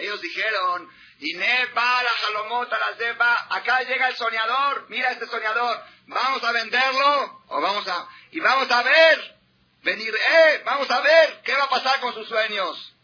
Ellos 0.00 0.20
dijeron, 0.20 0.88
y 1.20 1.34
para 1.74 2.08
Jalomota 2.08 2.78
la 2.78 2.96
cepa, 2.96 3.46
acá 3.50 3.82
llega 3.82 4.08
el 4.08 4.16
soñador, 4.16 4.86
mira 4.88 5.12
este 5.12 5.26
soñador, 5.26 5.82
vamos 6.06 6.42
a 6.42 6.52
venderlo, 6.52 7.42
o 7.48 7.60
vamos 7.60 7.86
a, 7.86 8.08
y 8.30 8.40
vamos 8.40 8.70
a 8.70 8.82
ver, 8.82 9.38
venir, 9.82 10.14
eh, 10.14 10.62
vamos 10.64 10.90
a 10.90 11.00
ver 11.02 11.42
qué 11.44 11.52
va 11.52 11.64
a 11.64 11.68
pasar 11.68 12.00
con 12.00 12.14
sus 12.14 12.26
sueños. 12.26 12.94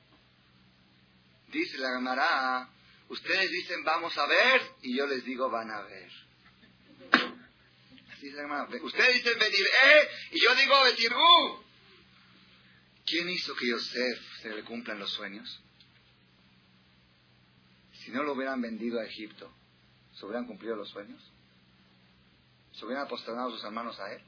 Dice 1.48 1.76
la 1.78 1.90
Gemara, 1.90 2.68
ustedes 3.08 3.50
dicen 3.50 3.84
vamos 3.84 4.16
a 4.16 4.26
ver, 4.26 4.62
y 4.80 4.96
yo 4.96 5.06
les 5.06 5.22
digo 5.24 5.50
van 5.50 5.70
a 5.70 5.82
ver. 5.82 6.10
Así 8.12 8.28
dice 8.28 8.42
la 8.42 8.66
Ustedes 8.82 9.14
dicen 9.22 9.38
venir, 9.38 9.66
eh, 9.84 10.10
y 10.32 10.42
yo 10.42 10.54
digo 10.54 10.82
venir, 10.84 11.12
uh. 11.12 11.66
¿Quién 13.04 13.28
hizo 13.28 13.54
que 13.54 13.68
Yosef 13.68 14.18
se 14.40 14.48
le 14.48 14.64
cumplan 14.64 14.98
los 14.98 15.12
sueños? 15.12 15.60
Si 18.06 18.12
no 18.12 18.22
lo 18.22 18.34
hubieran 18.34 18.62
vendido 18.62 19.00
a 19.00 19.04
Egipto, 19.04 19.52
¿se 20.14 20.24
hubieran 20.24 20.46
cumplido 20.46 20.76
los 20.76 20.88
sueños? 20.88 21.20
¿Se 22.72 22.84
hubieran 22.84 23.06
apostolado 23.06 23.50
sus 23.50 23.64
hermanos 23.64 23.98
a 23.98 24.12
él? 24.12 24.22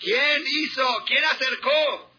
¿Quién 0.00 0.42
hizo? 0.46 1.04
¿Quién 1.04 1.22
acercó 1.22 2.10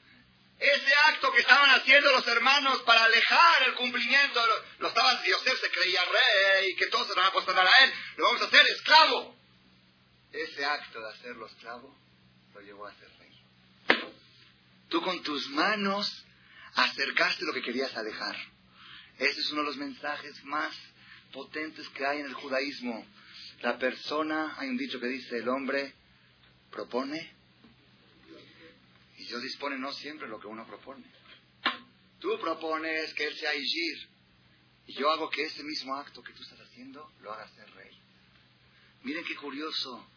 ese 0.60 0.94
acto 1.08 1.32
que 1.32 1.40
estaban 1.40 1.72
haciendo 1.72 2.12
los 2.12 2.28
hermanos 2.28 2.84
para 2.84 3.04
alejar 3.04 3.64
el 3.64 3.74
cumplimiento? 3.74 4.40
Lo, 4.78 4.90
estaban, 4.90 5.20
Dios 5.24 5.42
se 5.42 5.72
creía 5.72 6.02
rey, 6.06 6.76
que 6.76 6.86
todos 6.86 7.08
se 7.08 7.16
van 7.16 7.26
a 7.26 7.30
apostolar 7.30 7.66
a 7.66 7.84
él, 7.86 7.94
lo 8.18 8.26
vamos 8.26 8.42
a 8.44 8.46
hacer 8.46 8.68
esclavo. 8.68 9.36
Ese 10.32 10.66
acto 10.66 11.02
de 11.02 11.10
hacerlo 11.10 11.48
esclavo 11.48 11.98
lo 12.54 12.62
llevó 12.62 12.86
a 12.86 12.94
ser 12.94 13.10
rey. 13.18 14.12
Tú 14.88 15.02
con 15.02 15.24
tus 15.24 15.50
manos 15.50 16.26
acercaste 16.76 17.44
lo 17.46 17.54
que 17.54 17.64
querías 17.64 17.98
alejar. 17.98 18.38
Ese 19.20 19.42
es 19.42 19.52
uno 19.52 19.62
de 19.62 19.68
los 19.68 19.78
mensajes 19.78 20.44
más 20.46 20.76
potentes 21.34 21.88
que 21.90 22.06
hay 22.06 22.22
en 22.22 22.26
el 22.26 22.34
judaísmo. 22.34 23.06
La 23.62 23.78
persona, 23.78 24.56
hay 24.58 24.70
un 24.70 24.78
dicho 24.78 25.00
que 25.00 25.08
dice, 25.08 25.38
el 25.38 25.50
hombre 25.50 25.94
propone 26.72 27.36
y 29.18 29.26
Dios 29.26 29.42
dispone 29.42 29.78
no 29.78 29.92
siempre 29.92 30.30
lo 30.30 30.40
que 30.40 30.48
uno 30.48 30.66
propone. 30.66 31.06
Tú 32.20 32.40
propones 32.40 33.14
que 33.14 33.26
él 33.26 33.36
sea 33.38 33.54
Ishir. 33.54 34.10
Y 34.88 34.94
yo 34.94 35.12
hago 35.12 35.30
que 35.30 35.44
ese 35.44 35.64
mismo 35.64 35.96
acto 35.96 36.24
que 36.24 36.34
tú 36.34 36.42
estás 36.42 36.60
haciendo 36.62 37.12
lo 37.22 37.34
haga 37.34 37.48
ser 37.50 37.70
rey. 37.76 37.92
Miren 39.04 39.26
qué 39.26 39.36
curioso. 39.36 40.08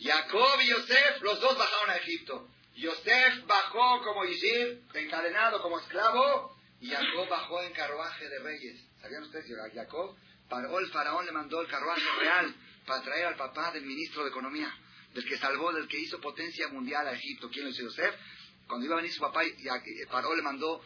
Jacob 0.00 0.60
y 0.62 0.68
Yosef, 0.68 1.20
los 1.20 1.40
dos 1.40 1.56
bajaron 1.56 1.90
a 1.90 1.96
Egipto. 1.96 2.48
Yosef 2.74 3.46
bajó 3.46 4.02
como 4.02 4.24
Ishir, 4.24 4.82
encadenado 4.94 5.60
como 5.60 5.78
esclavo, 5.78 6.56
y 6.80 6.88
Jacob 6.88 7.28
bajó 7.28 7.62
en 7.62 7.72
carruaje 7.72 8.28
de 8.28 8.38
reyes. 8.38 8.80
¿Sabían 9.00 9.22
ustedes 9.22 9.44
que 9.46 9.54
Jacob 9.74 10.16
paró 10.48 10.78
el 10.78 10.90
faraón, 10.90 11.26
le 11.26 11.32
mandó 11.32 11.60
el 11.60 11.68
carruaje 11.68 12.02
real 12.18 12.54
para 12.86 13.02
traer 13.02 13.26
al 13.26 13.36
papá 13.36 13.70
del 13.72 13.84
ministro 13.84 14.24
de 14.24 14.30
Economía, 14.30 14.74
del 15.12 15.24
que 15.24 15.36
salvó, 15.36 15.72
del 15.72 15.88
que 15.88 15.98
hizo 15.98 16.20
potencia 16.20 16.68
mundial 16.68 17.06
a 17.06 17.12
Egipto? 17.12 17.50
¿Quién 17.50 17.66
lo 17.66 17.70
hizo? 17.70 17.82
Yosef. 17.82 18.14
Cuando 18.66 18.86
iba 18.86 18.94
a 18.94 18.98
venir 18.98 19.12
su 19.12 19.20
papá, 19.20 19.42
paró, 20.10 20.34
le 20.34 20.42
mandó 20.42 20.82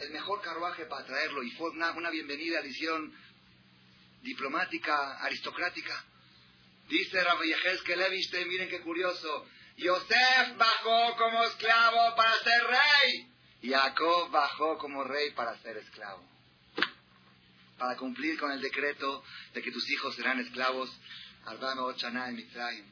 el 0.00 0.10
mejor 0.10 0.40
carruaje 0.42 0.84
para 0.86 1.06
traerlo 1.06 1.42
y 1.42 1.50
fue 1.52 1.70
una, 1.70 1.92
una 1.92 2.10
bienvenida, 2.10 2.60
le 2.60 2.68
hicieron 2.68 3.14
diplomática, 4.22 5.18
aristocrática. 5.22 6.04
Dice 6.88 7.22
Rabbi 7.22 7.54
que 7.84 7.96
Leviste, 7.96 8.44
miren 8.46 8.68
qué 8.68 8.80
curioso, 8.80 9.46
Yosef 9.76 10.56
bajó 10.56 11.16
como 11.16 11.44
esclavo 11.44 12.16
para 12.16 12.34
ser 12.40 12.62
rey. 12.66 13.29
Y 13.62 13.70
Jacob 13.70 14.30
bajó 14.30 14.78
como 14.78 15.04
rey 15.04 15.30
para 15.32 15.56
ser 15.58 15.76
esclavo. 15.76 16.24
Para 17.78 17.96
cumplir 17.96 18.38
con 18.38 18.52
el 18.52 18.60
decreto 18.60 19.22
de 19.54 19.62
que 19.62 19.70
tus 19.70 19.88
hijos 19.90 20.14
serán 20.14 20.40
esclavos. 20.40 20.90
Ochana 21.46 22.28
en 22.28 22.36
Mitzrayim. 22.36 22.84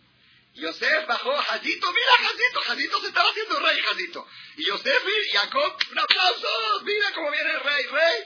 Yosef 0.55 1.07
bajó, 1.07 1.37
Jadito, 1.37 1.93
mira 1.93 2.29
Jadito, 2.29 2.61
Jadito 2.61 3.01
se 3.01 3.09
estaba 3.09 3.31
haciendo 3.31 3.61
rey, 3.61 3.79
Jadito. 3.81 4.27
Y 4.57 4.67
Yosef 4.67 5.03
y 5.07 5.37
Jacob, 5.37 5.77
un 5.93 5.99
aplauso, 5.99 6.49
mira 6.85 7.13
cómo 7.15 7.31
viene 7.31 7.51
el 7.51 7.61
rey, 7.61 7.85
rey. 7.85 8.25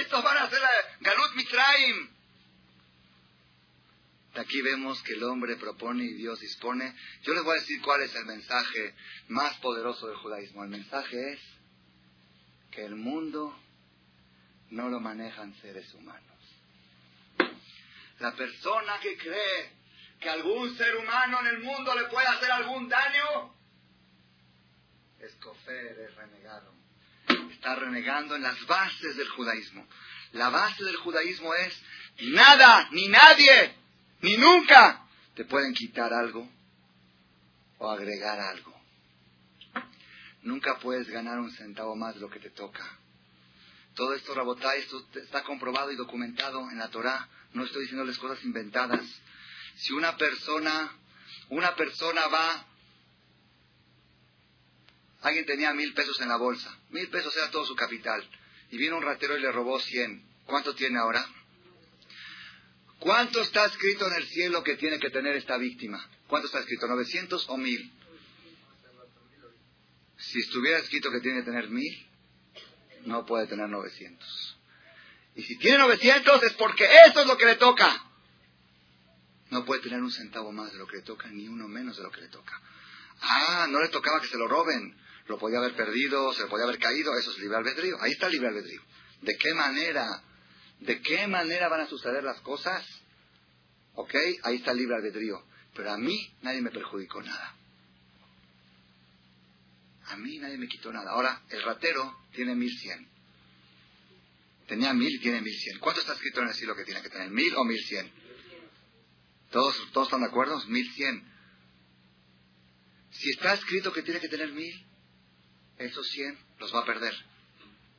Estos 0.00 0.22
van 0.22 0.38
a 0.38 0.50
ser 0.50 0.60
la 0.60 0.70
Galut 1.00 1.32
Mitzrayim. 1.34 2.10
Aquí 4.34 4.62
vemos 4.62 5.02
que 5.02 5.14
el 5.14 5.24
hombre 5.24 5.56
propone 5.56 6.04
y 6.04 6.14
Dios 6.14 6.38
dispone. 6.40 6.94
Yo 7.22 7.34
les 7.34 7.42
voy 7.42 7.56
a 7.56 7.60
decir 7.60 7.80
cuál 7.82 8.02
es 8.02 8.14
el 8.14 8.26
mensaje 8.26 8.94
más 9.28 9.56
poderoso 9.58 10.06
del 10.06 10.16
judaísmo. 10.16 10.62
El 10.62 10.70
mensaje 10.70 11.32
es 11.32 11.40
que 12.70 12.84
el 12.84 12.94
mundo 12.94 13.56
no 14.70 14.88
lo 14.88 15.00
manejan 15.00 15.54
seres 15.60 15.92
humanos. 15.94 16.38
La 18.20 18.34
persona 18.34 19.00
que 19.00 19.16
cree 19.16 19.72
que 20.20 20.28
algún 20.28 20.76
ser 20.76 20.96
humano 20.96 21.40
en 21.40 21.46
el 21.46 21.58
mundo 21.60 21.94
le 21.94 22.04
puede 22.08 22.26
hacer 22.26 22.50
algún 22.52 22.88
daño 22.88 23.54
es 25.20 25.34
cofer, 25.36 25.98
es 25.98 26.14
renegado. 26.14 26.72
Está 27.52 27.74
renegando 27.76 28.36
en 28.36 28.42
las 28.42 28.64
bases 28.66 29.16
del 29.16 29.28
judaísmo. 29.28 29.86
La 30.32 30.50
base 30.50 30.84
del 30.84 30.96
judaísmo 30.96 31.54
es 31.54 31.82
nada 32.20 32.88
ni 32.92 33.08
nadie 33.08 33.74
ni 34.20 34.36
nunca 34.36 35.06
te 35.34 35.44
pueden 35.44 35.74
quitar 35.74 36.12
algo 36.12 36.48
o 37.78 37.90
agregar 37.90 38.38
algo. 38.38 38.79
Nunca 40.42 40.78
puedes 40.78 41.08
ganar 41.08 41.38
un 41.38 41.50
centavo 41.52 41.94
más 41.96 42.14
de 42.14 42.20
lo 42.20 42.30
que 42.30 42.40
te 42.40 42.50
toca. 42.50 42.98
Todo 43.94 44.14
esto, 44.14 44.34
Rabotá, 44.34 44.74
esto 44.76 45.06
está 45.14 45.42
comprobado 45.42 45.90
y 45.90 45.96
documentado 45.96 46.70
en 46.70 46.78
la 46.78 46.88
Torah. 46.88 47.28
No 47.52 47.64
estoy 47.64 47.82
diciéndoles 47.82 48.18
cosas 48.18 48.42
inventadas. 48.44 49.02
Si 49.76 49.92
una 49.92 50.16
persona, 50.16 50.92
una 51.48 51.74
persona 51.74 52.26
va, 52.28 52.66
alguien 55.22 55.44
tenía 55.44 55.74
mil 55.74 55.92
pesos 55.92 56.20
en 56.20 56.28
la 56.28 56.36
bolsa, 56.36 56.74
mil 56.90 57.08
pesos 57.08 57.36
era 57.36 57.50
todo 57.50 57.66
su 57.66 57.74
capital, 57.74 58.26
y 58.70 58.78
vino 58.78 58.96
un 58.96 59.02
ratero 59.02 59.36
y 59.36 59.40
le 59.40 59.52
robó 59.52 59.78
cien. 59.80 60.24
¿Cuánto 60.46 60.74
tiene 60.74 60.98
ahora? 60.98 61.26
¿Cuánto 62.98 63.40
está 63.40 63.64
escrito 63.66 64.06
en 64.06 64.14
el 64.14 64.26
cielo 64.26 64.62
que 64.62 64.76
tiene 64.76 64.98
que 64.98 65.10
tener 65.10 65.36
esta 65.36 65.56
víctima? 65.56 66.06
¿Cuánto 66.26 66.46
está 66.46 66.60
escrito? 66.60 66.86
¿900 66.86 67.44
o 67.48 67.56
1000? 67.56 67.99
Si 70.20 70.38
estuviera 70.38 70.78
escrito 70.78 71.10
que 71.10 71.20
tiene 71.20 71.40
que 71.40 71.46
tener 71.46 71.68
1000, 71.68 72.06
no 73.06 73.26
puede 73.26 73.46
tener 73.46 73.68
900. 73.68 74.58
Y 75.36 75.42
si 75.42 75.56
tiene 75.58 75.78
900 75.78 76.42
es 76.42 76.52
porque 76.54 76.86
eso 77.06 77.20
es 77.20 77.26
lo 77.26 77.36
que 77.36 77.46
le 77.46 77.56
toca. 77.56 78.04
No 79.50 79.64
puede 79.64 79.82
tener 79.82 80.00
un 80.00 80.12
centavo 80.12 80.52
más 80.52 80.72
de 80.72 80.78
lo 80.78 80.86
que 80.86 80.98
le 80.98 81.02
toca, 81.02 81.28
ni 81.28 81.48
uno 81.48 81.66
menos 81.66 81.96
de 81.96 82.02
lo 82.02 82.10
que 82.10 82.20
le 82.20 82.28
toca. 82.28 82.60
Ah, 83.20 83.66
no 83.68 83.80
le 83.80 83.88
tocaba 83.88 84.20
que 84.20 84.28
se 84.28 84.38
lo 84.38 84.46
roben. 84.46 84.96
Lo 85.26 85.38
podía 85.38 85.58
haber 85.58 85.74
perdido, 85.74 86.32
se 86.32 86.42
lo 86.42 86.48
podía 86.48 86.64
haber 86.64 86.78
caído. 86.78 87.16
Eso 87.16 87.30
es 87.30 87.38
libre 87.38 87.56
albedrío. 87.56 88.00
Ahí 88.00 88.12
está 88.12 88.26
el 88.26 88.32
libre 88.32 88.48
albedrío. 88.48 88.82
¿De 89.22 89.36
qué 89.36 89.54
manera 89.54 90.22
de 90.80 91.02
qué 91.02 91.26
manera 91.26 91.68
van 91.68 91.82
a 91.82 91.86
suceder 91.86 92.24
las 92.24 92.40
cosas, 92.40 92.84
¿ok? 93.94 94.14
Ahí 94.42 94.56
está 94.56 94.72
el 94.72 94.78
libre 94.78 94.96
albedrío. 94.96 95.42
Pero 95.74 95.92
a 95.92 95.98
mí 95.98 96.34
nadie 96.42 96.62
me 96.62 96.70
perjudicó 96.70 97.22
nada. 97.22 97.54
A 100.10 100.16
mí 100.16 100.38
nadie 100.38 100.58
me 100.58 100.68
quitó 100.68 100.92
nada. 100.92 101.12
Ahora, 101.12 101.42
el 101.50 101.62
ratero 101.62 102.24
tiene 102.32 102.54
1100. 102.54 103.08
Tenía 104.66 104.92
mil 104.92 105.12
y 105.12 105.18
tiene 105.20 105.40
1100. 105.40 105.78
¿Cuánto 105.78 106.00
está 106.00 106.14
escrito 106.14 106.40
en 106.42 106.48
el 106.48 106.54
cielo 106.54 106.74
que 106.76 106.84
tiene 106.84 107.02
que 107.02 107.10
tener? 107.10 107.30
¿Mil 107.30 107.54
o 107.56 107.64
1100? 107.64 108.12
¿Todos, 109.50 109.90
¿Todos 109.92 110.08
están 110.08 110.20
de 110.20 110.28
acuerdo? 110.28 110.60
1100. 110.66 111.30
Si 113.10 113.30
está 113.30 113.54
escrito 113.54 113.92
que 113.92 114.02
tiene 114.02 114.20
que 114.20 114.28
tener 114.28 114.52
mil, 114.52 114.86
esos 115.78 116.08
100 116.08 116.38
los 116.58 116.74
va 116.74 116.80
a 116.80 116.84
perder. 116.84 117.14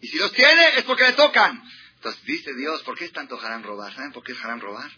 Y 0.01 0.07
si 0.07 0.17
los 0.17 0.31
tiene 0.31 0.77
es 0.77 0.83
porque 0.83 1.03
le 1.03 1.13
tocan. 1.13 1.61
Entonces 1.95 2.23
dice 2.23 2.53
Dios, 2.55 2.81
¿por 2.83 2.97
qué 2.97 3.05
es 3.05 3.11
tanto 3.11 3.39
harán 3.39 3.63
robar? 3.63 3.93
¿Saben 3.93 4.11
por 4.11 4.23
qué 4.23 4.31
es 4.31 4.43
harán 4.43 4.59
robar? 4.59 4.89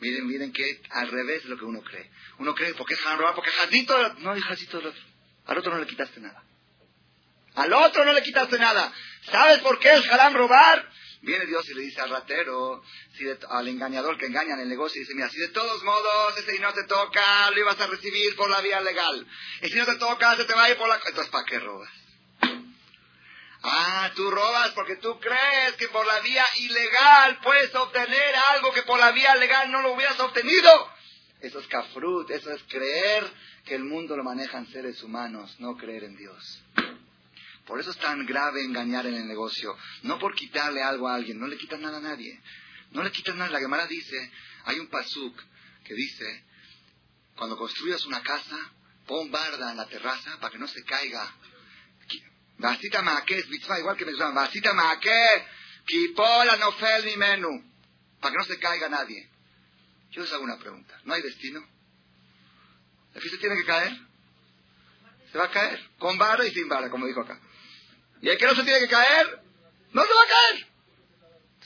Miren, 0.00 0.26
miren 0.26 0.52
que 0.52 0.82
al 0.90 1.08
revés 1.08 1.44
de 1.44 1.50
lo 1.50 1.58
que 1.58 1.64
uno 1.64 1.80
cree. 1.82 2.10
Uno 2.38 2.54
cree, 2.54 2.74
¿por 2.74 2.86
qué 2.86 2.94
es 2.94 3.06
harán 3.06 3.18
robar? 3.18 3.34
Porque 3.34 3.50
Jadito, 3.50 4.14
no 4.14 4.32
hay 4.32 4.40
otro. 4.40 4.92
Al 5.46 5.58
otro 5.58 5.72
no 5.72 5.80
le 5.80 5.86
quitaste 5.86 6.20
nada. 6.20 6.42
Al 7.54 7.72
otro 7.72 8.04
no 8.04 8.12
le 8.12 8.22
quitaste 8.22 8.58
nada. 8.58 8.92
¿Sabes 9.30 9.60
por 9.60 9.78
qué 9.78 9.92
es 9.94 10.10
harán 10.10 10.34
robar? 10.34 10.90
Viene 11.22 11.46
Dios 11.46 11.68
y 11.70 11.74
le 11.74 11.82
dice 11.82 12.00
al 12.00 12.10
ratero, 12.10 12.82
si 13.16 13.24
al 13.48 13.68
engañador 13.68 14.18
que 14.18 14.26
engaña 14.26 14.54
en 14.54 14.60
el 14.60 14.68
negocio, 14.68 15.00
y 15.00 15.04
dice, 15.04 15.14
mira, 15.14 15.28
si 15.30 15.38
de 15.38 15.48
todos 15.48 15.82
modos 15.82 16.38
ese 16.38 16.58
no 16.60 16.72
te 16.72 16.84
toca, 16.84 17.50
lo 17.50 17.60
ibas 17.60 17.80
a 17.80 17.86
recibir 17.86 18.36
por 18.36 18.50
la 18.50 18.60
vía 18.60 18.80
legal. 18.80 19.26
Y 19.62 19.68
si 19.68 19.74
no 19.76 19.86
te 19.86 19.96
toca, 19.96 20.36
se 20.36 20.44
te 20.44 20.54
va 20.54 20.64
a 20.64 20.70
ir 20.70 20.76
por 20.76 20.88
la... 20.88 20.96
Entonces, 20.96 21.28
¿para 21.28 21.44
qué 21.46 21.58
robas? 21.58 21.90
Ah, 23.62 24.12
tú 24.14 24.30
robas 24.30 24.70
porque 24.70 24.96
tú 24.96 25.18
crees 25.18 25.72
que 25.76 25.88
por 25.88 26.06
la 26.06 26.20
vía 26.20 26.44
ilegal 26.56 27.40
puedes 27.40 27.74
obtener 27.74 28.36
algo 28.52 28.72
que 28.72 28.82
por 28.82 28.98
la 28.98 29.10
vía 29.10 29.34
legal 29.36 29.72
no 29.72 29.82
lo 29.82 29.94
hubieras 29.94 30.20
obtenido. 30.20 30.95
Eso 31.40 31.60
es 31.60 31.66
kafrut, 31.66 32.30
eso 32.30 32.50
es 32.50 32.62
creer 32.64 33.30
que 33.64 33.74
el 33.74 33.84
mundo 33.84 34.16
lo 34.16 34.24
manejan 34.24 34.66
seres 34.68 35.02
humanos, 35.02 35.54
no 35.58 35.76
creer 35.76 36.04
en 36.04 36.16
Dios. 36.16 36.64
Por 37.66 37.80
eso 37.80 37.90
es 37.90 37.98
tan 37.98 38.24
grave 38.24 38.62
engañar 38.62 39.06
en 39.06 39.14
el 39.14 39.26
negocio. 39.26 39.76
No 40.02 40.18
por 40.18 40.34
quitarle 40.34 40.82
algo 40.82 41.08
a 41.08 41.14
alguien, 41.14 41.38
no 41.38 41.46
le 41.46 41.56
quitas 41.56 41.80
nada 41.80 41.98
a 41.98 42.00
nadie. 42.00 42.40
No 42.92 43.02
le 43.02 43.10
quitas 43.10 43.34
nada. 43.34 43.50
La 43.50 43.58
Gemara 43.58 43.86
dice, 43.86 44.30
hay 44.64 44.78
un 44.78 44.86
pasuk 44.88 45.36
que 45.84 45.94
dice, 45.94 46.44
cuando 47.34 47.56
construyas 47.56 48.06
una 48.06 48.22
casa, 48.22 48.56
pon 49.06 49.30
barda 49.30 49.72
en 49.72 49.76
la 49.76 49.86
terraza 49.86 50.38
para 50.40 50.52
que 50.52 50.58
no 50.58 50.68
se 50.68 50.82
caiga 50.84 51.34
Vasita 52.58 53.02
maque 53.02 53.38
es 53.38 53.48
mitzvah, 53.48 53.78
igual 53.78 53.96
que 53.96 54.06
me 54.06 54.12
llaman. 54.12 54.34
Vasita 54.34 54.72
maque, 54.72 55.46
kipola 55.84 56.56
nofel 56.56 57.04
ni 57.04 57.16
menú. 57.16 57.62
Para 58.20 58.32
que 58.32 58.38
no 58.38 58.44
se 58.44 58.58
caiga 58.58 58.88
nadie. 58.88 59.28
Yo 60.10 60.22
les 60.22 60.32
hago 60.32 60.44
una 60.44 60.58
pregunta. 60.58 60.98
¿No 61.04 61.14
hay 61.14 61.22
destino? 61.22 61.64
¿El 63.14 63.22
se 63.22 63.38
tiene 63.38 63.56
que 63.56 63.64
caer? 63.64 63.96
Se 65.32 65.38
va 65.38 65.46
a 65.46 65.50
caer. 65.50 65.80
Con 65.98 66.18
vara 66.18 66.46
y 66.46 66.52
sin 66.52 66.68
vara, 66.68 66.90
como 66.90 67.06
dijo 67.06 67.22
acá. 67.22 67.40
¿Y 68.20 68.28
el 68.28 68.38
que 68.38 68.46
no 68.46 68.54
se 68.54 68.62
tiene 68.62 68.80
que 68.80 68.88
caer? 68.88 69.42
No 69.92 70.02
se 70.02 70.14
va 70.14 70.22
a 70.22 70.28
caer. 70.28 70.66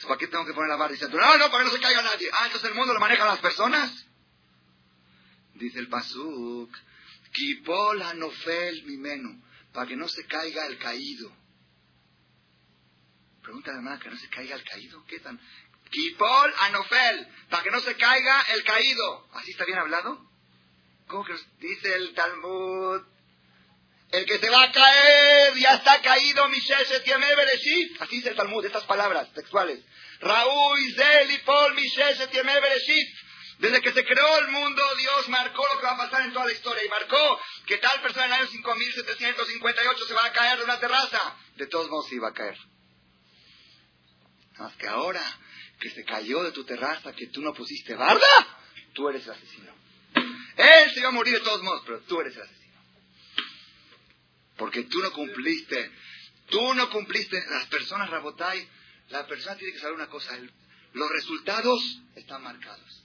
¿para 0.07 0.19
qué 0.19 0.29
tengo 0.29 0.47
que 0.47 0.55
poner 0.55 0.71
la 0.71 0.77
vara 0.77 0.93
diciendo, 0.93 1.19
no, 1.19 1.37
no, 1.37 1.51
para 1.51 1.63
que 1.63 1.71
no 1.71 1.77
se 1.77 1.81
caiga 1.81 2.03
nadie? 2.03 2.29
Ah, 2.33 2.47
entonces 2.47 2.71
el 2.71 2.75
mundo 2.75 2.95
lo 2.95 3.01
manejan 3.01 3.29
las 3.29 3.41
personas. 3.41 4.07
Dice 5.55 5.79
el 5.79 5.89
Pasuk, 5.89 6.75
Kipola 7.33 8.15
nofel 8.15 8.83
mi 8.85 8.97
menú 8.97 9.43
para 9.73 9.87
que 9.87 9.97
no 9.97 10.09
se 10.09 10.27
caiga 10.27 10.67
el 10.67 10.79
caído. 10.79 11.31
Pregunta 13.43 13.73
la 13.73 13.99
que 13.99 14.11
no 14.11 14.17
se 14.17 14.29
caiga 14.29 14.57
el 14.57 14.65
caído. 14.65 15.05
¿Qué 15.07 15.21
tan? 15.21 15.41
Kipol 15.91 16.55
anofel, 16.61 17.29
para 17.49 17.63
que 17.63 17.71
no 17.71 17.81
se 17.81 17.97
caiga 17.97 18.43
el 18.55 18.65
caído. 18.65 19.29
¿Así 19.35 19.51
está 19.51 19.65
bien 19.65 19.79
hablado? 19.79 20.31
¿Cómo 21.09 21.25
que 21.25 21.35
dice 21.59 21.95
el 21.95 22.15
Talmud? 22.15 23.03
El 24.13 24.25
que 24.27 24.39
se 24.39 24.51
va 24.51 24.65
a 24.65 24.73
caer 24.73 25.55
ya 25.57 25.75
está 25.75 26.01
caído, 26.03 26.45
Así 28.01 28.17
dice 28.17 28.31
el 28.31 28.37
Talmud, 28.37 28.65
estas 28.65 28.85
palabras 28.85 29.33
textuales. 29.35 29.85
Raúl, 30.21 30.95
Zel 30.95 31.31
y 31.31 31.39
Paul, 31.39 31.77
Desde 33.59 33.81
que 33.83 33.93
se 33.93 34.05
creó 34.05 34.39
el 34.39 34.49
mundo, 34.49 34.83
Dios 34.97 35.29
marcó 35.29 35.65
lo 35.73 35.81
que 35.81 35.87
va 35.87 35.93
a 35.93 35.97
pasar 35.97 36.23
en 36.23 36.33
toda 36.33 36.47
la 36.47 36.53
historia. 36.53 36.85
Y 36.85 36.89
marcó 36.89 37.41
que 37.67 37.79
tal 37.79 38.01
persona 38.03 38.27
en 38.27 38.33
el 38.33 38.41
año 38.41 38.49
5758 38.49 40.07
se 40.07 40.15
va 40.15 40.25
a 40.25 40.33
caer 40.33 40.59
de 40.59 40.65
una 40.65 40.81
terraza. 40.81 41.37
De 41.57 41.67
todos 41.67 41.89
modos 41.89 42.09
se 42.09 42.17
iba 42.17 42.29
a 42.29 42.35
caer. 42.35 42.59
Más 44.59 44.75
que 44.77 44.89
ahora 44.89 45.23
que 45.81 45.91
se 45.91 46.05
cayó 46.05 46.43
de 46.45 46.53
tu 46.53 46.63
terraza, 46.65 47.13
que 47.15 47.29
tú 47.29 47.41
no 47.41 47.55
pusiste 47.55 47.95
barda, 47.95 48.61
tú 48.93 49.09
eres 49.09 49.25
el 49.25 49.33
asesino. 49.33 49.73
Él 50.57 50.91
se 50.93 51.01
iba 51.01 51.09
a 51.09 51.13
morir 51.13 51.35
de 51.35 51.41
todos 51.41 51.63
modos, 51.63 51.83
pero 51.87 52.01
tú 52.01 52.21
eres 52.21 52.37
el 52.37 52.43
asesino. 52.43 52.79
Porque 54.57 54.85
tú 54.85 54.99
no 54.99 55.11
cumpliste, 55.11 55.91
tú 56.51 56.75
no 56.75 56.91
cumpliste, 56.91 57.43
las 57.49 57.67
personas, 57.69 58.11
Rabotai, 58.11 58.69
la 59.09 59.27
persona 59.27 59.57
tiene 59.57 59.73
que 59.73 59.81
saber 59.81 59.95
una 59.95 60.09
cosa, 60.09 60.39
los 60.93 61.11
resultados 61.11 62.03
están 62.15 62.43
marcados. 62.43 63.05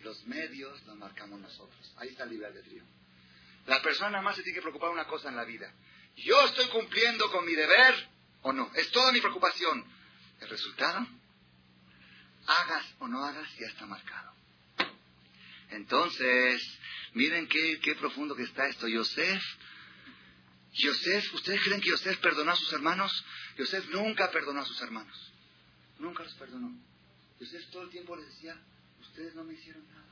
Los 0.00 0.26
medios 0.26 0.82
los 0.86 0.96
marcamos 0.96 1.40
nosotros. 1.40 1.94
Ahí 1.96 2.08
está 2.08 2.24
el 2.24 2.30
libre 2.30 2.46
albedrío. 2.46 2.84
La 3.66 3.82
persona 3.82 4.10
nada 4.10 4.22
más 4.22 4.36
se 4.36 4.42
tiene 4.42 4.56
que 4.56 4.62
preocupar 4.62 4.90
una 4.90 5.06
cosa 5.06 5.28
en 5.28 5.36
la 5.36 5.44
vida. 5.44 5.72
Yo 6.16 6.40
estoy 6.46 6.66
cumpliendo 6.68 7.30
con 7.30 7.44
mi 7.44 7.54
deber 7.54 8.08
o 8.42 8.52
no. 8.52 8.70
Es 8.74 8.90
toda 8.90 9.12
mi 9.12 9.20
preocupación. 9.20 9.84
El 10.40 10.48
resultado, 10.48 11.06
hagas 12.50 12.84
o 12.98 13.08
no 13.08 13.24
hagas, 13.24 13.48
ya 13.58 13.66
está 13.66 13.86
marcado. 13.86 14.32
Entonces, 15.70 16.62
miren 17.14 17.46
qué, 17.48 17.78
qué 17.80 17.94
profundo 17.94 18.34
que 18.34 18.42
está 18.42 18.66
esto. 18.66 18.88
Yosef, 18.88 19.42
Yosef, 20.72 21.34
¿ustedes 21.34 21.60
creen 21.62 21.80
que 21.80 21.90
Yosef 21.90 22.18
perdonó 22.18 22.52
a 22.52 22.56
sus 22.56 22.72
hermanos? 22.72 23.24
Yosef 23.56 23.88
nunca 23.90 24.30
perdonó 24.30 24.60
a 24.60 24.64
sus 24.64 24.80
hermanos. 24.82 25.32
Nunca 25.98 26.22
los 26.22 26.34
perdonó. 26.34 26.72
Yosef 27.38 27.70
todo 27.70 27.82
el 27.82 27.90
tiempo 27.90 28.16
les 28.16 28.26
decía, 28.26 28.60
ustedes 29.00 29.34
no 29.34 29.44
me 29.44 29.54
hicieron 29.54 29.86
nada. 29.88 30.08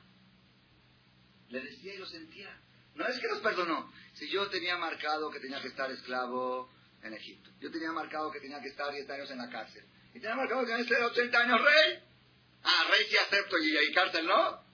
Le 1.49 1.61
decía 1.61 1.95
y 1.95 1.99
lo 1.99 2.07
sentía. 2.07 2.57
No 2.95 3.07
es 3.07 3.19
que 3.19 3.29
los 3.29 3.41
perdonó. 3.41 3.93
Si 4.15 4.29
yo 4.29 4.49
tenía 4.49 4.77
marcado 4.77 5.31
que 5.31 5.41
tenía 5.41 5.61
que 5.61 5.69
estar 5.69 5.91
esclavo 5.91 6.71
en 7.03 7.15
Egipto, 7.15 7.51
yo 7.61 7.71
tenía 7.71 7.93
marcado 7.93 8.31
que 8.31 8.41
tenía 8.41 8.61
que 8.61 8.69
estar 8.69 8.93
10 8.93 9.09
años 9.11 9.31
en 9.31 9.39
la 9.39 9.49
cárcel, 9.49 9.85
y 10.11 10.21
tenía 10.21 10.35
marcado 10.35 10.63
que 10.63 10.67
tenía 10.67 10.85
que 10.85 10.95
ser 10.95 11.03
80 11.03 11.39
años 11.39 11.61
rey. 11.61 12.08
Ah, 12.65 12.85
rey 12.91 13.07
sí 13.09 13.17
acepto 13.17 13.57
y, 13.59 13.77
y 13.77 13.93
cárcel 13.93 14.27
no. 14.27 14.69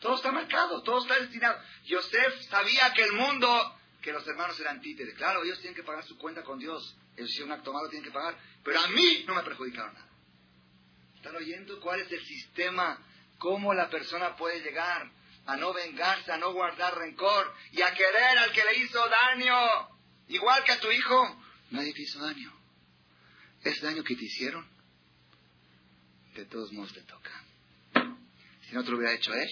Todo 0.00 0.16
está 0.16 0.32
marcado, 0.32 0.82
todo 0.82 1.02
está 1.02 1.18
destinado. 1.18 1.60
Yosef 1.84 2.42
sabía 2.48 2.92
que 2.94 3.02
el 3.04 3.12
mundo, 3.12 3.78
que 4.00 4.12
los 4.12 4.26
hermanos 4.26 4.58
eran 4.58 4.80
títeres. 4.80 5.14
Claro, 5.14 5.44
ellos 5.44 5.60
tienen 5.60 5.76
que 5.76 5.82
pagar 5.82 6.04
su 6.04 6.16
cuenta 6.16 6.42
con 6.42 6.58
Dios. 6.58 6.96
Ellos 7.16 7.30
si 7.30 7.42
un 7.42 7.52
acto 7.52 7.72
malo 7.72 7.88
tienen 7.88 8.04
que 8.04 8.14
pagar. 8.14 8.38
Pero 8.64 8.80
a 8.80 8.88
mí 8.88 9.24
no 9.26 9.34
me 9.34 9.42
perjudicaron 9.42 9.92
nada. 9.92 10.08
¿Están 11.16 11.36
oyendo 11.36 11.78
cuál 11.80 12.00
es 12.00 12.10
el 12.10 12.24
sistema? 12.24 12.98
¿Cómo 13.38 13.74
la 13.74 13.90
persona 13.90 14.36
puede 14.36 14.60
llegar 14.60 15.10
a 15.44 15.56
no 15.56 15.74
vengarse, 15.74 16.32
a 16.32 16.38
no 16.38 16.52
guardar 16.52 16.96
rencor 16.96 17.54
y 17.72 17.82
a 17.82 17.92
querer 17.92 18.38
al 18.38 18.52
que 18.52 18.64
le 18.64 18.78
hizo 18.78 19.06
daño? 19.06 19.56
Igual 20.28 20.64
que 20.64 20.72
a 20.72 20.80
tu 20.80 20.90
hijo. 20.90 21.42
Nadie 21.70 21.92
te 21.92 22.02
hizo 22.02 22.20
daño. 22.20 22.50
¿Es 23.62 23.82
daño 23.82 24.02
que 24.02 24.16
te 24.16 24.24
hicieron? 24.24 24.66
De 26.34 26.44
todos 26.46 26.72
modos 26.72 26.92
te 26.92 27.02
toca. 27.02 27.44
Si 28.68 28.74
no 28.74 28.84
te 28.84 28.90
lo 28.90 28.98
hubiera 28.98 29.12
hecho 29.12 29.34
él, 29.34 29.48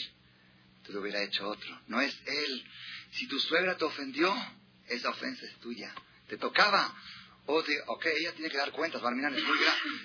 te 0.86 0.92
lo 0.92 1.00
hubiera 1.00 1.22
hecho 1.22 1.48
otro. 1.48 1.80
No 1.88 2.00
es 2.00 2.16
él. 2.26 2.64
Si 3.12 3.26
tu 3.26 3.38
suegra 3.40 3.76
te 3.76 3.84
ofendió, 3.84 4.34
esa 4.86 5.10
ofensa 5.10 5.44
es 5.46 5.58
tuya. 5.58 5.92
Te 6.28 6.36
tocaba. 6.36 6.94
O 7.50 7.62
de, 7.62 7.74
ok, 7.86 8.06
ella 8.18 8.32
tiene 8.32 8.50
que 8.50 8.58
dar 8.58 8.70
cuentas, 8.72 9.00
Barminan, 9.00 9.34
es 9.34 9.42
muy, 9.42 9.56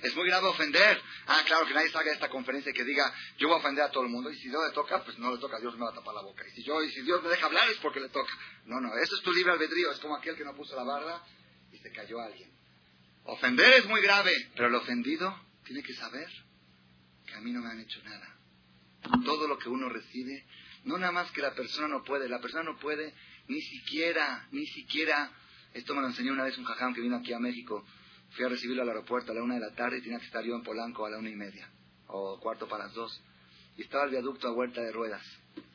es 0.02 0.16
muy 0.16 0.26
grave 0.26 0.48
ofender. 0.48 0.98
Ah, 1.26 1.42
claro, 1.44 1.66
que 1.66 1.74
nadie 1.74 1.90
salga 1.90 2.08
de 2.08 2.14
esta 2.14 2.30
conferencia 2.30 2.70
y 2.70 2.72
que 2.72 2.84
diga, 2.84 3.14
yo 3.36 3.48
voy 3.48 3.56
a 3.56 3.60
ofender 3.60 3.84
a 3.84 3.90
todo 3.90 4.04
el 4.04 4.08
mundo, 4.08 4.30
y 4.30 4.38
si 4.38 4.48
no 4.48 4.66
le 4.66 4.72
toca, 4.72 5.04
pues 5.04 5.18
no 5.18 5.30
le 5.30 5.38
toca, 5.38 5.60
Dios 5.60 5.74
me 5.74 5.84
va 5.84 5.90
a 5.90 5.94
tapar 5.94 6.14
la 6.14 6.22
boca. 6.22 6.42
Y 6.48 6.52
si, 6.52 6.64
yo, 6.64 6.82
y 6.82 6.90
si 6.90 7.02
Dios 7.02 7.22
me 7.22 7.28
deja 7.28 7.44
hablar 7.44 7.68
es 7.68 7.76
porque 7.78 8.00
le 8.00 8.08
toca. 8.08 8.32
No, 8.64 8.80
no, 8.80 8.96
eso 8.96 9.14
es 9.14 9.20
tu 9.20 9.30
libre 9.30 9.52
albedrío, 9.52 9.92
es 9.92 9.98
como 9.98 10.16
aquel 10.16 10.36
que 10.36 10.44
no 10.44 10.54
puso 10.54 10.74
la 10.74 10.84
barda 10.84 11.22
y 11.70 11.76
se 11.76 11.92
cayó 11.92 12.18
a 12.18 12.24
alguien. 12.24 12.50
Ofender 13.24 13.74
es 13.74 13.84
muy 13.84 14.00
grave, 14.00 14.32
pero 14.56 14.68
el 14.68 14.74
ofendido 14.76 15.38
tiene 15.64 15.82
que 15.82 15.92
saber 15.92 16.30
a 17.34 17.40
mí 17.40 17.52
no 17.52 17.60
me 17.60 17.70
han 17.70 17.80
hecho 17.80 18.02
nada. 18.04 18.36
Todo 19.24 19.46
lo 19.46 19.58
que 19.58 19.68
uno 19.68 19.88
recibe, 19.88 20.46
no 20.84 20.96
nada 20.98 21.12
más 21.12 21.30
que 21.32 21.42
la 21.42 21.54
persona 21.54 21.88
no 21.88 22.02
puede, 22.04 22.28
la 22.28 22.40
persona 22.40 22.62
no 22.62 22.78
puede 22.78 23.14
ni 23.48 23.60
siquiera, 23.60 24.48
ni 24.50 24.66
siquiera 24.66 25.30
esto 25.74 25.92
me 25.92 26.02
lo 26.02 26.06
enseñó 26.06 26.32
una 26.32 26.44
vez 26.44 26.56
un 26.56 26.64
jajam 26.64 26.94
que 26.94 27.00
vino 27.00 27.16
aquí 27.16 27.32
a 27.32 27.40
México. 27.40 27.84
Fui 28.30 28.44
a 28.44 28.48
recibirlo 28.48 28.82
al 28.82 28.88
aeropuerto 28.88 29.32
a 29.32 29.34
la 29.34 29.42
una 29.42 29.54
de 29.54 29.60
la 29.60 29.74
tarde 29.74 29.98
y 29.98 30.02
tenía 30.02 30.20
que 30.20 30.26
estar 30.26 30.44
yo 30.44 30.54
en 30.54 30.62
Polanco 30.62 31.04
a 31.04 31.10
la 31.10 31.18
una 31.18 31.30
y 31.30 31.34
media, 31.34 31.68
o 32.06 32.38
cuarto 32.38 32.68
para 32.68 32.84
las 32.84 32.94
dos. 32.94 33.20
Y 33.76 33.82
estaba 33.82 34.04
el 34.04 34.10
viaducto 34.10 34.46
a 34.46 34.52
vuelta 34.52 34.80
de 34.80 34.92
ruedas, 34.92 35.22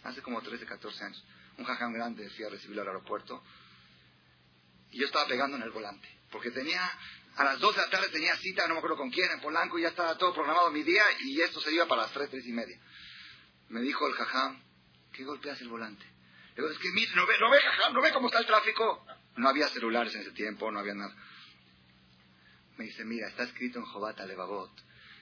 hace 0.03 0.21
como 0.21 0.41
13, 0.41 0.65
14 0.65 1.03
años. 1.03 1.25
Un 1.57 1.65
jajam 1.65 1.91
grande 1.91 2.29
fui 2.29 2.45
a 2.45 2.49
recibirlo 2.49 2.81
al 2.81 2.87
aeropuerto. 2.87 3.43
Y 4.91 4.99
yo 4.99 5.05
estaba 5.05 5.27
pegando 5.27 5.57
en 5.57 5.63
el 5.63 5.71
volante, 5.71 6.07
porque 6.31 6.51
tenía, 6.51 6.81
a 7.39 7.43
las 7.45 7.59
dos 7.59 7.73
de 7.73 7.81
la 7.81 7.89
tarde 7.89 8.09
tenía 8.09 8.35
cita, 8.35 8.67
no 8.67 8.73
me 8.73 8.79
acuerdo 8.79 8.97
con 8.97 9.09
quién, 9.09 9.31
en 9.31 9.39
Polanco, 9.39 9.79
y 9.79 9.83
ya 9.83 9.87
estaba 9.87 10.17
todo 10.17 10.33
programado 10.33 10.71
mi 10.71 10.83
día, 10.83 11.03
y 11.21 11.39
esto 11.39 11.61
se 11.61 11.73
iba 11.73 11.85
para 11.85 12.01
las 12.01 12.11
tres, 12.11 12.29
tres 12.29 12.45
y 12.45 12.51
media. 12.51 12.77
Me 13.69 13.79
dijo 13.79 14.05
el 14.07 14.13
jajam, 14.13 14.61
¿qué 15.13 15.23
golpeas 15.23 15.61
el 15.61 15.69
volante? 15.69 16.03
Le 16.03 16.63
digo, 16.63 16.69
es 16.69 16.77
que 16.79 16.89
¿no 17.15 17.25
ve, 17.25 17.39
no 17.39 17.49
ve, 17.49 17.59
jajam, 17.61 17.93
no 17.93 18.01
ve 18.01 18.11
cómo 18.11 18.27
está 18.27 18.39
el 18.39 18.45
tráfico? 18.45 19.05
No 19.37 19.47
había 19.47 19.69
celulares 19.69 20.13
en 20.15 20.21
ese 20.21 20.31
tiempo, 20.31 20.69
no 20.69 20.79
había 20.79 20.95
nada. 20.95 21.15
Me 22.75 22.83
dice, 22.83 23.05
mira, 23.05 23.29
está 23.29 23.43
escrito 23.43 23.79
en 23.79 23.85
Jobat 23.85 24.19
Levavot 24.19 24.71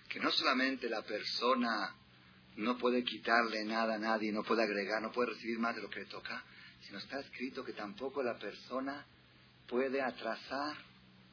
que 0.09 0.19
no 0.19 0.31
solamente 0.31 0.89
la 0.89 1.03
persona 1.03 1.93
no 2.55 2.79
puede 2.79 3.03
quitarle 3.03 3.63
nada 3.63 3.95
a 3.95 3.99
nadie, 3.99 4.31
no 4.31 4.41
puede 4.41 4.63
agregar, 4.63 5.03
no 5.03 5.11
puede 5.11 5.33
recibir 5.33 5.59
más 5.59 5.75
de 5.75 5.83
lo 5.83 5.89
que 5.89 5.99
le 5.99 6.05
toca, 6.05 6.43
sino 6.81 6.97
está 6.97 7.19
escrito 7.19 7.63
que 7.63 7.73
tampoco 7.73 8.23
la 8.23 8.39
persona 8.39 9.05
puede 9.67 10.01
atrasar 10.01 10.86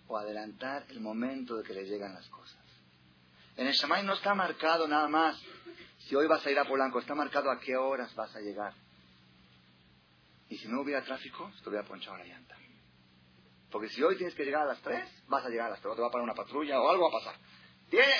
o 0.06 0.18
adelantar 0.18 0.84
el 0.90 1.00
momento 1.00 1.56
de 1.56 1.64
que 1.64 1.74
le 1.74 1.84
llegan 1.84 2.14
las 2.14 2.28
cosas. 2.28 2.58
En 3.56 3.66
el 3.66 3.72
Shamay 3.72 4.04
no 4.04 4.14
está 4.14 4.34
marcado 4.34 4.88
nada 4.88 5.08
más 5.08 5.40
si 5.98 6.14
hoy 6.14 6.26
vas 6.26 6.44
a 6.44 6.50
ir 6.50 6.58
a 6.58 6.64
Polanco, 6.64 6.98
está 6.98 7.14
marcado 7.14 7.50
a 7.50 7.58
qué 7.60 7.76
horas 7.76 8.14
vas 8.14 8.34
a 8.36 8.40
llegar. 8.40 8.74
Y 10.48 10.58
si 10.58 10.68
no 10.68 10.82
hubiera 10.82 11.02
tráfico, 11.02 11.50
te 11.62 11.68
hubiera 11.70 11.86
ponchado 11.86 12.16
la 12.18 12.24
llanta. 12.24 12.56
Porque 13.70 13.88
si 13.88 14.02
hoy 14.02 14.16
tienes 14.16 14.34
que 14.34 14.44
llegar 14.44 14.62
a 14.62 14.66
las 14.66 14.82
3, 14.82 15.24
vas 15.28 15.44
a 15.44 15.48
llegar 15.48 15.68
a 15.68 15.70
las 15.70 15.80
3, 15.80 15.92
o 15.92 15.96
te 15.96 16.02
va 16.02 16.08
a 16.08 16.10
parar 16.10 16.24
una 16.24 16.34
patrulla 16.34 16.80
o 16.80 16.90
algo 16.90 17.10
va 17.10 17.18
a 17.18 17.20
pasar. 17.20 17.40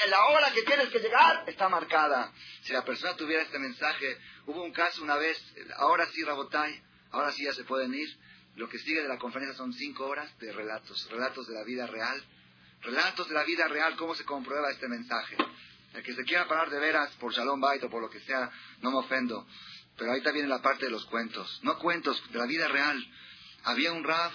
La 0.09 0.27
hora 0.27 0.53
que 0.53 0.63
tienes 0.63 0.89
que 0.89 0.99
llegar 0.99 1.45
está 1.49 1.69
marcada. 1.69 2.33
Si 2.63 2.73
la 2.73 2.85
persona 2.85 3.15
tuviera 3.17 3.43
este 3.43 3.59
mensaje, 3.59 4.17
hubo 4.47 4.63
un 4.63 4.73
caso 4.73 5.03
una 5.03 5.17
vez, 5.17 5.39
ahora 5.77 6.07
sí, 6.07 6.25
Rabotay, 6.25 6.83
ahora 7.11 7.33
sí 7.33 7.45
ya 7.45 7.53
se 7.53 7.65
pueden 7.65 7.93
ir. 7.95 8.09
Lo 8.57 8.69
que 8.69 8.79
sigue 8.79 9.03
de 9.03 9.09
la 9.09 9.19
conferencia 9.19 9.57
son 9.57 9.73
cinco 9.73 10.07
horas 10.07 10.37
de 10.39 10.53
relatos, 10.53 11.09
relatos 11.11 11.47
de 11.47 11.55
la 11.55 11.65
vida 11.65 11.87
real. 11.87 12.23
Relatos 12.83 13.29
de 13.29 13.35
la 13.35 13.45
vida 13.45 13.67
real, 13.69 13.97
cómo 13.97 14.15
se 14.15 14.25
comprueba 14.25 14.71
este 14.71 14.89
mensaje. 14.89 15.37
El 15.95 16.03
que 16.03 16.15
se 16.15 16.25
quiera 16.25 16.47
parar 16.47 16.71
de 16.71 16.79
veras 16.79 17.11
por 17.17 17.33
Shalom 17.33 17.61
Bait 17.61 17.83
o 17.85 17.91
por 17.91 18.03
lo 18.03 18.11
que 18.11 18.21
sea, 18.21 18.51
no 18.81 18.91
me 18.91 18.99
ofendo. 18.99 19.47
Pero 19.97 20.11
ahorita 20.11 20.33
viene 20.33 20.49
la 20.49 20.61
parte 20.61 20.87
de 20.87 20.91
los 20.91 21.07
cuentos. 21.07 21.61
No 21.63 21.79
cuentos, 21.79 22.23
de 22.31 22.39
la 22.39 22.47
vida 22.47 22.69
real. 22.69 23.05
Había 23.65 23.93
un 23.93 24.05
Rab 24.05 24.33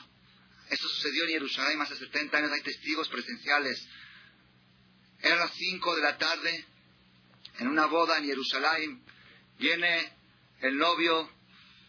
esto 0.69 0.87
sucedió 0.87 1.23
en 1.23 1.31
Jerusalén 1.31 1.81
hace 1.81 1.95
70 1.95 2.37
años, 2.37 2.51
hay 2.51 2.61
testigos 2.61 3.09
presenciales. 3.09 3.87
Era 5.21 5.35
las 5.35 5.51
5 5.51 5.95
de 5.95 6.01
la 6.01 6.17
tarde, 6.17 6.65
en 7.57 7.67
una 7.67 7.87
boda 7.87 8.17
en 8.19 8.25
Jerusalén, 8.25 9.03
viene 9.57 10.13
el 10.61 10.77
novio 10.77 11.29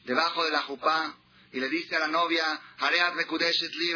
debajo 0.04 0.44
de 0.44 0.50
la 0.50 0.62
jupá 0.62 1.14
y 1.52 1.60
le 1.60 1.68
dice 1.68 1.96
a 1.96 2.00
la 2.00 2.06
novia, 2.08 2.44
Hareat 2.78 3.14
li 3.16 3.94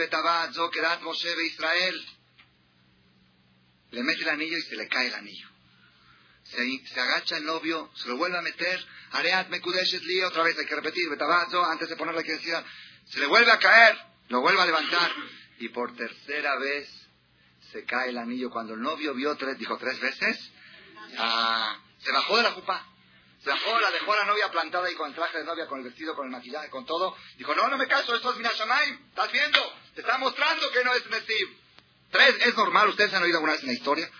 Moshe 1.02 1.46
Israel. 1.46 2.06
Le 3.90 4.02
mete 4.02 4.22
el 4.22 4.28
anillo 4.28 4.58
y 4.58 4.62
se 4.62 4.76
le 4.76 4.88
cae 4.88 5.06
el 5.06 5.14
anillo. 5.14 5.48
Se, 6.44 7.00
agacha 7.00 7.36
el 7.36 7.44
novio, 7.44 7.90
se 7.94 8.08
lo 8.08 8.16
vuelve 8.16 8.38
a 8.38 8.42
meter, 8.42 8.84
Hareat 9.12 9.50
li, 9.50 10.20
otra 10.22 10.42
vez 10.42 10.58
hay 10.58 10.66
que 10.66 10.74
repetir, 10.74 11.08
antes 11.10 11.88
de 11.88 11.96
ponerle 11.96 12.24
que 12.24 12.32
decir, 12.32 12.54
se 13.06 13.20
le 13.20 13.26
vuelve 13.26 13.50
a 13.50 13.58
caer. 13.58 13.96
Lo 14.28 14.40
vuelve 14.40 14.62
a 14.62 14.66
levantar 14.66 15.12
y 15.58 15.68
por 15.68 15.94
tercera 15.94 16.56
vez 16.58 16.88
se 17.72 17.84
cae 17.84 18.08
el 18.08 18.18
anillo. 18.18 18.50
Cuando 18.50 18.74
el 18.74 18.80
novio 18.80 19.14
vio 19.14 19.36
tres, 19.36 19.58
dijo 19.58 19.76
tres 19.76 20.00
veces, 20.00 20.50
se 21.98 22.12
bajó 22.12 22.36
de 22.38 22.42
la 22.42 22.52
jupa. 22.52 22.93
La 23.44 23.90
dejó 23.90 24.12
a 24.12 24.16
la 24.16 24.24
novia 24.24 24.50
plantada 24.50 24.90
y 24.90 24.94
con 24.94 25.10
el 25.10 25.14
traje 25.14 25.38
de 25.38 25.44
novia, 25.44 25.66
con 25.66 25.78
el 25.78 25.84
vestido, 25.84 26.14
con 26.14 26.26
el 26.26 26.32
maquillaje, 26.32 26.70
con 26.70 26.86
todo. 26.86 27.14
Dijo, 27.36 27.54
no, 27.54 27.68
no 27.68 27.76
me 27.76 27.86
caso, 27.86 28.14
esto 28.14 28.30
es 28.30 28.36
Minashamayim. 28.36 29.08
¿Estás 29.08 29.32
viendo? 29.32 29.60
Te 29.94 30.00
está 30.00 30.16
mostrando 30.16 30.70
que 30.70 30.82
no 30.82 30.94
es 30.94 31.06
Nesib. 31.10 31.48
Tres, 32.10 32.36
es 32.46 32.56
normal. 32.56 32.88
¿Ustedes 32.88 33.12
han 33.12 33.22
oído 33.22 33.36
alguna 33.36 33.52
vez 33.52 33.62
en 33.62 33.68
la 33.68 33.74
historia? 33.74 34.10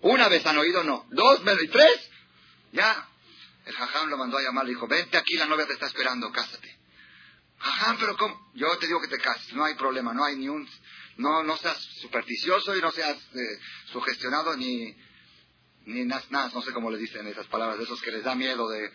Una 0.00 0.28
vez 0.28 0.46
han 0.46 0.56
oído, 0.56 0.82
no. 0.82 1.06
Dos, 1.10 1.40
y 1.62 1.68
tres. 1.68 2.10
Ya. 2.72 3.08
El 3.66 3.74
jajam 3.74 4.08
lo 4.08 4.18
mandó 4.18 4.38
a 4.38 4.42
llamar, 4.42 4.64
le 4.64 4.70
dijo, 4.70 4.86
vente 4.86 5.16
aquí, 5.16 5.36
la 5.36 5.46
novia 5.46 5.66
te 5.66 5.72
está 5.72 5.86
esperando, 5.86 6.30
cásate. 6.30 6.78
Ajá, 7.58 7.96
pero 7.98 8.16
¿cómo? 8.16 8.50
Yo 8.54 8.76
te 8.78 8.86
digo 8.86 9.00
que 9.00 9.08
te 9.08 9.18
cases, 9.18 9.54
no 9.54 9.64
hay 9.64 9.74
problema, 9.74 10.12
no 10.12 10.24
hay 10.24 10.36
ni 10.36 10.48
un... 10.48 10.68
No, 11.16 11.42
no 11.42 11.56
seas 11.56 11.78
supersticioso 12.00 12.76
y 12.76 12.80
no 12.80 12.90
seas 12.92 13.16
eh, 13.16 13.58
sugestionado 13.86 14.56
ni... 14.56 14.94
Ni 15.86 16.04
nas, 16.04 16.30
nas, 16.30 16.54
no 16.54 16.62
sé 16.62 16.72
cómo 16.72 16.90
le 16.90 16.98
dicen 16.98 17.26
esas 17.26 17.46
palabras, 17.48 17.78
de 17.78 17.84
esos 17.84 18.00
que 18.00 18.10
les 18.10 18.24
da 18.24 18.34
miedo 18.34 18.68
de... 18.68 18.90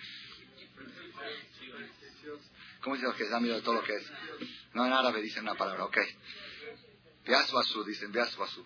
¿Cómo 2.81 2.95
dice 2.95 3.07
los 3.07 3.15
que 3.15 3.25
se 3.25 3.29
da 3.29 3.39
miedo 3.39 3.55
de 3.55 3.61
todo 3.61 3.75
lo 3.75 3.83
que 3.83 3.95
es? 3.95 4.11
No 4.73 4.85
en 4.85 4.93
árabe 4.93 5.21
dicen 5.21 5.43
una 5.43 5.55
palabra, 5.55 5.85
ok. 5.85 5.97
Biaswasu, 7.25 7.83
dicen 7.83 8.11
Biaswasu. 8.11 8.65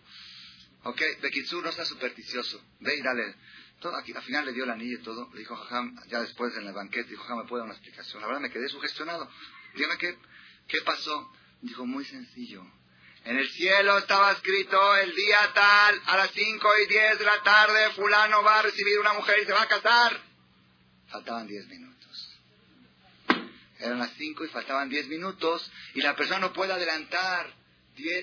Ok, 0.84 1.02
Bekitsur 1.22 1.64
no 1.64 1.70
está 1.70 1.86
supersticioso. 1.86 2.62
Ve 2.80 2.96
y 2.98 3.02
dale. 3.02 3.36
Todo, 3.80 3.96
aquí, 3.96 4.14
al 4.14 4.22
final 4.24 4.46
le 4.46 4.54
dio 4.54 4.66
el 4.66 4.70
anillo 4.70 5.00
y 5.00 5.02
todo. 5.02 5.30
Le 5.34 5.40
dijo 5.40 5.56
Jajam, 5.56 5.96
ya 6.08 6.22
después 6.22 6.56
en 6.56 6.68
el 6.68 6.74
banquete, 6.74 7.10
dijo 7.10 7.24
Jajam, 7.24 7.40
¿me 7.40 7.46
puede 7.46 7.62
dar 7.62 7.70
una 7.70 7.76
explicación? 7.76 8.22
La 8.22 8.28
verdad 8.28 8.42
me 8.42 8.52
quedé 8.52 8.68
sugestionado. 8.70 9.30
Dígame 9.76 9.98
qué, 9.98 10.18
qué 10.68 10.82
pasó. 10.82 11.32
Dijo, 11.62 11.86
muy 11.86 12.06
sencillo. 12.06 12.66
En 13.26 13.38
el 13.38 13.50
cielo 13.52 13.98
estaba 13.98 14.34
escrito 14.34 14.98
el 14.98 15.16
día 15.16 15.52
tal, 15.54 16.02
a 16.08 16.18
las 16.18 16.32
5 16.32 16.70
y 16.84 16.88
10 16.88 17.20
de 17.20 17.26
la 17.26 17.42
tarde, 17.42 17.92
fulano 17.92 18.44
va 18.44 18.60
a 18.60 18.62
recibir 18.64 19.00
una 19.00 19.14
mujer 19.14 19.40
y 19.42 19.46
se 19.46 19.54
va 19.54 19.62
a 19.62 19.68
casar. 19.68 20.20
Faltaban 21.08 21.48
10 21.48 21.68
minutos. 21.68 22.40
Eran 23.80 24.00
las 24.00 24.12
5 24.18 24.44
y 24.44 24.48
faltaban 24.50 24.90
10 24.90 25.08
minutos 25.08 25.72
y 25.94 26.02
la 26.02 26.16
persona 26.16 26.40
no 26.40 26.54
puede 26.54 26.74
adelantar 26.74 27.64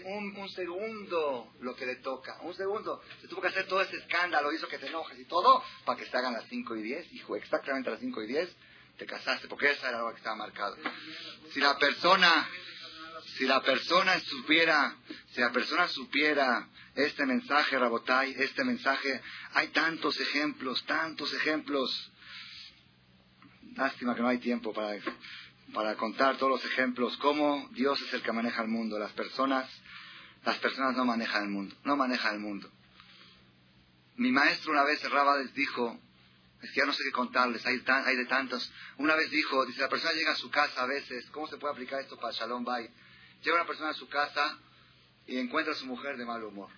un, 0.04 0.36
un, 0.36 0.48
segundo 0.50 1.52
lo 1.60 1.76
que 1.76 1.86
le 1.86 1.96
toca. 1.96 2.38
Un 2.42 2.54
segundo. 2.54 3.02
Se 3.20 3.28
tuvo 3.28 3.40
que 3.40 3.48
hacer 3.48 3.66
todo 3.66 3.80
ese 3.80 3.96
escándalo, 3.96 4.52
hizo 4.52 4.68
que 4.68 4.78
te 4.78 4.88
enojes 4.88 5.18
y 5.18 5.24
todo, 5.24 5.62
para 5.84 5.98
que 5.98 6.06
se 6.06 6.16
hagan 6.16 6.34
las 6.34 6.44
5 6.48 6.76
y 6.76 6.82
10. 6.82 7.12
Hijo, 7.12 7.36
exactamente 7.36 7.88
a 7.88 7.92
las 7.92 8.00
5 8.00 8.22
y 8.22 8.26
10 8.26 8.56
te 8.98 9.06
casaste, 9.06 9.48
porque 9.48 9.70
esa 9.70 9.88
era 9.88 10.00
lo 10.00 10.10
que 10.10 10.18
estaba 10.18 10.36
marcado. 10.36 10.76
Si 11.54 11.60
la 11.60 11.78
persona 11.78 12.48
si 13.40 13.46
la 13.46 13.62
persona 13.62 14.20
supiera, 14.20 14.94
si 15.32 15.40
la 15.40 15.50
persona 15.50 15.88
supiera 15.88 16.68
este 16.94 17.24
mensaje, 17.24 17.78
Rabotai, 17.78 18.34
este 18.36 18.64
mensaje, 18.64 19.18
hay 19.54 19.68
tantos 19.68 20.20
ejemplos, 20.20 20.84
tantos 20.84 21.32
ejemplos. 21.32 22.12
Lástima 23.76 24.14
que 24.14 24.20
no 24.20 24.28
hay 24.28 24.40
tiempo 24.40 24.74
para, 24.74 25.00
para 25.72 25.96
contar 25.96 26.36
todos 26.36 26.52
los 26.52 26.64
ejemplos, 26.70 27.16
cómo 27.16 27.66
Dios 27.72 27.98
es 28.02 28.12
el 28.12 28.20
que 28.20 28.30
maneja 28.30 28.60
el 28.60 28.68
mundo. 28.68 28.98
Las 28.98 29.12
personas, 29.12 29.66
las 30.44 30.58
personas 30.58 30.94
no 30.94 31.06
manejan 31.06 31.44
el 31.44 31.48
mundo, 31.48 31.74
no 31.84 31.96
manejan 31.96 32.34
el 32.34 32.40
mundo. 32.40 32.70
Mi 34.16 34.32
maestro 34.32 34.72
una 34.72 34.84
vez, 34.84 35.02
les 35.02 35.54
dijo, 35.54 35.98
es 36.60 36.70
que 36.72 36.80
ya 36.80 36.84
no 36.84 36.92
sé 36.92 37.04
qué 37.04 37.12
contarles, 37.12 37.64
hay, 37.64 37.82
hay 37.86 38.16
de 38.16 38.26
tantos. 38.26 38.70
Una 38.98 39.14
vez 39.14 39.30
dijo, 39.30 39.64
dice, 39.64 39.80
la 39.80 39.88
persona 39.88 40.12
llega 40.12 40.32
a 40.32 40.36
su 40.36 40.50
casa 40.50 40.82
a 40.82 40.86
veces, 40.86 41.24
¿cómo 41.30 41.46
se 41.46 41.56
puede 41.56 41.72
aplicar 41.72 42.02
esto 42.02 42.18
para 42.18 42.34
Shalom 42.34 42.64
Bay? 42.64 42.90
Llega 43.42 43.56
una 43.56 43.66
persona 43.66 43.90
a 43.90 43.94
su 43.94 44.08
casa 44.08 44.58
y 45.26 45.38
encuentra 45.38 45.72
a 45.72 45.76
su 45.76 45.86
mujer 45.86 46.16
de 46.16 46.24
mal 46.24 46.42
humor. 46.44 46.70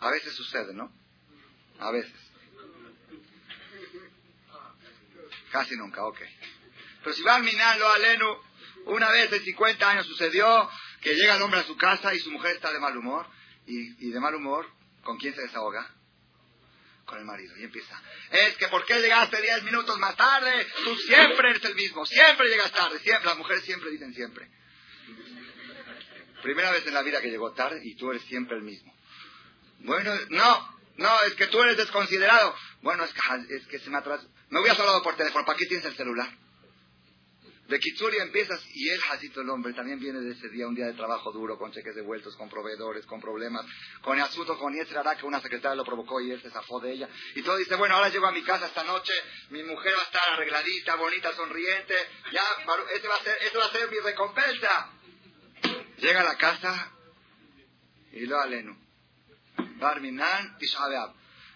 A 0.00 0.10
veces 0.10 0.34
sucede, 0.34 0.74
¿no? 0.74 0.92
A 1.78 1.90
veces. 1.90 2.12
Casi 5.52 5.76
nunca, 5.76 6.04
ok. 6.04 6.18
Pero 7.02 7.14
si 7.14 7.22
va 7.22 7.36
a 7.36 7.40
minarlo 7.40 7.88
a 7.88 7.98
Lenu, 7.98 8.36
una 8.86 9.10
vez 9.10 9.30
de 9.30 9.40
50 9.40 9.90
años 9.90 10.06
sucedió 10.06 10.68
que 11.00 11.14
llega 11.14 11.36
el 11.36 11.42
hombre 11.42 11.60
a 11.60 11.64
su 11.64 11.76
casa 11.76 12.14
y 12.14 12.18
su 12.18 12.30
mujer 12.30 12.56
está 12.56 12.72
de 12.72 12.80
mal 12.80 12.96
humor. 12.96 13.26
Y, 13.66 14.08
y 14.08 14.10
de 14.10 14.18
mal 14.18 14.34
humor, 14.34 14.68
¿con 15.02 15.18
quién 15.18 15.34
se 15.34 15.42
desahoga? 15.42 15.88
Con 17.04 17.18
el 17.18 17.24
marido. 17.24 17.56
Y 17.58 17.64
empieza, 17.64 18.00
es 18.30 18.56
que 18.56 18.66
¿por 18.68 18.84
qué 18.86 19.00
llegaste 19.00 19.40
10 19.40 19.62
minutos 19.64 19.98
más 19.98 20.16
tarde? 20.16 20.66
Tú 20.84 20.96
siempre 20.96 21.50
eres 21.50 21.64
el 21.64 21.74
mismo, 21.76 22.04
siempre 22.06 22.48
llegas 22.48 22.72
tarde, 22.72 22.98
siempre, 23.00 23.26
las 23.26 23.38
mujeres 23.38 23.62
siempre 23.64 23.90
dicen 23.90 24.14
siempre. 24.14 24.50
Primera 26.42 26.70
vez 26.70 26.86
en 26.86 26.94
la 26.94 27.02
vida 27.02 27.20
que 27.20 27.30
llegó 27.30 27.52
tarde 27.52 27.80
y 27.82 27.94
tú 27.96 28.10
eres 28.10 28.22
siempre 28.24 28.56
el 28.56 28.62
mismo. 28.62 28.92
Bueno, 29.80 30.12
no, 30.30 30.78
no, 30.96 31.22
es 31.22 31.34
que 31.34 31.46
tú 31.46 31.62
eres 31.62 31.76
desconsiderado. 31.76 32.54
Bueno, 32.82 33.04
es 33.04 33.12
que, 33.12 33.56
es 33.56 33.66
que 33.66 33.78
se 33.78 33.90
me 33.90 33.98
atrasó. 33.98 34.26
Me 34.50 34.60
hubieras 34.60 34.78
hablado 34.78 35.02
por 35.02 35.16
teléfono, 35.16 35.44
¿para 35.44 35.56
qué 35.56 35.66
tienes 35.66 35.86
el 35.86 35.96
celular? 35.96 36.28
De 37.68 37.78
Kitsuri 37.78 38.18
empiezas 38.18 38.60
y 38.74 38.90
el 38.90 39.00
Jacito 39.00 39.40
el 39.40 39.48
hombre 39.48 39.72
también 39.72 39.98
viene 39.98 40.20
de 40.20 40.32
ese 40.32 40.48
día, 40.50 40.66
un 40.66 40.74
día 40.74 40.86
de 40.86 40.92
trabajo 40.92 41.32
duro, 41.32 41.56
con 41.56 41.72
cheques 41.72 41.94
devueltos, 41.94 42.36
con 42.36 42.50
proveedores, 42.50 43.06
con 43.06 43.18
problemas, 43.18 43.64
con 44.02 44.18
el 44.18 44.26
con 44.58 44.74
Yetzirará 44.74 45.16
que 45.16 45.24
una 45.24 45.40
secretaria 45.40 45.76
lo 45.76 45.84
provocó 45.84 46.20
y 46.20 46.32
él 46.32 46.42
se 46.42 46.50
zafó 46.50 46.80
de 46.80 46.92
ella. 46.92 47.08
Y 47.34 47.42
todo 47.42 47.56
dice, 47.56 47.76
bueno, 47.76 47.94
ahora 47.94 48.10
llego 48.10 48.26
a 48.26 48.32
mi 48.32 48.42
casa 48.42 48.66
esta 48.66 48.84
noche, 48.84 49.14
mi 49.50 49.62
mujer 49.62 49.94
va 49.96 50.02
a 50.02 50.04
estar 50.04 50.22
arregladita, 50.34 50.96
bonita, 50.96 51.32
sonriente, 51.32 51.94
ya, 52.30 52.42
ese 52.94 53.08
va 53.08 53.14
a 53.14 53.22
ser, 53.22 53.38
ese 53.40 53.56
va 53.56 53.64
a 53.64 53.70
ser 53.72 53.90
mi 53.90 53.98
recompensa. 54.00 54.90
Llega 56.02 56.20
a 56.20 56.24
la 56.24 56.36
casa 56.36 56.90
y 58.10 58.26
lo 58.26 58.40
aleno. 58.40 58.76
Barminan 59.76 60.58
y 60.60 60.66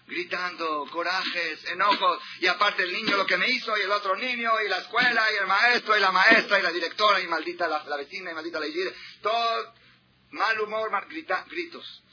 Gritando, 0.07 0.87
corajes, 0.89 1.65
enojos, 1.65 2.23
y 2.39 2.47
aparte 2.47 2.83
el 2.83 2.93
niño 2.93 3.17
lo 3.17 3.25
que 3.25 3.35
me 3.35 3.49
hizo, 3.49 3.77
y 3.77 3.81
el 3.81 3.91
otro 3.91 4.15
niño, 4.15 4.51
y 4.65 4.69
la 4.69 4.77
escuela, 4.77 5.21
y 5.33 5.35
el 5.35 5.47
maestro, 5.47 5.97
y 5.97 5.99
la 5.99 6.13
maestra, 6.13 6.59
y 6.59 6.61
la 6.61 6.71
directora, 6.71 7.19
y 7.19 7.27
maldita 7.27 7.67
la, 7.67 7.97
vecina, 7.97 8.31
y 8.31 8.33
maldita 8.33 8.61
la 8.61 8.67
iglesia. 8.67 8.93
Todo 9.21 9.73
mal 10.31 10.61
humor, 10.61 10.89
gritos 11.09 12.03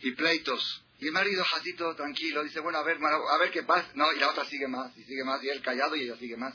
y 0.00 0.10
pleitos. 0.10 0.84
Y 0.98 1.06
el 1.06 1.12
marido, 1.12 1.42
jacito, 1.44 1.96
tranquilo, 1.96 2.44
dice, 2.44 2.60
bueno, 2.60 2.76
a 2.76 2.82
ver, 2.82 2.98
a 3.02 3.38
ver 3.38 3.50
qué 3.50 3.62
pasa. 3.62 3.88
No, 3.94 4.12
y 4.12 4.18
la 4.18 4.28
otra 4.28 4.44
sigue 4.44 4.68
más, 4.68 4.94
y 4.98 5.04
sigue 5.04 5.24
más, 5.24 5.42
y 5.42 5.48
él 5.48 5.62
callado, 5.62 5.96
y 5.96 6.02
ella 6.02 6.16
sigue 6.18 6.36
más. 6.36 6.54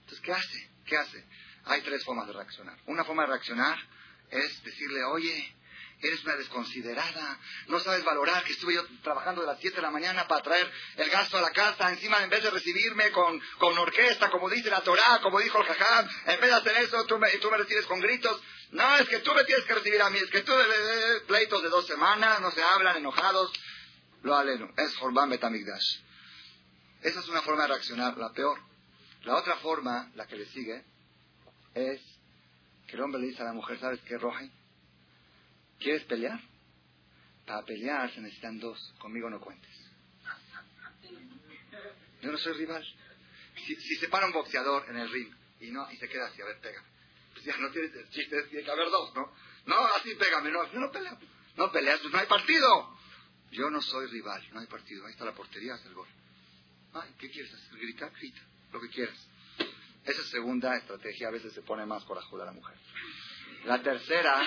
Entonces, 0.00 0.20
¿qué 0.20 0.32
hace? 0.32 0.70
¿Qué 0.84 0.96
hace? 0.96 1.24
Hay 1.66 1.82
tres 1.82 2.04
formas 2.04 2.26
de 2.26 2.32
reaccionar. 2.32 2.76
Una 2.86 3.04
forma 3.04 3.22
de 3.22 3.28
reaccionar 3.28 3.78
es 4.30 4.62
decirle, 4.62 5.04
oye, 5.04 5.54
eres 6.02 6.24
una 6.24 6.36
desconsiderada, 6.36 7.38
no 7.68 7.78
sabes 7.80 8.04
valorar 8.04 8.42
que 8.44 8.52
estuve 8.52 8.74
yo 8.74 8.86
trabajando 9.02 9.42
de 9.42 9.48
las 9.48 9.60
7 9.60 9.76
de 9.76 9.82
la 9.82 9.90
mañana 9.90 10.26
para 10.26 10.42
traer 10.42 10.70
el 10.96 11.10
gasto 11.10 11.36
a 11.36 11.42
la 11.42 11.50
casa, 11.50 11.90
encima 11.90 12.22
en 12.22 12.30
vez 12.30 12.42
de 12.42 12.50
recibirme 12.50 13.10
con, 13.10 13.40
con 13.58 13.76
orquesta, 13.76 14.30
como 14.30 14.48
dice 14.48 14.70
la 14.70 14.82
Torah, 14.82 15.20
como 15.22 15.40
dijo 15.40 15.58
el 15.58 15.66
Jajam, 15.66 16.08
en 16.26 16.40
vez 16.40 16.50
de 16.50 16.56
hacer 16.56 16.76
eso, 16.78 17.04
tú 17.06 17.18
me, 17.18 17.28
tú 17.38 17.50
me 17.50 17.58
recibes 17.58 17.86
con 17.86 18.00
gritos. 18.00 18.40
No, 18.72 18.96
es 18.98 19.08
que 19.08 19.18
tú 19.18 19.34
me 19.34 19.44
tienes 19.44 19.64
que 19.64 19.74
recibir 19.74 20.00
a 20.00 20.10
mí, 20.10 20.18
es 20.18 20.30
que 20.30 20.42
tú, 20.42 20.52
de, 20.52 21.20
pleitos 21.26 21.62
de 21.62 21.68
dos 21.68 21.86
semanas, 21.86 22.40
no 22.40 22.50
se 22.52 22.62
hablan, 22.62 22.96
enojados. 22.96 23.52
Lo 24.22 24.36
aleno, 24.36 24.72
es 24.76 24.96
Jorban 24.96 25.30
Betamigdash. 25.30 25.98
Esa 27.02 27.20
es 27.20 27.28
una 27.28 27.42
forma 27.42 27.62
de 27.62 27.68
reaccionar, 27.68 28.16
la 28.16 28.32
peor. 28.32 28.58
La 29.24 29.36
otra 29.36 29.56
forma, 29.56 30.10
la 30.14 30.26
que 30.26 30.36
le 30.36 30.46
sigue, 30.46 30.84
es 31.74 32.00
que 32.90 32.96
el 32.96 33.02
hombre 33.02 33.20
le 33.20 33.28
dice 33.28 33.42
a 33.42 33.46
la 33.46 33.52
mujer, 33.52 33.78
¿sabes 33.78 34.00
qué, 34.00 34.18
Roja? 34.18 34.40
¿Quieres 35.78 36.02
pelear? 36.04 36.40
Para 37.46 37.64
pelear 37.64 38.12
se 38.12 38.20
necesitan 38.20 38.58
dos. 38.58 38.94
Conmigo 38.98 39.30
no 39.30 39.40
cuentes. 39.40 39.70
Yo 42.20 42.32
no 42.32 42.38
soy 42.38 42.52
rival. 42.54 42.84
Si, 43.64 43.76
se 43.76 44.08
para 44.08 44.26
un 44.26 44.32
boxeador 44.32 44.90
en 44.90 44.96
el 44.96 45.10
ring 45.10 45.32
y 45.60 45.70
no 45.70 45.90
y 45.92 45.96
se 45.98 46.08
queda 46.08 46.26
así, 46.26 46.42
a 46.42 46.46
ver, 46.46 46.58
pégame. 46.60 46.86
Pues 47.32 47.44
ya 47.44 47.56
no 47.58 47.70
tienes 47.70 47.92
chiste, 48.10 48.42
tiene 48.44 48.64
que 48.64 48.70
haber 48.70 48.90
dos, 48.90 49.14
¿no? 49.14 49.32
No, 49.66 49.76
así 49.94 50.14
pégame, 50.16 50.50
no, 50.50 50.70
yo 50.72 50.80
no 50.80 50.90
peleo. 50.90 51.16
No 51.56 51.70
peleas, 51.70 52.00
pues 52.00 52.12
no 52.12 52.18
hay 52.18 52.26
partido. 52.26 52.98
Yo 53.52 53.70
no 53.70 53.80
soy 53.80 54.06
rival, 54.08 54.48
no 54.52 54.60
hay 54.60 54.66
partido. 54.66 55.06
Ahí 55.06 55.12
está 55.12 55.24
la 55.24 55.34
portería, 55.34 55.74
hasta 55.74 55.88
el 55.88 55.94
gol. 55.94 56.08
Ay, 56.94 57.14
¿qué 57.18 57.30
quieres 57.30 57.54
hacer? 57.54 57.78
Gritar, 57.78 58.12
grita, 58.12 58.40
lo 58.72 58.80
que 58.80 58.88
quieras. 58.88 59.29
Esa 60.04 60.22
segunda 60.24 60.76
estrategia 60.76 61.28
a 61.28 61.30
veces 61.30 61.52
se 61.52 61.62
pone 61.62 61.84
más 61.84 62.04
corajuda 62.04 62.44
a 62.44 62.46
la 62.46 62.52
mujer. 62.52 62.76
La 63.64 63.82
tercera, 63.82 64.42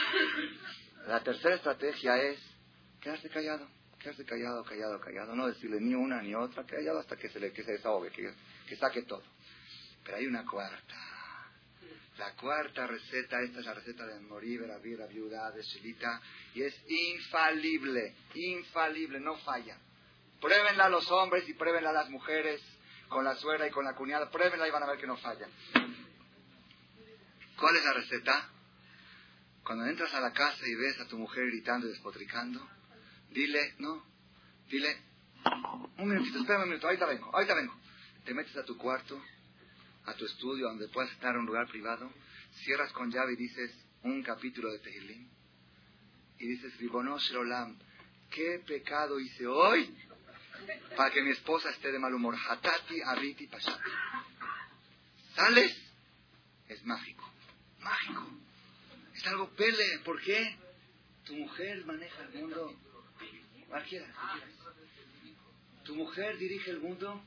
la 1.08 1.24
tercera 1.24 1.56
estrategia 1.56 2.18
es 2.18 2.40
quedarse 3.00 3.30
callado, 3.30 3.68
quedarse 4.00 4.26
callado, 4.26 4.64
callado, 4.64 5.00
callado, 5.00 5.36
no 5.36 5.48
decirle 5.48 5.80
ni 5.80 5.94
una 5.94 6.22
ni 6.22 6.34
otra, 6.34 6.66
callado 6.66 7.00
hasta 7.00 7.16
que 7.16 7.30
se 7.30 7.40
le 7.40 7.52
que 7.52 7.64
se 7.64 7.74
desahogue, 7.74 8.10
que, 8.10 8.34
que 8.68 8.76
saque 8.76 9.04
todo. 9.04 9.24
Pero 10.04 10.18
hay 10.18 10.26
una 10.26 10.44
cuarta. 10.46 10.96
La 12.18 12.36
cuarta 12.36 12.86
receta, 12.86 13.42
esta 13.42 13.60
es 13.60 13.66
la 13.66 13.74
receta 13.74 14.06
de 14.06 14.20
Morí, 14.20 14.58
la 14.58 14.78
viuda 14.78 15.52
de 15.52 15.64
Shilita, 15.64 16.22
y 16.54 16.62
es 16.62 16.76
infalible, 16.88 18.16
infalible, 18.36 19.20
no 19.20 19.36
falla. 19.38 19.78
Pruébenla 20.40 20.90
los 20.90 21.10
hombres 21.12 21.48
y 21.50 21.54
pruébenla 21.54 21.92
las 21.92 22.10
mujeres 22.10 22.62
con 23.14 23.24
la 23.24 23.36
suegra 23.36 23.68
y 23.68 23.72
con 23.72 23.86
la 23.86 23.94
cuñada, 23.94 24.30
pruébenla 24.30 24.68
y 24.68 24.72
van 24.72 24.84
a 24.84 24.88
ver 24.88 25.00
que 25.00 25.08
no 25.08 25.16
falla. 25.18 25.48
¿Cuál 27.58 27.76
es 27.78 27.86
la 27.86 27.94
receta? 27.94 28.50
Cuando 29.64 29.86
entras 29.86 30.14
a 30.14 30.20
la 30.20 30.34
casa 30.34 30.68
y 30.68 30.76
ves 30.76 31.00
a 31.00 31.08
tu 31.08 31.18
mujer 31.18 31.46
gritando 31.46 31.88
y 31.88 31.92
despotricando, 31.92 32.68
dile, 33.30 33.76
no, 33.78 34.04
dile, 34.68 34.98
un 36.00 36.10
minutito, 36.10 36.40
espérame 36.40 36.64
un 36.64 36.70
minuto, 36.70 36.88
ahorita 36.88 37.06
vengo, 37.06 37.30
ahorita 37.34 37.54
vengo. 37.54 37.74
Te 38.26 38.34
metes 38.34 38.58
a 38.58 38.66
tu 38.66 38.78
cuarto, 38.78 39.22
a 40.06 40.14
tu 40.16 40.26
estudio, 40.26 40.68
donde 40.68 40.88
puedas 40.90 41.12
estar 41.12 41.36
en 41.36 41.42
un 41.42 41.46
lugar 41.46 41.68
privado, 41.68 42.12
cierras 42.64 42.92
con 42.94 43.12
llave 43.12 43.34
y 43.34 43.38
dices 43.38 43.72
un 44.02 44.24
capítulo 44.24 44.72
de 44.72 44.80
Tehillim. 44.80 45.30
Y 46.40 46.48
dices, 46.48 46.76
Ribonosh 46.78 47.32
Rolam, 47.32 47.78
¿qué 48.32 48.62
pecado 48.66 49.20
hice 49.20 49.48
hoy 49.48 49.96
para 50.96 51.12
que 51.12 51.22
mi 51.22 51.32
esposa 51.32 51.70
esté 51.70 51.92
de 51.92 52.00
mal 52.00 52.14
humor. 52.14 52.36
Hatati, 52.36 53.02
Ariti, 53.02 53.48
Pashati. 53.48 53.90
¿Sales? 55.36 55.76
Es 56.68 56.84
mágico. 56.86 57.30
Mágico. 57.80 58.28
Es 59.16 59.28
algo 59.28 59.50
pele. 59.52 60.00
¿Por 60.04 60.22
qué? 60.22 60.58
Tu 61.26 61.36
mujer 61.36 61.86
maneja 61.86 62.22
el 62.24 62.30
mundo. 62.42 62.76
Tu 65.84 65.96
mujer 65.96 66.38
dirige 66.38 66.72
el 66.72 66.80
mundo. 66.80 67.24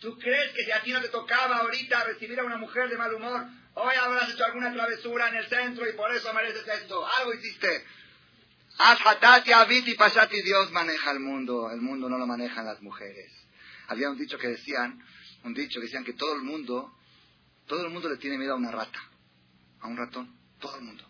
¿Tú 0.00 0.18
crees 0.18 0.52
que 0.52 0.64
si 0.64 0.72
a 0.72 0.82
ti 0.82 0.92
no 0.92 1.00
te 1.00 1.08
tocaba 1.08 1.58
ahorita 1.58 2.04
recibir 2.04 2.38
a 2.38 2.44
una 2.44 2.58
mujer 2.58 2.88
de 2.88 2.98
mal 2.98 3.14
humor, 3.14 3.46
hoy 3.74 3.94
habrás 3.96 4.30
hecho 4.30 4.44
alguna 4.44 4.72
travesura 4.72 5.28
en 5.28 5.36
el 5.36 5.48
centro 5.48 5.88
y 5.88 5.94
por 5.94 6.14
eso 6.14 6.32
mereces 6.34 6.66
esto? 6.66 7.06
Algo 7.18 7.34
hiciste. 7.34 7.84
Y 9.86 9.94
Pasati, 9.94 10.42
Dios 10.42 10.70
maneja 10.72 11.10
el 11.12 11.20
mundo. 11.20 11.70
El 11.70 11.80
mundo 11.80 12.08
no 12.08 12.18
lo 12.18 12.26
manejan 12.26 12.66
las 12.66 12.82
mujeres. 12.82 13.32
Había 13.88 14.10
un 14.10 14.18
dicho 14.18 14.38
que 14.38 14.48
decían, 14.48 15.02
un 15.44 15.54
dicho 15.54 15.80
que 15.80 15.86
decían 15.86 16.04
que 16.04 16.12
todo 16.12 16.34
el 16.34 16.42
mundo, 16.42 16.92
todo 17.66 17.86
el 17.86 17.92
mundo 17.92 18.08
le 18.08 18.16
tiene 18.16 18.36
miedo 18.38 18.52
a 18.52 18.56
una 18.56 18.70
rata, 18.70 19.00
a 19.80 19.86
un 19.86 19.96
ratón, 19.96 20.36
todo 20.60 20.76
el 20.76 20.82
mundo. 20.82 21.04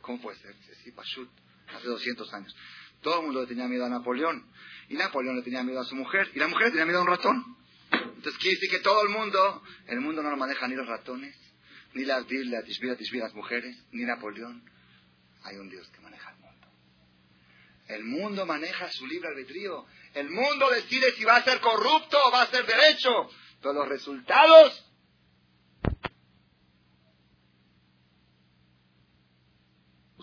¿Cómo 0.00 0.20
puede 0.20 0.38
ser? 0.38 0.54
Sí, 0.82 0.92
Pashut, 0.92 1.28
hace 1.74 1.86
200 1.86 2.32
años. 2.34 2.56
Todo 3.02 3.20
el 3.20 3.26
mundo 3.26 3.42
le 3.42 3.46
tenía 3.46 3.68
miedo 3.68 3.84
a 3.84 3.88
Napoleón. 3.88 4.46
Y 4.88 4.94
Napoleón 4.94 5.36
le 5.36 5.42
tenía 5.42 5.62
miedo 5.62 5.80
a 5.80 5.84
su 5.84 5.94
mujer. 5.94 6.30
Y 6.34 6.38
la 6.38 6.48
mujer 6.48 6.66
le 6.66 6.70
tenía 6.70 6.86
miedo 6.86 7.00
a 7.00 7.02
un 7.02 7.08
ratón. 7.08 7.56
Entonces 7.90 8.38
quiere 8.40 8.56
decir 8.56 8.70
que 8.70 8.80
todo 8.80 9.02
el 9.02 9.10
mundo, 9.10 9.62
el 9.86 10.00
mundo 10.00 10.22
no 10.22 10.30
lo 10.30 10.36
maneja 10.36 10.66
ni 10.66 10.74
los 10.74 10.86
ratones, 10.86 11.36
ni 11.94 12.04
las 12.04 12.26
Biblia, 12.26 12.62
las 12.62 13.34
mujeres, 13.34 13.76
ni 13.92 14.04
Napoleón. 14.04 14.62
Hay 15.44 15.56
un 15.56 15.68
Dios 15.68 15.88
que 15.88 16.00
maneja. 16.00 16.07
El 17.88 18.04
mundo 18.04 18.46
maneja 18.46 18.90
su 18.92 19.06
libre 19.06 19.28
albedrío. 19.28 19.86
El 20.14 20.30
mundo 20.30 20.70
decide 20.70 21.12
si 21.12 21.24
va 21.24 21.36
a 21.36 21.42
ser 21.42 21.60
corrupto 21.60 22.18
o 22.26 22.30
va 22.30 22.42
a 22.42 22.46
ser 22.46 22.66
derecho. 22.66 23.28
Pero 23.60 23.72
los 23.72 23.88
resultados 23.88 24.88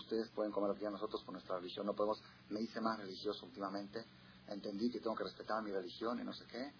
ustedes 0.06 0.28
pueden 0.30 0.52
comer 0.52 0.70
lo 0.70 0.76
que 0.76 0.88
nosotros 0.88 1.20
por 1.24 1.32
nuestra 1.32 1.56
religión 1.56 1.84
no 1.84 1.94
podemos. 1.94 2.22
Me 2.50 2.60
hice 2.60 2.80
más 2.80 2.98
religioso 2.98 3.44
últimamente. 3.44 4.04
Entendí 4.46 4.88
que 4.90 5.00
tengo 5.00 5.16
que 5.16 5.24
respetar 5.24 5.60
mi 5.62 5.72
religión 5.72 6.20
y 6.20 6.24
no 6.24 6.32
sé 6.32 6.46
qué. 6.46 6.72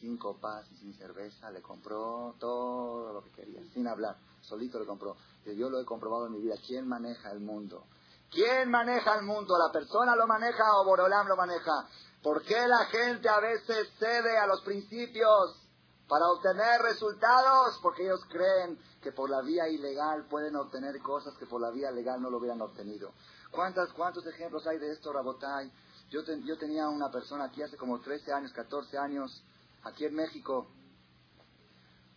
Sin 0.00 0.18
copas 0.18 0.70
y 0.72 0.76
sin 0.76 0.92
cerveza, 0.92 1.50
le 1.50 1.62
compró 1.62 2.36
todo 2.38 3.14
lo 3.14 3.24
que 3.24 3.30
quería, 3.30 3.62
sin 3.72 3.88
hablar. 3.88 4.18
Solito 4.42 4.78
le 4.78 4.84
compró. 4.84 5.16
Yo 5.46 5.70
lo 5.70 5.80
he 5.80 5.86
comprobado 5.86 6.26
en 6.26 6.32
mi 6.32 6.42
vida. 6.42 6.56
¿Quién 6.66 6.86
maneja 6.86 7.32
el 7.32 7.40
mundo? 7.40 7.86
¿Quién 8.30 8.70
maneja 8.70 9.16
el 9.16 9.24
mundo? 9.24 9.56
¿La 9.58 9.72
persona 9.72 10.16
lo 10.16 10.26
maneja 10.26 10.64
o 10.78 10.84
Borolam 10.84 11.28
lo 11.28 11.36
maneja? 11.36 11.88
¿Por 12.22 12.42
qué 12.42 12.66
la 12.66 12.84
gente 12.86 13.28
a 13.28 13.40
veces 13.40 13.88
cede 13.98 14.36
a 14.38 14.46
los 14.46 14.62
principios 14.62 15.62
para 16.08 16.26
obtener 16.26 16.82
resultados? 16.82 17.78
Porque 17.82 18.04
ellos 18.04 18.20
creen 18.28 18.78
que 19.00 19.12
por 19.12 19.30
la 19.30 19.42
vía 19.42 19.68
ilegal 19.68 20.26
pueden 20.28 20.56
obtener 20.56 21.00
cosas 21.00 21.34
que 21.38 21.46
por 21.46 21.60
la 21.60 21.70
vía 21.70 21.90
legal 21.92 22.20
no 22.20 22.30
lo 22.30 22.38
hubieran 22.38 22.60
obtenido. 22.60 23.12
¿Cuántas, 23.52 23.92
¿Cuántos 23.92 24.26
ejemplos 24.26 24.66
hay 24.66 24.78
de 24.78 24.90
esto, 24.90 25.12
Rabotay? 25.12 25.70
Yo, 26.10 26.22
yo 26.44 26.58
tenía 26.58 26.88
una 26.88 27.10
persona 27.10 27.44
aquí 27.44 27.62
hace 27.62 27.76
como 27.76 28.00
13 28.00 28.32
años, 28.32 28.52
14 28.52 28.98
años, 28.98 29.42
aquí 29.84 30.04
en 30.04 30.14
México, 30.14 30.66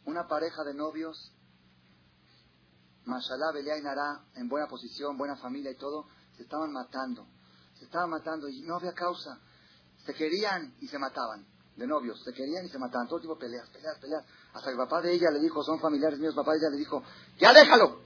una 0.06 0.28
pareja 0.28 0.64
de 0.64 0.74
novios, 0.74 1.32
Mashallah, 3.10 3.52
Belia 3.54 3.78
y 3.78 3.82
Nara, 3.82 4.22
en 4.36 4.48
buena 4.48 4.68
posición, 4.68 5.18
buena 5.18 5.36
familia 5.36 5.72
y 5.72 5.76
todo, 5.76 6.06
se 6.38 6.44
estaban 6.44 6.72
matando. 6.72 7.28
Se 7.78 7.86
estaban 7.86 8.10
matando 8.10 8.48
y 8.48 8.62
no 8.62 8.76
había 8.76 8.94
causa. 8.94 9.40
Se 10.06 10.14
querían 10.14 10.76
y 10.80 10.88
se 10.88 10.98
mataban 10.98 11.46
de 11.76 11.88
novios, 11.88 12.22
se 12.24 12.34
querían 12.34 12.66
y 12.66 12.70
se 12.70 12.78
mataban, 12.78 13.08
todo 13.08 13.20
tipo 13.20 13.36
de 13.36 13.40
peleas, 13.40 13.70
peleas, 13.70 13.98
peleas. 14.00 14.24
Hasta 14.54 14.70
el 14.70 14.78
papá 14.78 15.02
de 15.02 15.14
ella 15.14 15.32
le 15.32 15.40
dijo, 15.40 15.64
son 15.64 15.80
familiares 15.80 16.20
míos, 16.20 16.36
papá 16.36 16.52
de 16.52 16.58
ella 16.60 16.70
le 16.70 16.78
dijo, 16.78 17.02
ya 17.40 17.54
déjalo. 17.54 18.02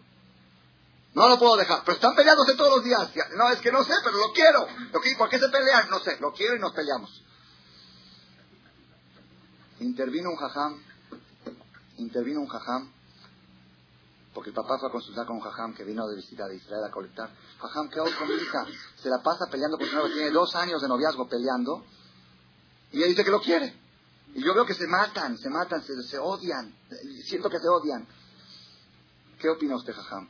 No 1.15 1.29
lo 1.29 1.37
puedo 1.37 1.57
dejar, 1.57 1.81
pero 1.85 1.95
están 1.95 2.15
peleándose 2.15 2.55
todos 2.55 2.77
los 2.77 2.83
días. 2.83 3.11
No, 3.35 3.49
es 3.49 3.59
que 3.61 3.71
no 3.71 3.83
sé, 3.83 3.93
pero 4.03 4.17
lo 4.17 4.31
quiero. 4.33 4.67
¿Por 5.17 5.29
qué 5.29 5.39
se 5.39 5.49
pelean? 5.49 5.89
No 5.89 5.99
sé, 5.99 6.17
lo 6.19 6.33
quiero 6.33 6.55
y 6.55 6.59
nos 6.59 6.73
peleamos. 6.73 7.23
Intervino 9.79 10.29
un 10.29 10.37
jajam, 10.37 10.81
intervino 11.97 12.41
un 12.41 12.47
jajam, 12.47 12.91
porque 14.33 14.49
el 14.49 14.55
papá 14.55 14.77
fue 14.79 14.89
a 14.89 14.91
consultar 14.91 15.25
con 15.27 15.37
un 15.37 15.41
jajam 15.41 15.73
que 15.73 15.83
vino 15.83 16.07
de 16.07 16.15
visita 16.15 16.47
de 16.47 16.55
Israel 16.55 16.83
a 16.85 16.91
colectar. 16.91 17.29
Jajam, 17.59 17.89
¿qué 17.89 17.99
hago 17.99 18.09
con 18.17 18.27
mi 18.27 18.35
hija? 18.35 18.65
Se 19.01 19.09
la 19.09 19.21
pasa 19.21 19.45
peleando 19.49 19.77
con 19.77 19.87
su 19.87 19.95
novia, 19.95 20.13
tiene 20.13 20.31
dos 20.31 20.55
años 20.55 20.81
de 20.81 20.87
noviazgo 20.87 21.27
peleando 21.27 21.83
y 22.91 22.97
ella 22.97 23.07
dice 23.07 23.23
que 23.23 23.31
lo 23.31 23.41
quiere. 23.41 23.73
Y 24.33 24.43
yo 24.43 24.53
veo 24.55 24.65
que 24.65 24.73
se 24.73 24.87
matan, 24.87 25.37
se 25.37 25.49
matan, 25.49 25.83
se, 25.83 26.17
odian. 26.17 26.73
Siento 27.25 27.49
que 27.49 27.59
se 27.59 27.67
odian. 27.67 28.07
¿Qué 29.39 29.49
opina 29.49 29.75
usted, 29.75 29.93
Jajam? 29.93 30.27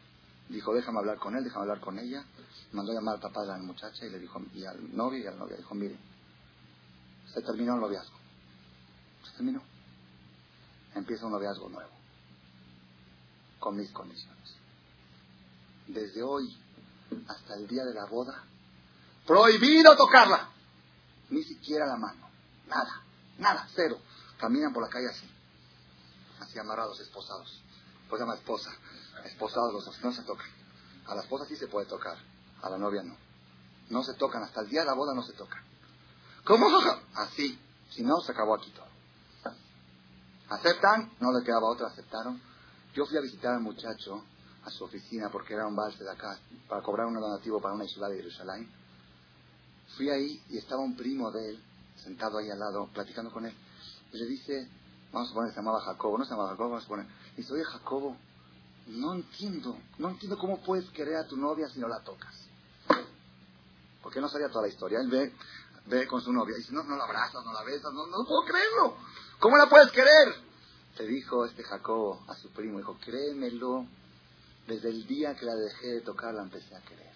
Dijo, 0.49 0.73
déjame 0.73 0.99
hablar 0.99 1.17
con 1.19 1.35
él, 1.35 1.43
déjame 1.43 1.61
hablar 1.63 1.79
con 1.79 1.97
ella. 1.97 2.25
Mandó 2.73 2.91
a 2.91 2.95
llamar 2.95 3.15
al 3.15 3.21
papá 3.21 3.41
de 3.41 3.47
la 3.47 3.57
muchacha 3.59 4.05
y 4.05 4.09
le 4.09 4.19
dijo, 4.19 4.41
y 4.53 4.65
al 4.65 4.95
novio 4.95 5.19
y 5.19 5.27
al 5.27 5.37
novio, 5.37 5.55
dijo, 5.55 5.73
mire, 5.75 5.97
se 7.33 7.41
terminó 7.41 7.75
el 7.75 7.81
noviazgo. 7.81 8.17
Se 9.23 9.31
terminó. 9.37 9.61
Empieza 10.93 11.25
un 11.25 11.31
noviazgo 11.31 11.69
nuevo. 11.69 12.02
Con 13.63 13.77
mis 13.77 13.89
condiciones. 13.91 14.55
Desde 15.87 16.21
hoy 16.21 16.53
hasta 17.29 17.55
el 17.55 17.65
día 17.65 17.85
de 17.85 17.93
la 17.93 18.03
boda, 18.07 18.43
prohibido 19.25 19.95
tocarla. 19.95 20.49
Ni 21.29 21.41
siquiera 21.43 21.85
la 21.85 21.95
mano. 21.95 22.27
Nada, 22.67 23.01
nada, 23.37 23.65
cero. 23.73 23.99
Caminan 24.37 24.73
por 24.73 24.83
la 24.83 24.89
calle 24.89 25.07
así, 25.07 25.25
así 26.41 26.59
amarrados, 26.59 26.99
esposados. 26.99 27.61
Pues 28.09 28.19
llama 28.19 28.35
esposa, 28.35 28.69
esposados 29.23 29.71
los 29.71 29.85
dos, 29.85 29.97
no 30.03 30.11
se 30.11 30.23
tocan. 30.23 30.49
A 31.05 31.15
la 31.15 31.21
esposa 31.21 31.45
sí 31.45 31.55
se 31.55 31.67
puede 31.67 31.85
tocar, 31.85 32.17
a 32.63 32.69
la 32.69 32.77
novia 32.77 33.01
no. 33.01 33.15
No 33.91 34.03
se 34.03 34.13
tocan, 34.15 34.43
hasta 34.43 34.59
el 34.59 34.67
día 34.67 34.81
de 34.81 34.87
la 34.87 34.93
boda 34.93 35.13
no 35.15 35.23
se 35.23 35.31
tocan. 35.31 35.63
¿Cómo? 36.43 36.67
Así, 37.15 37.57
si 37.91 38.03
no, 38.03 38.19
se 38.19 38.33
acabó 38.33 38.55
aquí 38.55 38.71
todo. 38.71 38.89
¿Aceptan? 40.49 41.13
No 41.21 41.31
le 41.31 41.45
quedaba 41.45 41.69
otra, 41.69 41.87
aceptaron. 41.87 42.41
Yo 42.93 43.05
fui 43.07 43.17
a 43.17 43.21
visitar 43.21 43.55
al 43.55 43.61
muchacho 43.61 44.23
a 44.63 44.69
su 44.69 44.83
oficina 44.83 45.29
porque 45.31 45.55
era 45.55 45.65
un 45.65 45.75
balse 45.75 46.03
de 46.03 46.11
acá 46.11 46.37
para 46.69 46.81
cobrar 46.83 47.07
un 47.07 47.15
donativo 47.15 47.59
para 47.59 47.73
una 47.73 47.85
ciudad 47.85 48.09
de 48.09 48.17
Jerusalén. 48.17 48.69
Fui 49.97 50.09
ahí 50.09 50.41
y 50.49 50.57
estaba 50.57 50.81
un 50.81 50.95
primo 50.95 51.31
de 51.31 51.49
él 51.49 51.63
sentado 51.95 52.37
ahí 52.37 52.49
al 52.49 52.59
lado, 52.59 52.87
platicando 52.93 53.31
con 53.31 53.45
él. 53.45 53.53
Y 54.11 54.17
le 54.17 54.25
dice, 54.27 54.69
vamos 55.11 55.31
a 55.31 55.33
poner, 55.33 55.51
se 55.51 55.57
llamaba 55.57 55.81
Jacobo, 55.81 56.17
no 56.17 56.23
se 56.23 56.31
llamaba 56.31 56.51
Jacobo, 56.51 56.69
vamos 56.69 56.85
a 56.85 56.87
poner. 56.87 57.07
dice, 57.35 57.51
oye 57.53 57.63
Jacobo, 57.63 58.15
no 58.87 59.13
entiendo, 59.15 59.75
no 59.97 60.09
entiendo 60.09 60.37
cómo 60.37 60.61
puedes 60.61 60.87
querer 60.91 61.15
a 61.15 61.27
tu 61.27 61.35
novia 61.35 61.67
si 61.69 61.79
no 61.79 61.87
la 61.87 61.99
tocas. 62.01 62.35
Porque 64.03 64.21
no 64.21 64.29
sabía 64.29 64.49
toda 64.49 64.67
la 64.67 64.73
historia. 64.73 64.99
Él 64.99 65.09
ve, 65.09 65.33
ve 65.87 66.05
con 66.07 66.21
su 66.21 66.31
novia 66.31 66.55
y 66.55 66.59
dice, 66.59 66.73
no, 66.73 66.83
no 66.83 66.95
la 66.95 67.05
abrazas, 67.05 67.43
no 67.43 67.53
la 67.53 67.63
besas, 67.63 67.91
no, 67.91 68.05
no 68.05 68.23
puedo 68.27 68.43
creerlo. 68.45 68.97
¿Cómo 69.39 69.57
la 69.57 69.67
puedes 69.67 69.91
querer? 69.91 70.52
Le 70.97 71.07
dijo 71.07 71.45
este 71.45 71.63
Jacobo 71.63 72.23
a 72.27 72.35
su 72.35 72.51
primo, 72.51 72.77
dijo, 72.77 72.97
créemelo, 72.99 73.87
desde 74.67 74.89
el 74.89 75.07
día 75.07 75.35
que 75.35 75.45
la 75.45 75.55
dejé 75.55 75.87
de 75.87 76.01
tocar 76.01 76.33
la 76.33 76.43
empecé 76.43 76.75
a 76.75 76.81
querer. 76.81 77.13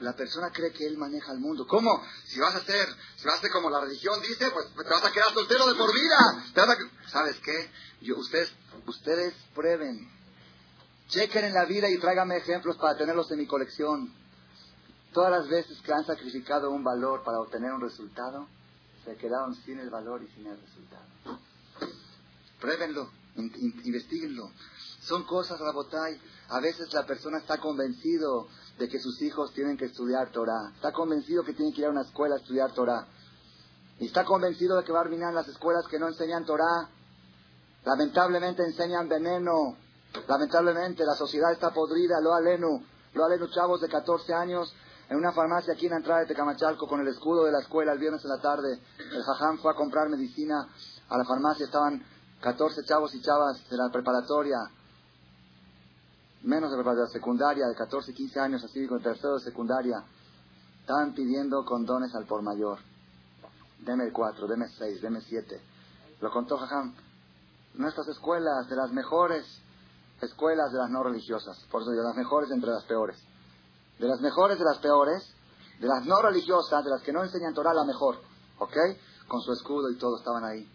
La 0.00 0.14
persona 0.14 0.50
cree 0.50 0.72
que 0.72 0.86
él 0.86 0.98
maneja 0.98 1.32
el 1.32 1.38
mundo. 1.38 1.66
¿Cómo? 1.66 2.02
Si 2.26 2.38
vas 2.38 2.54
a 2.54 2.60
ser, 2.60 2.88
si 3.16 3.26
vas 3.26 3.38
a 3.38 3.40
ser 3.40 3.50
como 3.50 3.70
la 3.70 3.80
religión 3.80 4.20
dice, 4.20 4.50
pues 4.50 4.66
te 4.74 4.90
vas 4.90 5.04
a 5.04 5.12
quedar 5.12 5.32
soltero 5.32 5.66
de 5.66 5.74
por 5.74 5.92
vida. 5.94 6.44
¿Sabes 7.08 7.38
qué? 7.40 7.70
Yo, 8.02 8.16
ustedes, 8.16 8.52
ustedes 8.86 9.34
prueben. 9.54 10.10
Chequen 11.08 11.46
en 11.46 11.54
la 11.54 11.64
vida 11.64 11.88
y 11.90 11.98
tráigame 11.98 12.36
ejemplos 12.36 12.76
para 12.76 12.96
tenerlos 12.96 13.30
en 13.30 13.38
mi 13.38 13.46
colección. 13.46 14.12
Todas 15.12 15.30
las 15.30 15.48
veces 15.48 15.80
que 15.82 15.92
han 15.92 16.06
sacrificado 16.06 16.70
un 16.70 16.84
valor 16.84 17.22
para 17.22 17.40
obtener 17.40 17.72
un 17.72 17.82
resultado, 17.82 18.48
se 19.04 19.16
quedaron 19.16 19.54
sin 19.54 19.78
el 19.78 19.90
valor 19.90 20.22
y 20.22 20.28
sin 20.34 20.46
el 20.46 20.60
resultado. 20.60 21.06
Pruébenlo, 22.62 23.10
investiguenlo. 23.82 24.52
Son 25.00 25.24
cosas, 25.24 25.58
Rabotay. 25.58 26.16
A 26.50 26.60
veces 26.60 26.94
la 26.94 27.04
persona 27.04 27.38
está 27.38 27.58
convencido 27.58 28.46
de 28.78 28.88
que 28.88 29.00
sus 29.00 29.20
hijos 29.20 29.52
tienen 29.52 29.76
que 29.76 29.86
estudiar 29.86 30.30
Torah. 30.30 30.70
Está 30.76 30.92
convencido 30.92 31.42
que 31.42 31.54
tienen 31.54 31.74
que 31.74 31.80
ir 31.80 31.88
a 31.88 31.90
una 31.90 32.02
escuela 32.02 32.36
a 32.36 32.38
estudiar 32.38 32.72
Torah. 32.72 33.08
Y 33.98 34.06
está 34.06 34.24
convencido 34.24 34.76
de 34.76 34.84
que 34.84 34.92
va 34.92 35.00
a 35.00 35.02
arruinar 35.02 35.34
las 35.34 35.48
escuelas 35.48 35.88
que 35.90 35.98
no 35.98 36.06
enseñan 36.06 36.44
Torah. 36.44 36.88
Lamentablemente 37.84 38.62
enseñan 38.62 39.08
veneno. 39.08 39.76
Lamentablemente 40.28 41.04
la 41.04 41.16
sociedad 41.16 41.50
está 41.50 41.74
podrida. 41.74 42.20
Lo 42.20 42.32
alenu. 42.32 42.80
Lo 43.14 43.24
alenu 43.24 43.48
chavos 43.48 43.80
de 43.80 43.88
14 43.88 44.34
años 44.34 44.72
en 45.08 45.16
una 45.16 45.32
farmacia 45.32 45.72
aquí 45.72 45.86
en 45.86 45.92
la 45.92 45.98
entrada 45.98 46.20
de 46.20 46.26
Tecamachalco 46.26 46.86
con 46.86 47.00
el 47.00 47.08
escudo 47.08 47.44
de 47.44 47.50
la 47.50 47.58
escuela 47.58 47.92
el 47.92 47.98
viernes 47.98 48.22
en 48.22 48.30
la 48.30 48.40
tarde. 48.40 48.80
El 48.98 49.22
jajam 49.24 49.58
fue 49.58 49.72
a 49.72 49.74
comprar 49.74 50.08
medicina 50.08 50.68
a 51.08 51.18
la 51.18 51.24
farmacia. 51.24 51.66
Estaban 51.66 52.02
14 52.42 52.82
chavos 52.84 53.14
y 53.14 53.22
chavas 53.22 53.62
de 53.70 53.76
la 53.76 53.88
preparatoria 53.90 54.58
menos 56.42 56.72
de 56.72 56.82
la 56.82 57.06
secundaria, 57.06 57.66
de 57.68 57.74
14, 57.76 58.12
15 58.12 58.40
años, 58.40 58.64
así 58.64 58.84
con 58.88 59.00
tercero 59.00 59.34
de 59.34 59.44
secundaria, 59.44 60.02
estaban 60.80 61.14
pidiendo 61.14 61.64
condones 61.64 62.12
al 62.16 62.26
por 62.26 62.42
mayor. 62.42 62.80
Deme 63.78 64.04
el 64.04 64.12
4, 64.12 64.48
deme 64.48 64.66
6, 64.76 65.02
deme 65.02 65.20
7. 65.20 65.60
Lo 66.20 66.30
contó 66.32 66.58
Jajam. 66.58 66.94
Nuestras 67.74 68.08
escuelas, 68.08 68.68
de 68.68 68.74
las 68.74 68.90
mejores 68.90 69.46
escuelas 70.20 70.72
de 70.72 70.78
las 70.78 70.90
no 70.90 71.04
religiosas, 71.04 71.56
por 71.70 71.82
eso 71.82 71.92
de 71.92 72.02
las 72.02 72.16
mejores 72.16 72.50
entre 72.50 72.70
las 72.70 72.84
peores. 72.84 73.22
De 74.00 74.08
las 74.08 74.20
mejores 74.20 74.58
de 74.58 74.64
las 74.64 74.78
peores, 74.78 75.22
de 75.78 75.86
las 75.86 76.04
no 76.06 76.20
religiosas, 76.20 76.82
de 76.82 76.90
las 76.90 77.02
que 77.02 77.12
no 77.12 77.22
enseñan 77.22 77.54
Torah, 77.54 77.72
la 77.72 77.84
mejor. 77.84 78.16
¿Ok? 78.58 78.76
Con 79.28 79.40
su 79.42 79.52
escudo 79.52 79.90
y 79.90 79.96
todo 79.96 80.18
estaban 80.18 80.44
ahí. 80.44 80.68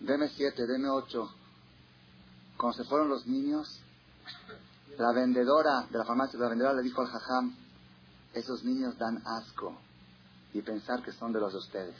Deme 0.00 0.28
siete, 0.28 0.66
deme 0.66 0.88
ocho. 0.88 1.30
Cuando 2.56 2.76
se 2.76 2.84
fueron 2.84 3.08
los 3.08 3.26
niños, 3.26 3.80
la 4.98 5.12
vendedora 5.12 5.86
de 5.90 5.98
la 5.98 6.04
farmacia, 6.04 6.38
la 6.38 6.48
vendedora 6.48 6.74
le 6.74 6.82
dijo 6.82 7.02
al 7.02 7.08
jajam, 7.08 7.54
esos 8.32 8.64
niños 8.64 8.96
dan 8.98 9.22
asco 9.26 9.76
y 10.52 10.62
pensar 10.62 11.02
que 11.02 11.12
son 11.12 11.32
de 11.32 11.40
los 11.40 11.52
de 11.52 11.58
ustedes. 11.58 11.96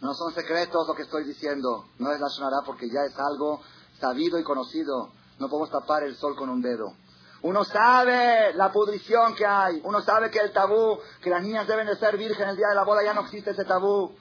No 0.00 0.14
son 0.14 0.32
secretos 0.32 0.86
lo 0.86 0.94
que 0.94 1.02
estoy 1.02 1.24
diciendo, 1.24 1.86
no 1.98 2.12
es 2.12 2.20
la 2.20 2.28
sonará 2.28 2.58
porque 2.64 2.88
ya 2.88 3.02
es 3.04 3.18
algo 3.18 3.60
sabido 3.98 4.38
y 4.38 4.44
conocido. 4.44 5.10
No 5.38 5.48
podemos 5.48 5.70
tapar 5.70 6.04
el 6.04 6.16
sol 6.16 6.36
con 6.36 6.50
un 6.50 6.62
dedo. 6.62 6.94
Uno 7.42 7.64
sabe 7.64 8.54
la 8.54 8.72
pudrición 8.72 9.34
que 9.34 9.44
hay, 9.44 9.80
uno 9.84 10.00
sabe 10.02 10.30
que 10.30 10.38
el 10.38 10.52
tabú, 10.52 10.98
que 11.20 11.30
las 11.30 11.42
niñas 11.42 11.66
deben 11.66 11.86
de 11.86 11.96
ser 11.96 12.16
virgen 12.16 12.48
el 12.48 12.56
día 12.56 12.68
de 12.68 12.74
la 12.74 12.84
boda, 12.84 13.02
ya 13.04 13.12
no 13.12 13.22
existe 13.22 13.50
ese 13.50 13.64
tabú. 13.64 14.14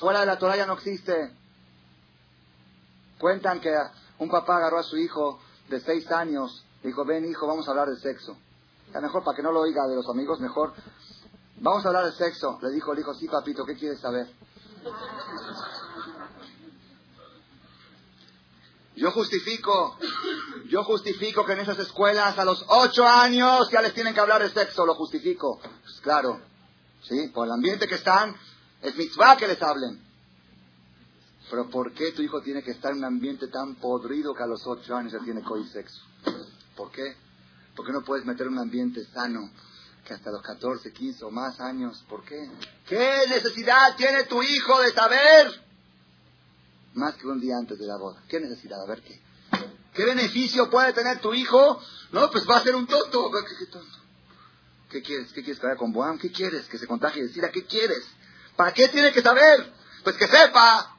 Fuera 0.00 0.20
de 0.20 0.26
la 0.26 0.38
Torah 0.38 0.64
no 0.64 0.72
existe. 0.72 1.30
Cuentan 3.18 3.60
que 3.60 3.70
un 4.18 4.30
papá 4.30 4.56
agarró 4.56 4.78
a 4.78 4.82
su 4.82 4.96
hijo 4.96 5.38
de 5.68 5.78
seis 5.80 6.10
años, 6.10 6.64
dijo, 6.82 7.04
ven 7.04 7.26
hijo, 7.26 7.46
vamos 7.46 7.68
a 7.68 7.72
hablar 7.72 7.88
de 7.88 8.00
sexo. 8.00 8.34
Ya 8.94 9.00
mejor 9.00 9.22
para 9.22 9.36
que 9.36 9.42
no 9.42 9.52
lo 9.52 9.60
oiga 9.60 9.86
de 9.86 9.94
los 9.94 10.08
amigos, 10.08 10.40
mejor, 10.40 10.72
vamos 11.56 11.84
a 11.84 11.88
hablar 11.88 12.06
de 12.06 12.12
sexo. 12.12 12.58
Le 12.62 12.70
dijo 12.70 12.94
el 12.94 13.00
hijo, 13.00 13.12
sí 13.12 13.28
papito, 13.28 13.66
¿qué 13.66 13.76
quieres 13.76 14.00
saber? 14.00 14.26
Yo 18.96 19.10
justifico, 19.12 19.98
yo 20.68 20.82
justifico 20.84 21.44
que 21.44 21.52
en 21.52 21.60
esas 21.60 21.78
escuelas 21.78 22.38
a 22.38 22.44
los 22.46 22.64
ocho 22.68 23.06
años 23.06 23.68
ya 23.70 23.82
les 23.82 23.92
tienen 23.92 24.14
que 24.14 24.20
hablar 24.20 24.42
de 24.42 24.48
sexo, 24.48 24.86
lo 24.86 24.94
justifico. 24.94 25.60
Pues 25.60 26.00
claro, 26.02 26.40
sí, 27.02 27.28
por 27.28 27.46
el 27.46 27.52
ambiente 27.52 27.86
que 27.86 27.96
están, 27.96 28.34
es 28.82 28.96
mitzvah 28.96 29.36
que 29.36 29.48
les 29.48 29.60
hablen. 29.62 30.00
Pero 31.50 31.68
¿por 31.68 31.92
qué 31.92 32.12
tu 32.12 32.22
hijo 32.22 32.40
tiene 32.42 32.62
que 32.62 32.70
estar 32.70 32.92
en 32.92 32.98
un 32.98 33.04
ambiente 33.04 33.48
tan 33.48 33.74
podrido 33.76 34.34
que 34.34 34.42
a 34.42 34.46
los 34.46 34.66
ocho 34.66 34.94
años 34.94 35.12
ya 35.12 35.18
tiene 35.20 35.42
que 35.42 35.72
sexo? 35.72 36.00
¿Por 36.76 36.90
qué? 36.92 37.16
¿Por 37.74 37.86
qué 37.86 37.92
no 37.92 38.02
puedes 38.02 38.24
meter 38.24 38.46
un 38.46 38.58
ambiente 38.58 39.04
sano 39.06 39.50
que 40.04 40.14
hasta 40.14 40.30
los 40.30 40.42
14, 40.42 40.92
15 40.92 41.24
o 41.24 41.30
más 41.30 41.60
años? 41.60 42.04
¿Por 42.08 42.24
qué? 42.24 42.48
¿Qué 42.86 43.24
necesidad 43.28 43.96
tiene 43.96 44.24
tu 44.24 44.42
hijo 44.42 44.80
de 44.80 44.92
saber? 44.92 45.70
más 46.94 47.14
que 47.16 47.26
un 47.26 47.40
día 47.40 47.56
antes 47.56 47.78
de 47.78 47.86
la 47.86 47.96
boda. 47.96 48.22
¿Qué 48.28 48.40
necesidad? 48.40 48.82
A 48.82 48.86
ver 48.86 49.02
qué. 49.02 49.20
¿Qué 49.94 50.04
beneficio 50.04 50.70
puede 50.70 50.92
tener 50.92 51.20
tu 51.20 51.34
hijo? 51.34 51.80
No, 52.12 52.30
pues 52.30 52.48
va 52.48 52.56
a 52.58 52.62
ser 52.62 52.74
un 52.74 52.86
tonto. 52.86 53.30
¿Qué, 53.30 53.66
tonto? 53.66 53.98
¿Qué 54.88 55.02
quieres? 55.02 55.28
¿Qué 55.32 55.42
quieres 55.42 55.60
que 55.60 55.66
vaya 55.66 55.78
con 55.78 55.92
Boam? 55.92 56.18
¿Qué 56.18 56.30
quieres? 56.30 56.66
¿Que 56.66 56.78
se 56.78 56.86
contagie? 56.86 57.22
Decir, 57.22 57.44
¿a 57.44 57.50
qué 57.50 57.64
quieres? 57.64 58.04
¿Para 58.60 58.74
qué 58.74 58.88
tiene 58.88 59.10
que 59.10 59.22
saber? 59.22 59.72
Pues 60.04 60.18
que 60.18 60.26
sepa. 60.26 60.94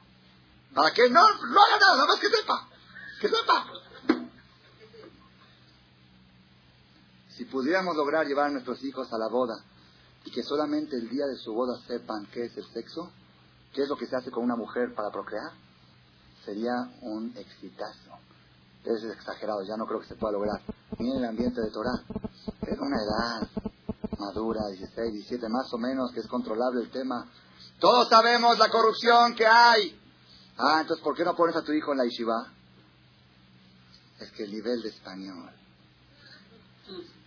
¿Para 0.74 0.92
qué? 0.92 1.08
No, 1.08 1.20
no 1.20 1.60
haga 1.62 1.78
nada, 1.78 1.94
nada 1.94 2.06
más 2.08 2.18
que 2.18 2.28
sepa. 2.28 2.68
Que 3.20 3.28
sepa. 3.28 3.66
Si 7.28 7.44
pudiéramos 7.44 7.94
lograr 7.94 8.26
llevar 8.26 8.46
a 8.46 8.50
nuestros 8.50 8.82
hijos 8.82 9.12
a 9.12 9.16
la 9.16 9.28
boda 9.28 9.54
y 10.24 10.32
que 10.32 10.42
solamente 10.42 10.96
el 10.96 11.08
día 11.08 11.24
de 11.26 11.36
su 11.36 11.52
boda 11.52 11.78
sepan 11.86 12.26
qué 12.32 12.46
es 12.46 12.56
el 12.56 12.66
sexo, 12.72 13.12
qué 13.72 13.84
es 13.84 13.88
lo 13.88 13.96
que 13.96 14.08
se 14.08 14.16
hace 14.16 14.32
con 14.32 14.42
una 14.42 14.56
mujer 14.56 14.92
para 14.96 15.12
procrear, 15.12 15.52
sería 16.44 16.72
un 17.02 17.32
exitazo. 17.36 18.18
Es 18.82 19.04
exagerado, 19.04 19.62
ya 19.62 19.76
no 19.76 19.86
creo 19.86 20.00
que 20.00 20.08
se 20.08 20.16
pueda 20.16 20.32
lograr. 20.32 20.60
Ni 20.98 21.12
en 21.12 21.18
el 21.18 21.26
ambiente 21.26 21.60
de 21.60 21.70
Torah. 21.70 22.02
Es 22.62 22.78
una 22.80 22.96
edad 22.96 23.71
madura, 24.22 24.60
16, 24.68 25.12
17 25.12 25.48
más 25.48 25.72
o 25.72 25.78
menos, 25.78 26.12
que 26.12 26.20
es 26.20 26.26
controlable 26.26 26.82
el 26.82 26.90
tema. 26.90 27.28
Todos 27.78 28.08
sabemos 28.08 28.58
la 28.58 28.68
corrupción 28.68 29.34
que 29.34 29.46
hay. 29.46 29.98
Ah, 30.56 30.78
entonces, 30.80 31.02
¿por 31.02 31.16
qué 31.16 31.24
no 31.24 31.34
pones 31.34 31.56
a 31.56 31.62
tu 31.62 31.72
hijo 31.72 31.92
en 31.92 31.98
la 31.98 32.04
yeshiva? 32.04 32.52
Es 34.20 34.30
que 34.32 34.44
el 34.44 34.52
nivel 34.52 34.82
de 34.82 34.88
español, 34.90 35.50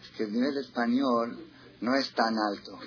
es 0.02 0.10
que 0.18 0.24
el 0.24 0.32
nivel 0.32 0.56
de 0.56 0.62
español 0.62 1.52
no 1.82 1.96
es 1.96 2.14
tan 2.14 2.34
alto 2.38 2.80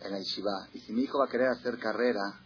en 0.00 0.12
la 0.12 0.18
yeshiva. 0.18 0.68
Y 0.74 0.80
si 0.80 0.92
mi 0.92 1.02
hijo 1.02 1.18
va 1.18 1.24
a 1.24 1.28
querer 1.28 1.48
hacer 1.48 1.78
carrera, 1.78 2.40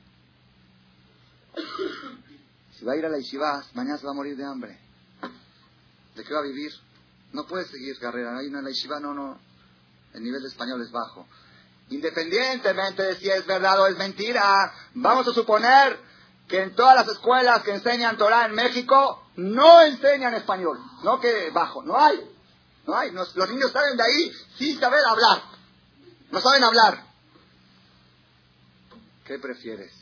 si 2.79 2.85
va 2.85 2.93
a 2.93 2.97
ir 2.97 3.05
a 3.05 3.11
la 3.11 3.19
yeshiva, 3.19 3.63
mañana 3.75 3.99
se 3.99 4.07
va 4.07 4.13
a 4.13 4.15
morir 4.15 4.37
de 4.37 4.45
hambre. 4.45 4.79
¿De 6.17 6.25
qué 6.25 6.33
va 6.33 6.41
a 6.41 6.45
vivir? 6.45 6.73
No 7.33 7.47
puede 7.47 7.67
seguir 7.67 7.99
carrera. 7.99 8.39
Ahí 8.39 8.47
en 8.47 8.55
la 8.55 8.71
yeshiva 8.71 8.99
no, 9.01 9.13
no. 9.13 9.50
El 10.15 10.23
nivel 10.23 10.43
de 10.43 10.49
español 10.49 10.83
es 10.83 10.91
bajo. 10.91 11.27
Independientemente 11.91 13.03
de 13.03 13.17
si 13.17 13.29
es 13.29 13.47
verdad 13.47 13.81
o 13.81 13.87
es 13.87 13.97
mentira, 13.97 14.73
vamos 14.95 15.27
a 15.29 15.33
suponer 15.33 15.99
que 16.49 16.63
en 16.63 16.75
todas 16.75 16.95
las 16.97 17.09
escuelas 17.09 17.63
que 17.63 17.73
enseñan 17.73 18.17
Torah 18.17 18.47
en 18.47 18.55
México 18.55 19.25
no 19.37 19.83
enseñan 19.83 20.35
español. 20.35 20.79
No 21.03 21.21
que 21.21 21.51
bajo. 21.51 21.83
No 21.83 21.99
hay. 21.99 22.29
No 22.87 22.97
hay. 22.97 23.11
los 23.13 23.51
niños 23.51 23.73
saben 23.73 23.97
de 23.97 24.03
ahí 24.03 24.33
sin 24.57 24.79
saber 24.79 25.01
hablar. 25.09 25.43
No 26.31 26.41
saben 26.41 26.65
hablar. 26.65 27.05
¿Qué 29.25 29.39
prefieres? 29.39 29.93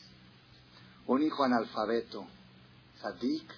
¿Un 1.07 1.23
hijo 1.23 1.45
analfabeto 1.45 2.27
Sadik, 3.01 3.49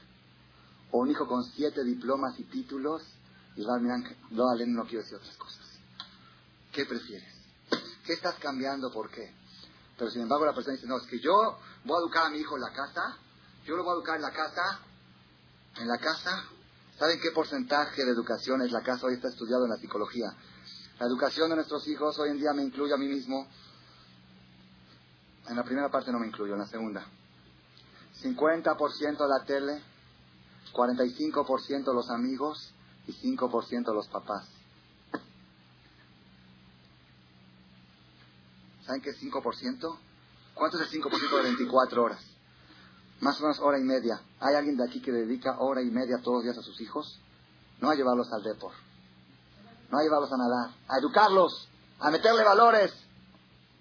o 0.90 0.98
un 0.98 1.10
hijo 1.10 1.26
con 1.26 1.44
siete 1.44 1.82
diplomas 1.84 2.38
y 2.38 2.44
títulos, 2.44 3.02
y 3.56 3.64
va, 3.64 3.78
miran, 3.78 4.04
no 4.30 4.84
quiero 4.84 5.02
decir 5.02 5.16
otras 5.16 5.36
cosas. 5.36 5.59
¿Qué 6.72 6.86
prefieres? 6.86 7.34
¿Qué 8.04 8.12
estás 8.12 8.36
cambiando? 8.36 8.90
¿Por 8.92 9.10
qué? 9.10 9.34
Pero 9.96 10.10
sin 10.10 10.22
embargo 10.22 10.46
la 10.46 10.54
persona 10.54 10.76
dice, 10.76 10.86
no, 10.86 10.96
es 10.96 11.06
que 11.06 11.18
yo 11.20 11.58
voy 11.84 11.96
a 11.96 12.00
educar 12.00 12.26
a 12.26 12.30
mi 12.30 12.38
hijo 12.38 12.56
en 12.56 12.62
la 12.62 12.72
casa, 12.72 13.18
yo 13.66 13.76
lo 13.76 13.84
voy 13.84 13.92
a 13.92 13.96
educar 13.96 14.16
en 14.16 14.22
la 14.22 14.32
casa, 14.32 14.80
en 15.76 15.88
la 15.88 15.98
casa. 15.98 16.44
¿Saben 16.98 17.20
qué 17.20 17.30
porcentaje 17.30 18.04
de 18.04 18.10
educación 18.10 18.62
es 18.62 18.72
la 18.72 18.82
casa? 18.82 19.06
Hoy 19.06 19.14
está 19.14 19.28
estudiado 19.28 19.64
en 19.64 19.70
la 19.70 19.76
psicología. 19.76 20.34
La 20.98 21.06
educación 21.06 21.50
de 21.50 21.56
nuestros 21.56 21.86
hijos 21.88 22.18
hoy 22.18 22.30
en 22.30 22.38
día 22.38 22.52
me 22.52 22.62
incluye 22.62 22.92
a 22.92 22.98
mí 22.98 23.08
mismo. 23.08 23.46
En 25.48 25.56
la 25.56 25.64
primera 25.64 25.90
parte 25.90 26.12
no 26.12 26.18
me 26.18 26.26
incluyo, 26.26 26.54
en 26.54 26.60
la 26.60 26.66
segunda. 26.66 27.06
50% 28.22 29.28
la 29.28 29.44
tele, 29.44 29.82
45% 30.72 31.94
los 31.94 32.10
amigos 32.10 32.72
y 33.06 33.12
5% 33.12 33.94
los 33.94 34.08
papás. 34.08 34.59
¿Saben 38.90 39.02
qué 39.02 39.10
es 39.10 39.22
5%? 39.22 39.98
¿Cuánto 40.52 40.76
es 40.76 40.92
el 40.92 41.00
5% 41.00 41.36
de 41.36 41.42
24 41.44 42.02
horas? 42.02 42.20
Más 43.20 43.38
o 43.38 43.42
menos 43.42 43.60
hora 43.60 43.78
y 43.78 43.84
media. 43.84 44.20
¿Hay 44.40 44.56
alguien 44.56 44.76
de 44.76 44.82
aquí 44.84 45.00
que 45.00 45.12
dedica 45.12 45.60
hora 45.60 45.80
y 45.80 45.92
media 45.92 46.18
todos 46.24 46.38
los 46.38 46.42
días 46.42 46.58
a 46.58 46.62
sus 46.62 46.80
hijos? 46.80 47.20
No 47.80 47.88
a 47.88 47.94
llevarlos 47.94 48.32
al 48.32 48.42
depor. 48.42 48.72
No 49.92 49.98
a 49.98 50.02
llevarlos 50.02 50.32
a 50.32 50.36
nadar. 50.36 50.74
A 50.88 50.98
educarlos. 50.98 51.68
A 52.00 52.10
meterle 52.10 52.42
valores. 52.42 52.92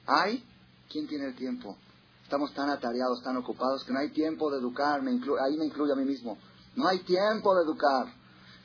¿Hay? 0.06 0.46
¿Quién 0.88 1.08
tiene 1.08 1.26
el 1.26 1.36
tiempo? 1.36 1.76
Estamos 2.22 2.54
tan 2.54 2.70
atareados, 2.70 3.24
tan 3.24 3.36
ocupados, 3.38 3.84
que 3.86 3.92
no 3.92 3.98
hay 3.98 4.12
tiempo 4.12 4.52
de 4.52 4.60
educar, 4.60 5.02
me 5.02 5.10
ahí 5.10 5.58
me 5.58 5.66
incluye 5.66 5.92
a 5.92 5.96
mí 5.96 6.06
mismo. 6.06 6.38
No 6.76 6.88
hay 6.88 7.00
tiempo 7.00 7.56
de 7.56 7.64
educar. 7.64 8.14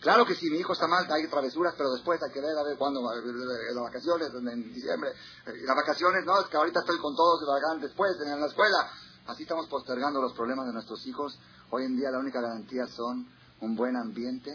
Claro 0.05 0.27
que 0.27 0.35
si 0.35 0.51
mi 0.51 0.59
hijo 0.59 0.75
está 0.75 0.87
mal, 0.87 1.11
hay 1.11 1.27
travesuras, 1.29 1.73
pero 1.79 1.91
después 1.91 2.23
hay 2.23 2.31
que 2.31 2.43
ver 2.43 2.55
a 2.59 2.63
ver 2.63 2.77
cuándo, 2.77 3.01
las 3.01 3.83
vacaciones, 3.85 4.29
en 4.35 4.75
diciembre. 4.75 5.11
Las 5.47 5.75
vacaciones, 5.75 6.27
no, 6.27 6.43
es 6.43 6.47
que 6.49 6.59
ahorita 6.59 6.81
estoy 6.81 6.99
con 6.99 7.17
todos, 7.17 7.41
y 7.41 7.81
después, 7.81 8.13
en 8.21 8.39
la 8.39 8.47
escuela. 8.47 8.91
Así 9.29 9.45
estamos 9.45 9.67
postergando 9.67 10.21
los 10.21 10.35
problemas 10.35 10.67
de 10.67 10.75
nuestros 10.75 11.07
hijos. 11.07 11.39
Hoy 11.71 11.85
en 11.85 11.97
día 11.97 12.11
la 12.11 12.19
única 12.19 12.43
garantía 12.43 12.87
son 12.87 13.27
un 13.63 13.77
buen 13.77 13.97
ambiente 13.97 14.51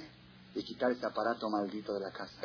y 0.54 0.64
quitar 0.64 0.92
ese 0.92 1.08
aparato 1.08 1.50
maldito 1.50 1.96
de 1.96 2.02
la 2.02 2.12
casa 2.12 2.42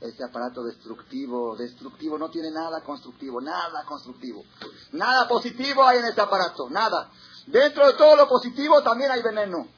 ese 0.00 0.24
aparato 0.24 0.64
destructivo, 0.64 1.56
destructivo, 1.56 2.18
no 2.18 2.28
tiene 2.28 2.50
nada 2.50 2.82
constructivo, 2.82 3.40
nada 3.40 3.84
constructivo. 3.84 4.42
Nada 4.90 5.28
positivo 5.28 5.84
hay 5.84 6.00
en 6.00 6.06
ese 6.06 6.20
aparato, 6.20 6.68
nada. 6.70 7.08
Dentro 7.46 7.86
de 7.86 7.92
todo 7.92 8.16
lo 8.16 8.28
positivo 8.28 8.82
también 8.82 9.12
hay 9.12 9.22
veneno. 9.22 9.68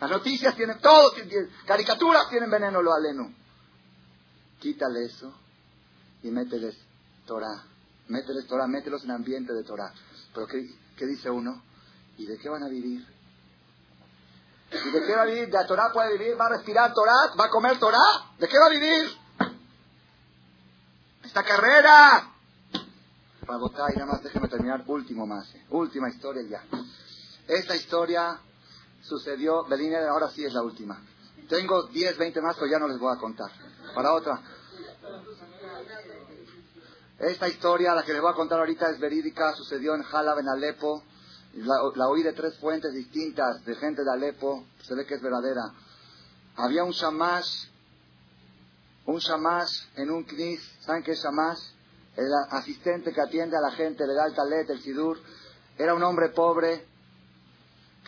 Las 0.00 0.10
noticias 0.10 0.54
tienen 0.54 0.78
todo, 0.80 1.12
caricaturas 1.66 2.28
tienen 2.30 2.50
veneno, 2.50 2.80
lo 2.80 2.92
aleno. 2.92 3.32
Quítale 4.60 5.04
eso 5.04 5.32
y 6.22 6.30
mételes 6.30 6.76
Torah. 7.26 7.64
Mételes 8.08 8.46
Torah, 8.46 8.66
mételos 8.66 9.04
en 9.04 9.10
ambiente 9.10 9.52
de 9.52 9.64
Torah. 9.64 9.92
Pero 10.34 10.46
¿qué, 10.46 10.66
qué 10.96 11.06
dice 11.06 11.30
uno? 11.30 11.62
¿Y 12.16 12.26
de 12.26 12.38
qué 12.38 12.48
van 12.48 12.62
a 12.62 12.68
vivir? 12.68 13.06
¿Y 14.70 14.90
de 14.90 15.06
qué 15.06 15.16
va 15.16 15.22
a 15.22 15.26
vivir? 15.26 15.48
¿De 15.48 15.64
Torah 15.66 15.92
puede 15.92 16.16
vivir? 16.16 16.40
¿Va 16.40 16.46
a 16.46 16.50
respirar 16.50 16.92
Torah? 16.92 17.34
¿Va 17.38 17.46
a 17.46 17.50
comer 17.50 17.78
Torah? 17.78 18.34
¿De 18.38 18.48
qué 18.48 18.58
va 18.58 18.66
a 18.66 18.70
vivir? 18.70 19.10
Esta 21.24 21.42
carrera. 21.42 22.32
Para 23.46 23.58
y 23.58 23.98
nada 23.98 24.06
más 24.06 24.22
déjeme 24.22 24.48
terminar. 24.48 24.84
Último 24.86 25.26
más. 25.26 25.54
Eh. 25.54 25.66
Última 25.70 26.08
historia 26.08 26.42
ya. 26.48 26.64
Esta 27.46 27.76
historia 27.76 28.40
sucedió, 29.02 29.64
Belina, 29.64 30.08
ahora 30.08 30.28
sí 30.30 30.44
es 30.44 30.52
la 30.52 30.62
última. 30.62 31.02
Tengo 31.48 31.84
10, 31.84 32.18
20 32.18 32.40
más, 32.42 32.56
pero 32.56 32.70
ya 32.70 32.78
no 32.78 32.88
les 32.88 32.98
voy 32.98 33.14
a 33.14 33.18
contar. 33.18 33.50
Para 33.94 34.12
otra. 34.12 34.40
Esta 37.18 37.48
historia, 37.48 37.94
la 37.94 38.04
que 38.04 38.12
les 38.12 38.20
voy 38.20 38.30
a 38.30 38.36
contar 38.36 38.60
ahorita, 38.60 38.90
es 38.90 39.00
verídica, 39.00 39.52
sucedió 39.54 39.94
en 39.94 40.02
Jalab, 40.02 40.38
en 40.38 40.48
Alepo. 40.48 41.02
La, 41.54 42.08
oí 42.08 42.22
de 42.22 42.32
tres 42.32 42.58
fuentes 42.58 42.92
distintas 42.92 43.64
de 43.64 43.74
gente 43.76 44.04
de 44.04 44.12
Alepo, 44.12 44.66
se 44.82 44.94
ve 44.94 45.06
que 45.06 45.14
es 45.14 45.22
verdadera. 45.22 45.72
Había 46.56 46.84
un 46.84 46.92
shamash, 46.92 47.66
un 49.06 49.18
shamash 49.18 49.86
en 49.96 50.10
un 50.10 50.24
knis, 50.24 50.60
¿saben 50.80 51.02
qué 51.02 51.12
es 51.12 51.22
shamash? 51.22 51.58
El 52.16 52.28
asistente 52.50 53.12
que 53.12 53.20
atiende 53.20 53.56
a 53.56 53.60
la 53.60 53.70
gente, 53.70 54.06
le 54.06 54.12
da 54.12 54.26
el 54.26 54.34
talet, 54.34 54.68
el 54.70 54.80
sidur. 54.82 55.18
Era 55.78 55.94
un 55.94 56.02
hombre 56.02 56.28
pobre 56.30 56.87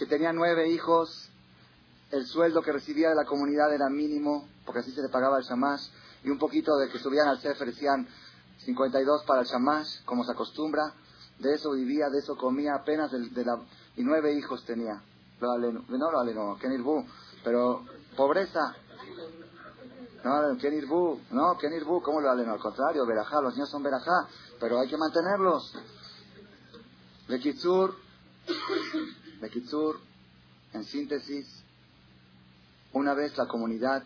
que 0.01 0.07
tenía 0.07 0.33
nueve 0.33 0.67
hijos, 0.71 1.29
el 2.11 2.25
sueldo 2.25 2.63
que 2.63 2.73
recibía 2.73 3.11
de 3.11 3.15
la 3.15 3.27
comunidad 3.27 3.71
era 3.75 3.91
mínimo, 3.91 4.49
porque 4.65 4.81
así 4.81 4.93
se 4.93 5.03
le 5.03 5.11
pagaba 5.11 5.37
el 5.37 5.45
shamash, 5.45 5.89
y 6.25 6.31
un 6.31 6.39
poquito 6.39 6.75
de 6.79 6.89
que 6.89 6.99
subían 6.99 7.29
al 7.29 7.39
sefer 7.39 7.69
decían 7.69 8.09
52 8.65 9.25
para 9.25 9.43
el 9.43 9.47
shamash, 9.47 10.03
como 10.07 10.25
se 10.25 10.33
acostumbra, 10.33 10.95
de 11.39 11.53
eso 11.53 11.73
vivía, 11.73 12.09
de 12.09 12.21
eso 12.21 12.35
comía, 12.35 12.77
apenas 12.77 13.11
de, 13.11 13.45
la, 13.45 13.61
y 13.95 14.03
nueve 14.03 14.33
hijos 14.33 14.65
tenía. 14.65 15.03
no 15.39 16.11
lo 16.11 16.19
aleno, 16.19 16.57
Kenirbu, 16.59 17.05
pero 17.45 17.85
pobreza. 18.17 18.75
No, 20.25 20.57
Kenirbu, 20.57 21.21
no, 21.33 21.59
Kenirbu, 21.59 22.01
¿cómo 22.01 22.23
lo 22.23 22.31
aleno? 22.31 22.55
Al 22.55 22.59
contrario, 22.59 23.05
Berajá, 23.05 23.43
los 23.43 23.53
niños 23.53 23.69
son 23.69 23.83
Berajá, 23.83 24.29
pero 24.59 24.81
hay 24.81 24.89
que 24.89 24.97
mantenerlos. 24.97 25.75
Bekitsur, 27.29 27.95
Bekitsur, 29.41 30.01
en 30.73 30.85
síntesis, 30.85 31.47
una 32.93 33.15
vez 33.15 33.37
la 33.37 33.47
comunidad, 33.47 34.03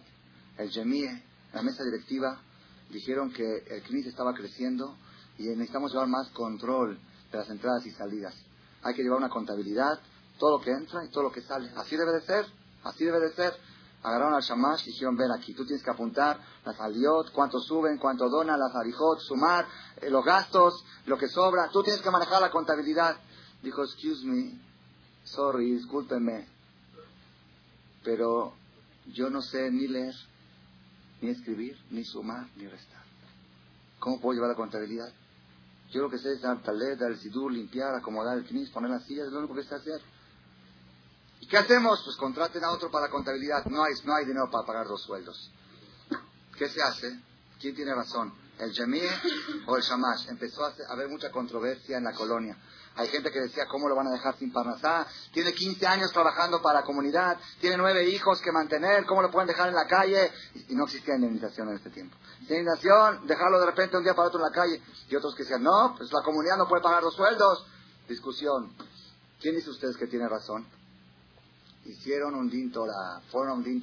el 0.59 0.71
Yemie, 0.71 1.23
la 1.53 1.63
mesa 1.63 1.83
directiva, 1.85 2.41
dijeron 2.91 3.33
que 3.33 3.65
el 3.67 3.83
CNIS 3.83 4.07
estaba 4.07 4.35
creciendo 4.35 4.97
y 5.39 5.45
necesitamos 5.45 5.93
llevar 5.93 6.09
más 6.09 6.29
control 6.31 6.99
de 7.33 7.39
las 7.39 7.49
entradas 7.51 7.85
y 7.87 7.91
salidas. 7.93 8.35
Hay 8.83 8.95
que 8.95 9.03
llevar 9.03 9.19
una 9.19 9.29
contabilidad, 9.29 9.99
todo 10.39 10.59
lo 10.59 10.65
que 10.65 10.71
entra 10.71 11.05
y 11.05 11.11
todo 11.11 11.25
lo 11.25 11.33
que 11.33 11.43
sale. 11.43 11.71
Así 11.77 11.97
debe 11.97 12.13
de 12.13 12.21
ser, 12.21 12.47
así 12.83 13.05
debe 13.05 13.21
de 13.21 13.33
ser. 13.33 13.53
Agarraron 14.03 14.35
al 14.35 14.43
shamash 14.43 14.83
y 14.87 14.91
dijeron, 14.91 15.17
ven 15.17 15.33
aquí, 15.33 15.55
tú 15.55 15.65
tienes 15.65 15.83
que 15.83 15.91
apuntar 15.91 16.39
las 16.65 16.79
aliot, 16.79 17.33
cuánto 17.33 17.59
suben, 17.59 17.97
cuánto 17.97 18.29
donan, 18.29 18.61
las 18.61 18.75
arijot, 18.75 19.19
sumar, 19.21 19.67
eh, 20.03 20.11
los 20.11 20.23
gastos, 20.23 20.85
lo 21.07 21.17
que 21.17 21.27
sobra. 21.29 21.71
Tú 21.73 21.83
tienes 21.83 22.03
que 22.03 22.11
manejar 22.11 22.43
la 22.43 22.51
contabilidad. 22.51 23.17
Dijo, 23.63 23.83
excuse 23.83 24.27
me, 24.27 24.61
sorry, 25.25 25.73
discúlpeme, 25.73 26.47
pero 28.03 28.55
yo 29.07 29.31
no 29.31 29.43
sé 29.43 29.71
ni 29.71 29.89
leer, 29.89 30.15
ni 31.21 31.31
escribir, 31.31 31.77
ni 31.91 32.05
sumar, 32.05 32.47
ni 32.57 32.67
restar. 32.67 33.03
¿Cómo 33.99 34.21
puedo 34.21 34.35
llevar 34.35 34.51
la 34.51 34.57
contabilidad? 34.57 35.13
Yo 35.91 36.03
lo 36.03 36.11
que 36.11 36.19
sé 36.19 36.33
es 36.33 36.43
dar 36.43 36.63
talet, 36.63 36.99
dar 36.99 37.11
el 37.11 37.19
sidur, 37.19 37.53
limpiar, 37.53 37.95
acomodar 37.95 38.39
el 38.39 38.45
knis, 38.45 38.71
poner 38.71 38.91
las 38.91 39.05
sillas, 39.05 39.27
es 39.27 39.33
lo 39.33 39.39
único 39.41 39.55
que 39.55 39.65
sé 39.65 39.75
hacer. 39.75 40.01
¿Y 41.41 41.47
qué 41.47 41.59
hacemos? 41.59 42.03
Pues 42.05 42.17
contraten 42.17 42.65
a 42.65 42.71
otro 42.71 42.91
para 42.91 43.07
la 43.07 43.11
contabilidad. 43.11 43.65
No 43.67 43.85
hay, 43.85 43.93
no 44.05 44.15
hay 44.15 44.25
dinero 44.25 44.51
para 44.51 44.67
pagar 44.67 44.87
dos 44.87 45.03
sueldos. 45.03 45.51
¿Qué 46.57 46.69
se 46.69 46.83
hace? 46.83 47.21
¿Quién 47.61 47.75
tiene 47.75 47.95
razón? 47.95 48.33
¿El 48.59 48.73
Jamie 48.73 49.09
o 49.67 49.77
el 49.77 49.83
Shamash? 49.83 50.29
Empezó 50.29 50.65
a 50.65 50.75
haber 50.91 51.09
mucha 51.09 51.31
controversia 51.31 51.99
en 51.99 52.05
la 52.05 52.13
colonia. 52.13 52.57
Hay 52.97 53.09
gente 53.09 53.33
que 53.33 53.41
decía, 53.41 53.67
¿cómo 53.69 53.89
lo 53.89 53.97
van 53.97 54.07
a 54.07 54.13
dejar 54.13 54.37
sin 54.39 54.53
Parnasá? 54.53 55.07
Tiene 55.33 55.53
15 55.53 55.85
años 55.85 56.13
trabajando 56.13 56.63
para 56.63 56.81
la 56.81 56.87
comunidad, 56.87 57.37
tiene 57.61 57.77
nueve 57.77 58.09
hijos 58.09 58.41
que 58.41 58.53
mantener, 58.53 59.05
¿cómo 59.05 59.21
lo 59.21 59.33
pueden 59.33 59.49
dejar 59.49 59.69
en 59.69 59.75
la 59.75 59.87
calle? 59.87 60.31
Y, 60.69 60.75
no 60.77 60.85
existía 60.85 61.17
indemnización 61.17 61.71
en 61.71 61.77
este 61.77 61.91
tiempo. 61.91 62.17
Indemnización, 62.43 63.27
dejarlo 63.27 63.59
de 63.59 63.67
repente 63.67 63.97
un 63.97 64.05
día 64.05 64.15
para 64.15 64.29
otro 64.29 64.39
en 64.39 64.47
la 64.47 64.53
calle. 64.53 64.81
Y 65.09 65.17
otros 65.17 65.35
que 65.35 65.43
decían, 65.43 65.65
no, 65.65 65.95
pues 65.97 66.13
la 66.13 66.23
comunidad 66.23 66.57
no 66.57 66.69
puede 66.69 66.83
pagar 66.83 67.03
los 67.03 67.15
sueldos. 67.15 67.67
Discusión. 68.09 68.73
¿Quién 69.41 69.57
dice 69.57 69.71
ustedes 69.71 69.97
que 69.97 70.07
tiene 70.07 70.29
razón? 70.29 70.65
Hicieron 71.85 72.35
un 72.37 72.49
din 72.49 72.73
fueron 73.31 73.51
a 73.51 73.55
un 73.55 73.65
din 73.65 73.83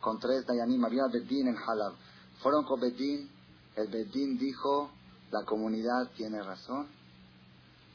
con 0.00 0.18
tres 0.20 0.44
Dayanim, 0.46 0.84
había 0.84 1.06
Bedín 1.10 1.48
en 1.48 1.56
Halab. 1.56 1.94
Fueron 2.42 2.64
con 2.64 2.78
Bedín, 2.78 3.30
el 3.74 3.88
Bedín 3.88 4.36
dijo, 4.36 4.90
la 5.30 5.44
comunidad 5.46 6.10
tiene 6.14 6.42
razón 6.42 7.03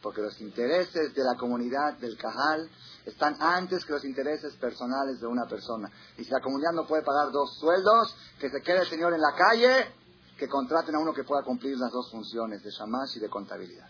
porque 0.02 0.22
los 0.22 0.40
intereses 0.42 1.14
de 1.14 1.24
la 1.24 1.36
comunidad 1.38 1.98
del 2.00 2.18
Cajal 2.18 2.70
están 3.06 3.36
antes 3.42 3.84
que 3.86 3.94
los 3.94 4.06
intereses 4.06 4.56
personales 4.56 5.20
de 5.20 5.28
una 5.28 5.46
persona. 5.46 5.92
Y 6.18 6.24
si 6.24 6.32
la 6.32 6.42
comunidad 6.42 6.72
no 6.74 6.88
puede 6.88 7.04
pagar 7.04 7.32
dos 7.32 7.58
sueldos, 7.60 8.16
que 8.40 8.50
se 8.50 8.62
quede 8.62 8.82
el 8.82 8.88
señor 8.88 9.14
en 9.14 9.22
la 9.22 9.34
calle, 9.36 9.94
que 10.38 10.48
contraten 10.48 10.96
a 10.96 11.00
uno 11.00 11.14
que 11.14 11.24
pueda 11.24 11.44
cumplir 11.44 11.78
las 11.78 11.92
dos 11.92 12.10
funciones 12.12 12.64
de 12.64 12.70
shamash 12.72 13.18
y 13.18 13.20
de 13.20 13.30
contabilidad. 13.30 13.90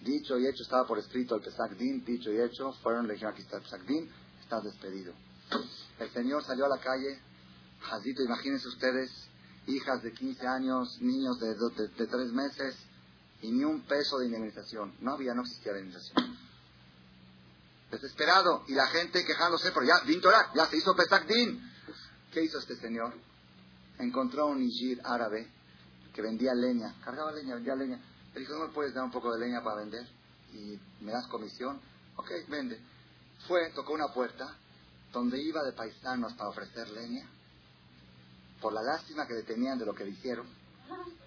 Dicho 0.00 0.38
y 0.38 0.46
hecho, 0.46 0.62
estaba 0.62 0.86
por 0.86 0.98
escrito 0.98 1.34
el 1.34 1.42
Pesach 1.42 1.72
Din, 1.72 2.04
dicho 2.04 2.30
y 2.30 2.40
hecho, 2.40 2.72
fueron, 2.82 3.06
le 3.06 3.14
dijeron, 3.14 3.34
aquí 3.34 3.42
está 3.42 3.58
el 3.76 3.86
Din, 3.86 4.10
despedido. 4.62 5.12
El 5.98 6.10
señor 6.10 6.44
salió 6.44 6.66
a 6.66 6.68
la 6.68 6.78
calle, 6.78 7.20
Jazito, 7.80 8.22
imagínense 8.22 8.68
ustedes, 8.68 9.10
hijas 9.66 10.02
de 10.02 10.12
15 10.12 10.46
años, 10.46 10.98
niños 11.00 11.38
de, 11.40 11.48
de, 11.48 11.88
de 11.88 12.06
3 12.06 12.32
meses, 12.32 12.76
y 13.42 13.50
ni 13.50 13.64
un 13.64 13.82
peso 13.82 14.18
de 14.18 14.26
indemnización. 14.26 14.94
No 15.00 15.12
había, 15.12 15.34
no 15.34 15.42
existía 15.42 15.72
indemnización. 15.72 16.36
Desesperado. 17.90 18.64
Y 18.68 18.74
la 18.74 18.86
gente 18.88 19.24
quejándose, 19.24 19.70
pero 19.72 19.86
ya, 19.86 20.00
Din 20.06 20.20
ya 20.54 20.66
se 20.66 20.76
hizo 20.76 20.94
Pesach 20.94 21.26
Din. 21.26 21.60
¿Qué 22.32 22.42
hizo 22.42 22.58
este 22.58 22.76
señor? 22.76 23.14
Encontró 23.98 24.46
un 24.46 24.60
Nijir 24.60 25.00
árabe 25.04 25.48
que 26.14 26.22
vendía 26.22 26.54
leña. 26.54 26.94
Cargaba 27.04 27.32
leña, 27.32 27.54
vendía 27.54 27.76
leña. 27.76 28.00
Le 28.34 28.40
dijo, 28.40 28.54
¿no 28.54 28.66
me 28.66 28.72
puedes 28.72 28.94
dar 28.94 29.04
un 29.04 29.10
poco 29.10 29.32
de 29.32 29.40
leña 29.40 29.62
para 29.62 29.76
vender? 29.76 30.06
Y 30.52 30.78
me 31.00 31.12
das 31.12 31.26
comisión. 31.28 31.80
Ok, 32.16 32.30
vende. 32.48 32.80
Fue, 33.46 33.70
tocó 33.74 33.92
una 33.92 34.08
puerta 34.12 34.56
donde 35.12 35.40
iba 35.40 35.62
de 35.62 35.72
paisanos 35.72 36.32
para 36.34 36.50
ofrecer 36.50 36.88
leña. 36.90 37.28
Por 38.60 38.72
la 38.72 38.82
lástima 38.82 39.26
que 39.26 39.34
le 39.34 39.42
tenían 39.42 39.78
de 39.78 39.86
lo 39.86 39.94
que 39.94 40.04
le 40.04 40.10
hicieron 40.10 40.46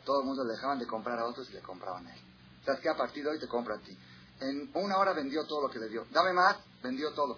todo 0.06 0.22
el 0.22 0.26
mundo 0.26 0.44
le 0.44 0.54
dejaban 0.54 0.80
de 0.80 0.88
comprar 0.88 1.20
a 1.20 1.26
otros 1.26 1.50
y 1.50 1.54
le 1.54 1.62
compraban 1.62 2.06
a 2.08 2.14
él. 2.14 2.22
¿Sabes 2.66 2.82
qué? 2.82 2.90
A 2.90 2.98
partir 2.98 3.24
de 3.24 3.32
hoy 3.32 3.40
te 3.40 3.48
compra 3.48 3.76
a 3.76 3.80
ti. 3.80 3.98
En 4.42 4.72
una 4.74 4.98
hora 4.98 5.14
vendió 5.14 5.46
todo 5.46 5.62
lo 5.62 5.70
que 5.70 5.80
le 5.80 5.90
dio. 5.90 6.06
Dame 6.12 6.34
más, 6.34 6.58
vendió 6.82 7.12
todo. 7.14 7.38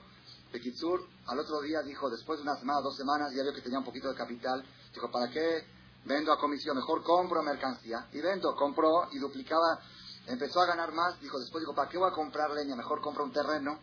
Bekitsur 0.52 1.07
al 1.27 1.39
otro 1.39 1.61
día 1.61 1.81
dijo, 1.81 2.10
después 2.10 2.39
de 2.39 2.43
una 2.43 2.56
semana, 2.56 2.81
dos 2.81 2.95
semanas, 2.95 3.31
ya 3.34 3.43
vio 3.43 3.53
que 3.53 3.61
tenía 3.61 3.80
un 3.80 3.85
poquito 3.85 4.10
de 4.10 4.15
capital. 4.15 4.64
Dijo, 4.93 5.10
¿para 5.10 5.30
qué 5.31 5.65
vendo 6.06 6.31
a 6.31 6.39
comisión? 6.39 6.76
Mejor 6.76 7.03
compro 7.03 7.41
mercancía. 7.41 8.07
Y 8.11 8.22
vendo, 8.22 8.56
compró 8.56 9.07
y 9.11 9.19
duplicaba. 9.19 9.80
Empezó 10.27 10.61
a 10.61 10.65
ganar 10.65 10.91
más. 10.91 11.19
Dijo, 11.22 11.39
después 11.39 11.61
dijo, 11.61 11.73
¿para 11.73 11.89
qué 11.89 11.98
voy 11.98 12.10
a 12.10 12.14
comprar 12.14 12.52
leña? 12.52 12.76
Mejor 12.76 13.02
compro 13.02 13.23
un 13.23 13.31
terreno 13.31 13.80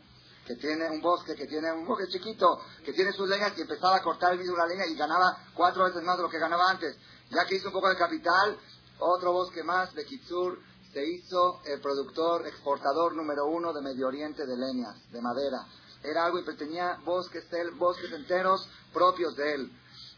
que 0.46 0.56
tiene 0.56 0.88
un 0.88 1.02
bosque, 1.02 1.34
que 1.34 1.46
tiene 1.46 1.70
un 1.72 1.86
bosque 1.86 2.06
chiquito, 2.08 2.58
que 2.82 2.94
tiene 2.94 3.12
sus 3.12 3.28
leñas 3.28 3.52
y 3.58 3.60
empezaba 3.60 3.96
a 3.96 4.02
cortar 4.02 4.32
el 4.32 4.38
mismo 4.38 4.56
la 4.56 4.66
leña 4.66 4.86
y 4.86 4.94
ganaba 4.94 5.44
cuatro 5.52 5.84
veces 5.84 6.02
más 6.02 6.16
de 6.16 6.22
lo 6.22 6.30
que 6.30 6.38
ganaba 6.38 6.70
antes. 6.70 6.96
Ya 7.30 7.44
que 7.44 7.56
hizo 7.56 7.68
un 7.68 7.74
poco 7.74 7.90
de 7.90 7.96
capital, 7.96 8.58
otro 9.00 9.32
bosque 9.32 9.62
más 9.62 9.94
de 9.94 10.06
Kitsur 10.06 10.58
se 10.92 11.06
hizo 11.06 11.60
el 11.66 11.78
productor 11.80 12.46
exportador 12.46 13.14
número 13.14 13.46
uno 13.46 13.74
de 13.74 13.82
Medio 13.82 14.08
Oriente 14.08 14.46
de 14.46 14.56
leñas, 14.56 14.96
de 15.12 15.20
madera. 15.20 15.66
Era 16.02 16.24
algo 16.24 16.38
y 16.38 16.56
tenía 16.56 16.98
bosques, 17.04 17.44
bosques 17.76 18.10
enteros 18.12 18.66
propios 18.94 19.36
de 19.36 19.54
él. 19.54 19.72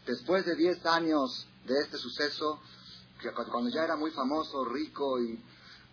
Después 0.05 0.45
de 0.45 0.55
10 0.55 0.85
años 0.85 1.47
de 1.65 1.79
este 1.79 1.97
suceso, 1.97 2.61
cuando 3.51 3.69
ya 3.69 3.83
era 3.83 3.97
muy 3.97 4.11
famoso, 4.11 4.63
rico 4.63 5.19
y 5.19 5.43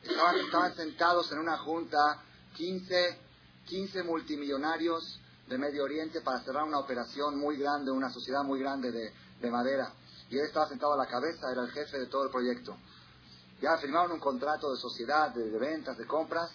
estaban, 0.02 0.74
sentados 0.76 1.32
en 1.32 1.40
una 1.40 1.58
junta 1.58 2.22
15, 2.54 3.18
15 3.66 4.02
multimillonarios 4.04 5.20
de 5.48 5.58
Medio 5.58 5.82
Oriente 5.82 6.20
para 6.20 6.44
cerrar 6.44 6.62
una 6.62 6.78
operación 6.78 7.38
muy 7.38 7.56
grande, 7.56 7.90
una 7.90 8.10
sociedad 8.10 8.44
muy 8.44 8.60
grande 8.60 8.92
de 8.92 9.50
madera 9.50 9.92
y 10.30 10.38
él 10.38 10.46
estaba 10.46 10.68
sentado 10.68 10.92
a 10.92 10.96
la 10.96 11.06
cabeza, 11.06 11.50
era 11.50 11.62
el 11.62 11.70
jefe 11.70 11.98
de 11.98 12.06
todo 12.06 12.24
el 12.24 12.30
proyecto. 12.30 12.76
Ya 13.60 13.76
firmaron 13.78 14.12
un 14.12 14.20
contrato 14.20 14.70
de 14.70 14.78
sociedad, 14.78 15.34
de, 15.34 15.58
ventas, 15.58 15.96
de 15.96 16.06
compras, 16.06 16.50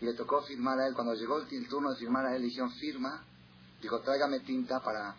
y 0.00 0.04
le 0.04 0.14
tocó 0.14 0.42
firmar 0.42 0.78
a 0.78 0.86
él. 0.86 0.94
Cuando 0.94 1.14
llegó 1.14 1.38
el, 1.38 1.68
turno 1.68 1.90
de 1.90 1.96
firmar 1.96 2.26
a 2.26 2.36
él, 2.36 2.42
dijeron, 2.42 2.70
firma. 2.72 3.24
Dijo, 3.80 4.00
tráigame 4.00 4.40
tinta 4.40 4.80
para, 4.80 5.16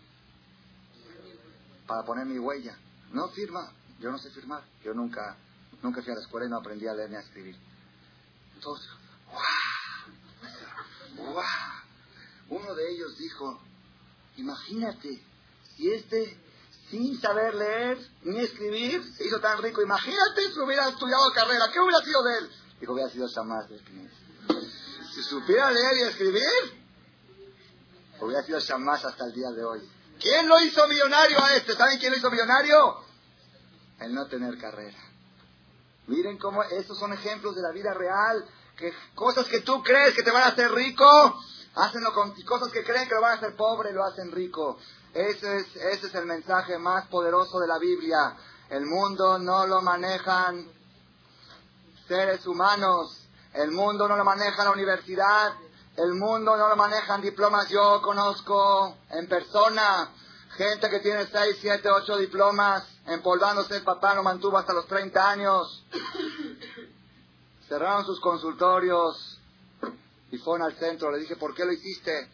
para 1.87 2.03
poner 2.03 2.27
mi 2.27 2.37
huella. 2.37 2.77
No 3.11 3.29
firma, 3.29 3.71
yo 3.99 4.11
no 4.11 4.19
sé 4.19 4.29
firmar. 4.29 4.63
Yo 4.83 4.93
nunca, 4.93 5.35
nunca 5.81 6.01
fui 6.01 6.11
a 6.11 6.15
la 6.15 6.21
escuela 6.21 6.45
y 6.45 6.49
no 6.49 6.57
aprendí 6.57 6.87
a 6.87 6.93
leer 6.93 7.09
ni 7.09 7.15
a 7.15 7.21
escribir. 7.21 7.55
Entonces, 8.55 8.87
¡guau! 9.27 11.33
¡guau! 11.33 11.45
Uno 12.49 12.75
de 12.75 12.91
ellos 12.91 13.17
dijo, 13.17 13.59
imagínate, 14.37 15.23
si 15.75 15.91
este 15.91 16.37
sin 16.91 17.19
saber 17.21 17.55
leer 17.55 17.97
ni 18.23 18.41
escribir, 18.41 19.01
se 19.15 19.25
hizo 19.25 19.39
tan 19.39 19.61
rico. 19.61 19.81
Imagínate 19.81 20.51
si 20.53 20.59
hubiera 20.59 20.89
estudiado 20.89 21.31
carrera, 21.33 21.69
¿qué 21.71 21.79
hubiera 21.79 22.03
sido 22.03 22.21
de 22.21 22.37
él? 22.37 22.51
Dijo, 22.81 22.93
hubiera 22.93 23.09
sido 23.09 23.27
Shamás 23.27 23.69
del 23.69 23.81
Si 25.13 25.23
supiera 25.23 25.71
leer 25.71 25.97
y 25.97 26.01
escribir, 26.01 26.83
hubiera 28.19 28.43
sido 28.43 28.59
Shamás 28.59 29.05
hasta 29.05 29.25
el 29.25 29.33
día 29.33 29.51
de 29.51 29.63
hoy. 29.63 29.89
¿Quién 30.19 30.47
lo 30.47 30.59
hizo 30.59 30.85
millonario 30.87 31.41
a 31.41 31.55
este? 31.55 31.73
¿Saben 31.73 31.97
quién 31.97 32.11
lo 32.11 32.17
hizo 32.17 32.29
millonario? 32.29 32.97
El 33.99 34.13
no 34.13 34.27
tener 34.27 34.57
carrera. 34.57 34.99
Miren 36.07 36.37
cómo 36.37 36.61
esos 36.63 36.99
son 36.99 37.13
ejemplos 37.13 37.55
de 37.55 37.61
la 37.61 37.71
vida 37.71 37.93
real. 37.93 38.45
Que 38.77 38.93
cosas 39.15 39.47
que 39.47 39.61
tú 39.61 39.81
crees 39.81 40.13
que 40.13 40.23
te 40.23 40.31
van 40.31 40.43
a 40.43 40.47
hacer 40.47 40.71
rico, 40.71 41.05
hacenlo 41.75 42.13
con 42.13 42.33
cosas 42.43 42.71
que 42.71 42.83
creen 42.83 43.07
que 43.07 43.15
lo 43.15 43.21
van 43.21 43.33
a 43.33 43.35
hacer 43.37 43.55
pobre, 43.55 43.93
lo 43.93 44.03
hacen 44.03 44.31
rico. 44.31 44.77
Ese 45.13 45.57
es, 45.57 45.75
ese 45.75 46.07
es 46.07 46.15
el 46.15 46.25
mensaje 46.25 46.77
más 46.77 47.07
poderoso 47.07 47.59
de 47.59 47.67
la 47.67 47.77
Biblia. 47.77 48.37
El 48.69 48.85
mundo 48.85 49.39
no 49.39 49.67
lo 49.67 49.81
manejan 49.81 50.71
seres 52.07 52.47
humanos. 52.47 53.27
El 53.53 53.71
mundo 53.71 54.07
no 54.07 54.15
lo 54.15 54.23
maneja 54.23 54.63
la 54.63 54.71
universidad. 54.71 55.53
El 55.97 56.13
mundo 56.13 56.55
no 56.55 56.69
lo 56.69 56.77
manejan 56.77 57.21
diplomas. 57.21 57.67
Yo 57.67 58.01
conozco 58.01 58.95
en 59.09 59.27
persona 59.27 60.09
gente 60.55 60.89
que 60.89 60.99
tiene 61.01 61.27
6, 61.27 61.57
7, 61.59 61.89
8 61.89 62.17
diplomas, 62.17 62.87
empolvándose. 63.07 63.81
Papá 63.81 64.15
lo 64.15 64.23
mantuvo 64.23 64.57
hasta 64.57 64.71
los 64.71 64.87
30 64.87 65.29
años. 65.29 65.85
Cerraron 67.67 68.05
sus 68.05 68.21
consultorios 68.21 69.39
y 70.31 70.37
fueron 70.37 70.67
al 70.67 70.77
centro. 70.77 71.11
Le 71.11 71.19
dije, 71.19 71.35
¿por 71.35 71.53
qué 71.53 71.65
lo 71.65 71.73
hiciste? 71.73 72.29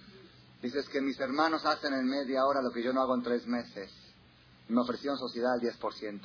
Dices 0.68 0.90
que 0.90 1.00
mis 1.00 1.18
hermanos 1.22 1.64
hacen 1.64 1.94
en 1.94 2.06
media 2.06 2.44
hora 2.46 2.62
lo 2.62 2.72
que 2.72 2.84
yo 2.84 2.92
no 2.92 3.00
hago 3.00 3.16
en 3.16 3.24
tres 3.24 3.48
meses. 3.48 3.90
Me 4.68 4.82
ofrecieron 4.82 5.18
sociedad 5.18 5.54
al 5.54 5.62
10%. 5.62 6.20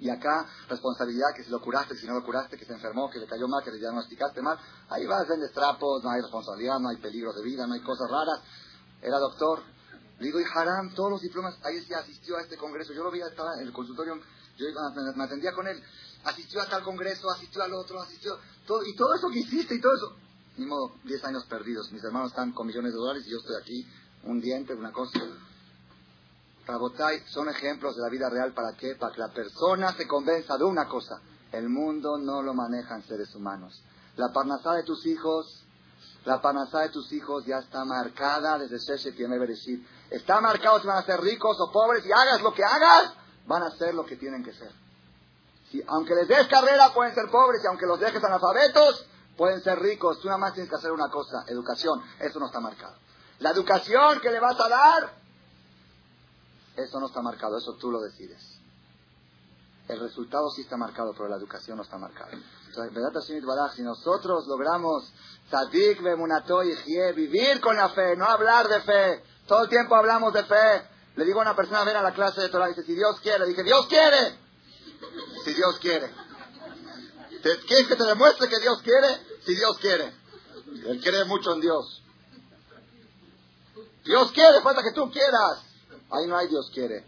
Y 0.00 0.08
acá, 0.08 0.48
responsabilidad, 0.70 1.26
que 1.36 1.44
si 1.44 1.50
lo 1.50 1.60
curaste, 1.60 1.96
si 1.96 2.06
no 2.06 2.14
lo 2.14 2.24
curaste, 2.24 2.56
que 2.56 2.64
se 2.64 2.72
enfermó, 2.72 3.10
que 3.10 3.18
le 3.18 3.26
cayó 3.26 3.46
mal, 3.46 3.62
que 3.62 3.72
le 3.72 3.76
diagnosticaste 3.76 4.40
mal. 4.40 4.58
Ahí 4.88 5.04
vas, 5.04 5.28
vendes 5.28 5.52
trapos, 5.52 6.02
no 6.02 6.12
hay 6.12 6.22
responsabilidad, 6.22 6.78
no 6.80 6.88
hay 6.88 6.96
peligro 6.96 7.34
de 7.34 7.42
vida, 7.44 7.66
no 7.66 7.74
hay 7.74 7.82
cosas 7.82 8.08
raras. 8.10 8.40
Era 9.02 9.18
doctor. 9.18 9.60
Digo, 10.18 10.40
y 10.40 10.44
Haram, 10.54 10.94
todos 10.94 11.10
los 11.10 11.20
diplomas, 11.20 11.58
ahí 11.62 11.84
sí 11.84 11.92
asistió 11.92 12.38
a 12.38 12.40
este 12.40 12.56
congreso. 12.56 12.94
Yo 12.94 13.04
lo 13.04 13.10
vi, 13.10 13.20
estaba 13.20 13.52
en 13.60 13.66
el 13.66 13.72
consultorio, 13.74 14.18
yo 14.56 14.66
me, 15.14 15.24
atendía 15.24 15.52
con 15.52 15.68
él. 15.68 15.78
Asistió 16.24 16.62
a 16.62 16.70
tal 16.70 16.82
congreso, 16.82 17.30
asistió 17.30 17.62
al 17.64 17.74
otro, 17.74 18.00
asistió. 18.00 18.38
Todo, 18.66 18.82
y 18.82 18.96
todo 18.96 19.14
eso 19.14 19.28
que 19.28 19.40
hiciste 19.40 19.74
y 19.74 19.80
todo 19.82 19.92
eso. 19.94 20.23
Ni 20.56 20.66
modo, 20.66 20.92
10 21.02 21.24
años 21.24 21.44
perdidos. 21.46 21.90
Mis 21.90 22.04
hermanos 22.04 22.30
están 22.30 22.52
con 22.52 22.66
millones 22.66 22.92
de 22.92 22.98
dólares 22.98 23.24
y 23.26 23.30
yo 23.30 23.38
estoy 23.38 23.56
aquí, 23.60 23.88
un 24.24 24.40
diente, 24.40 24.74
una 24.74 24.92
cosa. 24.92 25.18
Rabotai 26.66 27.24
son 27.26 27.48
ejemplos 27.48 27.96
de 27.96 28.02
la 28.02 28.08
vida 28.08 28.30
real. 28.30 28.52
¿Para 28.54 28.76
qué? 28.76 28.94
Para 28.94 29.12
que 29.12 29.20
la 29.20 29.32
persona 29.32 29.92
se 29.94 30.06
convenza 30.06 30.56
de 30.56 30.64
una 30.64 30.88
cosa. 30.88 31.20
El 31.50 31.68
mundo 31.68 32.18
no 32.18 32.40
lo 32.42 32.54
manejan 32.54 33.02
seres 33.02 33.34
humanos. 33.34 33.82
La 34.16 34.32
parnasá 34.32 34.74
de 34.74 34.84
tus 34.84 35.04
hijos, 35.06 35.64
la 36.24 36.40
parnasá 36.40 36.80
de 36.80 36.90
tus 36.90 37.12
hijos 37.12 37.44
ya 37.44 37.58
está 37.58 37.84
marcada 37.84 38.58
desde 38.58 38.78
Sheshet 38.78 39.18
y 39.18 39.24
Bereshit. 39.24 39.84
Está 40.08 40.40
marcado 40.40 40.80
si 40.80 40.86
van 40.86 40.98
a 40.98 41.02
ser 41.02 41.20
ricos 41.20 41.56
o 41.60 41.72
pobres 41.72 42.06
y 42.06 42.12
hagas 42.12 42.40
lo 42.42 42.54
que 42.54 42.62
hagas, 42.62 43.12
van 43.46 43.64
a 43.64 43.70
ser 43.72 43.92
lo 43.92 44.06
que 44.06 44.16
tienen 44.16 44.44
que 44.44 44.52
ser. 44.52 44.70
Si, 45.70 45.82
aunque 45.88 46.14
les 46.14 46.28
des 46.28 46.46
carrera 46.46 46.94
pueden 46.94 47.12
ser 47.12 47.28
pobres 47.28 47.60
y 47.64 47.66
aunque 47.66 47.86
los 47.86 47.98
dejes 47.98 48.22
analfabetos, 48.22 49.06
pueden 49.36 49.62
ser 49.62 49.78
ricos. 49.78 50.20
Tú 50.20 50.28
nada 50.28 50.38
más 50.38 50.54
tienes 50.54 50.70
que 50.70 50.76
hacer 50.76 50.92
una 50.92 51.08
cosa, 51.08 51.44
educación. 51.48 52.02
Eso 52.20 52.38
no 52.38 52.46
está 52.46 52.60
marcado. 52.60 52.94
La 53.40 53.50
educación 53.50 54.20
que 54.20 54.30
le 54.30 54.40
vas 54.40 54.58
a 54.60 54.68
dar 54.68 55.24
eso 56.76 56.98
no 56.98 57.06
está 57.06 57.22
marcado, 57.22 57.56
eso 57.56 57.74
tú 57.74 57.90
lo 57.90 58.00
decides. 58.00 58.42
El 59.86 60.00
resultado 60.00 60.50
sí 60.50 60.62
está 60.62 60.76
marcado, 60.76 61.12
pero 61.12 61.28
la 61.28 61.36
educación 61.36 61.76
no 61.76 61.82
está 61.82 61.98
marcada. 61.98 62.30
Entonces, 62.66 63.76
si 63.76 63.82
nosotros 63.82 64.46
logramos 64.46 65.12
tzadik 65.50 66.00
y 66.86 67.12
vivir 67.12 67.60
con 67.60 67.76
la 67.76 67.90
fe, 67.90 68.16
no 68.16 68.24
hablar 68.24 68.66
de 68.66 68.80
fe, 68.80 69.22
todo 69.46 69.64
el 69.64 69.68
tiempo 69.68 69.94
hablamos 69.94 70.32
de 70.32 70.42
fe. 70.44 70.88
Le 71.16 71.24
digo 71.24 71.38
a 71.40 71.42
una 71.42 71.54
persona, 71.54 71.84
ven 71.84 71.96
a 71.96 72.02
la 72.02 72.12
clase 72.12 72.40
de 72.40 72.48
Torah, 72.48 72.66
dice, 72.66 72.82
si 72.82 72.94
Dios 72.94 73.20
quiere, 73.20 73.46
dije, 73.46 73.62
Dios 73.62 73.86
quiere. 73.86 74.38
Si 75.44 75.52
Dios 75.52 75.78
quiere. 75.78 76.10
¿Quieres 77.66 77.86
que 77.88 77.96
te 77.96 78.04
demuestre 78.04 78.48
que 78.48 78.58
Dios 78.58 78.80
quiere? 78.82 79.08
Si 79.44 79.54
Dios 79.54 79.78
quiere. 79.78 80.14
Él 80.86 81.00
cree 81.02 81.24
mucho 81.24 81.52
en 81.52 81.60
Dios. 81.60 82.02
Dios 84.04 84.32
quiere, 84.32 84.62
falta 84.62 84.82
que 84.82 84.92
tú 84.92 85.10
quieras. 85.10 85.62
Ahí 86.10 86.26
no 86.26 86.36
hay 86.36 86.48
Dios 86.48 86.70
quiere. 86.72 87.04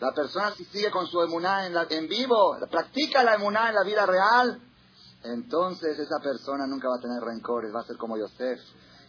La 0.00 0.12
persona 0.12 0.52
si 0.56 0.64
sigue 0.64 0.90
con 0.90 1.06
su 1.06 1.20
emuná 1.20 1.66
en, 1.66 1.76
en 1.90 2.08
vivo, 2.08 2.56
practica 2.70 3.22
la 3.22 3.34
emuná 3.34 3.68
en 3.68 3.74
la 3.74 3.84
vida 3.84 4.06
real, 4.06 4.60
entonces 5.22 5.98
esa 5.98 6.18
persona 6.22 6.66
nunca 6.66 6.88
va 6.88 6.96
a 6.96 7.00
tener 7.00 7.20
rencores, 7.22 7.74
va 7.74 7.80
a 7.80 7.86
ser 7.86 7.98
como 7.98 8.16
Yosef, 8.16 8.60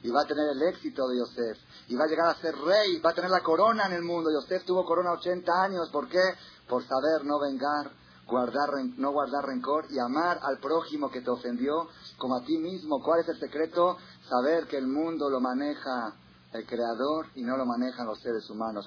y 0.04 0.10
va 0.10 0.22
a 0.24 0.28
tener 0.28 0.50
el 0.50 0.62
éxito 0.64 1.08
de 1.08 1.20
Yosef, 1.20 1.58
y 1.88 1.96
va 1.96 2.04
a 2.04 2.08
llegar 2.08 2.28
a 2.28 2.42
ser 2.42 2.58
rey, 2.58 3.00
va 3.00 3.12
a 3.12 3.14
tener 3.14 3.32
la 3.32 3.40
corona 3.40 3.86
en 3.86 3.94
el 3.94 4.02
mundo. 4.02 4.30
Yosef 4.32 4.66
tuvo 4.66 4.84
corona 4.84 5.14
80 5.14 5.64
años, 5.64 5.90
¿por 5.92 6.10
qué? 6.10 6.36
Por 6.68 6.84
saber 6.86 7.24
no 7.24 7.40
vengar, 7.40 7.92
guardar, 8.32 8.70
no 8.98 9.12
guardar 9.12 9.46
rencor 9.46 9.86
y 9.92 10.00
amar 10.00 10.40
al 10.42 10.58
prójimo 10.60 11.12
que 11.12 11.22
te 11.22 11.30
ofendió 11.30 11.90
como 12.18 12.38
a 12.38 12.44
ti 12.44 12.58
mismo. 12.58 13.04
¿Cuál 13.04 13.20
es 13.20 13.30
el 13.30 13.40
secreto? 13.40 13.98
Saber 14.28 14.68
que 14.68 14.78
el 14.78 14.88
mundo 14.88 15.30
lo 15.30 15.42
maneja 15.42 16.16
el 16.54 16.66
Creador 16.66 17.28
y 17.36 17.44
no 17.44 17.58
lo 17.58 17.66
manejan 17.66 18.08
los 18.08 18.20
seres 18.20 18.50
humanos. 18.50 18.86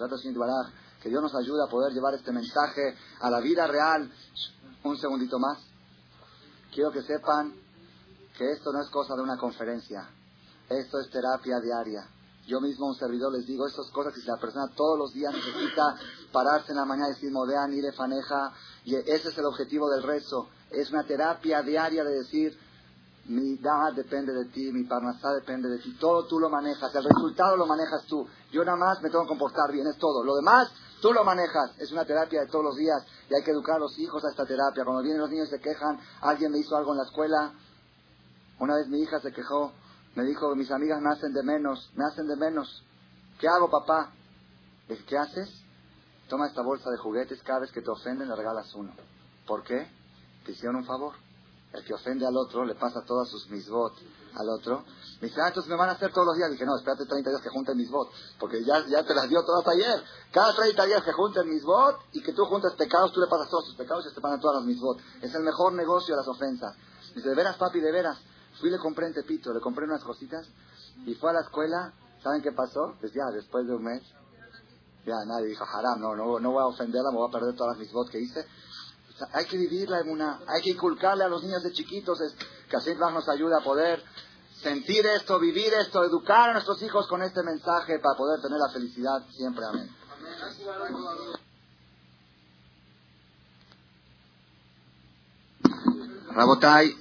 Que 1.02 1.08
Dios 1.10 1.22
nos 1.22 1.34
ayude 1.34 1.60
a 1.66 1.70
poder 1.70 1.92
llevar 1.92 2.14
este 2.14 2.32
mensaje 2.32 2.96
a 3.20 3.30
la 3.30 3.40
vida 3.40 3.66
real. 3.66 4.10
Un 4.82 4.96
segundito 4.96 5.38
más. 5.38 5.58
Quiero 6.72 6.90
que 6.90 7.02
sepan 7.02 7.52
que 8.36 8.50
esto 8.50 8.72
no 8.72 8.80
es 8.80 8.90
cosa 8.90 9.14
de 9.14 9.22
una 9.22 9.36
conferencia. 9.36 10.08
Esto 10.68 10.98
es 11.00 11.10
terapia 11.10 11.60
diaria. 11.60 12.13
Yo 12.46 12.60
mismo, 12.60 12.86
un 12.86 12.94
servidor, 12.94 13.32
les 13.32 13.46
digo 13.46 13.66
estas 13.66 13.90
cosas 13.90 14.12
que 14.12 14.20
si 14.20 14.26
la 14.26 14.36
persona 14.36 14.70
todos 14.76 14.98
los 14.98 15.12
días 15.14 15.32
necesita 15.32 15.96
pararse 16.30 16.72
en 16.72 16.76
la 16.76 16.84
mañana 16.84 17.08
y 17.08 17.14
decir, 17.14 17.30
modean, 17.32 17.70
le 17.70 17.92
faneja, 17.92 18.52
y 18.84 18.96
ese 18.96 19.28
es 19.28 19.38
el 19.38 19.46
objetivo 19.46 19.88
del 19.88 20.02
rezo. 20.02 20.48
Es 20.70 20.90
una 20.90 21.04
terapia 21.04 21.62
diaria 21.62 22.04
de 22.04 22.18
decir, 22.18 22.58
mi 23.26 23.56
da 23.56 23.90
depende 23.94 24.32
de 24.34 24.44
ti, 24.46 24.70
mi 24.72 24.84
parnasá 24.84 25.32
depende 25.32 25.68
de 25.70 25.78
ti, 25.78 25.96
todo 25.98 26.26
tú 26.26 26.38
lo 26.38 26.50
manejas, 26.50 26.94
el 26.94 27.04
resultado 27.04 27.56
lo 27.56 27.66
manejas 27.66 28.04
tú. 28.06 28.26
Yo 28.52 28.64
nada 28.64 28.76
más 28.76 29.00
me 29.00 29.08
tengo 29.08 29.22
que 29.24 29.28
comportar 29.28 29.72
bien, 29.72 29.86
es 29.86 29.96
todo. 29.96 30.22
Lo 30.22 30.34
demás, 30.34 30.70
tú 31.00 31.12
lo 31.12 31.24
manejas. 31.24 31.72
Es 31.78 31.90
una 31.92 32.04
terapia 32.04 32.40
de 32.40 32.46
todos 32.48 32.64
los 32.64 32.76
días 32.76 33.02
y 33.30 33.34
hay 33.34 33.42
que 33.42 33.52
educar 33.52 33.76
a 33.76 33.80
los 33.80 33.98
hijos 33.98 34.22
a 34.24 34.30
esta 34.30 34.44
terapia. 34.44 34.84
Cuando 34.84 35.02
vienen 35.02 35.20
los 35.20 35.30
niños 35.30 35.48
se 35.48 35.60
quejan, 35.60 35.98
alguien 36.20 36.52
me 36.52 36.58
hizo 36.58 36.76
algo 36.76 36.92
en 36.92 36.98
la 36.98 37.04
escuela. 37.04 37.52
Una 38.60 38.76
vez 38.76 38.88
mi 38.88 39.00
hija 39.00 39.20
se 39.20 39.32
quejó, 39.32 39.72
me 40.14 40.24
dijo, 40.24 40.54
mis 40.54 40.70
amigas 40.70 41.00
me 41.00 41.10
hacen 41.10 41.32
de 41.32 41.42
menos, 41.42 41.90
me 41.94 42.04
hacen 42.04 42.26
de 42.26 42.36
menos. 42.36 42.84
¿Qué 43.38 43.48
hago, 43.48 43.70
papá? 43.70 44.12
¿Qué 45.06 45.16
haces? 45.18 45.48
Toma 46.28 46.46
esta 46.46 46.62
bolsa 46.62 46.90
de 46.90 46.98
juguetes, 46.98 47.42
cada 47.42 47.60
vez 47.60 47.72
que 47.72 47.82
te 47.82 47.90
ofenden 47.90 48.28
le 48.28 48.36
regalas 48.36 48.74
uno. 48.74 48.92
¿Por 49.46 49.62
qué? 49.62 49.88
Te 50.44 50.52
hicieron 50.52 50.76
un 50.76 50.84
favor 50.84 51.14
el 51.74 51.84
que 51.84 51.92
ofende 51.92 52.24
al 52.26 52.36
otro 52.36 52.64
le 52.64 52.74
pasa 52.76 53.02
todas 53.04 53.28
sus 53.28 53.50
misbot 53.50 53.92
al 54.36 54.48
otro. 54.48 54.84
Me 55.20 55.28
dice, 55.28 55.40
ah, 55.40 55.52
me 55.66 55.76
van 55.76 55.88
a 55.88 55.92
hacer 55.92 56.12
todos 56.12 56.26
los 56.26 56.36
días. 56.36 56.50
Dije, 56.50 56.64
no, 56.64 56.76
espérate 56.76 57.04
30 57.04 57.30
días 57.30 57.42
que 57.42 57.48
junten 57.50 57.76
misbot, 57.76 58.10
porque 58.38 58.64
ya, 58.64 58.84
ya 58.86 59.04
te 59.04 59.14
las 59.14 59.28
dio 59.28 59.44
todas 59.44 59.66
ayer. 59.68 60.02
Cada 60.32 60.54
30 60.54 60.86
días 60.86 61.02
que 61.02 61.12
junten 61.12 61.48
misbot 61.48 61.98
y 62.12 62.22
que 62.22 62.32
tú 62.32 62.44
juntes 62.46 62.72
pecados, 62.74 63.12
tú 63.12 63.20
le 63.20 63.26
pasas 63.26 63.48
todos 63.48 63.66
tus 63.66 63.76
pecados 63.76 64.06
y 64.10 64.14
te 64.14 64.20
pagan 64.20 64.40
todas 64.40 64.58
las 64.58 64.66
misbot. 64.66 64.98
Es 65.20 65.34
el 65.34 65.42
mejor 65.42 65.72
negocio 65.72 66.14
de 66.14 66.20
las 66.20 66.28
ofensas. 66.28 66.76
Dice, 67.14 67.28
de 67.28 67.34
veras, 67.34 67.56
papi, 67.56 67.80
de 67.80 67.92
veras. 67.92 68.18
Fui 68.60 68.70
le 68.70 68.78
compré 68.78 69.06
en 69.06 69.14
Tepito, 69.14 69.52
le 69.52 69.60
compré 69.60 69.85
unas 69.85 70.02
cositas 70.02 70.47
y 71.06 71.14
fue 71.14 71.31
a 71.31 71.35
la 71.35 71.40
escuela. 71.40 71.93
¿Saben 72.22 72.43
qué 72.43 72.52
pasó? 72.52 72.97
Pues 73.01 73.12
ya, 73.12 73.24
después 73.35 73.66
de 73.66 73.74
un 73.74 73.85
mes, 73.85 74.02
ya 75.05 75.14
nadie 75.26 75.48
dijo, 75.48 75.64
haram, 75.64 76.01
no, 76.01 76.16
no, 76.16 76.40
no 76.40 76.52
voy 76.52 76.62
a 76.62 76.66
ofenderla, 76.66 77.10
me 77.10 77.18
voy 77.18 77.28
a 77.28 77.32
perder 77.32 77.55
todas 77.55 77.76
las 77.76 77.86
misbot 77.86 78.09
que 78.09 78.20
hice 78.20 78.47
hay 79.32 79.47
que 79.47 79.56
vivir 79.56 79.89
la 79.89 80.01
emuna, 80.01 80.40
hay 80.48 80.62
que 80.62 80.70
inculcarle 80.70 81.24
a 81.24 81.28
los 81.28 81.43
niños 81.43 81.62
de 81.62 81.72
chiquitos, 81.72 82.20
es, 82.20 82.35
que 82.68 82.76
así 82.76 82.94
nos 82.94 83.28
ayuda 83.28 83.59
a 83.59 83.64
poder 83.64 84.02
sentir 84.62 85.06
esto, 85.06 85.39
vivir 85.39 85.72
esto, 85.74 86.02
educar 86.05 86.51
a 86.51 86.52
nuestros 86.55 86.82
hijos 86.82 87.06
con 87.06 87.22
este 87.22 87.43
mensaje 87.43 87.98
para 87.98 88.16
poder 88.16 88.40
tener 88.40 88.59
la 88.59 88.72
felicidad 88.72 89.24
siempre. 89.31 89.64
Amén. 89.66 89.89
Rabotai, 96.31 96.97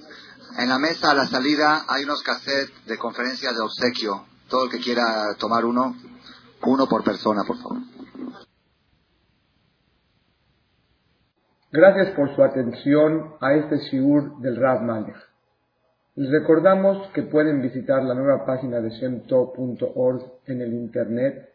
en 0.58 0.68
la 0.68 0.78
mesa 0.78 1.10
a 1.10 1.14
la 1.14 1.26
salida 1.26 1.84
hay 1.88 2.04
unos 2.04 2.22
cassettes 2.22 2.86
de 2.86 2.98
conferencias 2.98 3.54
de 3.54 3.62
obsequio. 3.62 4.26
Todo 4.48 4.66
el 4.66 4.70
que 4.70 4.78
quiera 4.78 5.34
tomar 5.38 5.64
uno, 5.64 5.96
uno 6.66 6.86
por 6.86 7.02
persona, 7.02 7.42
por 7.46 7.56
favor. 7.58 7.78
Gracias 11.72 12.14
por 12.14 12.36
su 12.36 12.42
atención 12.42 13.34
a 13.40 13.54
este 13.54 13.78
shiur 13.78 14.38
del 14.38 14.56
Rav 14.56 14.82
Malech. 14.82 15.16
Les 16.14 16.30
recordamos 16.30 17.10
que 17.12 17.24
pueden 17.24 17.60
visitar 17.60 18.04
la 18.04 18.14
nueva 18.14 18.46
página 18.46 18.80
de 18.80 18.90
shemtov.org 18.90 20.22
en 20.46 20.60
el 20.60 20.72
internet 20.72 21.52